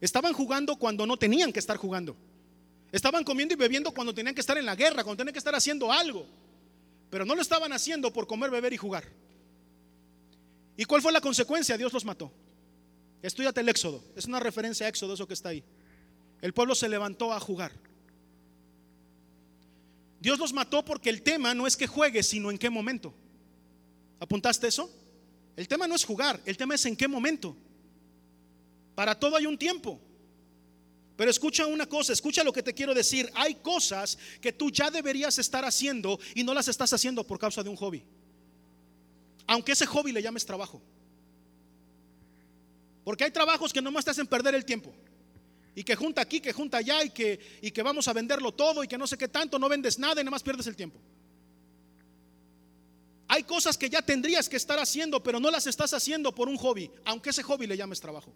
Estaban 0.00 0.32
jugando 0.32 0.76
cuando 0.76 1.06
no 1.06 1.18
tenían 1.18 1.52
que 1.52 1.58
estar 1.58 1.76
jugando. 1.76 2.16
Estaban 2.90 3.24
comiendo 3.24 3.52
y 3.52 3.58
bebiendo 3.58 3.92
cuando 3.92 4.14
tenían 4.14 4.34
que 4.34 4.40
estar 4.40 4.56
en 4.56 4.64
la 4.64 4.74
guerra, 4.74 5.04
cuando 5.04 5.18
tenían 5.18 5.34
que 5.34 5.38
estar 5.38 5.54
haciendo 5.54 5.92
algo. 5.92 6.26
Pero 7.12 7.26
no 7.26 7.34
lo 7.34 7.42
estaban 7.42 7.74
haciendo 7.74 8.10
por 8.10 8.26
comer, 8.26 8.50
beber 8.50 8.72
y 8.72 8.78
jugar. 8.78 9.04
¿Y 10.78 10.86
cuál 10.86 11.02
fue 11.02 11.12
la 11.12 11.20
consecuencia? 11.20 11.76
Dios 11.76 11.92
los 11.92 12.06
mató. 12.06 12.32
Estudiate 13.20 13.60
el 13.60 13.68
Éxodo. 13.68 14.02
Es 14.16 14.24
una 14.24 14.40
referencia 14.40 14.86
a 14.86 14.88
Éxodo, 14.88 15.12
eso 15.12 15.28
que 15.28 15.34
está 15.34 15.50
ahí. 15.50 15.62
El 16.40 16.54
pueblo 16.54 16.74
se 16.74 16.88
levantó 16.88 17.34
a 17.34 17.38
jugar. 17.38 17.70
Dios 20.20 20.38
los 20.38 20.54
mató 20.54 20.86
porque 20.86 21.10
el 21.10 21.20
tema 21.20 21.52
no 21.52 21.66
es 21.66 21.76
que 21.76 21.86
juegues, 21.86 22.28
sino 22.28 22.50
en 22.50 22.56
qué 22.56 22.70
momento. 22.70 23.12
¿Apuntaste 24.18 24.68
eso? 24.68 24.90
El 25.54 25.68
tema 25.68 25.86
no 25.86 25.94
es 25.94 26.06
jugar, 26.06 26.40
el 26.46 26.56
tema 26.56 26.76
es 26.76 26.86
en 26.86 26.96
qué 26.96 27.08
momento. 27.08 27.54
Para 28.94 29.20
todo 29.20 29.36
hay 29.36 29.44
un 29.44 29.58
tiempo. 29.58 30.00
Pero 31.16 31.30
escucha 31.30 31.66
una 31.66 31.86
cosa, 31.86 32.12
escucha 32.12 32.42
lo 32.42 32.52
que 32.52 32.62
te 32.62 32.74
quiero 32.74 32.94
decir. 32.94 33.30
Hay 33.34 33.56
cosas 33.56 34.18
que 34.40 34.52
tú 34.52 34.70
ya 34.70 34.90
deberías 34.90 35.38
estar 35.38 35.64
haciendo 35.64 36.18
y 36.34 36.42
no 36.42 36.54
las 36.54 36.68
estás 36.68 36.92
haciendo 36.92 37.24
por 37.24 37.38
causa 37.38 37.62
de 37.62 37.68
un 37.68 37.76
hobby. 37.76 38.02
Aunque 39.46 39.72
ese 39.72 39.86
hobby 39.86 40.12
le 40.12 40.22
llames 40.22 40.46
trabajo. 40.46 40.80
Porque 43.04 43.24
hay 43.24 43.30
trabajos 43.30 43.72
que 43.72 43.82
nomás 43.82 44.04
te 44.04 44.12
hacen 44.12 44.26
perder 44.26 44.54
el 44.54 44.64
tiempo. 44.64 44.94
Y 45.74 45.84
que 45.84 45.96
junta 45.96 46.20
aquí, 46.20 46.40
que 46.40 46.52
junta 46.52 46.78
allá 46.78 47.02
y 47.02 47.10
que, 47.10 47.58
y 47.62 47.70
que 47.70 47.82
vamos 47.82 48.06
a 48.08 48.12
venderlo 48.12 48.52
todo 48.52 48.84
y 48.84 48.88
que 48.88 48.98
no 48.98 49.06
sé 49.06 49.16
qué 49.16 49.28
tanto, 49.28 49.58
no 49.58 49.68
vendes 49.68 49.98
nada 49.98 50.20
y 50.20 50.24
nada 50.24 50.30
más 50.30 50.42
pierdes 50.42 50.66
el 50.66 50.76
tiempo. 50.76 51.00
Hay 53.28 53.44
cosas 53.44 53.78
que 53.78 53.88
ya 53.88 54.02
tendrías 54.02 54.48
que 54.48 54.56
estar 54.56 54.78
haciendo, 54.78 55.22
pero 55.22 55.40
no 55.40 55.50
las 55.50 55.66
estás 55.66 55.94
haciendo 55.94 56.34
por 56.34 56.48
un 56.48 56.58
hobby, 56.58 56.90
aunque 57.04 57.30
ese 57.30 57.42
hobby 57.42 57.66
le 57.66 57.76
llames 57.76 58.00
trabajo. 58.00 58.32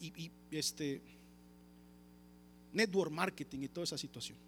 Y, 0.00 0.30
este 0.50 1.02
network 2.72 3.12
marketing 3.12 3.60
y 3.60 3.68
toda 3.68 3.84
esa 3.84 3.98
situación. 3.98 4.38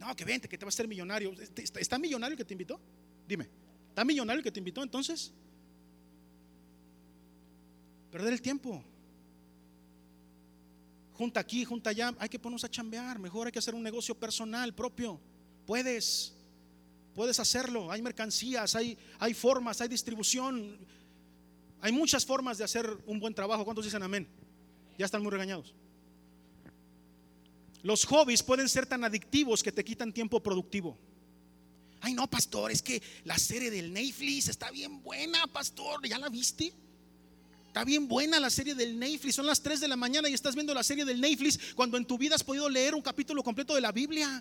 No, 0.00 0.14
que 0.16 0.24
vente, 0.24 0.48
que 0.48 0.58
te 0.58 0.64
vas 0.64 0.74
a 0.74 0.78
ser 0.78 0.88
millonario. 0.88 1.32
¿Está 1.78 1.98
millonario 1.98 2.32
el 2.32 2.38
que 2.38 2.44
te 2.44 2.54
invitó? 2.54 2.80
Dime, 3.26 3.48
¿está 3.88 4.04
millonario 4.04 4.38
el 4.38 4.44
que 4.44 4.50
te 4.50 4.58
invitó 4.58 4.82
entonces? 4.82 5.32
Perder 8.10 8.32
el 8.32 8.42
tiempo. 8.42 8.82
Junta 11.14 11.40
aquí, 11.40 11.64
junta 11.64 11.90
allá. 11.90 12.14
Hay 12.18 12.28
que 12.28 12.38
ponernos 12.38 12.64
a 12.64 12.70
chambear. 12.70 13.18
Mejor 13.18 13.46
hay 13.46 13.52
que 13.52 13.58
hacer 13.58 13.74
un 13.74 13.82
negocio 13.82 14.14
personal 14.14 14.74
propio. 14.74 15.20
Puedes. 15.66 16.34
Puedes 17.14 17.38
hacerlo. 17.38 17.92
Hay 17.92 18.02
mercancías, 18.02 18.74
hay, 18.74 18.98
hay 19.18 19.34
formas, 19.34 19.80
hay 19.80 19.88
distribución. 19.88 20.78
Hay 21.82 21.90
muchas 21.90 22.24
formas 22.24 22.58
de 22.58 22.64
hacer 22.64 22.88
un 23.06 23.18
buen 23.18 23.34
trabajo. 23.34 23.64
¿Cuántos 23.64 23.84
dicen 23.84 24.02
amén? 24.04 24.28
Ya 24.96 25.04
están 25.04 25.20
muy 25.20 25.32
regañados. 25.32 25.74
Los 27.82 28.04
hobbies 28.04 28.40
pueden 28.44 28.68
ser 28.68 28.86
tan 28.86 29.02
adictivos 29.02 29.64
que 29.64 29.72
te 29.72 29.84
quitan 29.84 30.12
tiempo 30.12 30.40
productivo. 30.40 30.96
Ay, 32.00 32.14
no, 32.14 32.30
pastor, 32.30 32.70
es 32.70 32.82
que 32.82 33.02
la 33.24 33.36
serie 33.36 33.68
del 33.68 33.92
Netflix 33.92 34.48
está 34.48 34.70
bien 34.70 35.02
buena, 35.02 35.44
pastor. 35.48 36.06
¿Ya 36.06 36.18
la 36.18 36.28
viste? 36.28 36.72
Está 37.66 37.84
bien 37.84 38.06
buena 38.06 38.38
la 38.38 38.50
serie 38.50 38.76
del 38.76 38.96
Netflix. 38.96 39.34
Son 39.34 39.46
las 39.46 39.60
3 39.60 39.80
de 39.80 39.88
la 39.88 39.96
mañana 39.96 40.28
y 40.28 40.34
estás 40.34 40.54
viendo 40.54 40.72
la 40.74 40.84
serie 40.84 41.04
del 41.04 41.20
Netflix 41.20 41.74
cuando 41.74 41.96
en 41.96 42.04
tu 42.04 42.16
vida 42.16 42.36
has 42.36 42.44
podido 42.44 42.68
leer 42.68 42.94
un 42.94 43.02
capítulo 43.02 43.42
completo 43.42 43.74
de 43.74 43.80
la 43.80 43.90
Biblia. 43.90 44.40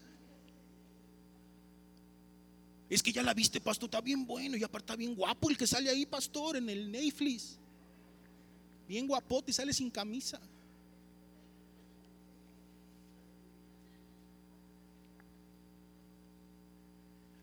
Es 2.91 3.01
que 3.01 3.13
ya 3.13 3.23
la 3.23 3.33
viste, 3.33 3.61
pastor, 3.61 3.87
está 3.87 4.01
bien 4.01 4.25
bueno 4.27 4.57
y 4.57 4.63
aparte 4.65 4.83
está 4.83 4.95
bien 4.97 5.15
guapo 5.15 5.49
el 5.49 5.55
que 5.55 5.65
sale 5.65 5.89
ahí, 5.89 6.05
pastor, 6.05 6.57
en 6.57 6.69
el 6.69 6.91
Netflix. 6.91 7.57
Bien 8.85 9.07
guapote 9.07 9.51
y 9.51 9.53
sale 9.53 9.71
sin 9.71 9.89
camisa. 9.89 10.41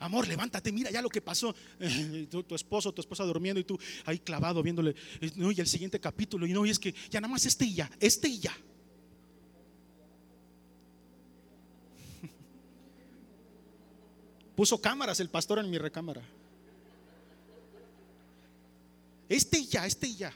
Amor, 0.00 0.28
levántate, 0.28 0.70
mira 0.70 0.90
ya 0.90 1.00
lo 1.00 1.08
que 1.08 1.22
pasó. 1.22 1.54
Tu, 2.30 2.54
esposo, 2.54 2.92
tu 2.92 3.00
esposa 3.00 3.24
durmiendo 3.24 3.58
y 3.58 3.64
tú 3.64 3.78
ahí 4.04 4.18
clavado 4.18 4.62
viéndole. 4.62 4.94
y 5.18 5.58
el 5.58 5.66
siguiente 5.66 5.98
capítulo. 5.98 6.46
Y 6.46 6.52
no, 6.52 6.66
y 6.66 6.70
es 6.70 6.78
que 6.78 6.94
ya 7.08 7.22
nada 7.22 7.32
más 7.32 7.46
este 7.46 7.64
y 7.64 7.72
ya, 7.72 7.90
este 8.00 8.28
y 8.28 8.38
ya. 8.40 8.54
Puso 14.58 14.80
cámaras 14.80 15.20
el 15.20 15.30
pastor 15.30 15.60
en 15.60 15.70
mi 15.70 15.78
recámara. 15.78 16.20
Este 19.28 19.60
y 19.60 19.66
ya, 19.68 19.86
este 19.86 20.08
y 20.08 20.16
ya 20.16 20.34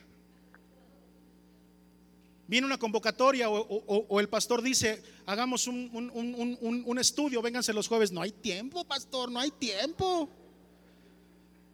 viene 2.46 2.66
una 2.66 2.78
convocatoria 2.78 3.50
o, 3.50 4.20
el 4.20 4.28
pastor 4.28 4.62
dice, 4.62 5.02
hagamos 5.26 5.66
un, 5.66 6.98
estudio, 7.00 7.42
vénganse 7.42 7.72
los 7.72 7.88
jueves. 7.88 8.12
No 8.12 8.22
hay 8.22 8.30
tiempo, 8.30 8.84
pastor, 8.84 9.32
no 9.32 9.40
hay 9.40 9.50
tiempo. 9.50 10.28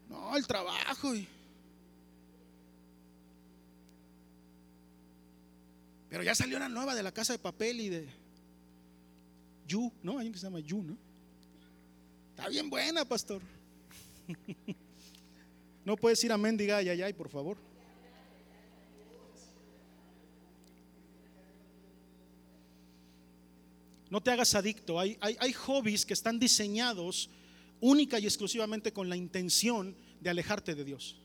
No, 0.08 0.34
el 0.34 0.46
trabajo. 0.46 1.12
Pero 6.08 6.22
ya 6.22 6.34
salió 6.34 6.56
una 6.56 6.70
nueva 6.70 6.94
de 6.94 7.02
la 7.02 7.12
casa 7.12 7.34
de 7.34 7.40
papel 7.40 7.80
y 7.80 7.88
de 7.90 8.08
You, 9.66 9.92
¿no? 10.02 10.18
Hay 10.18 10.28
un 10.28 10.32
que 10.32 10.38
se 10.38 10.46
llama 10.46 10.60
You, 10.60 10.82
¿no? 10.82 11.07
Está 12.38 12.50
bien 12.50 12.70
buena, 12.70 13.04
pastor. 13.04 13.42
no 15.84 15.96
puedes 15.96 16.22
ir 16.22 16.30
a 16.30 16.38
mendiga, 16.38 16.76
ay, 16.76 16.88
ay, 16.88 17.12
por 17.12 17.28
favor. 17.28 17.56
No 24.08 24.22
te 24.22 24.30
hagas 24.30 24.54
adicto. 24.54 25.00
Hay, 25.00 25.18
hay, 25.20 25.52
hobbies 25.52 26.06
que 26.06 26.14
están 26.14 26.38
diseñados 26.38 27.28
única 27.80 28.20
y 28.20 28.26
exclusivamente 28.26 28.92
con 28.92 29.08
la 29.08 29.16
intención 29.16 29.96
de 30.20 30.30
alejarte 30.30 30.76
de 30.76 30.84
Dios. 30.84 31.16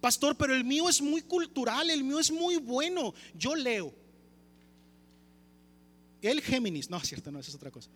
Pastor, 0.00 0.38
pero 0.38 0.54
el 0.54 0.64
mío 0.64 0.88
es 0.88 1.02
muy 1.02 1.20
cultural, 1.20 1.90
el 1.90 2.02
mío 2.02 2.18
es 2.18 2.30
muy 2.32 2.56
bueno. 2.56 3.12
Yo 3.34 3.54
leo. 3.54 3.92
El 6.22 6.40
Géminis, 6.40 6.88
no, 6.88 6.98
cierto, 7.00 7.30
no, 7.30 7.40
es 7.40 7.54
otra 7.54 7.70
cosa. 7.70 7.90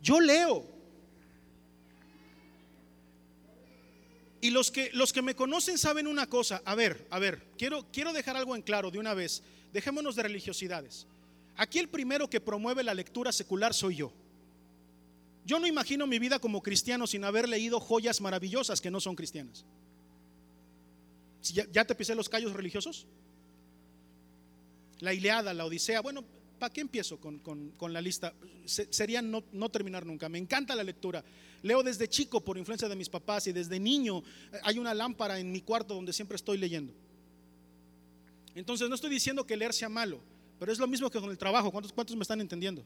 Yo 0.00 0.20
leo. 0.20 0.77
Y 4.40 4.50
los 4.50 4.70
que, 4.70 4.90
los 4.92 5.12
que 5.12 5.22
me 5.22 5.34
conocen 5.34 5.78
saben 5.78 6.06
una 6.06 6.28
cosa. 6.28 6.62
A 6.64 6.74
ver, 6.74 7.06
a 7.10 7.18
ver, 7.18 7.44
quiero, 7.58 7.86
quiero 7.92 8.12
dejar 8.12 8.36
algo 8.36 8.54
en 8.54 8.62
claro 8.62 8.90
de 8.90 8.98
una 8.98 9.14
vez. 9.14 9.42
Dejémonos 9.72 10.14
de 10.16 10.22
religiosidades. 10.22 11.06
Aquí 11.56 11.78
el 11.78 11.88
primero 11.88 12.30
que 12.30 12.40
promueve 12.40 12.84
la 12.84 12.94
lectura 12.94 13.32
secular 13.32 13.74
soy 13.74 13.96
yo. 13.96 14.12
Yo 15.44 15.58
no 15.58 15.66
imagino 15.66 16.06
mi 16.06 16.18
vida 16.18 16.38
como 16.38 16.62
cristiano 16.62 17.06
sin 17.06 17.24
haber 17.24 17.48
leído 17.48 17.80
joyas 17.80 18.20
maravillosas 18.20 18.80
que 18.80 18.90
no 18.90 19.00
son 19.00 19.16
cristianas. 19.16 19.64
¿Ya, 21.42 21.84
te 21.84 21.94
pisé 21.94 22.14
los 22.14 22.28
callos 22.28 22.52
religiosos? 22.52 23.06
La 25.00 25.14
Ileada, 25.14 25.54
la 25.54 25.64
Odisea. 25.64 26.00
Bueno, 26.00 26.24
¿para 26.58 26.72
qué 26.72 26.80
empiezo 26.80 27.18
con, 27.18 27.92
la 27.92 28.00
lista? 28.00 28.34
sería 28.66 29.22
no, 29.22 29.68
terminar 29.70 30.04
nunca. 30.04 30.28
Me 30.28 30.38
encanta 30.38 30.74
la 30.74 30.82
lectura. 30.84 31.24
Leo 31.62 31.82
desde 31.82 32.08
chico 32.08 32.40
por 32.42 32.58
influencia 32.58 32.88
de 32.88 32.96
mis 32.96 33.08
papás 33.08 33.46
y 33.46 33.52
desde 33.52 33.80
niño 33.80 34.22
eh, 34.52 34.60
hay 34.62 34.78
una 34.78 34.94
lámpara 34.94 35.38
en 35.40 35.50
mi 35.50 35.60
cuarto 35.60 35.94
donde 35.94 36.12
siempre 36.12 36.36
estoy 36.36 36.58
leyendo. 36.58 36.92
Entonces 38.54 38.88
no 38.88 38.94
estoy 38.94 39.10
diciendo 39.10 39.44
que 39.44 39.56
leer 39.56 39.72
sea 39.72 39.88
malo. 39.88 40.20
Pero 40.58 40.72
es 40.72 40.78
lo 40.78 40.86
mismo 40.86 41.10
que 41.10 41.20
con 41.20 41.30
el 41.30 41.38
trabajo. 41.38 41.70
¿Cuántos, 41.70 41.92
cuántos 41.92 42.16
me 42.16 42.22
están 42.22 42.40
entendiendo? 42.40 42.84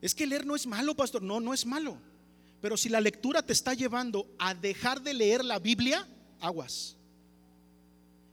Es 0.00 0.14
que 0.14 0.26
leer 0.26 0.44
no 0.44 0.56
es 0.56 0.66
malo, 0.66 0.94
pastor. 0.94 1.22
No, 1.22 1.40
no 1.40 1.54
es 1.54 1.64
malo. 1.64 1.96
Pero 2.60 2.76
si 2.76 2.88
la 2.88 3.00
lectura 3.00 3.42
te 3.42 3.52
está 3.52 3.74
llevando 3.74 4.26
a 4.38 4.54
dejar 4.54 5.02
de 5.02 5.14
leer 5.14 5.44
la 5.44 5.58
Biblia, 5.58 6.06
aguas. 6.40 6.96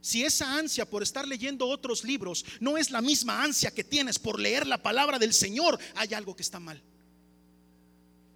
Si 0.00 0.24
esa 0.24 0.56
ansia 0.56 0.88
por 0.88 1.02
estar 1.02 1.28
leyendo 1.28 1.68
otros 1.68 2.04
libros 2.04 2.44
no 2.58 2.78
es 2.78 2.90
la 2.90 3.02
misma 3.02 3.42
ansia 3.42 3.70
que 3.70 3.84
tienes 3.84 4.18
por 4.18 4.40
leer 4.40 4.66
la 4.66 4.82
palabra 4.82 5.18
del 5.18 5.34
Señor, 5.34 5.78
hay 5.94 6.14
algo 6.14 6.34
que 6.34 6.42
está 6.42 6.58
mal. 6.58 6.82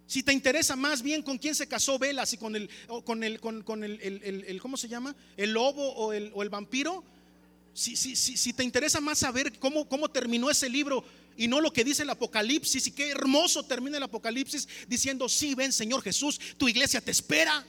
Si 0.07 0.21
te 0.21 0.31
interesa 0.31 0.75
más 0.75 1.01
bien 1.01 1.23
con 1.23 1.37
quién 1.37 1.55
se 1.55 1.67
casó 1.67 1.97
Velas 1.97 2.31
y 2.33 2.37
con 2.37 2.55
el, 2.55 2.69
con 3.03 3.23
el, 3.23 3.39
con, 3.39 3.83
el, 3.83 4.59
¿cómo 4.61 4.77
se 4.77 4.87
llama? 4.87 5.15
El 5.35 5.51
lobo 5.51 5.93
o 5.93 6.13
el, 6.13 6.31
el 6.35 6.49
vampiro, 6.49 7.03
si, 7.73 7.95
si, 7.95 8.15
si, 8.15 8.53
te 8.53 8.63
interesa 8.63 9.01
más 9.01 9.17
saber 9.17 9.57
cómo, 9.59 9.89
cómo 9.89 10.09
terminó 10.09 10.49
ese 10.49 10.69
libro 10.69 11.03
y 11.35 11.47
no 11.47 11.59
lo 11.59 11.73
que 11.73 11.83
dice 11.83 12.03
el 12.03 12.09
Apocalipsis, 12.09 12.87
y 12.87 12.91
qué 12.91 13.09
hermoso 13.09 13.63
termina 13.63 13.97
el 13.97 14.03
Apocalipsis 14.03 14.67
diciendo, 14.87 15.27
sí, 15.27 15.55
ven 15.55 15.73
Señor 15.73 16.01
Jesús, 16.01 16.39
tu 16.57 16.69
iglesia 16.69 17.01
te 17.01 17.11
espera. 17.11 17.65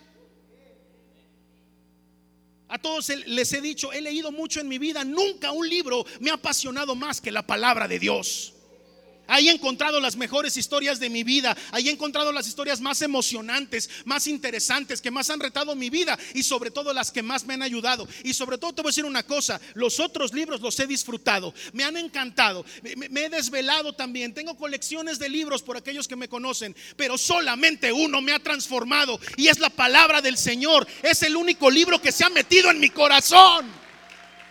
A 2.69 2.79
todos 2.79 3.09
les 3.27 3.53
he 3.53 3.61
dicho, 3.61 3.93
he 3.93 4.01
leído 4.01 4.33
mucho 4.33 4.61
en 4.61 4.69
mi 4.69 4.79
vida, 4.79 5.05
nunca 5.05 5.53
un 5.53 5.69
libro 5.69 6.05
me 6.21 6.31
ha 6.31 6.35
apasionado 6.35 6.97
más 6.97 7.21
que 7.21 7.31
la 7.31 7.47
palabra 7.47 7.87
de 7.87 7.99
Dios. 8.01 8.56
Ahí 9.27 9.49
he 9.49 9.53
encontrado 9.53 10.01
las 10.01 10.17
mejores 10.17 10.57
historias 10.57 11.01
de 11.01 11.11
mi 11.11 11.25
vida. 11.25 11.57
Ahí 11.73 11.89
he 11.89 11.93
encontrado 11.93 12.33
las 12.33 12.47
historias 12.47 12.81
más 12.81 13.03
emocionantes, 13.03 13.91
más 14.05 14.27
interesantes, 14.27 15.01
que 15.01 15.11
más 15.11 15.31
han 15.31 15.41
retado 15.41 15.75
mi 15.75 15.91
vida 15.91 16.19
y 16.35 16.43
sobre 16.43 16.71
todo 16.71 16.93
las 16.93 17.11
que 17.11 17.23
más 17.23 17.45
me 17.45 17.55
han 17.55 17.63
ayudado. 17.63 18.07
Y 18.25 18.35
sobre 18.35 18.59
todo 18.59 18.73
te 18.73 18.83
voy 18.83 18.91
a 18.91 18.93
decir 18.93 19.05
una 19.05 19.23
cosa, 19.23 19.61
los 19.75 20.01
otros 20.01 20.33
libros 20.33 20.61
los 20.61 20.79
he 20.81 20.87
disfrutado, 20.87 21.53
me 21.73 21.85
han 21.85 21.97
encantado, 21.97 22.65
me, 22.83 23.09
me 23.09 23.25
he 23.25 23.31
desvelado 23.31 23.93
también. 23.93 24.35
Tengo 24.35 24.57
colecciones 24.57 25.19
de 25.19 25.29
libros 25.29 25.63
por 25.63 25.77
aquellos 25.77 26.09
que 26.09 26.17
me 26.17 26.29
conocen, 26.29 26.77
pero 26.97 27.19
solamente 27.19 27.93
uno 27.93 28.21
me 28.21 28.33
ha 28.33 28.39
transformado 28.39 29.19
y 29.37 29.49
es 29.49 29.59
la 29.59 29.71
palabra 29.71 30.21
del 30.21 30.39
Señor. 30.39 30.87
Es 31.03 31.23
el 31.23 31.37
único 31.37 31.71
libro 31.71 32.01
que 32.01 32.13
se 32.13 32.25
ha 32.25 32.31
metido 32.31 32.71
en 32.71 32.81
mi 32.81 32.91
corazón. 32.91 33.67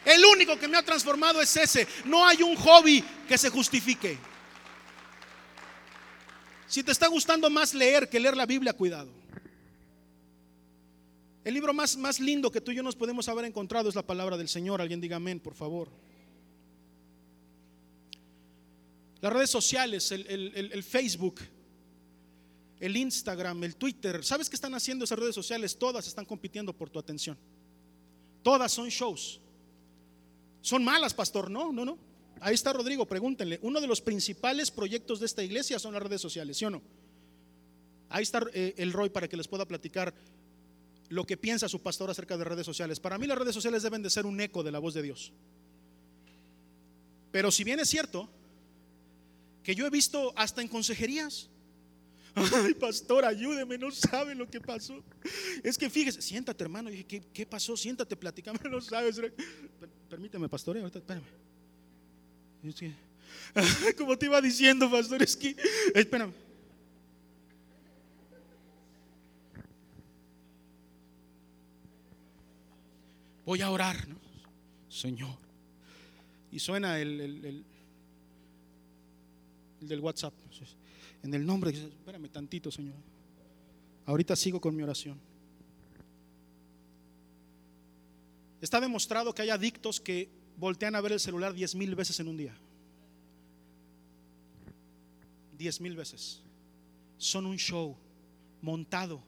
El 0.06 0.24
único 0.24 0.60
que 0.60 0.68
me 0.68 0.78
ha 0.78 0.84
transformado 0.84 1.42
es 1.42 1.56
ese. 1.58 1.88
No 2.06 2.26
hay 2.26 2.44
un 2.44 2.56
hobby 2.56 3.04
que 3.28 3.38
se 3.38 3.50
justifique. 3.50 4.18
Si 6.68 6.84
te 6.84 6.92
está 6.92 7.08
gustando 7.08 7.50
más 7.50 7.74
leer 7.74 8.10
que 8.10 8.20
leer 8.20 8.36
la 8.36 8.46
Biblia, 8.46 8.74
cuidado. 8.74 9.10
El 11.44 11.54
libro 11.54 11.74
más, 11.74 11.96
más 11.96 12.20
lindo 12.20 12.52
que 12.52 12.60
tú 12.60 12.72
y 12.72 12.76
yo 12.76 12.84
nos 12.84 12.96
podemos 12.96 13.30
haber 13.30 13.46
encontrado 13.46 13.88
es 13.88 13.96
la 13.96 14.02
palabra 14.02 14.36
del 14.36 14.50
Señor. 14.50 14.82
Alguien 14.82 15.00
diga 15.00 15.18
amén, 15.18 15.40
por 15.40 15.54
favor. 15.54 15.90
Las 19.22 19.32
redes 19.32 19.50
sociales, 19.50 20.12
el, 20.12 20.52
el 20.56 20.84
Facebook, 20.84 21.42
el 22.80 22.98
Instagram, 22.98 23.64
el 23.64 23.76
Twitter. 23.76 24.24
¿Sabes 24.24 24.50
qué 24.50 24.56
están 24.56 24.74
haciendo 24.76 25.06
esas 25.06 25.20
redes 25.20 25.36
sociales? 25.36 25.78
Todas 25.78 26.08
están 26.08 26.26
compitiendo 26.26 26.74
por 26.74 26.90
tu 26.90 27.00
atención. 27.00 27.38
Todas 28.44 28.72
son 28.72 28.90
shows. 28.90 29.40
Son 30.62 30.84
malas, 30.84 31.14
pastor. 31.14 31.50
No, 31.50 31.72
no, 31.72 31.86
no. 31.86 31.98
Ahí 32.42 32.54
está 32.54 32.74
Rodrigo, 32.74 33.06
pregúntenle. 33.06 33.60
Uno 33.62 33.82
de 33.82 33.88
los 33.88 34.02
principales 34.02 34.72
proyectos 34.72 35.20
de 35.20 35.26
esta 35.26 35.44
iglesia 35.44 35.80
son 35.80 35.94
las 35.94 36.04
redes 36.04 36.22
sociales, 36.22 36.58
¿sí 36.58 36.66
o 36.66 36.70
no? 36.70 36.82
Ahí 38.10 38.24
está 38.24 38.44
eh, 38.54 38.74
el 38.78 38.94
Roy 38.94 39.10
para 39.10 39.28
que 39.28 39.38
les 39.38 39.48
pueda 39.48 39.66
platicar 39.66 40.14
lo 41.10 41.26
que 41.26 41.38
piensa 41.38 41.70
su 41.70 41.82
pastor 41.82 42.10
acerca 42.10 42.38
de 42.38 42.44
redes 42.44 42.66
sociales. 42.66 43.00
Para 43.00 43.18
mí 43.18 43.28
las 43.28 43.38
redes 43.38 43.54
sociales 43.54 43.84
deben 43.84 44.02
de 44.02 44.10
ser 44.10 44.26
un 44.26 44.40
eco 44.40 44.64
de 44.64 44.72
la 44.72 44.80
voz 44.80 44.94
de 44.94 45.02
Dios. 45.02 45.32
Pero 47.32 47.52
si 47.52 47.64
bien 47.64 47.80
es 47.80 47.90
cierto 47.90 48.30
que 49.64 49.76
yo 49.76 49.86
he 49.86 49.90
visto 49.90 50.34
hasta 50.36 50.62
en 50.62 50.68
consejerías, 50.68 51.50
ay 52.36 52.74
pastor, 52.74 53.26
ayúdeme, 53.26 53.78
no 53.78 53.92
sabe 53.92 54.36
lo 54.36 54.50
que 54.50 54.60
pasó. 54.60 55.04
Es 55.64 55.78
que 55.78 55.90
fíjese, 55.90 56.22
siéntate 56.22 56.64
hermano, 56.64 56.90
¿qué, 57.08 57.24
qué 57.34 57.46
pasó? 57.46 57.76
Siéntate, 57.76 58.16
platicame, 58.16 58.60
no 58.70 58.82
sabes. 58.82 59.22
Permíteme, 60.10 60.50
pastor, 60.50 60.78
ahorita, 60.78 61.00
espérame. 61.00 61.45
como 63.98 64.18
te 64.18 64.26
iba 64.26 64.42
diciendo, 64.42 64.90
pastor, 64.90 65.22
es 65.24 65.36
que, 65.36 65.56
espérame. 65.94 66.34
Voy 73.46 73.62
a 73.62 73.70
orar, 73.70 74.08
Señor. 74.90 75.38
Y 76.52 76.60
suena 76.60 77.00
el, 77.00 77.22
el, 77.22 77.66
del 79.82 80.00
WhatsApp. 80.00 80.34
En 81.22 81.34
el 81.34 81.46
nombre, 81.46 81.72
espérame 81.72 82.30
tantito, 82.30 82.72
Señor. 82.72 82.96
Ahorita 84.06 84.36
sigo 84.36 84.60
con 84.60 84.76
mi 84.76 84.84
oración. 84.84 85.20
Está 88.62 88.80
demostrado 88.80 89.34
que 89.34 89.44
hay 89.44 89.50
adictos 89.50 90.00
que 90.00 90.30
voltean 90.58 90.96
a 90.96 91.02
ver 91.02 91.14
el 91.14 91.20
celular 91.20 91.54
diez 91.54 91.76
mil 91.76 91.96
veces 91.96 92.20
en 92.20 92.28
un 92.28 92.38
día. 92.38 92.56
Diez 95.58 95.80
mil 95.82 95.96
veces. 95.96 96.42
Son 97.18 97.46
un 97.46 97.58
show 97.58 97.96
montado 98.62 99.24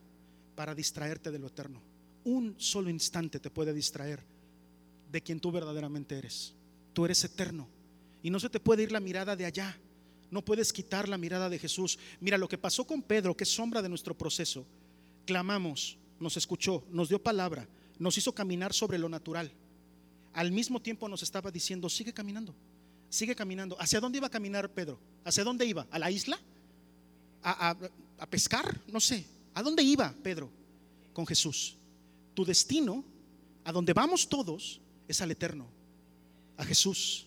para 0.54 0.74
distraerte 0.74 1.30
de 1.30 1.38
lo 1.38 1.46
eterno. 1.46 1.80
Un 2.24 2.54
solo 2.58 2.90
instante 2.90 3.40
te 3.40 3.50
puede 3.50 3.72
distraer 3.72 4.22
de 5.10 5.22
quien 5.22 5.40
tú 5.40 5.50
verdaderamente 5.50 6.18
eres. 6.18 6.54
Tú 6.92 7.04
eres 7.04 7.22
eterno. 7.24 7.68
Y 8.22 8.30
no 8.30 8.40
se 8.40 8.50
te 8.50 8.60
puede 8.60 8.82
ir 8.82 8.92
la 8.92 9.00
mirada 9.00 9.36
de 9.36 9.46
allá. 9.46 9.78
No 10.30 10.44
puedes 10.44 10.72
quitar 10.72 11.08
la 11.08 11.16
mirada 11.16 11.48
de 11.48 11.58
Jesús. 11.58 11.98
Mira 12.20 12.36
lo 12.36 12.48
que 12.48 12.58
pasó 12.58 12.86
con 12.86 13.02
Pedro, 13.02 13.36
que 13.36 13.44
es 13.44 13.54
sombra 13.54 13.80
de 13.80 13.88
nuestro 13.88 14.16
proceso. 14.18 14.66
Clamamos, 15.24 15.96
nos 16.20 16.36
escuchó, 16.36 16.84
nos 16.90 17.08
dio 17.08 17.22
palabra, 17.22 17.66
nos 17.98 18.18
hizo 18.18 18.34
caminar 18.34 18.74
sobre 18.74 18.98
lo 18.98 19.08
natural 19.08 19.52
al 20.32 20.52
mismo 20.52 20.80
tiempo 20.80 21.08
nos 21.08 21.22
estaba 21.22 21.50
diciendo, 21.50 21.88
sigue 21.88 22.12
caminando, 22.12 22.54
sigue 23.08 23.34
caminando. 23.34 23.76
¿Hacia 23.80 24.00
dónde 24.00 24.18
iba 24.18 24.26
a 24.26 24.30
caminar 24.30 24.70
Pedro? 24.70 24.98
¿Hacia 25.24 25.44
dónde 25.44 25.66
iba? 25.66 25.86
¿A 25.90 25.98
la 25.98 26.10
isla? 26.10 26.38
¿A, 27.42 27.76
pescar? 28.30 28.80
No 28.88 29.00
sé. 29.00 29.24
¿A 29.54 29.62
dónde 29.62 29.82
iba 29.82 30.14
Pedro? 30.22 30.50
Con 31.12 31.26
Jesús. 31.26 31.76
Tu 32.34 32.44
destino, 32.44 33.04
a 33.64 33.72
donde 33.72 33.92
vamos 33.92 34.28
todos, 34.28 34.80
es 35.08 35.20
al 35.20 35.30
eterno, 35.30 35.66
a 36.56 36.64
Jesús. 36.64 37.26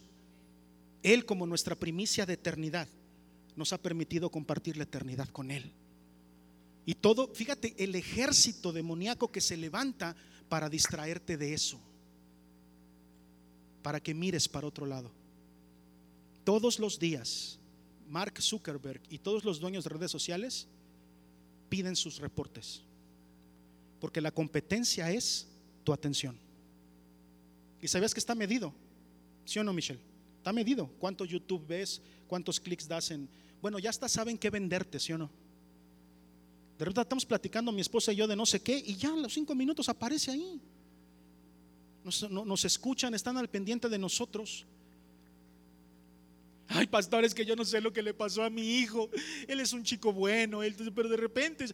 Él 1.03 1.25
como 1.25 1.45
nuestra 1.45 1.75
primicia 1.75 2.25
de 2.25 2.33
eternidad 2.33 2.87
nos 3.55 3.73
ha 3.73 3.81
permitido 3.81 4.29
compartir 4.29 4.77
la 4.77 4.83
eternidad 4.83 5.27
con 5.29 5.51
Él. 5.51 5.73
Y 6.85 6.95
todo, 6.95 7.33
fíjate, 7.33 7.75
el 7.77 7.95
ejército 7.95 8.71
demoníaco 8.71 9.31
que 9.31 9.41
se 9.41 9.57
levanta 9.57 10.15
para 10.47 10.69
distraerte 10.69 11.37
de 11.37 11.53
eso 11.53 11.79
para 13.81 13.99
que 13.99 14.13
mires 14.13 14.47
para 14.47 14.67
otro 14.67 14.85
lado. 14.85 15.11
Todos 16.43 16.79
los 16.79 16.99
días, 16.99 17.59
Mark 18.07 18.41
Zuckerberg 18.41 19.01
y 19.09 19.19
todos 19.19 19.43
los 19.43 19.59
dueños 19.59 19.83
de 19.83 19.89
redes 19.89 20.11
sociales 20.11 20.67
piden 21.69 21.95
sus 21.95 22.19
reportes, 22.19 22.81
porque 23.99 24.21
la 24.21 24.31
competencia 24.31 25.11
es 25.11 25.47
tu 25.83 25.93
atención. 25.93 26.37
¿Y 27.81 27.87
sabes 27.87 28.13
que 28.13 28.19
está 28.19 28.35
medido? 28.35 28.73
¿Sí 29.45 29.59
o 29.59 29.63
no, 29.63 29.73
Michelle? 29.73 30.01
Está 30.37 30.53
medido. 30.53 30.87
¿Cuánto 30.99 31.25
YouTube 31.25 31.65
ves? 31.67 32.01
¿Cuántos 32.27 32.59
clics 32.59 32.87
das 32.87 33.11
en... 33.11 33.29
Bueno, 33.61 33.79
ya 33.79 33.89
hasta 33.89 34.09
saben 34.09 34.37
qué 34.37 34.49
venderte, 34.49 34.99
¿sí 34.99 35.13
o 35.13 35.17
no? 35.17 35.29
De 36.77 36.85
repente 36.85 37.01
estamos 37.01 37.25
platicando 37.25 37.71
mi 37.71 37.81
esposa 37.81 38.11
y 38.11 38.15
yo 38.15 38.27
de 38.27 38.35
no 38.35 38.45
sé 38.45 38.59
qué 38.61 38.75
y 38.75 38.95
ya 38.95 39.09
en 39.09 39.21
los 39.21 39.33
cinco 39.33 39.53
minutos 39.53 39.87
aparece 39.87 40.31
ahí 40.31 40.59
nos, 42.03 42.65
escuchan, 42.65 43.13
están 43.13 43.37
al 43.37 43.49
pendiente 43.49 43.89
de 43.89 43.97
nosotros. 43.97 44.65
Ay, 46.67 46.87
pastores, 46.87 47.33
que 47.33 47.45
yo 47.45 47.55
no 47.55 47.65
sé 47.65 47.81
lo 47.81 47.91
que 47.91 48.01
le 48.01 48.13
pasó 48.13 48.43
a 48.43 48.49
mi 48.49 48.77
hijo. 48.77 49.09
Él 49.47 49.59
es 49.59 49.73
un 49.73 49.83
chico 49.83 50.13
bueno, 50.13 50.63
él, 50.63 50.73
pero 50.95 51.09
de 51.09 51.17
repente, 51.17 51.65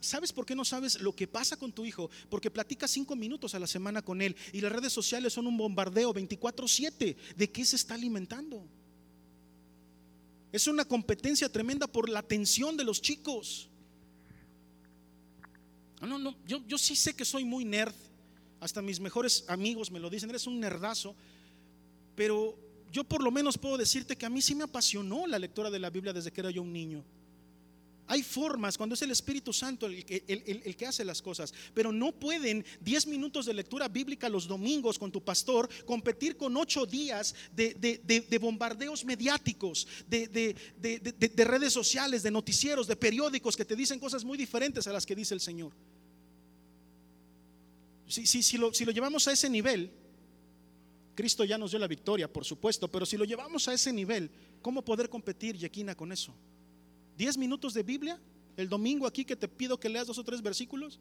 ¿sabes 0.00 0.32
por 0.32 0.46
qué 0.46 0.54
no 0.54 0.64
sabes 0.64 0.98
lo 1.00 1.14
que 1.14 1.26
pasa 1.26 1.58
con 1.58 1.72
tu 1.72 1.84
hijo? 1.84 2.10
Porque 2.30 2.50
platicas 2.50 2.90
cinco 2.90 3.14
minutos 3.14 3.54
a 3.54 3.58
la 3.58 3.66
semana 3.66 4.00
con 4.00 4.22
él 4.22 4.34
y 4.52 4.60
las 4.62 4.72
redes 4.72 4.92
sociales 4.92 5.34
son 5.34 5.46
un 5.46 5.58
bombardeo 5.58 6.14
24/7. 6.14 7.16
¿De 7.36 7.50
qué 7.50 7.64
se 7.66 7.76
está 7.76 7.94
alimentando? 7.94 8.66
Es 10.52 10.66
una 10.66 10.86
competencia 10.86 11.50
tremenda 11.50 11.86
por 11.86 12.08
la 12.08 12.20
atención 12.20 12.78
de 12.78 12.84
los 12.84 13.02
chicos. 13.02 13.68
No, 16.00 16.18
no, 16.18 16.36
yo, 16.46 16.62
yo 16.66 16.78
sí 16.78 16.96
sé 16.96 17.14
que 17.14 17.24
soy 17.24 17.44
muy 17.44 17.64
nerd 17.64 17.94
hasta 18.60 18.82
mis 18.82 19.00
mejores 19.00 19.44
amigos 19.48 19.90
me 19.90 20.00
lo 20.00 20.10
dicen, 20.10 20.30
eres 20.30 20.46
un 20.46 20.60
nerdazo, 20.60 21.14
pero 22.14 22.56
yo 22.92 23.04
por 23.04 23.22
lo 23.22 23.30
menos 23.30 23.58
puedo 23.58 23.76
decirte 23.76 24.16
que 24.16 24.26
a 24.26 24.30
mí 24.30 24.40
sí 24.40 24.54
me 24.54 24.64
apasionó 24.64 25.26
la 25.26 25.38
lectura 25.38 25.70
de 25.70 25.78
la 25.78 25.90
Biblia 25.90 26.12
desde 26.12 26.32
que 26.32 26.40
era 26.40 26.50
yo 26.50 26.62
un 26.62 26.72
niño. 26.72 27.04
Hay 28.08 28.22
formas 28.22 28.78
cuando 28.78 28.94
es 28.94 29.02
el 29.02 29.10
Espíritu 29.10 29.52
Santo 29.52 29.86
el 29.86 30.04
que, 30.04 30.86
hace 30.86 31.04
las 31.04 31.20
cosas, 31.20 31.52
pero 31.74 31.90
no 31.90 32.12
pueden 32.12 32.64
10 32.80 33.08
minutos 33.08 33.46
de 33.46 33.54
lectura 33.54 33.88
bíblica 33.88 34.28
los 34.28 34.46
domingos 34.46 34.98
con 34.98 35.10
tu 35.10 35.24
pastor 35.24 35.68
competir 35.84 36.36
con 36.36 36.56
8 36.56 36.86
días 36.86 37.34
de, 37.54 37.74
de 37.74 38.38
bombardeos 38.38 39.04
mediáticos, 39.04 39.88
de, 40.08 40.54
redes 41.36 41.72
sociales, 41.72 42.22
de 42.22 42.30
noticieros, 42.30 42.86
de 42.86 42.94
periódicos 42.94 43.56
que 43.56 43.64
te 43.64 43.74
dicen 43.74 43.98
cosas 43.98 44.24
muy 44.24 44.38
diferentes 44.38 44.86
a 44.86 44.92
las 44.92 45.04
que 45.04 45.16
dice 45.16 45.34
el 45.34 45.40
Señor. 45.40 45.72
Si, 48.08 48.56
lo, 48.56 48.70
llevamos 48.70 49.26
a 49.26 49.32
ese 49.32 49.50
nivel, 49.50 49.90
Cristo 51.14 51.44
ya 51.44 51.58
nos 51.58 51.72
dio 51.72 51.80
la 51.80 51.88
victoria, 51.88 52.32
por 52.32 52.44
supuesto, 52.44 52.88
pero 52.88 53.04
si 53.04 53.16
lo 53.16 53.24
llevamos 53.24 53.66
a 53.66 53.74
ese 53.74 53.92
nivel, 53.92 54.30
¿cómo 54.62 54.84
poder 54.84 55.08
competir, 55.08 55.56
Yequina, 55.56 55.96
con 55.96 56.12
eso? 56.12 56.32
¿Diez 57.16 57.36
minutos 57.36 57.74
de 57.74 57.82
Biblia? 57.82 58.20
El 58.56 58.68
domingo 58.68 59.06
aquí 59.06 59.24
que 59.24 59.34
te 59.34 59.48
pido 59.48 59.80
que 59.80 59.88
leas 59.88 60.06
dos 60.06 60.18
o 60.18 60.24
tres 60.24 60.40
versículos 60.40 61.00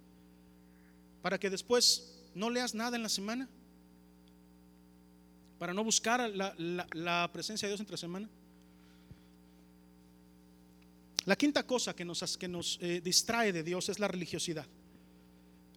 para 1.21 1.39
que 1.39 1.49
después 1.49 2.23
no 2.33 2.49
leas 2.49 2.73
nada 2.73 2.97
en 2.97 3.03
la 3.03 3.09
semana, 3.09 3.47
para 5.59 5.73
no 5.73 5.83
buscar 5.83 6.29
la, 6.29 7.29
presencia 7.31 7.67
de 7.67 7.71
Dios 7.71 7.79
entre 7.79 7.97
semana. 7.97 8.29
La 11.25 11.35
quinta 11.35 11.65
cosa 11.65 11.95
que 11.95 12.05
nos, 12.05 12.37
que 12.37 12.47
nos 12.47 12.77
eh, 12.81 12.99
distrae 13.01 13.51
de 13.53 13.63
Dios 13.63 13.89
es 13.89 13.99
la 13.99 14.07
religiosidad 14.07 14.65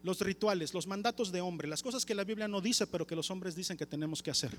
los 0.03 0.21
rituales, 0.21 0.75
los 0.75 0.87
mandatos 0.87 1.33
de 1.33 1.41
hombre, 1.41 1.69
las 1.69 1.83
cosas 1.83 2.07
que 2.07 2.15
la 2.15 2.25
Biblia 2.25 2.49
no 2.49 2.61
dice, 2.61 2.87
pero 2.87 3.07
que 3.07 3.17
los 3.17 3.31
hombres 3.31 3.55
dicen 3.55 3.77
que 3.77 3.87
tenemos 3.87 4.23
que 4.23 4.31
hacer. 4.31 4.59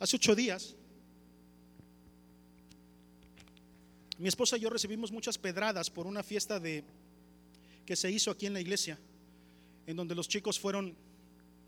Hace 0.00 0.16
ocho 0.16 0.34
días 0.34 0.76
Mi 4.18 4.26
esposa 4.26 4.56
y 4.56 4.60
yo 4.60 4.70
recibimos 4.70 5.12
muchas 5.12 5.38
pedradas 5.38 5.90
por 5.90 6.06
una 6.06 6.24
fiesta 6.24 6.58
de 6.58 6.82
que 7.86 7.94
se 7.94 8.10
hizo 8.10 8.32
aquí 8.32 8.46
en 8.46 8.52
la 8.52 8.60
iglesia, 8.60 8.98
en 9.86 9.96
donde 9.96 10.14
los 10.14 10.28
chicos 10.28 10.58
fueron 10.58 10.94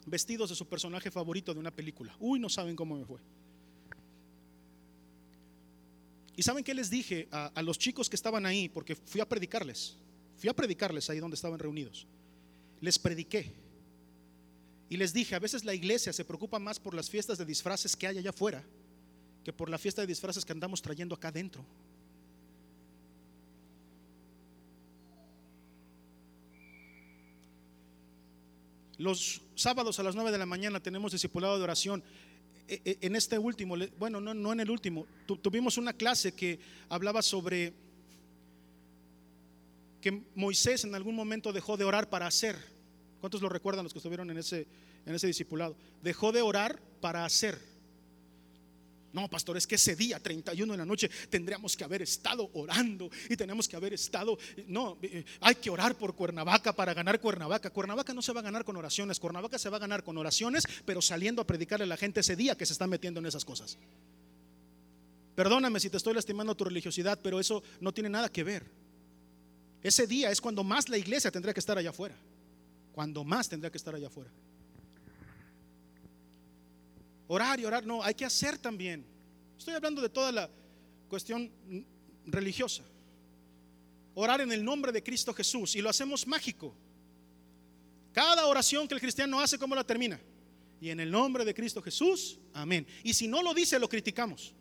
vestidos 0.07 0.51
de 0.51 0.57
su 0.57 0.67
personaje 0.67 1.12
favorito 1.12 1.55
de 1.55 1.61
una 1.61 1.71
película. 1.71 2.15
Uy, 2.19 2.41
no 2.41 2.49
saben 2.49 2.75
cómo 2.75 2.97
me 2.97 3.05
fue. 3.05 3.21
¿Y 6.37 6.43
saben 6.43 6.65
qué 6.65 6.75
les 6.75 6.91
dije 6.91 7.29
a, 7.31 7.53
a, 7.55 7.62
los 7.62 7.79
chicos 7.79 8.11
que 8.11 8.17
estaban 8.17 8.45
ahí? 8.47 8.69
Porque 8.69 8.97
fui 8.97 9.21
a 9.21 9.29
predicarles. 9.29 9.97
Fui 10.41 10.49
a 10.49 10.57
predicarles 10.57 11.09
ahí 11.11 11.21
donde 11.21 11.37
estaban 11.37 11.59
reunidos. 11.59 12.07
Les 12.81 12.99
prediqué. 12.99 13.53
Y 14.89 14.97
les 14.97 15.12
dije, 15.12 15.37
a 15.37 15.39
veces 15.39 15.65
la 15.65 15.75
iglesia 15.75 16.12
se 16.12 16.25
preocupa 16.25 16.59
más 16.59 16.81
por 16.81 16.95
las 16.95 17.09
fiestas 17.09 17.39
de 17.39 17.45
disfraces 17.45 17.95
que 17.95 18.09
hay 18.09 18.19
allá 18.19 18.31
afuera 18.31 18.65
que 19.45 19.53
por 19.53 19.71
la 19.71 19.79
fiesta 19.79 20.03
de 20.03 20.07
disfraces 20.07 20.45
que 20.45 20.53
andamos 20.53 20.83
trayendo 20.83 21.15
acá 21.15 21.29
adentro. 21.29 21.65
Los 28.99 29.41
sábados 29.55 29.99
a 29.99 30.03
las 30.03 30.15
9 30.15 30.31
de 30.31 30.39
la 30.39 30.45
mañana 30.45 30.83
tenemos 30.83 31.12
discipulado 31.12 31.57
de 31.57 31.65
oración. 31.65 32.03
E, 32.69 32.83
e, 32.85 32.99
en 33.01 33.17
este 33.17 33.39
último, 33.39 33.75
bueno, 33.99 34.21
no, 34.21 34.35
no 34.35 34.53
en 34.53 34.61
el 34.61 34.71
último, 34.71 35.07
tuvimos 35.41 35.79
una 35.79 35.95
clase 35.95 36.33
que 36.33 36.61
hablaba 36.91 37.23
sobre 37.23 37.73
que 40.01 40.22
Moisés 40.35 40.85
en 40.85 40.94
algún 40.94 41.14
momento 41.14 41.52
dejó 41.52 41.77
de 41.77 41.85
orar 41.85 42.09
para 42.09 42.27
hacer. 42.27 42.56
¿Cuántos 43.20 43.43
lo 43.43 43.48
recuerdan 43.48 43.85
los 43.85 43.93
que 43.93 43.98
estuvieron 43.98 44.31
en 44.31 44.39
ese, 44.39 44.66
en 45.05 45.14
ese 45.14 45.27
discipulado? 45.27 45.77
Dejó 46.02 46.32
de 46.32 46.43
orar 46.43 46.81
para 47.01 47.24
hacer. 47.24 47.59
No, 49.12 49.28
pastor, 49.28 49.56
es 49.56 49.66
que 49.66 49.74
ese 49.74 49.97
día, 49.97 50.20
31 50.20 50.72
de 50.72 50.78
la 50.78 50.85
noche, 50.85 51.10
tendríamos 51.28 51.77
que 51.77 51.82
haber 51.82 52.02
estado 52.02 52.48
orando 52.55 53.10
y 53.28 53.36
tenemos 53.36 53.68
que 53.68 53.74
haber 53.74 53.93
estado, 53.93 54.39
no, 54.68 54.98
eh, 55.02 55.24
hay 55.40 55.56
que 55.56 55.68
orar 55.68 55.97
por 55.97 56.14
Cuernavaca 56.14 56.72
para 56.74 56.94
ganar 56.94 57.20
Cuernavaca. 57.20 57.70
Cuernavaca 57.70 58.14
no 58.14 58.22
se 58.22 58.32
va 58.32 58.40
a 58.40 58.44
ganar 58.44 58.64
con 58.64 58.77
oraciones, 58.77 59.18
Cuernavaca 59.18 59.59
se 59.59 59.68
va 59.68 59.78
a 59.78 59.81
ganar 59.81 60.05
con 60.05 60.16
oraciones, 60.16 60.64
pero 60.85 61.02
saliendo 61.02 61.43
a 61.43 61.47
predicarle 61.47 61.85
a 61.85 61.89
la 61.89 61.97
gente 61.97 62.20
ese 62.20 62.36
día 62.36 62.56
que 62.56 62.66
se 62.66 62.72
está 62.72 62.86
metiendo 62.86 63.18
en 63.18 63.27
esas 63.27 63.44
cosas. 63.44 63.78
Perdóname 65.35 65.81
si 65.81 65.90
te 65.90 65.97
estoy 65.97 66.14
lastimando 66.14 66.55
tu 66.55 66.64
religiosidad, 66.64 67.18
pero 67.20 67.40
eso 67.40 67.62
no 67.81 67.93
tiene 67.93 68.10
nada 68.10 68.28
que 68.28 68.44
ver. 68.44 68.80
Ese 69.82 70.07
día 70.07 70.31
es 70.31 70.40
cuando 70.40 70.62
más 70.62 70.89
la 70.89 70.98
iglesia 70.98 71.31
tendría 71.31 71.55
que 71.55 71.61
estar 71.61 71.78
allá 71.78 71.90
afuera. 71.90 72.15
Cuando 72.93 73.24
más 73.24 73.48
tendría 73.48 73.70
que 73.70 73.78
estar 73.78 73.94
allá 73.94 74.09
afuera. 74.09 74.31
Orar 77.28 77.61
y 77.61 77.65
orar, 77.65 77.86
no, 77.86 78.02
hay 78.02 78.15
que 78.15 78.24
hacer 78.24 78.59
también. 78.59 79.05
Estoy 79.57 79.74
hablando 79.74 80.02
de 80.02 80.09
toda 80.09 80.32
la 80.32 80.51
cuestión 81.09 81.51
religiosa. 82.27 82.82
Orar 84.15 84.40
en 84.40 84.52
el 84.52 84.65
nombre 84.65 84.93
de 84.93 85.02
Cristo 85.02 85.32
Jesús 85.32 85.77
y 85.77 85.81
lo 85.81 85.89
hacemos 85.89 86.27
mágico. 86.27 86.74
Cada 88.12 88.47
oración 88.47 88.89
que 88.89 88.94
el 88.94 89.01
cristiano 89.01 89.40
hace, 89.40 89.59
¿cómo 89.59 89.74
la 89.74 89.85
termina? 89.85 90.20
Y 90.81 90.90
en 90.90 90.98
el 90.98 91.11
nombre 91.11 91.44
de 91.44 91.55
Cristo 91.55 91.81
Jesús, 91.81 92.39
amén. 92.52 92.86
Y 93.05 93.15
si 93.15 93.28
no 93.28 93.43
lo 93.43 93.55
dice, 93.55 93.78
lo 93.78 93.89
criticamos. 93.89 94.52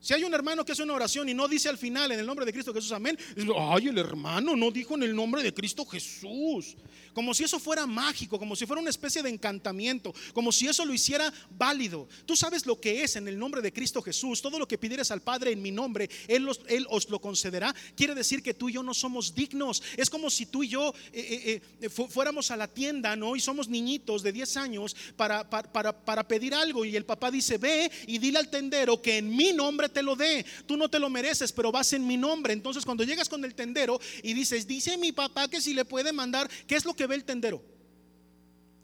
Si 0.00 0.14
hay 0.14 0.24
un 0.24 0.32
hermano 0.32 0.64
que 0.64 0.72
hace 0.72 0.82
una 0.82 0.94
oración 0.94 1.28
y 1.28 1.34
no 1.34 1.46
dice 1.46 1.68
al 1.68 1.76
final 1.76 2.10
en 2.10 2.20
el 2.20 2.26
nombre 2.26 2.46
de 2.46 2.52
Cristo 2.52 2.72
Jesús, 2.72 2.92
amén, 2.92 3.18
ay, 3.36 3.88
el 3.88 3.98
hermano 3.98 4.56
no 4.56 4.70
dijo 4.70 4.94
en 4.94 5.02
el 5.02 5.14
nombre 5.14 5.42
de 5.42 5.52
Cristo 5.52 5.84
Jesús. 5.84 6.76
Como 7.12 7.34
si 7.34 7.44
eso 7.44 7.58
fuera 7.58 7.86
mágico, 7.86 8.38
como 8.38 8.54
si 8.56 8.66
fuera 8.66 8.80
una 8.80 8.90
especie 8.90 9.22
de 9.22 9.28
encantamiento, 9.28 10.14
como 10.32 10.52
si 10.52 10.68
eso 10.68 10.84
lo 10.84 10.94
hiciera 10.94 11.30
válido. 11.50 12.08
Tú 12.24 12.36
sabes 12.36 12.64
lo 12.66 12.80
que 12.80 13.02
es 13.02 13.16
en 13.16 13.28
el 13.28 13.38
nombre 13.38 13.60
de 13.60 13.72
Cristo 13.72 14.00
Jesús. 14.00 14.40
Todo 14.40 14.58
lo 14.58 14.66
que 14.66 14.78
pidieres 14.78 15.10
al 15.10 15.20
Padre 15.20 15.52
en 15.52 15.60
mi 15.60 15.70
nombre, 15.70 16.08
Él, 16.28 16.48
él 16.68 16.86
os 16.88 17.10
lo 17.10 17.20
concederá. 17.20 17.74
Quiere 17.96 18.14
decir 18.14 18.42
que 18.42 18.54
tú 18.54 18.68
y 18.68 18.74
yo 18.74 18.82
no 18.82 18.94
somos 18.94 19.34
dignos. 19.34 19.82
Es 19.96 20.08
como 20.08 20.30
si 20.30 20.46
tú 20.46 20.62
y 20.62 20.68
yo 20.68 20.94
eh, 21.12 21.60
eh, 21.60 21.62
eh, 21.82 21.88
fuéramos 21.90 22.50
a 22.50 22.56
la 22.56 22.68
tienda, 22.68 23.16
¿no? 23.16 23.36
Y 23.36 23.40
somos 23.40 23.68
niñitos 23.68 24.22
de 24.22 24.32
10 24.32 24.56
años 24.56 24.96
para, 25.16 25.48
para, 25.50 25.92
para 25.92 26.26
pedir 26.26 26.54
algo. 26.54 26.84
Y 26.84 26.96
el 26.96 27.04
papá 27.04 27.30
dice, 27.30 27.58
ve 27.58 27.90
y 28.06 28.18
dile 28.18 28.38
al 28.38 28.48
tendero 28.48 29.02
que 29.02 29.18
en 29.18 29.34
mi 29.34 29.52
nombre 29.52 29.89
te 29.90 30.02
lo 30.02 30.16
dé. 30.16 30.44
Tú 30.66 30.76
no 30.76 30.88
te 30.88 30.98
lo 30.98 31.10
mereces, 31.10 31.52
pero 31.52 31.70
vas 31.70 31.92
en 31.92 32.06
mi 32.06 32.16
nombre. 32.16 32.52
Entonces 32.52 32.84
cuando 32.84 33.04
llegas 33.04 33.28
con 33.28 33.44
el 33.44 33.54
tendero 33.54 34.00
y 34.22 34.32
dices, 34.32 34.66
dice 34.66 34.96
mi 34.96 35.12
papá 35.12 35.48
que 35.48 35.60
si 35.60 35.74
le 35.74 35.84
puede 35.84 36.12
mandar, 36.12 36.48
¿qué 36.66 36.76
es 36.76 36.84
lo 36.84 36.94
que 36.94 37.06
ve 37.06 37.14
el 37.16 37.24
tendero? 37.24 37.62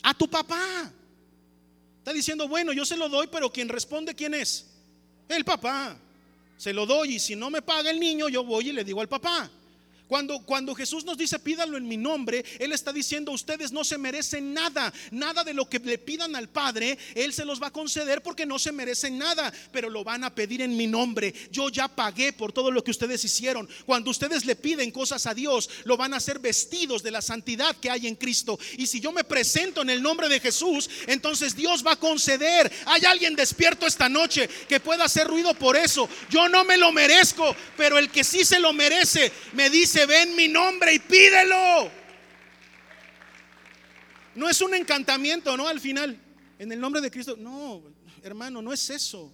A 0.03 0.15
tu 0.15 0.29
papá. 0.29 0.93
Está 1.99 2.13
diciendo, 2.13 2.47
bueno, 2.47 2.73
yo 2.73 2.85
se 2.85 2.97
lo 2.97 3.09
doy, 3.09 3.29
pero 3.33 3.53
quien 3.53 3.69
responde, 3.69 4.15
¿quién 4.15 4.35
es? 4.35 4.67
El 5.29 5.45
papá. 5.45 5.99
Se 6.57 6.73
lo 6.73 6.87
doy 6.87 7.17
y 7.17 7.19
si 7.19 7.37
no 7.37 7.51
me 7.51 7.63
paga 7.63 7.91
el 7.91 8.01
niño, 8.01 8.29
yo 8.29 8.45
voy 8.45 8.71
y 8.71 8.73
le 8.73 8.85
digo 8.85 9.01
al 9.01 9.09
papá. 9.09 9.51
Cuando, 10.09 10.39
cuando 10.41 10.75
Jesús 10.75 11.05
nos 11.05 11.19
dice 11.19 11.39
pídalo 11.39 11.77
en 11.77 11.89
mi 11.89 11.97
nombre, 11.97 12.45
Él 12.59 12.73
está 12.73 12.93
diciendo 12.93 13.33
ustedes 13.33 13.73
no 13.73 13.85
se 13.85 13.99
merecen 13.99 14.55
nada, 14.55 14.93
nada 15.11 15.43
de 15.43 15.55
lo 15.55 15.69
que 15.69 15.81
le 15.81 15.99
pidan 15.99 16.37
al 16.37 16.49
Padre, 16.49 16.97
Él 17.15 17.33
se 17.33 17.45
los 17.45 17.61
va 17.61 17.69
a 17.69 17.73
conceder 17.73 18.23
porque 18.23 18.47
no 18.47 18.59
se 18.59 18.73
merecen 18.73 19.19
nada, 19.19 19.53
pero 19.73 19.91
lo 19.91 20.05
van 20.05 20.23
a 20.25 20.35
pedir 20.35 20.63
en 20.63 20.77
mi 20.77 20.87
nombre. 20.87 21.35
Yo 21.51 21.69
ya 21.71 21.89
pagué 21.89 22.33
por 22.33 22.53
todo 22.53 22.71
lo 22.71 22.85
que 22.85 22.91
ustedes 22.93 23.25
hicieron. 23.25 23.69
Cuando 23.85 24.11
ustedes 24.11 24.45
le 24.45 24.55
piden 24.55 24.91
cosas 24.91 25.27
a 25.27 25.35
Dios, 25.35 25.69
lo 25.85 25.97
van 25.97 26.15
a 26.15 26.19
hacer 26.19 26.39
vestidos 26.39 27.03
de 27.03 27.11
la 27.11 27.23
santidad 27.23 27.77
que 27.77 27.91
hay 27.91 28.07
en 28.07 28.15
Cristo. 28.15 28.59
Y 28.77 28.87
si 28.87 29.01
yo 29.01 29.11
me 29.13 29.25
presento 29.25 29.83
en 29.83 29.91
el 29.91 30.03
nombre 30.03 30.29
de 30.29 30.41
Jesús, 30.41 30.89
entonces 31.07 31.57
Dios 31.57 31.85
va 31.85 31.93
a 31.93 32.01
conceder. 32.01 32.71
Hay 32.87 33.05
alguien 33.05 33.35
despierto 33.35 33.87
esta 33.87 34.09
noche 34.09 34.49
que 34.69 34.81
pueda 34.81 35.05
hacer 35.05 35.27
ruido 35.27 35.55
por 35.55 35.77
eso. 35.77 36.09
Yo 36.31 36.49
no 36.49 36.65
me 36.65 36.77
lo 36.77 36.93
merezco, 36.93 37.57
pero 37.77 37.99
el 37.99 38.11
que 38.11 38.25
sí 38.25 38.45
se 38.45 38.61
lo 38.61 38.73
merece 38.73 39.33
me 39.53 39.71
dice 39.71 39.96
se 39.97 40.05
ve 40.05 40.25
en 40.25 40.37
mi 40.37 40.47
nombre 40.47 40.93
y 40.93 40.99
pídelo. 40.99 41.91
No 44.35 44.47
es 44.47 44.61
un 44.61 44.75
encantamiento, 44.75 45.57
¿no? 45.57 45.67
Al 45.67 45.81
final, 45.81 46.21
en 46.59 46.71
el 46.71 46.79
nombre 46.79 47.01
de 47.01 47.11
Cristo. 47.11 47.35
No, 47.39 47.83
hermano, 48.23 48.61
no 48.61 48.75
es 48.75 48.91
eso. 48.91 49.33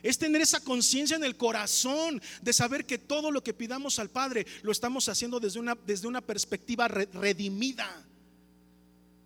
Es 0.00 0.16
tener 0.16 0.42
esa 0.42 0.60
conciencia 0.60 1.16
en 1.16 1.24
el 1.24 1.36
corazón 1.36 2.22
de 2.40 2.52
saber 2.52 2.86
que 2.86 2.98
todo 2.98 3.32
lo 3.32 3.42
que 3.42 3.52
pidamos 3.52 3.98
al 3.98 4.10
Padre 4.10 4.46
lo 4.62 4.70
estamos 4.70 5.08
haciendo 5.08 5.40
desde 5.40 5.58
una, 5.58 5.76
desde 5.84 6.06
una 6.06 6.20
perspectiva 6.20 6.86
redimida. 6.86 8.06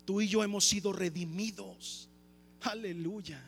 Tú 0.06 0.22
y 0.22 0.28
yo 0.28 0.42
hemos 0.42 0.64
sido 0.64 0.94
redimidos. 0.94 2.08
Aleluya. 2.62 3.44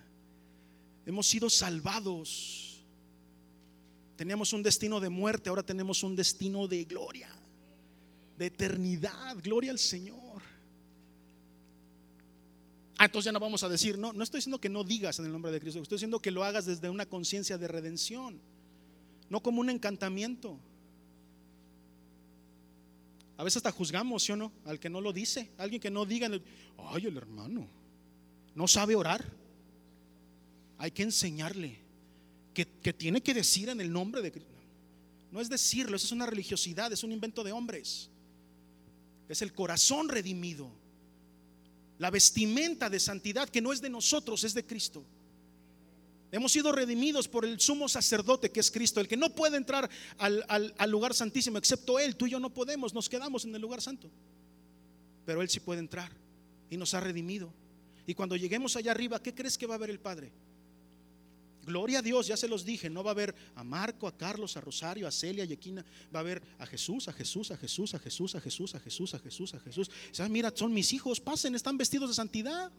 Hemos 1.06 1.26
sido 1.26 1.48
salvados. 1.48 2.65
Teníamos 4.16 4.52
un 4.55 4.62
destino 4.62 4.98
de 4.98 5.10
muerte, 5.10 5.51
ahora 5.51 5.62
tenemos 5.62 6.02
un 6.02 6.16
destino 6.16 6.66
de 6.66 6.84
gloria, 6.84 7.28
de 8.38 8.47
eternidad. 8.47 9.36
Gloria 9.43 9.70
al 9.70 9.78
Señor. 9.78 10.43
Ah, 12.98 13.05
entonces 13.05 13.26
ya 13.26 13.32
no 13.32 13.40
vamos 13.40 13.62
a 13.62 13.68
decir, 13.68 13.98
no, 13.98 14.14
no 14.14 14.24
estoy 14.24 14.38
diciendo 14.38 14.59
que 14.59 14.70
no 14.70 14.82
digas 14.82 15.18
en 15.18 15.26
el 15.26 15.32
nombre 15.32 15.52
de 15.52 15.60
Cristo, 15.60 15.82
estoy 15.82 15.97
diciendo 15.97 16.18
que 16.20 16.30
lo 16.30 16.44
hagas 16.44 16.64
desde 16.64 16.88
una 16.88 17.05
conciencia 17.05 17.59
de 17.59 17.68
redención, 17.68 18.40
no 19.28 19.43
como 19.43 19.60
un 19.60 19.68
encantamiento. 19.68 20.59
A 23.36 23.44
veces 23.44 23.59
hasta 23.59 23.70
juzgamos, 23.70 24.22
¿sí 24.24 24.32
o 24.32 24.36
no? 24.36 24.51
Al 24.64 24.80
que 24.80 24.88
no 24.88 25.02
lo 25.02 25.12
dice, 25.12 25.51
alguien 25.59 25.78
que 25.78 25.90
no 25.90 26.06
diga, 26.06 26.30
ay, 26.78 27.06
el 27.06 27.18
hermano, 27.18 27.68
no 28.55 28.66
sabe 28.66 28.97
orar. 28.97 29.22
Hay 30.78 30.90
que 30.90 31.02
enseñarle 31.02 31.85
que, 32.64 32.92
tiene 32.94 33.22
que 33.22 33.34
decir 33.34 33.68
en 33.68 33.80
el 33.82 33.92
nombre 33.92 34.22
de 34.22 34.32
Cristo. 34.32 34.54
No 35.30 35.40
es 35.40 35.50
decirlo, 35.50 35.96
eso 35.96 36.06
es 36.06 36.12
una 36.12 36.24
religiosidad, 36.24 36.90
es 36.90 37.04
un 37.04 37.12
invento 37.12 37.44
de 37.44 37.52
hombres. 37.52 38.08
Es 39.28 39.42
el 39.42 39.52
corazón 39.52 40.08
redimido. 40.08 40.70
La 41.98 42.10
vestimenta 42.10 42.88
de 42.88 42.98
santidad 42.98 43.48
que 43.48 43.60
no 43.60 43.72
es 43.72 43.82
de 43.82 43.90
nosotros, 43.90 44.42
es 44.44 44.54
de 44.54 44.64
Cristo. 44.64 45.04
Hemos 46.32 46.52
sido 46.52 46.72
redimidos 46.72 47.28
por 47.28 47.44
el 47.44 47.60
sumo 47.60 47.88
sacerdote 47.88 48.50
que 48.50 48.60
es 48.60 48.70
Cristo, 48.70 49.00
el 49.00 49.08
que 49.08 49.16
no 49.16 49.34
puede 49.34 49.56
entrar 49.58 49.88
al, 50.16 50.44
al, 50.48 50.90
lugar 50.90 51.12
santísimo, 51.12 51.58
excepto 51.58 51.98
Él. 51.98 52.16
Tú 52.16 52.26
y 52.26 52.30
yo 52.30 52.40
no 52.40 52.52
podemos, 52.52 52.94
nos 52.94 53.08
quedamos 53.08 53.44
en 53.44 53.54
el 53.54 53.60
lugar 53.60 53.82
santo. 53.82 54.10
Pero 55.26 55.42
Él 55.42 55.48
sí 55.50 55.60
puede 55.60 55.80
entrar 55.80 56.10
y 56.70 56.76
nos 56.76 56.94
ha 56.94 57.00
redimido. 57.00 57.52
Y 58.06 58.14
cuando 58.14 58.36
lleguemos 58.36 58.76
allá 58.76 58.92
arriba, 58.92 59.22
¿qué 59.22 59.34
crees 59.34 59.58
que 59.58 59.66
va 59.66 59.74
a 59.74 59.78
ver 59.78 59.90
el 59.90 60.00
Padre? 60.00 60.32
Gloria 61.66 61.98
a 61.98 62.02
Dios, 62.02 62.28
ya 62.28 62.36
se 62.36 62.47
los 62.47 62.64
dije, 62.64 62.88
no 62.88 63.02
va 63.02 63.10
a 63.10 63.14
haber 63.14 63.34
a 63.56 63.64
Marco, 63.64 64.06
a 64.06 64.16
Carlos, 64.16 64.56
a 64.56 64.60
Rosario, 64.60 65.09
a 65.09 65.10
Celia, 65.10 65.43
a 65.43 65.47
Yequina, 65.47 65.84
va 66.14 66.20
a 66.20 66.22
haber 66.22 66.40
a 66.60 66.66
Jesús, 66.66 67.09
a 67.09 67.12
Jesús, 67.12 67.51
a 67.51 67.56
Jesús, 67.56 67.93
a 67.93 67.98
Jesús, 67.98 68.34
a 68.36 68.40
Jesús, 68.40 68.74
a 68.76 68.78
Jesús, 68.78 69.14
a 69.14 69.18
Jesús, 69.18 69.55
a 69.55 69.60
Jesús. 69.60 69.90
Mira, 70.30 70.52
son 70.55 70.72
mis 70.72 70.93
hijos, 70.93 71.20
pasen, 71.20 71.56
están 71.56 71.76
vestidos 71.76 72.09
de 72.09 72.14
santidad. 72.14 72.70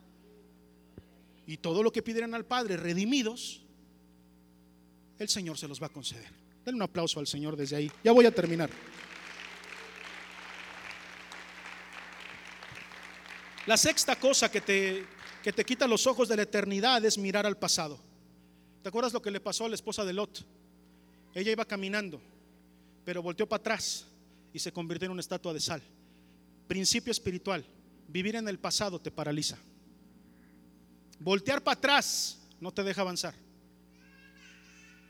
Y 1.45 1.57
todo 1.57 1.83
lo 1.83 1.91
que 1.91 2.01
pidieran 2.01 2.33
al 2.33 2.45
Padre, 2.45 2.77
redimidos, 2.77 3.61
el 5.19 5.27
Señor 5.27 5.57
se 5.57 5.67
los 5.67 5.81
va 5.81 5.87
a 5.87 5.91
conceder. 5.91 6.31
Denle 6.63 6.77
un 6.77 6.83
aplauso 6.83 7.19
al 7.19 7.27
Señor 7.27 7.57
desde 7.57 7.75
ahí. 7.75 7.91
Ya 8.05 8.13
voy 8.13 8.25
a 8.25 8.31
terminar. 8.31 8.69
La 13.65 13.75
sexta 13.75 14.17
cosa 14.17 14.49
que 14.49 14.61
te, 14.61 15.05
que 15.43 15.51
te 15.51 15.65
quita 15.65 15.87
los 15.87 16.07
ojos 16.07 16.29
de 16.29 16.37
la 16.37 16.43
eternidad 16.43 17.03
es 17.03 17.17
mirar 17.17 17.45
al 17.45 17.57
pasado. 17.57 18.06
¿Te 18.87 18.89
acuerdas 18.89 19.11
lo 19.11 19.21
que 19.21 19.31
le 19.31 19.41
pasó 19.41 19.65
a 19.65 19.67
la 19.67 19.75
esposa 19.75 20.05
de 20.05 20.13
Lot? 20.13 20.45
Ella 21.35 21.51
iba 21.51 21.65
caminando 21.65 22.21
pero 23.03 23.21
volteó 23.21 23.45
para 23.45 23.59
atrás 23.59 24.05
y 24.53 24.59
se 24.59 24.71
convirtió 24.71 25.07
en 25.07 25.11
una 25.11 25.19
estatua 25.19 25.53
de 25.53 25.59
sal. 25.59 25.81
Principio 26.69 27.11
espiritual, 27.11 27.65
vivir 28.07 28.37
en 28.37 28.47
el 28.47 28.59
pasado 28.59 28.97
te 28.97 29.11
paraliza. 29.11 29.57
Voltear 31.19 31.61
para 31.61 31.77
atrás 31.77 32.39
no 32.61 32.71
te 32.71 32.81
deja 32.81 33.01
avanzar. 33.01 33.33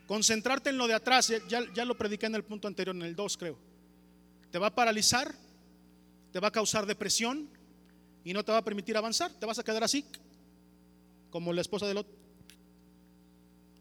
Concentrarte 0.08 0.70
en 0.70 0.78
lo 0.78 0.88
de 0.88 0.94
atrás, 0.94 1.32
ya, 1.48 1.72
ya 1.72 1.84
lo 1.84 1.96
prediqué 1.96 2.26
en 2.26 2.34
el 2.34 2.42
punto 2.42 2.66
anterior, 2.66 2.96
en 2.96 3.02
el 3.02 3.14
2 3.14 3.36
creo. 3.36 3.56
Te 4.50 4.58
va 4.58 4.66
a 4.66 4.74
paralizar, 4.74 5.32
te 6.32 6.40
va 6.40 6.48
a 6.48 6.52
causar 6.52 6.84
depresión 6.84 7.48
y 8.24 8.32
no 8.32 8.44
te 8.44 8.50
va 8.50 8.58
a 8.58 8.64
permitir 8.64 8.96
avanzar. 8.96 9.30
Te 9.38 9.46
vas 9.46 9.60
a 9.60 9.62
quedar 9.62 9.84
así, 9.84 10.04
como 11.30 11.52
la 11.52 11.60
esposa 11.60 11.86
de 11.86 11.94
Lot, 11.94 12.18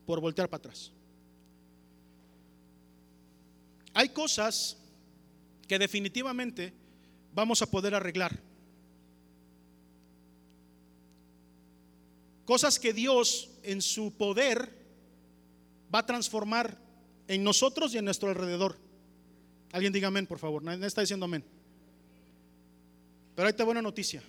por 0.07 0.21
voltear 0.21 0.49
para 0.49 0.59
atrás. 0.59 0.91
Hay 3.93 4.09
cosas 4.09 4.77
que 5.67 5.77
definitivamente 5.77 6.73
vamos 7.34 7.61
a 7.61 7.69
poder 7.69 7.93
arreglar. 7.93 8.39
Cosas 12.45 12.79
que 12.79 12.93
Dios 12.93 13.49
en 13.63 13.81
su 13.81 14.13
poder 14.13 14.73
va 15.93 15.99
a 15.99 16.05
transformar 16.05 16.77
en 17.27 17.43
nosotros 17.43 17.93
y 17.93 17.97
en 17.97 18.05
nuestro 18.05 18.29
alrededor. 18.29 18.77
Alguien 19.73 19.91
diga 19.91 20.07
amén, 20.07 20.25
por 20.25 20.39
favor. 20.39 20.63
Nadie 20.63 20.88
está 20.88 21.01
diciendo 21.01 21.25
amén. 21.25 21.43
Pero 23.35 23.45
hay 23.45 23.53
te 23.53 23.63
buena 23.63 23.81
noticia. 23.81 24.23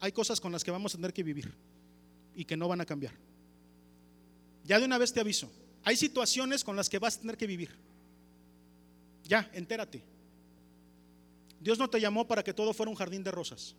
Hay 0.00 0.10
cosas 0.10 0.40
con 0.40 0.50
las 0.50 0.64
que 0.64 0.72
vamos 0.72 0.92
a 0.92 0.98
tener 0.98 1.12
que 1.12 1.22
vivir 1.22 1.54
y 2.34 2.44
que 2.44 2.56
no 2.56 2.66
van 2.66 2.80
a 2.80 2.84
cambiar. 2.84 3.14
Ya 4.64 4.78
de 4.78 4.84
una 4.84 4.98
vez 4.98 5.12
te 5.12 5.20
aviso. 5.20 5.50
Hay 5.84 5.96
situaciones 5.96 6.62
con 6.64 6.76
las 6.76 6.88
que 6.88 6.98
vas 6.98 7.16
a 7.16 7.20
tener 7.20 7.36
que 7.36 7.46
vivir. 7.46 7.70
Ya, 9.24 9.50
entérate. 9.52 10.02
Dios 11.60 11.78
no 11.78 11.88
te 11.88 12.00
llamó 12.00 12.26
para 12.26 12.42
que 12.42 12.52
todo 12.52 12.72
fuera 12.72 12.90
un 12.90 12.96
jardín 12.96 13.22
de 13.22 13.30
rosas. 13.30 13.74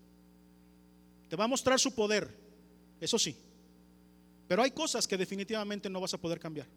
Te 1.29 1.35
va 1.35 1.45
a 1.45 1.47
mostrar 1.47 1.79
su 1.79 1.93
poder, 1.93 2.33
eso 2.99 3.19
sí. 3.19 3.35
Pero 4.47 4.61
hay 4.61 4.71
cosas 4.71 5.07
que 5.07 5.17
definitivamente 5.17 5.89
no 5.89 5.99
vas 5.99 6.13
a 6.13 6.17
poder 6.17 6.39
cambiar. 6.39 6.67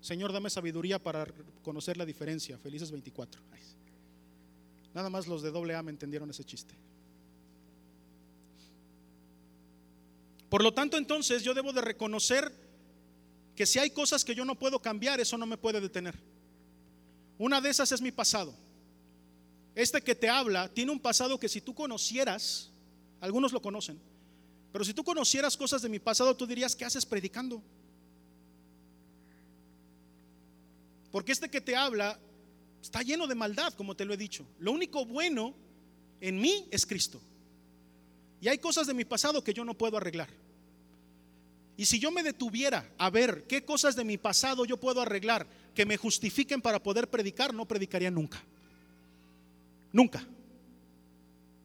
Señor, 0.00 0.32
dame 0.32 0.50
sabiduría 0.50 1.02
para 1.02 1.26
conocer 1.62 1.96
la 1.96 2.04
diferencia. 2.04 2.58
Felices 2.58 2.90
24. 2.90 3.40
Nada 4.94 5.10
más 5.10 5.26
los 5.26 5.42
de 5.42 5.50
doble 5.50 5.74
A 5.74 5.82
me 5.82 5.90
entendieron 5.90 6.30
ese 6.30 6.44
chiste. 6.44 6.74
Por 10.54 10.62
lo 10.62 10.72
tanto, 10.72 10.96
entonces 10.96 11.42
yo 11.42 11.52
debo 11.52 11.72
de 11.72 11.80
reconocer 11.80 12.52
que 13.56 13.66
si 13.66 13.80
hay 13.80 13.90
cosas 13.90 14.24
que 14.24 14.36
yo 14.36 14.44
no 14.44 14.56
puedo 14.56 14.78
cambiar, 14.78 15.18
eso 15.18 15.36
no 15.36 15.46
me 15.46 15.56
puede 15.56 15.80
detener. 15.80 16.16
Una 17.38 17.60
de 17.60 17.70
esas 17.70 17.90
es 17.90 18.00
mi 18.00 18.12
pasado. 18.12 18.54
Este 19.74 20.00
que 20.00 20.14
te 20.14 20.28
habla 20.28 20.68
tiene 20.68 20.92
un 20.92 21.00
pasado 21.00 21.40
que 21.40 21.48
si 21.48 21.60
tú 21.60 21.74
conocieras, 21.74 22.70
algunos 23.20 23.52
lo 23.52 23.60
conocen, 23.60 24.00
pero 24.70 24.84
si 24.84 24.94
tú 24.94 25.02
conocieras 25.02 25.56
cosas 25.56 25.82
de 25.82 25.88
mi 25.88 25.98
pasado, 25.98 26.36
tú 26.36 26.46
dirías, 26.46 26.76
¿qué 26.76 26.84
haces 26.84 27.04
predicando? 27.04 27.60
Porque 31.10 31.32
este 31.32 31.50
que 31.50 31.62
te 31.62 31.74
habla 31.74 32.16
está 32.80 33.02
lleno 33.02 33.26
de 33.26 33.34
maldad, 33.34 33.74
como 33.74 33.96
te 33.96 34.04
lo 34.04 34.14
he 34.14 34.16
dicho. 34.16 34.46
Lo 34.60 34.70
único 34.70 35.04
bueno 35.04 35.52
en 36.20 36.40
mí 36.40 36.68
es 36.70 36.86
Cristo. 36.86 37.20
Y 38.40 38.48
hay 38.48 38.58
cosas 38.58 38.86
de 38.86 38.94
mi 38.94 39.04
pasado 39.04 39.42
que 39.42 39.54
yo 39.54 39.64
no 39.64 39.74
puedo 39.74 39.96
arreglar. 39.96 40.28
Y 41.76 41.86
si 41.86 41.98
yo 41.98 42.10
me 42.10 42.22
detuviera 42.22 42.88
a 42.98 43.10
ver 43.10 43.44
qué 43.48 43.64
cosas 43.64 43.96
de 43.96 44.04
mi 44.04 44.16
pasado 44.16 44.64
yo 44.64 44.78
puedo 44.78 45.00
arreglar 45.00 45.46
que 45.74 45.84
me 45.84 45.96
justifiquen 45.96 46.62
para 46.62 46.82
poder 46.82 47.10
predicar, 47.10 47.52
no 47.52 47.66
predicaría 47.66 48.10
nunca. 48.10 48.42
Nunca. 49.92 50.24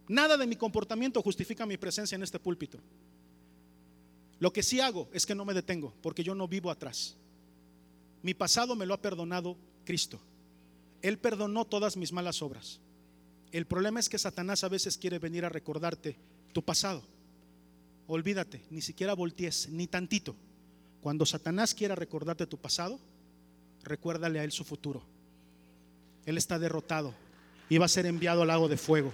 Nada 0.08 0.38
de 0.38 0.48
mi 0.48 0.56
comportamiento 0.56 1.22
justifica 1.22 1.66
mi 1.66 1.78
presencia 1.78 2.16
en 2.16 2.24
este 2.24 2.40
púlpito. 2.40 2.80
Lo 4.40 4.52
que 4.52 4.64
sí 4.64 4.80
hago 4.80 5.08
es 5.14 5.26
que 5.26 5.36
no 5.36 5.46
me 5.46 5.54
detengo, 5.54 5.94
porque 6.02 6.24
yo 6.24 6.34
no 6.34 6.48
vivo 6.48 6.72
atrás. 6.72 7.16
Mi 8.24 8.34
pasado 8.34 8.76
me 8.76 8.86
lo 8.86 8.96
ha 8.96 9.02
perdonado 9.02 9.58
Cristo. 9.86 10.20
Él 11.02 11.20
perdonó 11.20 11.66
todas 11.66 11.98
mis 11.98 12.12
malas 12.12 12.42
obras. 12.42 12.80
El 13.52 13.66
problema 13.66 14.00
es 14.00 14.10
que 14.10 14.18
Satanás 14.18 14.64
a 14.64 14.70
veces 14.70 14.98
quiere 14.98 15.20
venir 15.20 15.46
a 15.46 15.50
recordarte 15.50 16.18
tu 16.54 16.62
pasado 16.62 17.04
olvídate, 18.10 18.62
ni 18.72 18.82
siquiera 18.82 19.14
voltees, 19.14 19.70
ni 19.70 19.88
tantito. 19.88 20.36
Cuando 21.02 21.26
Satanás 21.26 21.74
quiera 21.74 21.96
recordarte 21.96 22.48
tu 22.48 22.58
pasado, 22.58 23.00
recuérdale 23.84 24.40
a 24.40 24.44
él 24.44 24.52
su 24.52 24.66
futuro. 24.66 25.04
Él 26.26 26.38
está 26.38 26.60
derrotado 26.60 27.14
y 27.70 27.78
va 27.78 27.86
a 27.86 27.90
ser 27.90 28.06
enviado 28.06 28.42
al 28.42 28.50
lago 28.50 28.68
de 28.68 28.78
fuego. 28.78 29.14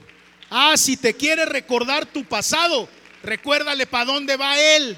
Ah, 0.50 0.78
si 0.78 0.98
te 0.98 1.14
quiere 1.14 1.46
recordar 1.46 2.06
tu 2.06 2.24
pasado, 2.24 2.88
recuérdale 3.22 3.86
para 3.86 4.06
dónde 4.06 4.38
va 4.38 4.60
él. 4.60 4.98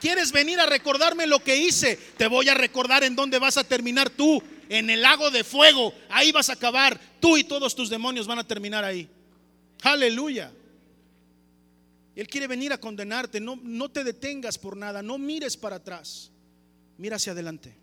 ¿Quieres 0.00 0.32
venir 0.32 0.58
a 0.60 0.66
recordarme 0.66 1.26
lo 1.26 1.38
que 1.38 1.56
hice? 1.56 1.98
Te 2.16 2.26
voy 2.26 2.48
a 2.48 2.54
recordar 2.54 3.04
en 3.04 3.16
dónde 3.16 3.38
vas 3.38 3.56
a 3.56 3.64
terminar 3.64 4.10
tú, 4.10 4.42
en 4.68 4.90
el 4.90 5.02
lago 5.02 5.30
de 5.30 5.44
fuego. 5.44 5.94
Ahí 6.10 6.32
vas 6.32 6.50
a 6.50 6.54
acabar. 6.54 7.00
Tú 7.20 7.36
y 7.36 7.44
todos 7.44 7.74
tus 7.74 7.88
demonios 7.88 8.26
van 8.26 8.40
a 8.40 8.46
terminar 8.46 8.84
ahí. 8.84 9.08
Aleluya. 9.82 10.52
Él 12.16 12.26
quiere 12.28 12.46
venir 12.46 12.72
a 12.72 12.80
condenarte. 12.80 13.40
No, 13.40 13.56
no 13.62 13.90
te 13.90 14.02
detengas 14.02 14.56
por 14.56 14.74
nada. 14.74 15.02
No 15.02 15.18
mires 15.18 15.54
para 15.56 15.76
atrás. 15.76 16.30
Mira 16.96 17.16
hacia 17.16 17.32
adelante. 17.32 17.76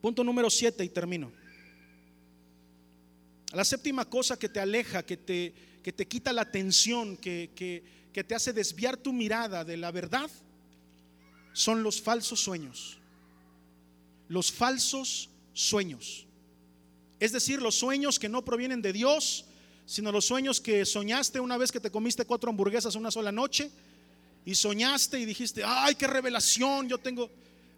Punto 0.00 0.22
número 0.22 0.48
7 0.48 0.84
y 0.84 0.88
termino. 0.88 1.32
La 3.52 3.64
séptima 3.64 4.08
cosa 4.08 4.38
que 4.38 4.48
te 4.48 4.60
aleja, 4.60 5.02
que 5.02 5.16
te, 5.16 5.52
que 5.82 5.92
te 5.92 6.06
quita 6.06 6.32
la 6.32 6.42
atención, 6.42 7.16
que, 7.16 7.50
que, 7.56 7.82
que 8.12 8.22
te 8.22 8.36
hace 8.36 8.52
desviar 8.52 8.96
tu 8.96 9.12
mirada 9.12 9.64
de 9.64 9.76
la 9.76 9.90
verdad, 9.90 10.30
son 11.52 11.82
los 11.82 12.00
falsos 12.00 12.38
sueños. 12.40 12.98
Los 14.28 14.52
falsos 14.52 15.28
sueños. 15.52 16.28
Es 17.18 17.32
decir, 17.32 17.60
los 17.60 17.74
sueños 17.74 18.20
que 18.20 18.28
no 18.28 18.44
provienen 18.44 18.80
de 18.80 18.92
Dios, 18.92 19.46
sino 19.90 20.12
los 20.12 20.24
sueños 20.24 20.60
que 20.60 20.86
soñaste 20.86 21.40
una 21.40 21.58
vez 21.58 21.72
que 21.72 21.80
te 21.80 21.90
comiste 21.90 22.24
cuatro 22.24 22.48
hamburguesas 22.48 22.94
una 22.94 23.10
sola 23.10 23.32
noche 23.32 23.72
y 24.46 24.54
soñaste 24.54 25.18
y 25.18 25.24
dijiste, 25.24 25.64
ay, 25.66 25.96
qué 25.96 26.06
revelación, 26.06 26.88
yo 26.88 26.96
tengo 26.98 27.28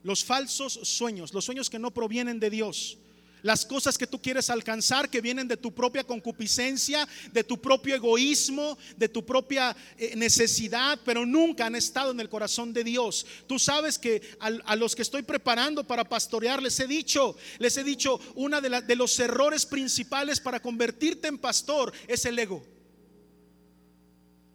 los 0.02 0.22
falsos 0.22 0.74
sueños, 0.82 1.32
los 1.32 1.46
sueños 1.46 1.70
que 1.70 1.78
no 1.78 1.90
provienen 1.90 2.38
de 2.38 2.50
Dios 2.50 2.98
las 3.42 3.66
cosas 3.66 3.98
que 3.98 4.06
tú 4.06 4.20
quieres 4.20 4.50
alcanzar 4.50 5.10
que 5.10 5.20
vienen 5.20 5.48
de 5.48 5.56
tu 5.56 5.72
propia 5.72 6.04
concupiscencia, 6.04 7.06
de 7.32 7.44
tu 7.44 7.60
propio 7.60 7.94
egoísmo, 7.94 8.78
de 8.96 9.08
tu 9.08 9.24
propia 9.24 9.76
eh, 9.98 10.14
necesidad, 10.16 10.98
pero 11.04 11.26
nunca 11.26 11.66
han 11.66 11.74
estado 11.74 12.12
en 12.12 12.20
el 12.20 12.28
corazón 12.28 12.72
de 12.72 12.84
Dios. 12.84 13.26
Tú 13.46 13.58
sabes 13.58 13.98
que 13.98 14.22
a, 14.38 14.76
los 14.76 14.94
que 14.94 15.02
estoy 15.02 15.22
preparando 15.22 15.84
para 15.84 16.08
pastorear 16.08 16.62
les 16.62 16.78
he 16.80 16.86
dicho, 16.86 17.36
les 17.58 17.76
he 17.76 17.84
dicho, 17.84 18.20
una 18.34 18.60
de, 18.60 18.82
de 18.82 18.96
los 18.96 19.18
errores 19.18 19.66
principales 19.66 20.40
para 20.40 20.60
convertirte 20.60 21.28
en 21.28 21.38
pastor 21.38 21.92
es 22.06 22.24
el 22.24 22.38
ego. 22.38 22.64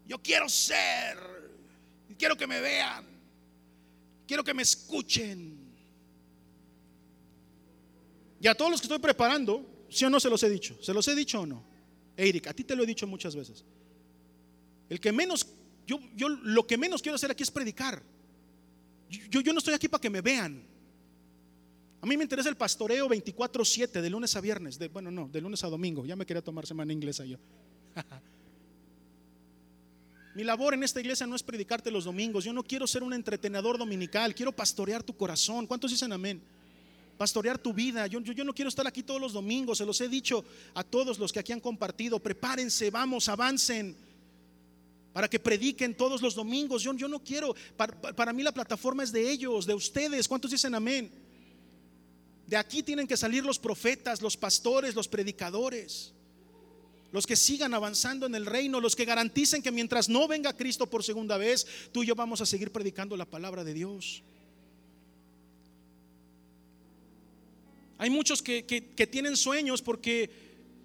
Yo 0.06 0.22
quiero 0.22 0.48
ser, 0.48 1.18
quiero 2.18 2.38
que 2.38 2.48
me 2.48 2.62
vean, 2.62 3.06
quiero 4.26 4.44
que 4.44 4.54
me 4.54 4.64
escuchen. 4.64 5.67
Y 8.40 8.48
a 8.48 8.56
todos 8.56 8.72
los 8.72 8.82
que 8.82 8.86
estoy 8.86 9.00
preparando, 9.00 9.86
si 9.90 10.06
o 10.06 10.10
no 10.10 10.20
se 10.20 10.30
los 10.30 10.42
he 10.44 10.50
dicho, 10.50 10.78
se 10.82 10.94
los 10.94 11.08
he 11.08 11.16
dicho 11.16 11.42
o 11.42 11.46
no. 11.46 11.64
Eric, 12.16 12.48
a 12.48 12.54
ti 12.54 12.64
te 12.64 12.76
lo 12.76 12.84
he 12.84 12.86
dicho 12.86 13.08
muchas 13.08 13.36
veces. 13.36 13.64
El 14.90 15.00
que 15.00 15.12
menos, 15.12 15.48
yo, 15.86 16.00
yo 16.16 16.30
lo 16.30 16.66
que 16.66 16.78
menos 16.78 17.02
quiero 17.02 17.16
hacer 17.16 17.32
aquí 17.32 17.44
es 17.44 17.52
predicar. 17.52 18.02
Yo, 19.10 19.42
yo 19.42 19.54
no 19.54 19.60
estoy 19.60 19.74
aquí 19.74 19.88
para 19.88 20.02
que 20.02 20.10
me 20.10 20.22
vean. 20.22 20.64
A 22.02 22.06
mí 22.06 22.16
me 22.18 22.24
interesa 22.24 22.50
el 22.50 22.58
pastoreo 22.58 23.08
24-7, 23.08 24.02
de 24.02 24.10
lunes 24.10 24.36
a 24.36 24.42
viernes. 24.42 24.78
De, 24.78 24.88
bueno, 24.88 25.10
no, 25.12 25.28
de 25.28 25.42
lunes 25.42 25.64
a 25.64 25.68
domingo. 25.68 26.06
Ya 26.06 26.16
me 26.16 26.26
quería 26.26 26.44
tomar 26.44 26.66
semana 26.66 26.94
inglesa 26.94 27.26
yo. 27.26 27.38
Mi 30.36 30.44
labor 30.44 30.76
en 30.76 30.84
esta 30.84 31.00
iglesia 31.00 31.26
no 31.26 31.36
es 31.36 31.42
predicarte 31.42 31.90
los 31.90 32.06
domingos. 32.06 32.44
Yo 32.46 32.54
no 32.54 32.64
quiero 32.64 32.86
ser 32.86 33.02
un 33.02 33.14
entretenedor 33.14 33.80
dominical. 33.80 34.36
Quiero 34.36 34.52
pastorear 34.52 35.02
tu 35.02 35.18
corazón. 35.18 35.66
¿Cuántos 35.66 35.90
dicen 35.90 36.12
amén? 36.14 36.40
Pastorear 37.18 37.58
tu 37.58 37.74
vida. 37.74 38.08
Yo, 38.08 38.20
no 38.20 38.54
quiero 38.54 38.70
estar 38.70 38.88
aquí 38.88 39.04
todos 39.04 39.20
los 39.20 39.34
domingos, 39.34 39.80
se 39.80 39.86
los 39.86 40.00
he 40.02 40.08
dicho 40.08 40.46
a 40.74 40.84
todos 40.84 41.20
los 41.20 41.34
que 41.34 41.40
aquí 41.40 41.52
han 41.52 41.60
compartido, 41.60 42.20
prepárense, 42.20 42.90
vamos, 42.90 43.28
avancen, 43.28 43.96
para 45.12 45.28
que 45.28 45.40
prediquen 45.40 45.96
todos 45.96 46.22
los 46.22 46.36
domingos. 46.36 46.84
Yo, 46.84 46.94
yo 46.94 47.08
no 47.08 47.20
quiero, 47.20 47.56
para, 47.76 47.94
para 48.00 48.32
mí 48.34 48.44
la 48.44 48.52
plataforma 48.52 49.04
es 49.04 49.12
de 49.12 49.30
ellos, 49.30 49.66
de 49.66 49.74
ustedes. 49.74 50.28
¿Cuántos 50.28 50.52
dicen 50.52 50.76
amén? 50.76 51.12
De 52.46 52.56
aquí 52.56 52.82
tienen 52.84 53.08
que 53.08 53.18
salir 53.18 53.44
los 53.44 53.60
profetas, 53.60 54.22
los 54.22 54.38
pastores, 54.38 54.96
los 54.96 55.08
predicadores. 55.08 56.14
Los 57.12 57.26
que 57.26 57.36
sigan 57.36 57.74
avanzando 57.74 58.26
en 58.26 58.36
el 58.36 58.46
reino, 58.46 58.80
los 58.80 58.96
que 58.96 59.06
garanticen 59.06 59.62
que 59.62 59.72
mientras 59.72 60.10
no 60.10 60.28
venga 60.28 60.56
Cristo 60.56 60.88
por 60.88 61.04
segunda 61.04 61.38
vez, 61.38 61.66
tú 61.92 62.04
y 62.04 62.08
yo 62.08 62.16
vamos 62.16 62.42
a 62.42 62.46
seguir 62.46 62.72
predicando 62.72 63.16
la 63.18 63.26
palabra 63.26 63.64
de 63.64 63.74
Dios. 63.74 64.24
Hay 67.98 68.10
muchos 68.10 68.42
que, 68.42 68.62
tienen 69.12 69.36
sueños 69.36 69.82
porque, 69.82 70.30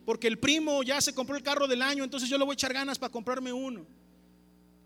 porque 0.04 0.28
el 0.28 0.38
primo 0.38 0.82
ya 0.82 1.00
se 1.00 1.14
compró 1.14 1.36
el 1.36 1.42
carro 1.42 1.68
del 1.68 1.82
año, 1.82 2.04
entonces 2.04 2.28
yo 2.28 2.38
le 2.38 2.44
voy 2.44 2.52
a 2.52 2.54
echar 2.54 2.72
ganas 2.72 2.98
para 2.98 3.12
comprarme 3.12 3.52
uno. 3.52 3.86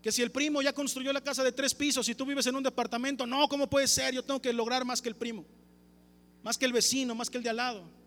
Que 0.01 0.11
si 0.11 0.21
el 0.21 0.31
primo 0.31 0.61
ya 0.61 0.73
construyó 0.73 1.11
la 1.13 1.21
casa 1.21 1.43
de 1.43 1.51
tres 1.51 1.73
pisos 1.73 2.07
y 2.09 2.15
tú 2.15 2.25
vives 2.25 2.45
en 2.47 2.55
un 2.55 2.63
departamento, 2.63 3.25
no, 3.25 3.47
¿cómo 3.47 3.69
puede 3.69 3.87
ser? 3.87 4.13
Yo 4.13 4.23
tengo 4.23 4.41
que 4.41 4.53
lograr 4.53 4.85
más 4.85 5.01
que 5.01 5.09
el 5.09 5.15
primo, 5.15 5.45
más 6.43 6.57
que 6.57 6.65
el 6.65 6.73
vecino, 6.73 7.15
más 7.15 7.29
que 7.29 7.37
el 7.37 7.43
de 7.43 7.49
al 7.49 7.57
lado. 7.57 7.97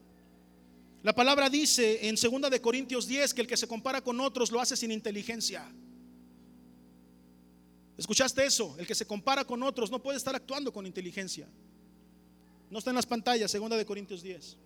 La 1.03 1.15
palabra 1.15 1.49
dice 1.49 2.07
en 2.07 2.15
2 2.15 2.51
de 2.51 2.61
Corintios 2.61 3.07
10 3.07 3.33
que 3.33 3.41
el 3.41 3.47
que 3.47 3.57
se 3.57 3.67
compara 3.67 4.03
con 4.03 4.21
otros 4.21 4.53
lo 4.53 4.61
hace 4.61 4.77
sin 4.77 4.93
inteligencia. 4.93 5.67
¿Escuchaste 7.97 8.45
eso? 8.45 8.77
El 8.79 8.87
que 8.87 8.95
se 8.95 9.07
compara 9.07 9.45
con 9.45 9.63
otros 9.63 9.91
no 9.91 10.03
puede 10.03 10.19
estar 10.19 10.35
actuando 10.35 10.73
con 10.73 10.87
inteligencia. 10.87 11.49
No 12.71 12.79
está 12.79 12.91
en 12.91 12.97
las 12.97 13.07
pantallas, 13.07 13.53
2 13.53 13.71
de 13.71 13.85
Corintios 13.85 14.23
10. 14.23 14.57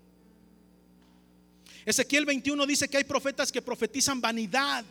Ezequiel 1.86 2.26
21 2.26 2.66
dice 2.66 2.88
que 2.88 2.98
hay 2.98 3.04
profetas 3.04 3.50
que 3.50 3.62
profetizan 3.62 4.20
vanidad. 4.20 4.84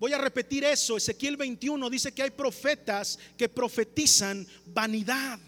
Voy 0.00 0.12
a 0.12 0.18
repetir 0.18 0.64
eso. 0.64 0.96
Ezequiel 0.96 1.36
21 1.36 1.88
dice 1.90 2.12
que 2.12 2.22
hay 2.22 2.30
profetas 2.30 3.18
que 3.36 3.48
profetizan 3.48 4.46
vanidad. 4.66 5.38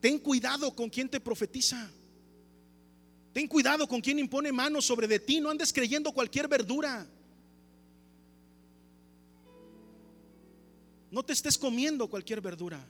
Ten 0.00 0.18
cuidado 0.18 0.74
con 0.74 0.90
quien 0.90 1.08
te 1.08 1.20
profetiza. 1.20 1.90
Ten 3.32 3.48
cuidado 3.48 3.88
con 3.88 4.00
quien 4.00 4.18
impone 4.18 4.52
manos 4.52 4.84
sobre 4.84 5.06
de 5.08 5.18
ti. 5.18 5.40
No 5.40 5.50
andes 5.50 5.72
creyendo 5.72 6.12
cualquier 6.12 6.48
verdura. 6.48 7.06
No 11.10 11.24
te 11.24 11.32
estés 11.32 11.58
comiendo 11.58 12.08
cualquier 12.08 12.40
verdura. 12.40 12.84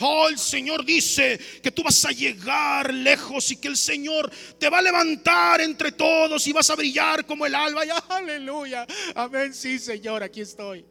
Oh, 0.00 0.28
el 0.28 0.38
Señor 0.38 0.84
dice 0.84 1.38
que 1.62 1.70
tú 1.70 1.82
vas 1.82 2.04
a 2.04 2.10
llegar 2.10 2.92
lejos 2.92 3.50
y 3.52 3.56
que 3.56 3.68
el 3.68 3.76
Señor 3.76 4.30
te 4.58 4.68
va 4.68 4.78
a 4.78 4.82
levantar 4.82 5.60
entre 5.60 5.92
todos 5.92 6.44
y 6.46 6.52
vas 6.52 6.68
a 6.70 6.74
brillar 6.74 7.24
como 7.24 7.46
el 7.46 7.54
alba. 7.54 7.82
Aleluya. 8.08 8.86
Amén. 9.14 9.54
Sí, 9.54 9.78
Señor, 9.78 10.22
aquí 10.22 10.40
estoy. 10.40 10.84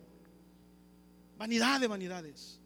Vanidad 1.38 1.82
de 1.82 1.88
vanidades. 1.88 2.60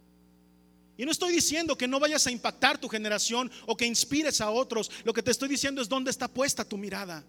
Y 0.95 1.05
no 1.05 1.11
estoy 1.11 1.31
diciendo 1.31 1.75
que 1.75 1.87
no 1.87 1.99
vayas 1.99 2.25
a 2.27 2.31
impactar 2.31 2.77
tu 2.77 2.87
generación 2.87 3.51
o 3.65 3.75
que 3.75 3.85
inspires 3.85 4.39
a 4.39 4.51
otros. 4.51 4.91
Lo 5.03 5.13
que 5.13 5.23
te 5.23 5.31
estoy 5.31 5.49
diciendo 5.49 5.81
es 5.81 5.89
dónde 5.89 6.11
está 6.11 6.27
puesta 6.27 6.63
tu 6.63 6.77
mirada. 6.77 7.23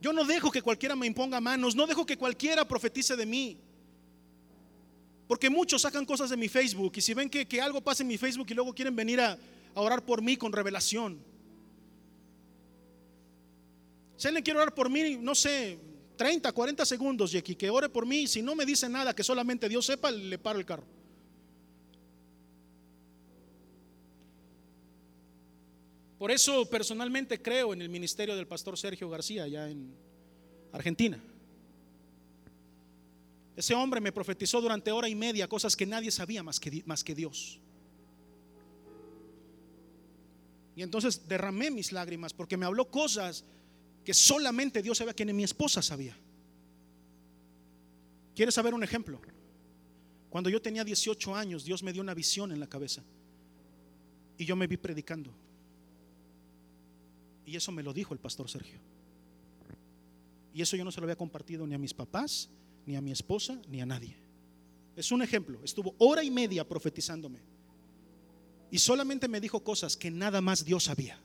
Yo 0.00 0.12
no 0.12 0.24
dejo 0.24 0.50
que 0.50 0.62
cualquiera 0.62 0.94
me 0.94 1.06
imponga 1.06 1.40
manos, 1.40 1.74
no 1.74 1.86
dejo 1.86 2.04
que 2.04 2.16
cualquiera 2.16 2.66
profetice 2.66 3.16
de 3.16 3.26
mí. 3.26 3.63
Porque 5.34 5.50
muchos 5.50 5.82
sacan 5.82 6.06
cosas 6.06 6.30
de 6.30 6.36
mi 6.36 6.48
Facebook 6.48 6.92
y 6.94 7.00
si 7.00 7.12
ven 7.12 7.28
que, 7.28 7.60
algo 7.60 7.80
pasa 7.80 8.04
en 8.04 8.06
mi 8.06 8.16
Facebook 8.16 8.46
y 8.50 8.54
luego 8.54 8.72
quieren 8.72 8.94
venir 8.94 9.20
a, 9.20 9.32
a 9.32 9.80
orar 9.80 10.06
por 10.06 10.22
mí 10.22 10.36
con 10.36 10.52
revelación. 10.52 11.18
Si 14.16 14.28
alguien 14.28 14.44
quiere 14.44 14.60
orar 14.60 14.72
por 14.72 14.88
mí, 14.88 15.16
no 15.16 15.34
sé, 15.34 15.76
30, 16.14 16.52
40 16.52 16.86
segundos, 16.86 17.32
Jackie, 17.32 17.56
que 17.56 17.68
ore 17.68 17.88
por 17.88 18.06
mí. 18.06 18.28
Si 18.28 18.42
no 18.42 18.54
me 18.54 18.64
dice 18.64 18.88
nada 18.88 19.12
que 19.12 19.24
solamente 19.24 19.68
Dios 19.68 19.84
sepa, 19.84 20.12
le 20.12 20.38
paro 20.38 20.60
el 20.60 20.64
carro. 20.64 20.86
Por 26.16 26.30
eso 26.30 26.64
personalmente 26.70 27.42
creo 27.42 27.72
en 27.72 27.82
el 27.82 27.88
ministerio 27.88 28.36
del 28.36 28.46
pastor 28.46 28.78
Sergio 28.78 29.10
García 29.10 29.42
allá 29.42 29.68
en 29.68 29.96
Argentina. 30.70 31.20
Ese 33.56 33.74
hombre 33.74 34.00
me 34.00 34.12
profetizó 34.12 34.60
durante 34.60 34.90
hora 34.90 35.08
y 35.08 35.14
media 35.14 35.48
cosas 35.48 35.76
que 35.76 35.86
nadie 35.86 36.10
sabía 36.10 36.42
más 36.42 36.58
que, 36.58 36.82
más 36.86 37.04
que 37.04 37.14
Dios. 37.14 37.60
Y 40.76 40.82
entonces 40.82 41.28
derramé 41.28 41.70
mis 41.70 41.92
lágrimas 41.92 42.32
porque 42.32 42.56
me 42.56 42.66
habló 42.66 42.90
cosas 42.90 43.44
que 44.04 44.12
solamente 44.12 44.82
Dios 44.82 44.98
sabía 44.98 45.14
que 45.14 45.24
ni 45.24 45.32
mi 45.32 45.44
esposa 45.44 45.82
sabía. 45.82 46.16
¿Quieres 48.34 48.54
saber 48.54 48.74
un 48.74 48.82
ejemplo? 48.82 49.20
Cuando 50.30 50.50
yo 50.50 50.60
tenía 50.60 50.82
18 50.82 51.36
años, 51.36 51.64
Dios 51.64 51.84
me 51.84 51.92
dio 51.92 52.02
una 52.02 52.12
visión 52.12 52.50
en 52.50 52.58
la 52.58 52.66
cabeza 52.66 53.04
y 54.36 54.44
yo 54.44 54.56
me 54.56 54.66
vi 54.66 54.76
predicando. 54.76 55.32
Y 57.46 57.54
eso 57.54 57.70
me 57.70 57.84
lo 57.84 57.92
dijo 57.92 58.14
el 58.14 58.20
pastor 58.20 58.50
Sergio. 58.50 58.80
Y 60.52 60.62
eso 60.62 60.76
yo 60.76 60.84
no 60.84 60.90
se 60.90 61.00
lo 61.00 61.04
había 61.04 61.16
compartido 61.16 61.66
ni 61.66 61.74
a 61.74 61.78
mis 61.78 61.94
papás, 61.94 62.50
ni 62.86 62.96
a 62.96 63.00
mi 63.00 63.12
esposa, 63.12 63.60
ni 63.68 63.80
a 63.80 63.86
nadie. 63.86 64.16
Es 64.96 65.10
un 65.10 65.22
ejemplo. 65.22 65.60
Estuvo 65.64 65.94
hora 65.98 66.22
y 66.22 66.30
media 66.30 66.66
profetizándome. 66.66 67.40
Y 68.70 68.78
solamente 68.78 69.28
me 69.28 69.40
dijo 69.40 69.62
cosas 69.62 69.96
que 69.96 70.10
nada 70.10 70.40
más 70.40 70.64
Dios 70.64 70.84
sabía. 70.84 71.20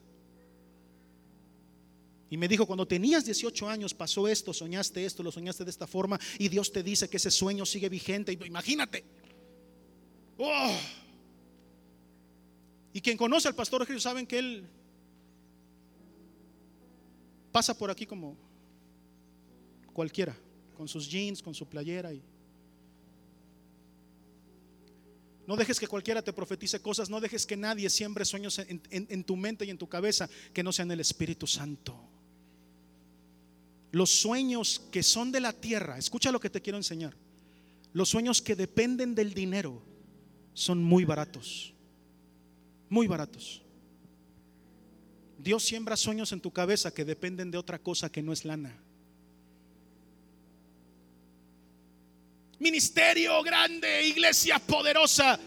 Y 2.30 2.38
me 2.38 2.48
dijo, 2.48 2.68
cuando 2.68 2.88
tenías 2.88 3.26
18 3.26 3.68
años 3.68 3.94
pasó 3.94 4.28
esto, 4.28 4.54
soñaste 4.54 5.04
esto, 5.04 5.24
lo 5.24 5.32
soñaste 5.32 5.64
de 5.64 5.72
esta 5.72 5.88
forma 5.88 6.20
y 6.38 6.48
Dios 6.48 6.72
te 6.72 6.84
dice 6.84 7.10
que 7.10 7.18
ese 7.18 7.32
sueño 7.32 7.66
sigue 7.66 7.90
vigente. 7.90 8.38
Imagínate. 8.46 9.04
Oh. 10.38 10.76
Y 12.94 13.02
quien 13.02 13.18
conoce 13.18 13.48
al 13.48 13.56
pastor 13.56 13.86
Jesús 13.86 14.04
saben 14.04 14.28
que 14.28 14.38
él 14.38 14.68
pasa 17.52 17.76
por 17.76 17.90
aquí 17.90 18.06
como 18.06 18.38
cualquiera, 19.92 20.38
con 20.80 20.88
sus 20.88 21.10
jeans, 21.10 21.44
con 21.44 21.54
su 21.54 21.68
playera 21.68 22.14
y 22.14 22.24
No 25.46 25.58
dejes 25.58 25.78
que 25.78 25.88
cualquiera 25.88 26.22
te 26.22 26.32
profetice 26.32 26.80
cosas, 26.80 27.10
no 27.10 27.20
dejes 27.20 27.46
que 27.46 27.58
nadie 27.58 27.90
siembre 27.90 28.24
sueños 28.24 28.60
en, 28.60 29.24
tu 29.26 29.36
mente 29.36 29.66
y 29.66 29.72
en 29.72 29.78
tu 29.78 29.90
cabeza 29.90 30.30
que 30.54 30.64
no 30.64 30.72
sean 30.72 30.90
el 30.92 31.02
Espíritu 31.02 31.48
Santo. 31.48 32.00
Los 33.92 34.10
sueños 34.10 34.84
que 34.90 35.04
son 35.04 35.34
de 35.34 35.42
la 35.42 35.52
tierra, 35.52 35.98
escucha 35.98 36.32
lo 36.32 36.40
que 36.40 36.50
te 36.50 36.62
quiero 36.62 36.78
enseñar. 36.78 37.14
Los 37.92 38.08
sueños 38.08 38.42
que 38.42 38.56
dependen 38.56 39.16
del 39.16 39.34
dinero 39.34 39.82
son 40.54 40.82
muy 40.82 41.04
baratos, 41.04 41.74
muy 42.88 43.06
baratos. 43.08 43.64
Dios 45.40 45.62
siembra 45.62 45.98
sueños 45.98 46.32
en 46.32 46.40
tu 46.40 46.52
cabeza 46.52 46.94
que 46.94 47.04
dependen 47.04 47.52
de 47.52 47.58
otra 47.58 47.80
cosa 47.80 48.10
que 48.10 48.22
no 48.22 48.32
es 48.32 48.46
lana. 48.46 48.82
Ministerio 52.60 53.42
grande, 53.42 54.08
iglesia 54.08 54.60
poderosa. 54.60 55.40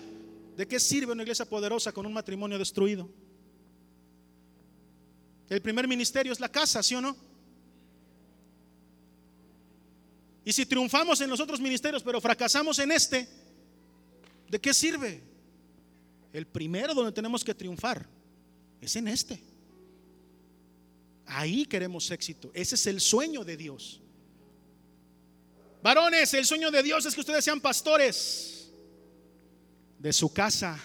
¿De 0.56 0.66
qué 0.66 0.80
sirve 0.80 1.12
una 1.12 1.22
iglesia 1.22 1.44
poderosa 1.44 1.92
con 1.92 2.06
un 2.06 2.12
matrimonio 2.12 2.58
destruido? 2.58 3.08
El 5.48 5.60
primer 5.60 5.86
ministerio 5.86 6.32
es 6.32 6.40
la 6.40 6.50
casa, 6.50 6.82
¿sí 6.82 6.94
o 6.94 7.00
no? 7.00 7.16
Y 10.44 10.52
si 10.52 10.66
triunfamos 10.66 11.20
en 11.20 11.30
los 11.30 11.40
otros 11.40 11.60
ministerios, 11.60 12.02
pero 12.02 12.20
fracasamos 12.20 12.78
en 12.78 12.90
este, 12.90 13.28
¿de 14.48 14.60
qué 14.60 14.74
sirve? 14.74 15.22
El 16.32 16.46
primero 16.46 16.94
donde 16.94 17.12
tenemos 17.12 17.44
que 17.44 17.54
triunfar 17.54 18.08
es 18.80 18.96
en 18.96 19.08
este. 19.08 19.40
Ahí 21.26 21.66
queremos 21.66 22.10
éxito. 22.10 22.50
Ese 22.54 22.74
es 22.74 22.86
el 22.86 23.00
sueño 23.00 23.44
de 23.44 23.56
Dios. 23.56 24.00
Varones, 25.82 26.32
el 26.34 26.46
sueño 26.46 26.70
de 26.70 26.82
Dios 26.82 27.04
es 27.06 27.14
que 27.14 27.20
ustedes 27.20 27.44
sean 27.44 27.60
pastores 27.60 28.70
de 29.98 30.12
su 30.12 30.32
casa. 30.32 30.80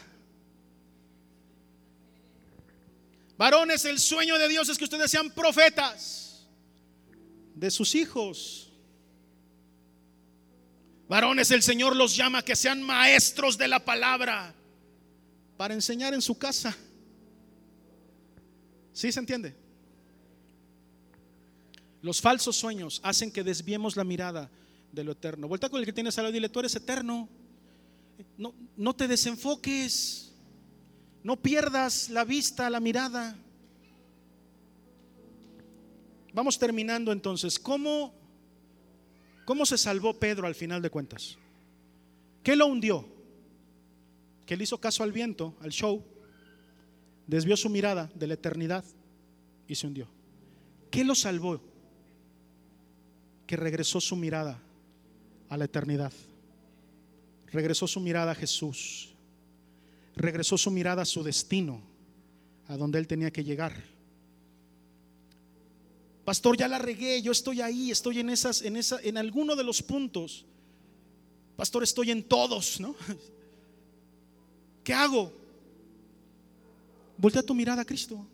Varones, 3.37 3.85
el 3.85 3.99
sueño 3.99 4.39
de 4.39 4.47
Dios 4.47 4.67
es 4.69 4.77
que 4.77 4.85
ustedes 4.85 5.11
sean 5.11 5.29
profetas 5.29 6.47
de 7.53 7.69
sus 7.69 7.93
hijos. 7.93 8.71
Varones, 11.07 11.51
el 11.51 11.61
Señor 11.61 11.95
los 11.95 12.15
llama 12.15 12.43
que 12.43 12.55
sean 12.55 12.81
maestros 12.81 13.55
de 13.57 13.67
la 13.67 13.85
palabra 13.85 14.55
para 15.57 15.75
enseñar 15.75 16.15
en 16.15 16.23
su 16.23 16.39
casa. 16.39 16.75
¿Sí 18.93 19.11
se 19.11 19.19
entiende? 19.19 19.55
Los 22.01 22.19
falsos 22.19 22.55
sueños 22.55 22.99
hacen 23.03 23.31
que 23.31 23.43
desviemos 23.43 23.95
la 23.95 24.03
mirada 24.03 24.49
de 24.91 25.03
lo 25.03 25.13
eterno. 25.13 25.47
Vuelta 25.47 25.69
con 25.69 25.79
el 25.79 25.85
que 25.85 25.93
tienes 25.93 26.17
al 26.17 26.25
lado 26.25 26.31
y 26.31 26.37
dile, 26.37 26.49
tú 26.49 26.59
eres 26.59 26.75
eterno. 26.75 27.29
No, 28.37 28.53
no 28.75 28.95
te 28.95 29.07
desenfoques. 29.07 30.33
No 31.23 31.35
pierdas 31.37 32.09
la 32.09 32.23
vista, 32.23 32.69
la 32.69 32.79
mirada. 32.79 33.35
Vamos 36.33 36.57
terminando 36.57 37.11
entonces. 37.11 37.59
¿Cómo, 37.59 38.13
¿Cómo 39.45 39.65
se 39.65 39.77
salvó 39.77 40.17
Pedro 40.17 40.47
al 40.47 40.55
final 40.55 40.81
de 40.81 40.89
cuentas? 40.89 41.37
¿Qué 42.43 42.55
lo 42.55 42.67
hundió? 42.67 43.07
Que 44.45 44.55
le 44.55 44.63
hizo 44.63 44.79
caso 44.79 45.03
al 45.03 45.11
viento, 45.11 45.55
al 45.61 45.71
show, 45.71 46.03
desvió 47.25 47.57
su 47.57 47.69
mirada 47.69 48.09
de 48.15 48.27
la 48.27 48.35
eternidad 48.35 48.85
y 49.67 49.75
se 49.75 49.87
hundió. 49.87 50.07
¿Qué 50.89 51.03
lo 51.03 51.15
salvó? 51.15 51.59
que 53.47 53.55
regresó 53.55 53.99
su 54.01 54.15
mirada 54.15 54.61
a 55.49 55.57
la 55.57 55.65
eternidad. 55.65 56.13
Regresó 57.51 57.87
su 57.87 57.99
mirada 57.99 58.31
a 58.31 58.35
Jesús. 58.35 59.13
regresó 60.15 60.57
su 60.57 60.71
mirada 60.71 61.03
a 61.03 61.05
su 61.05 61.21
destino, 61.21 61.79
a 62.67 62.75
donde 62.75 62.97
él 62.97 63.05
tenía 63.05 63.29
que 63.29 63.43
llegar. 63.43 63.83
Pastor, 66.25 66.57
ya 66.57 66.67
la 66.67 66.79
regué, 66.79 67.21
yo 67.21 67.31
estoy 67.31 67.61
ahí, 67.61 67.91
estoy 67.91 68.19
en 68.19 68.31
esas, 68.31 68.63
en 68.63 68.77
esa, 68.77 68.99
en 69.01 69.15
alguno 69.15 69.55
de 69.55 69.63
los 69.63 69.83
puntos. 69.83 70.43
Pastor, 71.55 71.83
estoy 71.83 72.11
en 72.11 72.23
todos, 72.23 72.79
¿no? 72.79 72.95
¿Qué 74.83 74.93
hago? 74.93 75.31
Voltea 77.17 77.43
tu 77.43 77.53
mirada 77.53 77.83
a 77.83 77.85
Cristo. 77.85 78.25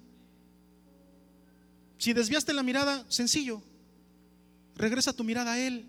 Si 1.97 2.13
desviaste 2.13 2.53
la 2.53 2.63
mirada, 2.63 3.05
sencillo. 3.09 3.61
Regresa 4.75 5.13
tu 5.13 5.23
mirada 5.23 5.53
a 5.53 5.59
Él. 5.59 5.85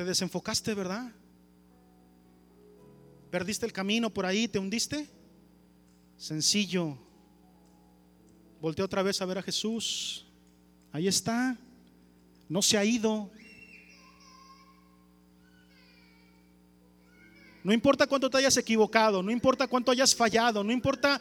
Te 0.00 0.06
desenfocaste, 0.06 0.72
¿verdad? 0.72 1.12
¿Perdiste 3.30 3.66
el 3.66 3.72
camino 3.74 4.08
por 4.08 4.24
ahí? 4.24 4.48
¿Te 4.48 4.58
hundiste? 4.58 5.06
Sencillo. 6.16 6.96
Voltea 8.62 8.86
otra 8.86 9.02
vez 9.02 9.20
a 9.20 9.26
ver 9.26 9.36
a 9.36 9.42
Jesús. 9.42 10.24
Ahí 10.90 11.06
está. 11.06 11.54
No 12.48 12.62
se 12.62 12.78
ha 12.78 12.84
ido. 12.86 13.30
No 17.62 17.74
importa 17.74 18.06
cuánto 18.06 18.30
te 18.30 18.38
hayas 18.38 18.56
equivocado, 18.56 19.22
no 19.22 19.30
importa 19.30 19.68
cuánto 19.68 19.90
hayas 19.90 20.14
fallado, 20.14 20.64
no 20.64 20.72
importa 20.72 21.20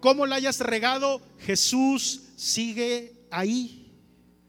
cómo 0.00 0.24
la 0.24 0.36
hayas 0.36 0.60
regado, 0.60 1.20
Jesús 1.40 2.22
sigue 2.36 3.26
ahí, 3.30 3.92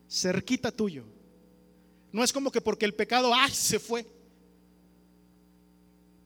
cerquita 0.07 0.71
tuyo. 0.71 1.14
No 2.15 2.23
es 2.23 2.31
como 2.31 2.49
que 2.49 2.61
porque 2.61 2.85
el 2.85 2.93
pecado, 2.93 3.33
¡ay! 3.33 3.51
se 3.51 3.77
fue. 3.77 4.07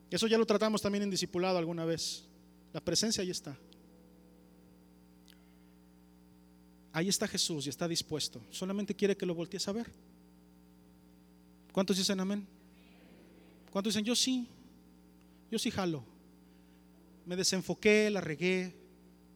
Eso 0.08 0.28
ya 0.28 0.38
lo 0.38 0.46
tratamos 0.46 0.80
también 0.80 1.02
en 1.02 1.10
discipulado 1.10 1.58
alguna 1.58 1.84
vez. 1.84 2.28
La 2.72 2.80
presencia 2.80 3.22
ahí 3.24 3.30
está. 3.30 3.58
Ahí 6.92 7.08
está 7.08 7.26
Jesús 7.26 7.66
y 7.66 7.70
está 7.70 7.88
dispuesto. 7.88 8.40
Solamente 8.50 8.94
quiere 8.94 9.16
que 9.16 9.26
lo 9.26 9.34
voltees 9.34 9.66
a 9.66 9.72
ver. 9.72 9.90
¿Cuántos 11.72 11.96
dicen 11.96 12.20
amén? 12.20 12.46
¿Cuántos 13.72 13.92
dicen 13.92 14.04
yo 14.04 14.14
sí? 14.14 14.46
Yo 15.50 15.58
sí 15.58 15.72
jalo. 15.72 16.04
Me 17.26 17.34
desenfoqué, 17.34 18.10
la 18.10 18.20
regué, 18.20 18.76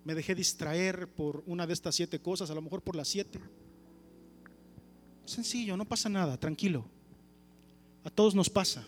me 0.04 0.14
dejé 0.14 0.36
distraer 0.36 1.08
por 1.08 1.42
una 1.46 1.66
de 1.66 1.72
estas 1.72 1.96
siete 1.96 2.20
cosas, 2.20 2.48
a 2.48 2.54
lo 2.54 2.62
mejor 2.62 2.80
por 2.80 2.94
las 2.94 3.08
siete. 3.08 3.40
Sencillo, 5.24 5.76
no 5.76 5.84
pasa 5.84 6.08
nada, 6.08 6.38
tranquilo. 6.38 6.84
A 8.04 8.10
todos 8.10 8.34
nos 8.34 8.50
pasa. 8.50 8.84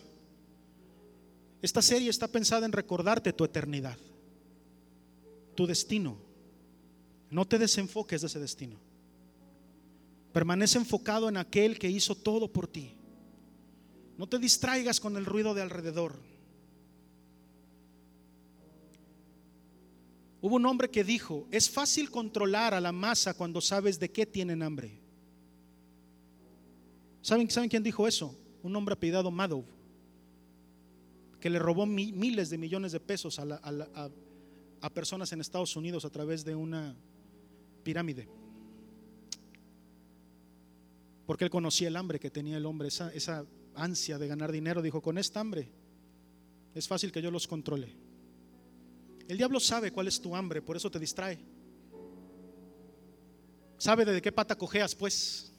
Esta 1.62 1.80
serie 1.80 2.10
está 2.10 2.28
pensada 2.28 2.66
en 2.66 2.72
recordarte 2.72 3.32
tu 3.32 3.44
eternidad, 3.44 3.98
tu 5.54 5.66
destino. 5.66 6.18
No 7.30 7.46
te 7.46 7.58
desenfoques 7.58 8.20
de 8.20 8.26
ese 8.26 8.38
destino. 8.38 8.76
Permanece 10.32 10.78
enfocado 10.78 11.28
en 11.28 11.38
aquel 11.38 11.78
que 11.78 11.90
hizo 11.90 12.14
todo 12.14 12.52
por 12.52 12.68
ti. 12.68 12.94
No 14.18 14.28
te 14.28 14.38
distraigas 14.38 15.00
con 15.00 15.16
el 15.16 15.24
ruido 15.24 15.54
de 15.54 15.62
alrededor. 15.62 16.14
Hubo 20.42 20.56
un 20.56 20.66
hombre 20.66 20.90
que 20.90 21.02
dijo, 21.02 21.48
es 21.50 21.70
fácil 21.70 22.10
controlar 22.10 22.74
a 22.74 22.80
la 22.80 22.92
masa 22.92 23.34
cuando 23.34 23.60
sabes 23.60 23.98
de 23.98 24.12
qué 24.12 24.26
tienen 24.26 24.62
hambre. 24.62 25.05
¿Saben, 27.26 27.50
¿saben 27.50 27.68
quién 27.68 27.82
dijo 27.82 28.06
eso? 28.06 28.38
Un 28.62 28.76
hombre 28.76 28.92
apellidado 28.92 29.32
Madow, 29.32 29.64
que 31.40 31.50
le 31.50 31.58
robó 31.58 31.84
miles 31.84 32.50
de 32.50 32.56
millones 32.56 32.92
de 32.92 33.00
pesos 33.00 33.40
a, 33.40 34.90
personas 34.94 35.32
en 35.32 35.40
Estados 35.40 35.74
Unidos 35.74 36.04
a 36.04 36.10
través 36.10 36.44
de 36.44 36.54
una 36.54 36.94
pirámide. 37.82 38.28
Porque 41.26 41.42
él 41.42 41.50
conocía 41.50 41.88
el 41.88 41.96
hambre 41.96 42.20
que 42.20 42.30
tenía 42.30 42.58
el 42.58 42.64
hombre, 42.64 42.86
esa, 42.86 43.12
esa 43.12 43.44
ansia 43.74 44.18
de 44.18 44.28
ganar 44.28 44.52
dinero. 44.52 44.80
Dijo, 44.80 45.02
con 45.02 45.18
esta 45.18 45.40
hambre 45.40 45.68
es 46.76 46.86
fácil 46.86 47.10
que 47.10 47.20
yo 47.20 47.32
los 47.32 47.48
controle. 47.48 47.92
El 49.26 49.36
diablo 49.36 49.58
sabe 49.58 49.90
cuál 49.90 50.06
es 50.06 50.20
tu 50.20 50.36
hambre, 50.36 50.62
por 50.62 50.76
eso 50.76 50.92
te 50.92 51.00
distrae. 51.00 51.40
Sabe 53.78 54.04
de 54.04 54.22
qué 54.22 54.30
pata 54.30 54.56
cojeas, 54.56 54.94
pues. 54.94 55.55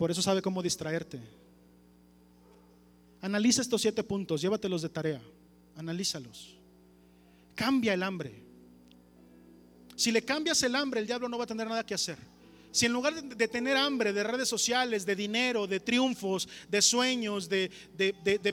Por 0.00 0.10
eso 0.10 0.22
sabe 0.22 0.40
cómo 0.40 0.62
distraerte. 0.62 1.20
Analiza 3.20 3.60
estos 3.60 3.82
siete 3.82 4.02
puntos, 4.02 4.40
llévatelos 4.40 4.80
de 4.80 4.88
tarea. 4.88 5.20
Analízalos. 5.76 6.56
Cambia 7.54 7.92
el 7.92 8.02
hambre. 8.02 8.32
Si 9.96 10.10
le 10.10 10.22
cambias 10.22 10.62
el 10.62 10.74
hambre, 10.74 11.00
el 11.00 11.06
diablo 11.06 11.28
no 11.28 11.36
va 11.36 11.44
a 11.44 11.46
tener 11.46 11.68
nada 11.68 11.84
que 11.84 11.92
hacer. 11.92 12.16
Si 12.72 12.86
en 12.86 12.92
lugar 12.92 13.20
de 13.20 13.48
tener 13.48 13.76
hambre 13.76 14.12
de 14.12 14.22
redes 14.22 14.48
sociales, 14.48 15.04
de 15.04 15.16
dinero, 15.16 15.66
de 15.66 15.80
triunfos, 15.80 16.48
de 16.68 16.80
sueños, 16.80 17.48
de, 17.48 17.68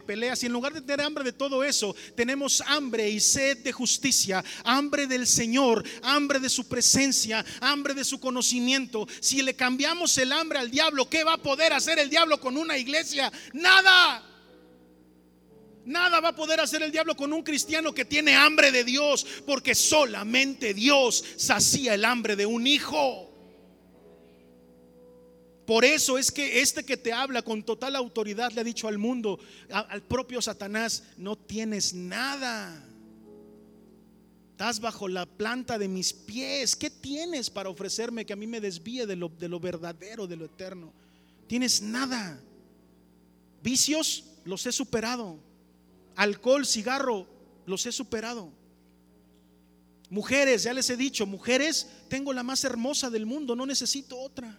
peleas, 0.06 0.40
si 0.40 0.48
en 0.48 0.54
lugar 0.54 0.74
de 0.74 0.82
tener 0.82 1.02
hambre 1.02 1.24
de 1.24 1.34
todo 1.34 1.64
eso, 1.64 1.96
tenemos 2.16 2.62
hambre 2.62 3.08
y 3.10 3.20
sed 3.20 3.60
de 3.60 3.72
justicia, 3.72 4.44
hambre 4.64 5.06
del 5.06 5.28
Señor, 5.28 5.84
hambre 6.02 6.40
de 6.40 6.50
su 6.50 6.68
presencia, 6.68 7.46
hambre 7.62 7.94
de 7.94 8.04
su 8.04 8.20
conocimiento, 8.20 9.08
si 9.20 9.44
le 9.44 9.56
cambiamos 9.56 10.18
el 10.18 10.32
hambre 10.32 10.58
al 10.58 10.72
diablo, 10.72 11.08
¿qué 11.08 11.24
va 11.24 11.34
a 11.34 11.42
poder 11.42 11.74
hacer 11.74 12.00
el 12.00 12.10
diablo 12.10 12.40
con 12.40 12.58
una 12.58 12.78
iglesia? 12.78 13.32
Nada. 13.54 14.24
Nada 15.86 16.20
va 16.20 16.30
a 16.30 16.36
poder 16.36 16.60
hacer 16.60 16.82
el 16.82 16.92
diablo 16.92 17.16
con 17.16 17.32
un 17.32 17.44
cristiano 17.44 17.94
que 17.94 18.04
tiene 18.04 18.36
hambre 18.36 18.72
de 18.72 18.84
Dios, 18.84 19.26
porque 19.46 19.76
solamente 19.76 20.74
Dios 20.74 21.24
sacía 21.38 21.94
el 21.94 22.04
hambre 22.04 22.36
de 22.36 22.46
un 22.46 22.66
hijo. 22.66 23.27
Por 25.68 25.84
eso 25.84 26.18
es 26.18 26.32
que 26.32 26.62
este 26.62 26.86
que 26.86 26.96
te 26.96 27.12
habla 27.12 27.42
con 27.42 27.62
total 27.62 27.98
autoridad 27.98 28.54
le 28.54 28.62
ha 28.62 28.64
dicho 28.64 28.88
al 28.88 28.98
mundo, 28.98 29.38
al 29.70 30.02
propio 30.02 30.42
Satanás, 30.42 31.04
no 31.18 31.36
tienes 31.36 31.94
nada. 31.94 32.86
Estás 34.52 34.80
bajo 34.80 35.10
la 35.10 35.26
planta 35.26 35.78
de 35.78 35.90
mis 35.90 36.14
pies. 36.14 36.74
¿Qué 36.74 36.90
tienes 36.90 37.50
para 37.50 37.70
ofrecerme 37.70 38.26
que 38.26 38.32
a 38.32 38.38
mí 38.38 38.48
me 38.48 38.62
desvíe 38.62 39.06
de 39.06 39.18
lo, 39.18 39.28
de 39.28 39.50
lo 39.50 39.60
verdadero, 39.60 40.26
de 40.26 40.38
lo 40.38 40.46
eterno? 40.46 40.94
Tienes 41.48 41.82
nada. 41.82 42.42
Vicios 43.62 44.24
los 44.46 44.66
he 44.68 44.72
superado. 44.72 45.38
Alcohol, 46.16 46.66
cigarro, 46.66 47.28
los 47.66 47.86
he 47.86 47.92
superado. 47.92 48.54
Mujeres, 50.10 50.64
ya 50.64 50.72
les 50.72 50.90
he 50.90 50.96
dicho, 50.96 51.26
mujeres, 51.26 51.90
tengo 52.08 52.32
la 52.32 52.44
más 52.44 52.64
hermosa 52.64 53.10
del 53.10 53.26
mundo, 53.26 53.54
no 53.54 53.66
necesito 53.66 54.18
otra. 54.18 54.58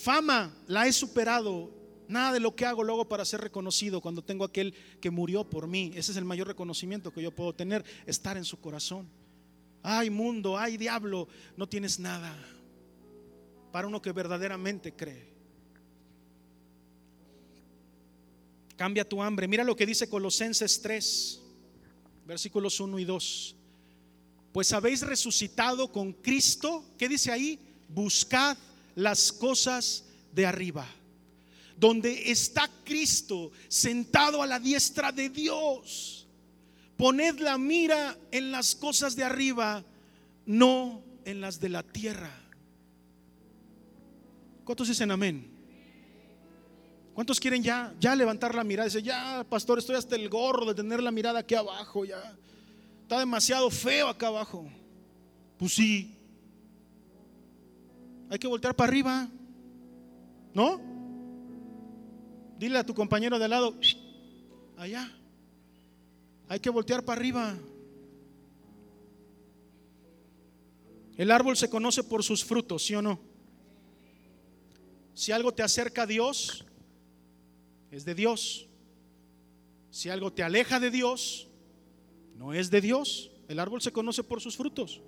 Fama 0.00 0.56
la 0.66 0.86
he 0.86 0.92
superado. 0.92 1.70
Nada 2.08 2.32
de 2.32 2.40
lo 2.40 2.56
que 2.56 2.64
hago 2.64 2.82
luego 2.82 3.06
para 3.06 3.24
ser 3.24 3.42
reconocido 3.42 4.00
cuando 4.00 4.22
tengo 4.22 4.44
aquel 4.44 4.74
que 5.00 5.10
murió 5.10 5.44
por 5.44 5.68
mí. 5.68 5.92
Ese 5.94 6.12
es 6.12 6.16
el 6.16 6.24
mayor 6.24 6.48
reconocimiento 6.48 7.12
que 7.12 7.22
yo 7.22 7.34
puedo 7.34 7.54
tener, 7.54 7.84
estar 8.06 8.36
en 8.38 8.44
su 8.44 8.58
corazón. 8.58 9.08
Ay 9.82 10.08
mundo, 10.08 10.58
ay 10.58 10.78
diablo, 10.78 11.28
no 11.56 11.68
tienes 11.68 12.00
nada 12.00 12.34
para 13.70 13.86
uno 13.86 14.00
que 14.00 14.12
verdaderamente 14.12 14.96
cree. 14.96 15.28
Cambia 18.76 19.06
tu 19.06 19.22
hambre. 19.22 19.46
Mira 19.46 19.64
lo 19.64 19.76
que 19.76 19.84
dice 19.84 20.08
Colosenses 20.08 20.80
3, 20.80 21.42
versículos 22.26 22.80
1 22.80 22.98
y 22.98 23.04
2. 23.04 23.56
Pues 24.52 24.72
habéis 24.72 25.02
resucitado 25.02 25.92
con 25.92 26.14
Cristo. 26.14 26.84
¿Qué 26.96 27.06
dice 27.06 27.30
ahí? 27.30 27.58
Buscad 27.88 28.56
las 28.94 29.32
cosas 29.32 30.04
de 30.32 30.46
arriba, 30.46 30.86
donde 31.76 32.30
está 32.30 32.70
Cristo 32.84 33.52
sentado 33.68 34.42
a 34.42 34.46
la 34.46 34.58
diestra 34.60 35.12
de 35.12 35.28
Dios. 35.28 36.26
Poned 36.96 37.38
la 37.40 37.56
mira 37.56 38.16
en 38.30 38.52
las 38.52 38.74
cosas 38.74 39.16
de 39.16 39.24
arriba, 39.24 39.84
no 40.46 41.02
en 41.24 41.40
las 41.40 41.60
de 41.60 41.68
la 41.70 41.82
tierra. 41.82 42.30
¿Cuántos 44.64 44.88
dicen 44.88 45.10
amén? 45.10 45.50
¿Cuántos 47.14 47.40
quieren 47.40 47.62
ya, 47.62 47.94
ya 47.98 48.14
levantar 48.14 48.54
la 48.54 48.64
mirada? 48.64 48.86
Dice, 48.86 49.02
ya, 49.02 49.44
pastor, 49.48 49.78
estoy 49.78 49.96
hasta 49.96 50.16
el 50.16 50.28
gorro 50.28 50.64
de 50.66 50.74
tener 50.74 51.02
la 51.02 51.10
mirada 51.10 51.40
aquí 51.40 51.54
abajo, 51.54 52.04
ya. 52.04 52.36
Está 53.02 53.18
demasiado 53.18 53.70
feo 53.70 54.08
acá 54.08 54.28
abajo. 54.28 54.70
Pues 55.58 55.74
sí, 55.74 56.14
hay 58.30 58.38
que 58.38 58.46
voltear 58.46 58.74
para 58.74 58.88
arriba. 58.88 59.28
¿No? 60.54 60.80
Dile 62.58 62.78
a 62.78 62.86
tu 62.86 62.94
compañero 62.94 63.38
de 63.38 63.48
lado, 63.48 63.74
allá. 64.76 65.10
Hay 66.48 66.60
que 66.60 66.70
voltear 66.70 67.04
para 67.04 67.20
arriba. 67.20 67.58
El 71.16 71.30
árbol 71.30 71.56
se 71.56 71.68
conoce 71.68 72.04
por 72.04 72.22
sus 72.22 72.44
frutos, 72.44 72.84
¿sí 72.84 72.94
o 72.94 73.02
no? 73.02 73.20
Si 75.12 75.32
algo 75.32 75.52
te 75.52 75.62
acerca 75.62 76.02
a 76.02 76.06
Dios, 76.06 76.64
es 77.90 78.04
de 78.04 78.14
Dios. 78.14 78.68
Si 79.90 80.08
algo 80.08 80.32
te 80.32 80.42
aleja 80.42 80.78
de 80.78 80.90
Dios, 80.90 81.48
no 82.36 82.54
es 82.54 82.70
de 82.70 82.80
Dios. 82.80 83.32
El 83.48 83.58
árbol 83.58 83.82
se 83.82 83.92
conoce 83.92 84.22
por 84.22 84.40
sus 84.40 84.56
frutos. 84.56 85.02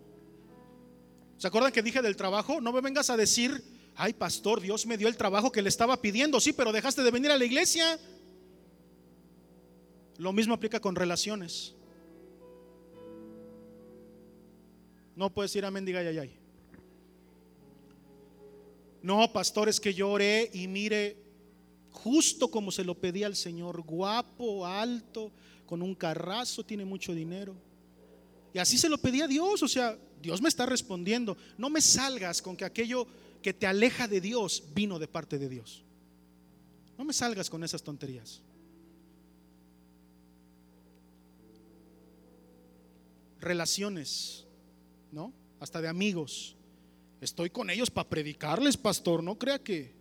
¿Se 1.42 1.48
acuerdan 1.48 1.72
que 1.72 1.82
dije 1.82 2.00
del 2.00 2.14
trabajo? 2.14 2.60
No 2.60 2.72
me 2.72 2.80
vengas 2.80 3.10
a 3.10 3.16
decir, 3.16 3.64
ay 3.96 4.12
pastor, 4.12 4.60
Dios 4.60 4.86
me 4.86 4.96
dio 4.96 5.08
el 5.08 5.16
trabajo 5.16 5.50
que 5.50 5.60
le 5.60 5.70
estaba 5.70 6.00
pidiendo. 6.00 6.38
Sí, 6.38 6.52
pero 6.52 6.70
dejaste 6.70 7.02
de 7.02 7.10
venir 7.10 7.32
a 7.32 7.36
la 7.36 7.44
iglesia. 7.44 7.98
Lo 10.18 10.32
mismo 10.32 10.54
aplica 10.54 10.78
con 10.78 10.94
relaciones. 10.94 11.74
No 15.16 15.34
puedes 15.34 15.56
ir 15.56 15.64
a 15.64 15.72
mendigar 15.72 16.04
y 16.14 16.16
ay. 16.16 16.38
No, 19.02 19.32
pastor, 19.32 19.68
es 19.68 19.80
que 19.80 19.92
yo 19.92 20.10
oré 20.10 20.48
y 20.54 20.68
mire, 20.68 21.16
justo 21.90 22.52
como 22.52 22.70
se 22.70 22.84
lo 22.84 22.94
pedía 22.94 23.26
al 23.26 23.34
Señor, 23.34 23.82
guapo, 23.82 24.64
alto, 24.64 25.32
con 25.66 25.82
un 25.82 25.96
carrazo, 25.96 26.64
tiene 26.64 26.84
mucho 26.84 27.12
dinero. 27.12 27.56
Y 28.54 28.60
así 28.60 28.78
se 28.78 28.88
lo 28.88 28.96
pedía 28.98 29.24
a 29.24 29.28
Dios, 29.28 29.60
o 29.60 29.66
sea, 29.66 29.98
Dios 30.22 30.40
me 30.40 30.48
está 30.48 30.64
respondiendo. 30.64 31.36
No 31.58 31.68
me 31.68 31.80
salgas 31.80 32.40
con 32.40 32.56
que 32.56 32.64
aquello 32.64 33.06
que 33.42 33.52
te 33.52 33.66
aleja 33.66 34.06
de 34.08 34.20
Dios 34.20 34.62
vino 34.74 34.98
de 34.98 35.08
parte 35.08 35.38
de 35.38 35.48
Dios. 35.48 35.82
No 36.96 37.04
me 37.04 37.12
salgas 37.12 37.50
con 37.50 37.64
esas 37.64 37.82
tonterías. 37.82 38.40
Relaciones, 43.40 44.46
¿no? 45.10 45.32
Hasta 45.58 45.80
de 45.80 45.88
amigos. 45.88 46.54
Estoy 47.20 47.50
con 47.50 47.70
ellos 47.70 47.90
para 47.90 48.08
predicarles, 48.08 48.76
pastor. 48.76 49.22
No 49.22 49.36
crea 49.36 49.58
que 49.58 49.92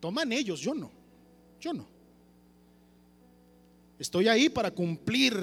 toman 0.00 0.32
ellos, 0.32 0.60
yo 0.60 0.74
no. 0.74 0.90
Yo 1.60 1.72
no. 1.72 1.86
Estoy 3.98 4.28
ahí 4.28 4.48
para 4.48 4.70
cumplir 4.70 5.34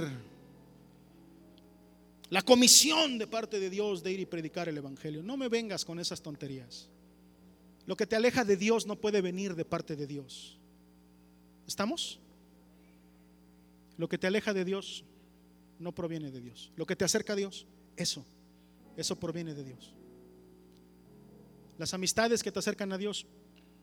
la 2.29 2.41
comisión 2.41 3.17
de 3.17 3.27
parte 3.27 3.59
de 3.59 3.69
Dios 3.69 4.03
de 4.03 4.11
ir 4.11 4.19
y 4.19 4.25
predicar 4.25 4.67
el 4.67 4.77
Evangelio. 4.77 5.23
No 5.23 5.37
me 5.37 5.47
vengas 5.47 5.85
con 5.85 5.99
esas 5.99 6.21
tonterías. 6.21 6.89
Lo 7.85 7.95
que 7.95 8.05
te 8.05 8.17
aleja 8.17 8.43
de 8.43 8.57
Dios 8.57 8.85
no 8.85 8.97
puede 8.97 9.21
venir 9.21 9.55
de 9.55 9.63
parte 9.63 9.95
de 9.95 10.07
Dios. 10.07 10.57
¿Estamos? 11.65 12.19
Lo 13.97 14.09
que 14.09 14.17
te 14.17 14.27
aleja 14.27 14.53
de 14.53 14.65
Dios 14.65 15.05
no 15.79 15.93
proviene 15.93 16.31
de 16.31 16.41
Dios. 16.41 16.71
Lo 16.75 16.85
que 16.85 16.95
te 16.95 17.05
acerca 17.05 17.33
a 17.33 17.35
Dios, 17.37 17.65
eso, 17.95 18.25
eso 18.97 19.17
proviene 19.17 19.53
de 19.53 19.63
Dios. 19.63 19.93
Las 21.77 21.93
amistades 21.93 22.43
que 22.43 22.51
te 22.51 22.59
acercan 22.59 22.91
a 22.91 22.97
Dios, 22.97 23.25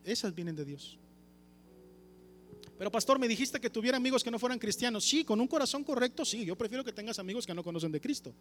esas 0.04 0.34
vienen 0.34 0.56
de 0.56 0.66
Dios. 0.66 0.98
Pero 2.78 2.90
pastor, 2.90 3.18
me 3.18 3.28
dijiste 3.28 3.60
que 3.60 3.70
tuviera 3.70 3.96
amigos 3.96 4.24
que 4.24 4.30
no 4.30 4.38
fueran 4.38 4.58
cristianos. 4.58 5.04
Sí, 5.04 5.24
con 5.24 5.40
un 5.40 5.46
corazón 5.46 5.84
correcto, 5.84 6.24
sí. 6.24 6.44
Yo 6.44 6.56
prefiero 6.56 6.84
que 6.84 6.92
tengas 6.92 7.18
amigos 7.18 7.46
que 7.46 7.54
no 7.54 7.62
conocen 7.62 7.92
de 7.92 8.00
Cristo. 8.00 8.34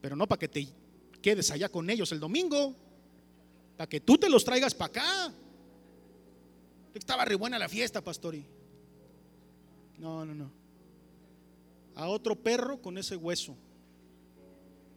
Pero 0.00 0.16
no 0.16 0.26
para 0.26 0.40
que 0.40 0.48
te 0.48 0.68
quedes 1.20 1.50
allá 1.50 1.68
con 1.68 1.88
ellos 1.88 2.10
el 2.12 2.18
domingo. 2.18 2.74
Para 3.76 3.88
que 3.88 4.00
tú 4.00 4.18
te 4.18 4.28
los 4.28 4.44
traigas 4.44 4.74
para 4.74 4.88
acá. 4.88 5.34
Estaba 6.94 7.24
re 7.24 7.36
buena 7.36 7.58
la 7.58 7.68
fiesta, 7.68 8.02
pastor. 8.02 8.34
No, 9.98 10.24
no, 10.26 10.34
no. 10.34 10.50
A 11.94 12.08
otro 12.08 12.34
perro 12.34 12.82
con 12.82 12.98
ese 12.98 13.16
hueso. 13.16 13.56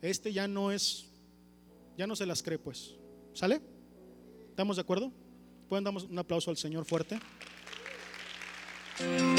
Este 0.02 0.34
ya 0.34 0.48
no 0.48 0.72
es, 0.72 1.06
ya 1.98 2.08
no 2.08 2.16
se 2.16 2.26
las 2.26 2.42
cree, 2.42 2.58
pues. 2.58 2.96
¿Sale? 3.34 3.62
¿Estamos 4.50 4.78
de 4.78 4.82
acuerdo? 4.82 5.12
¿Pueden 5.70 5.84
dar 5.84 5.94
un 5.94 6.20
aplauso 6.20 6.50
al 6.50 6.58
Señor 6.58 6.86
fuerte? 6.86 7.20
Thank 8.98 9.22
you. 9.22 9.35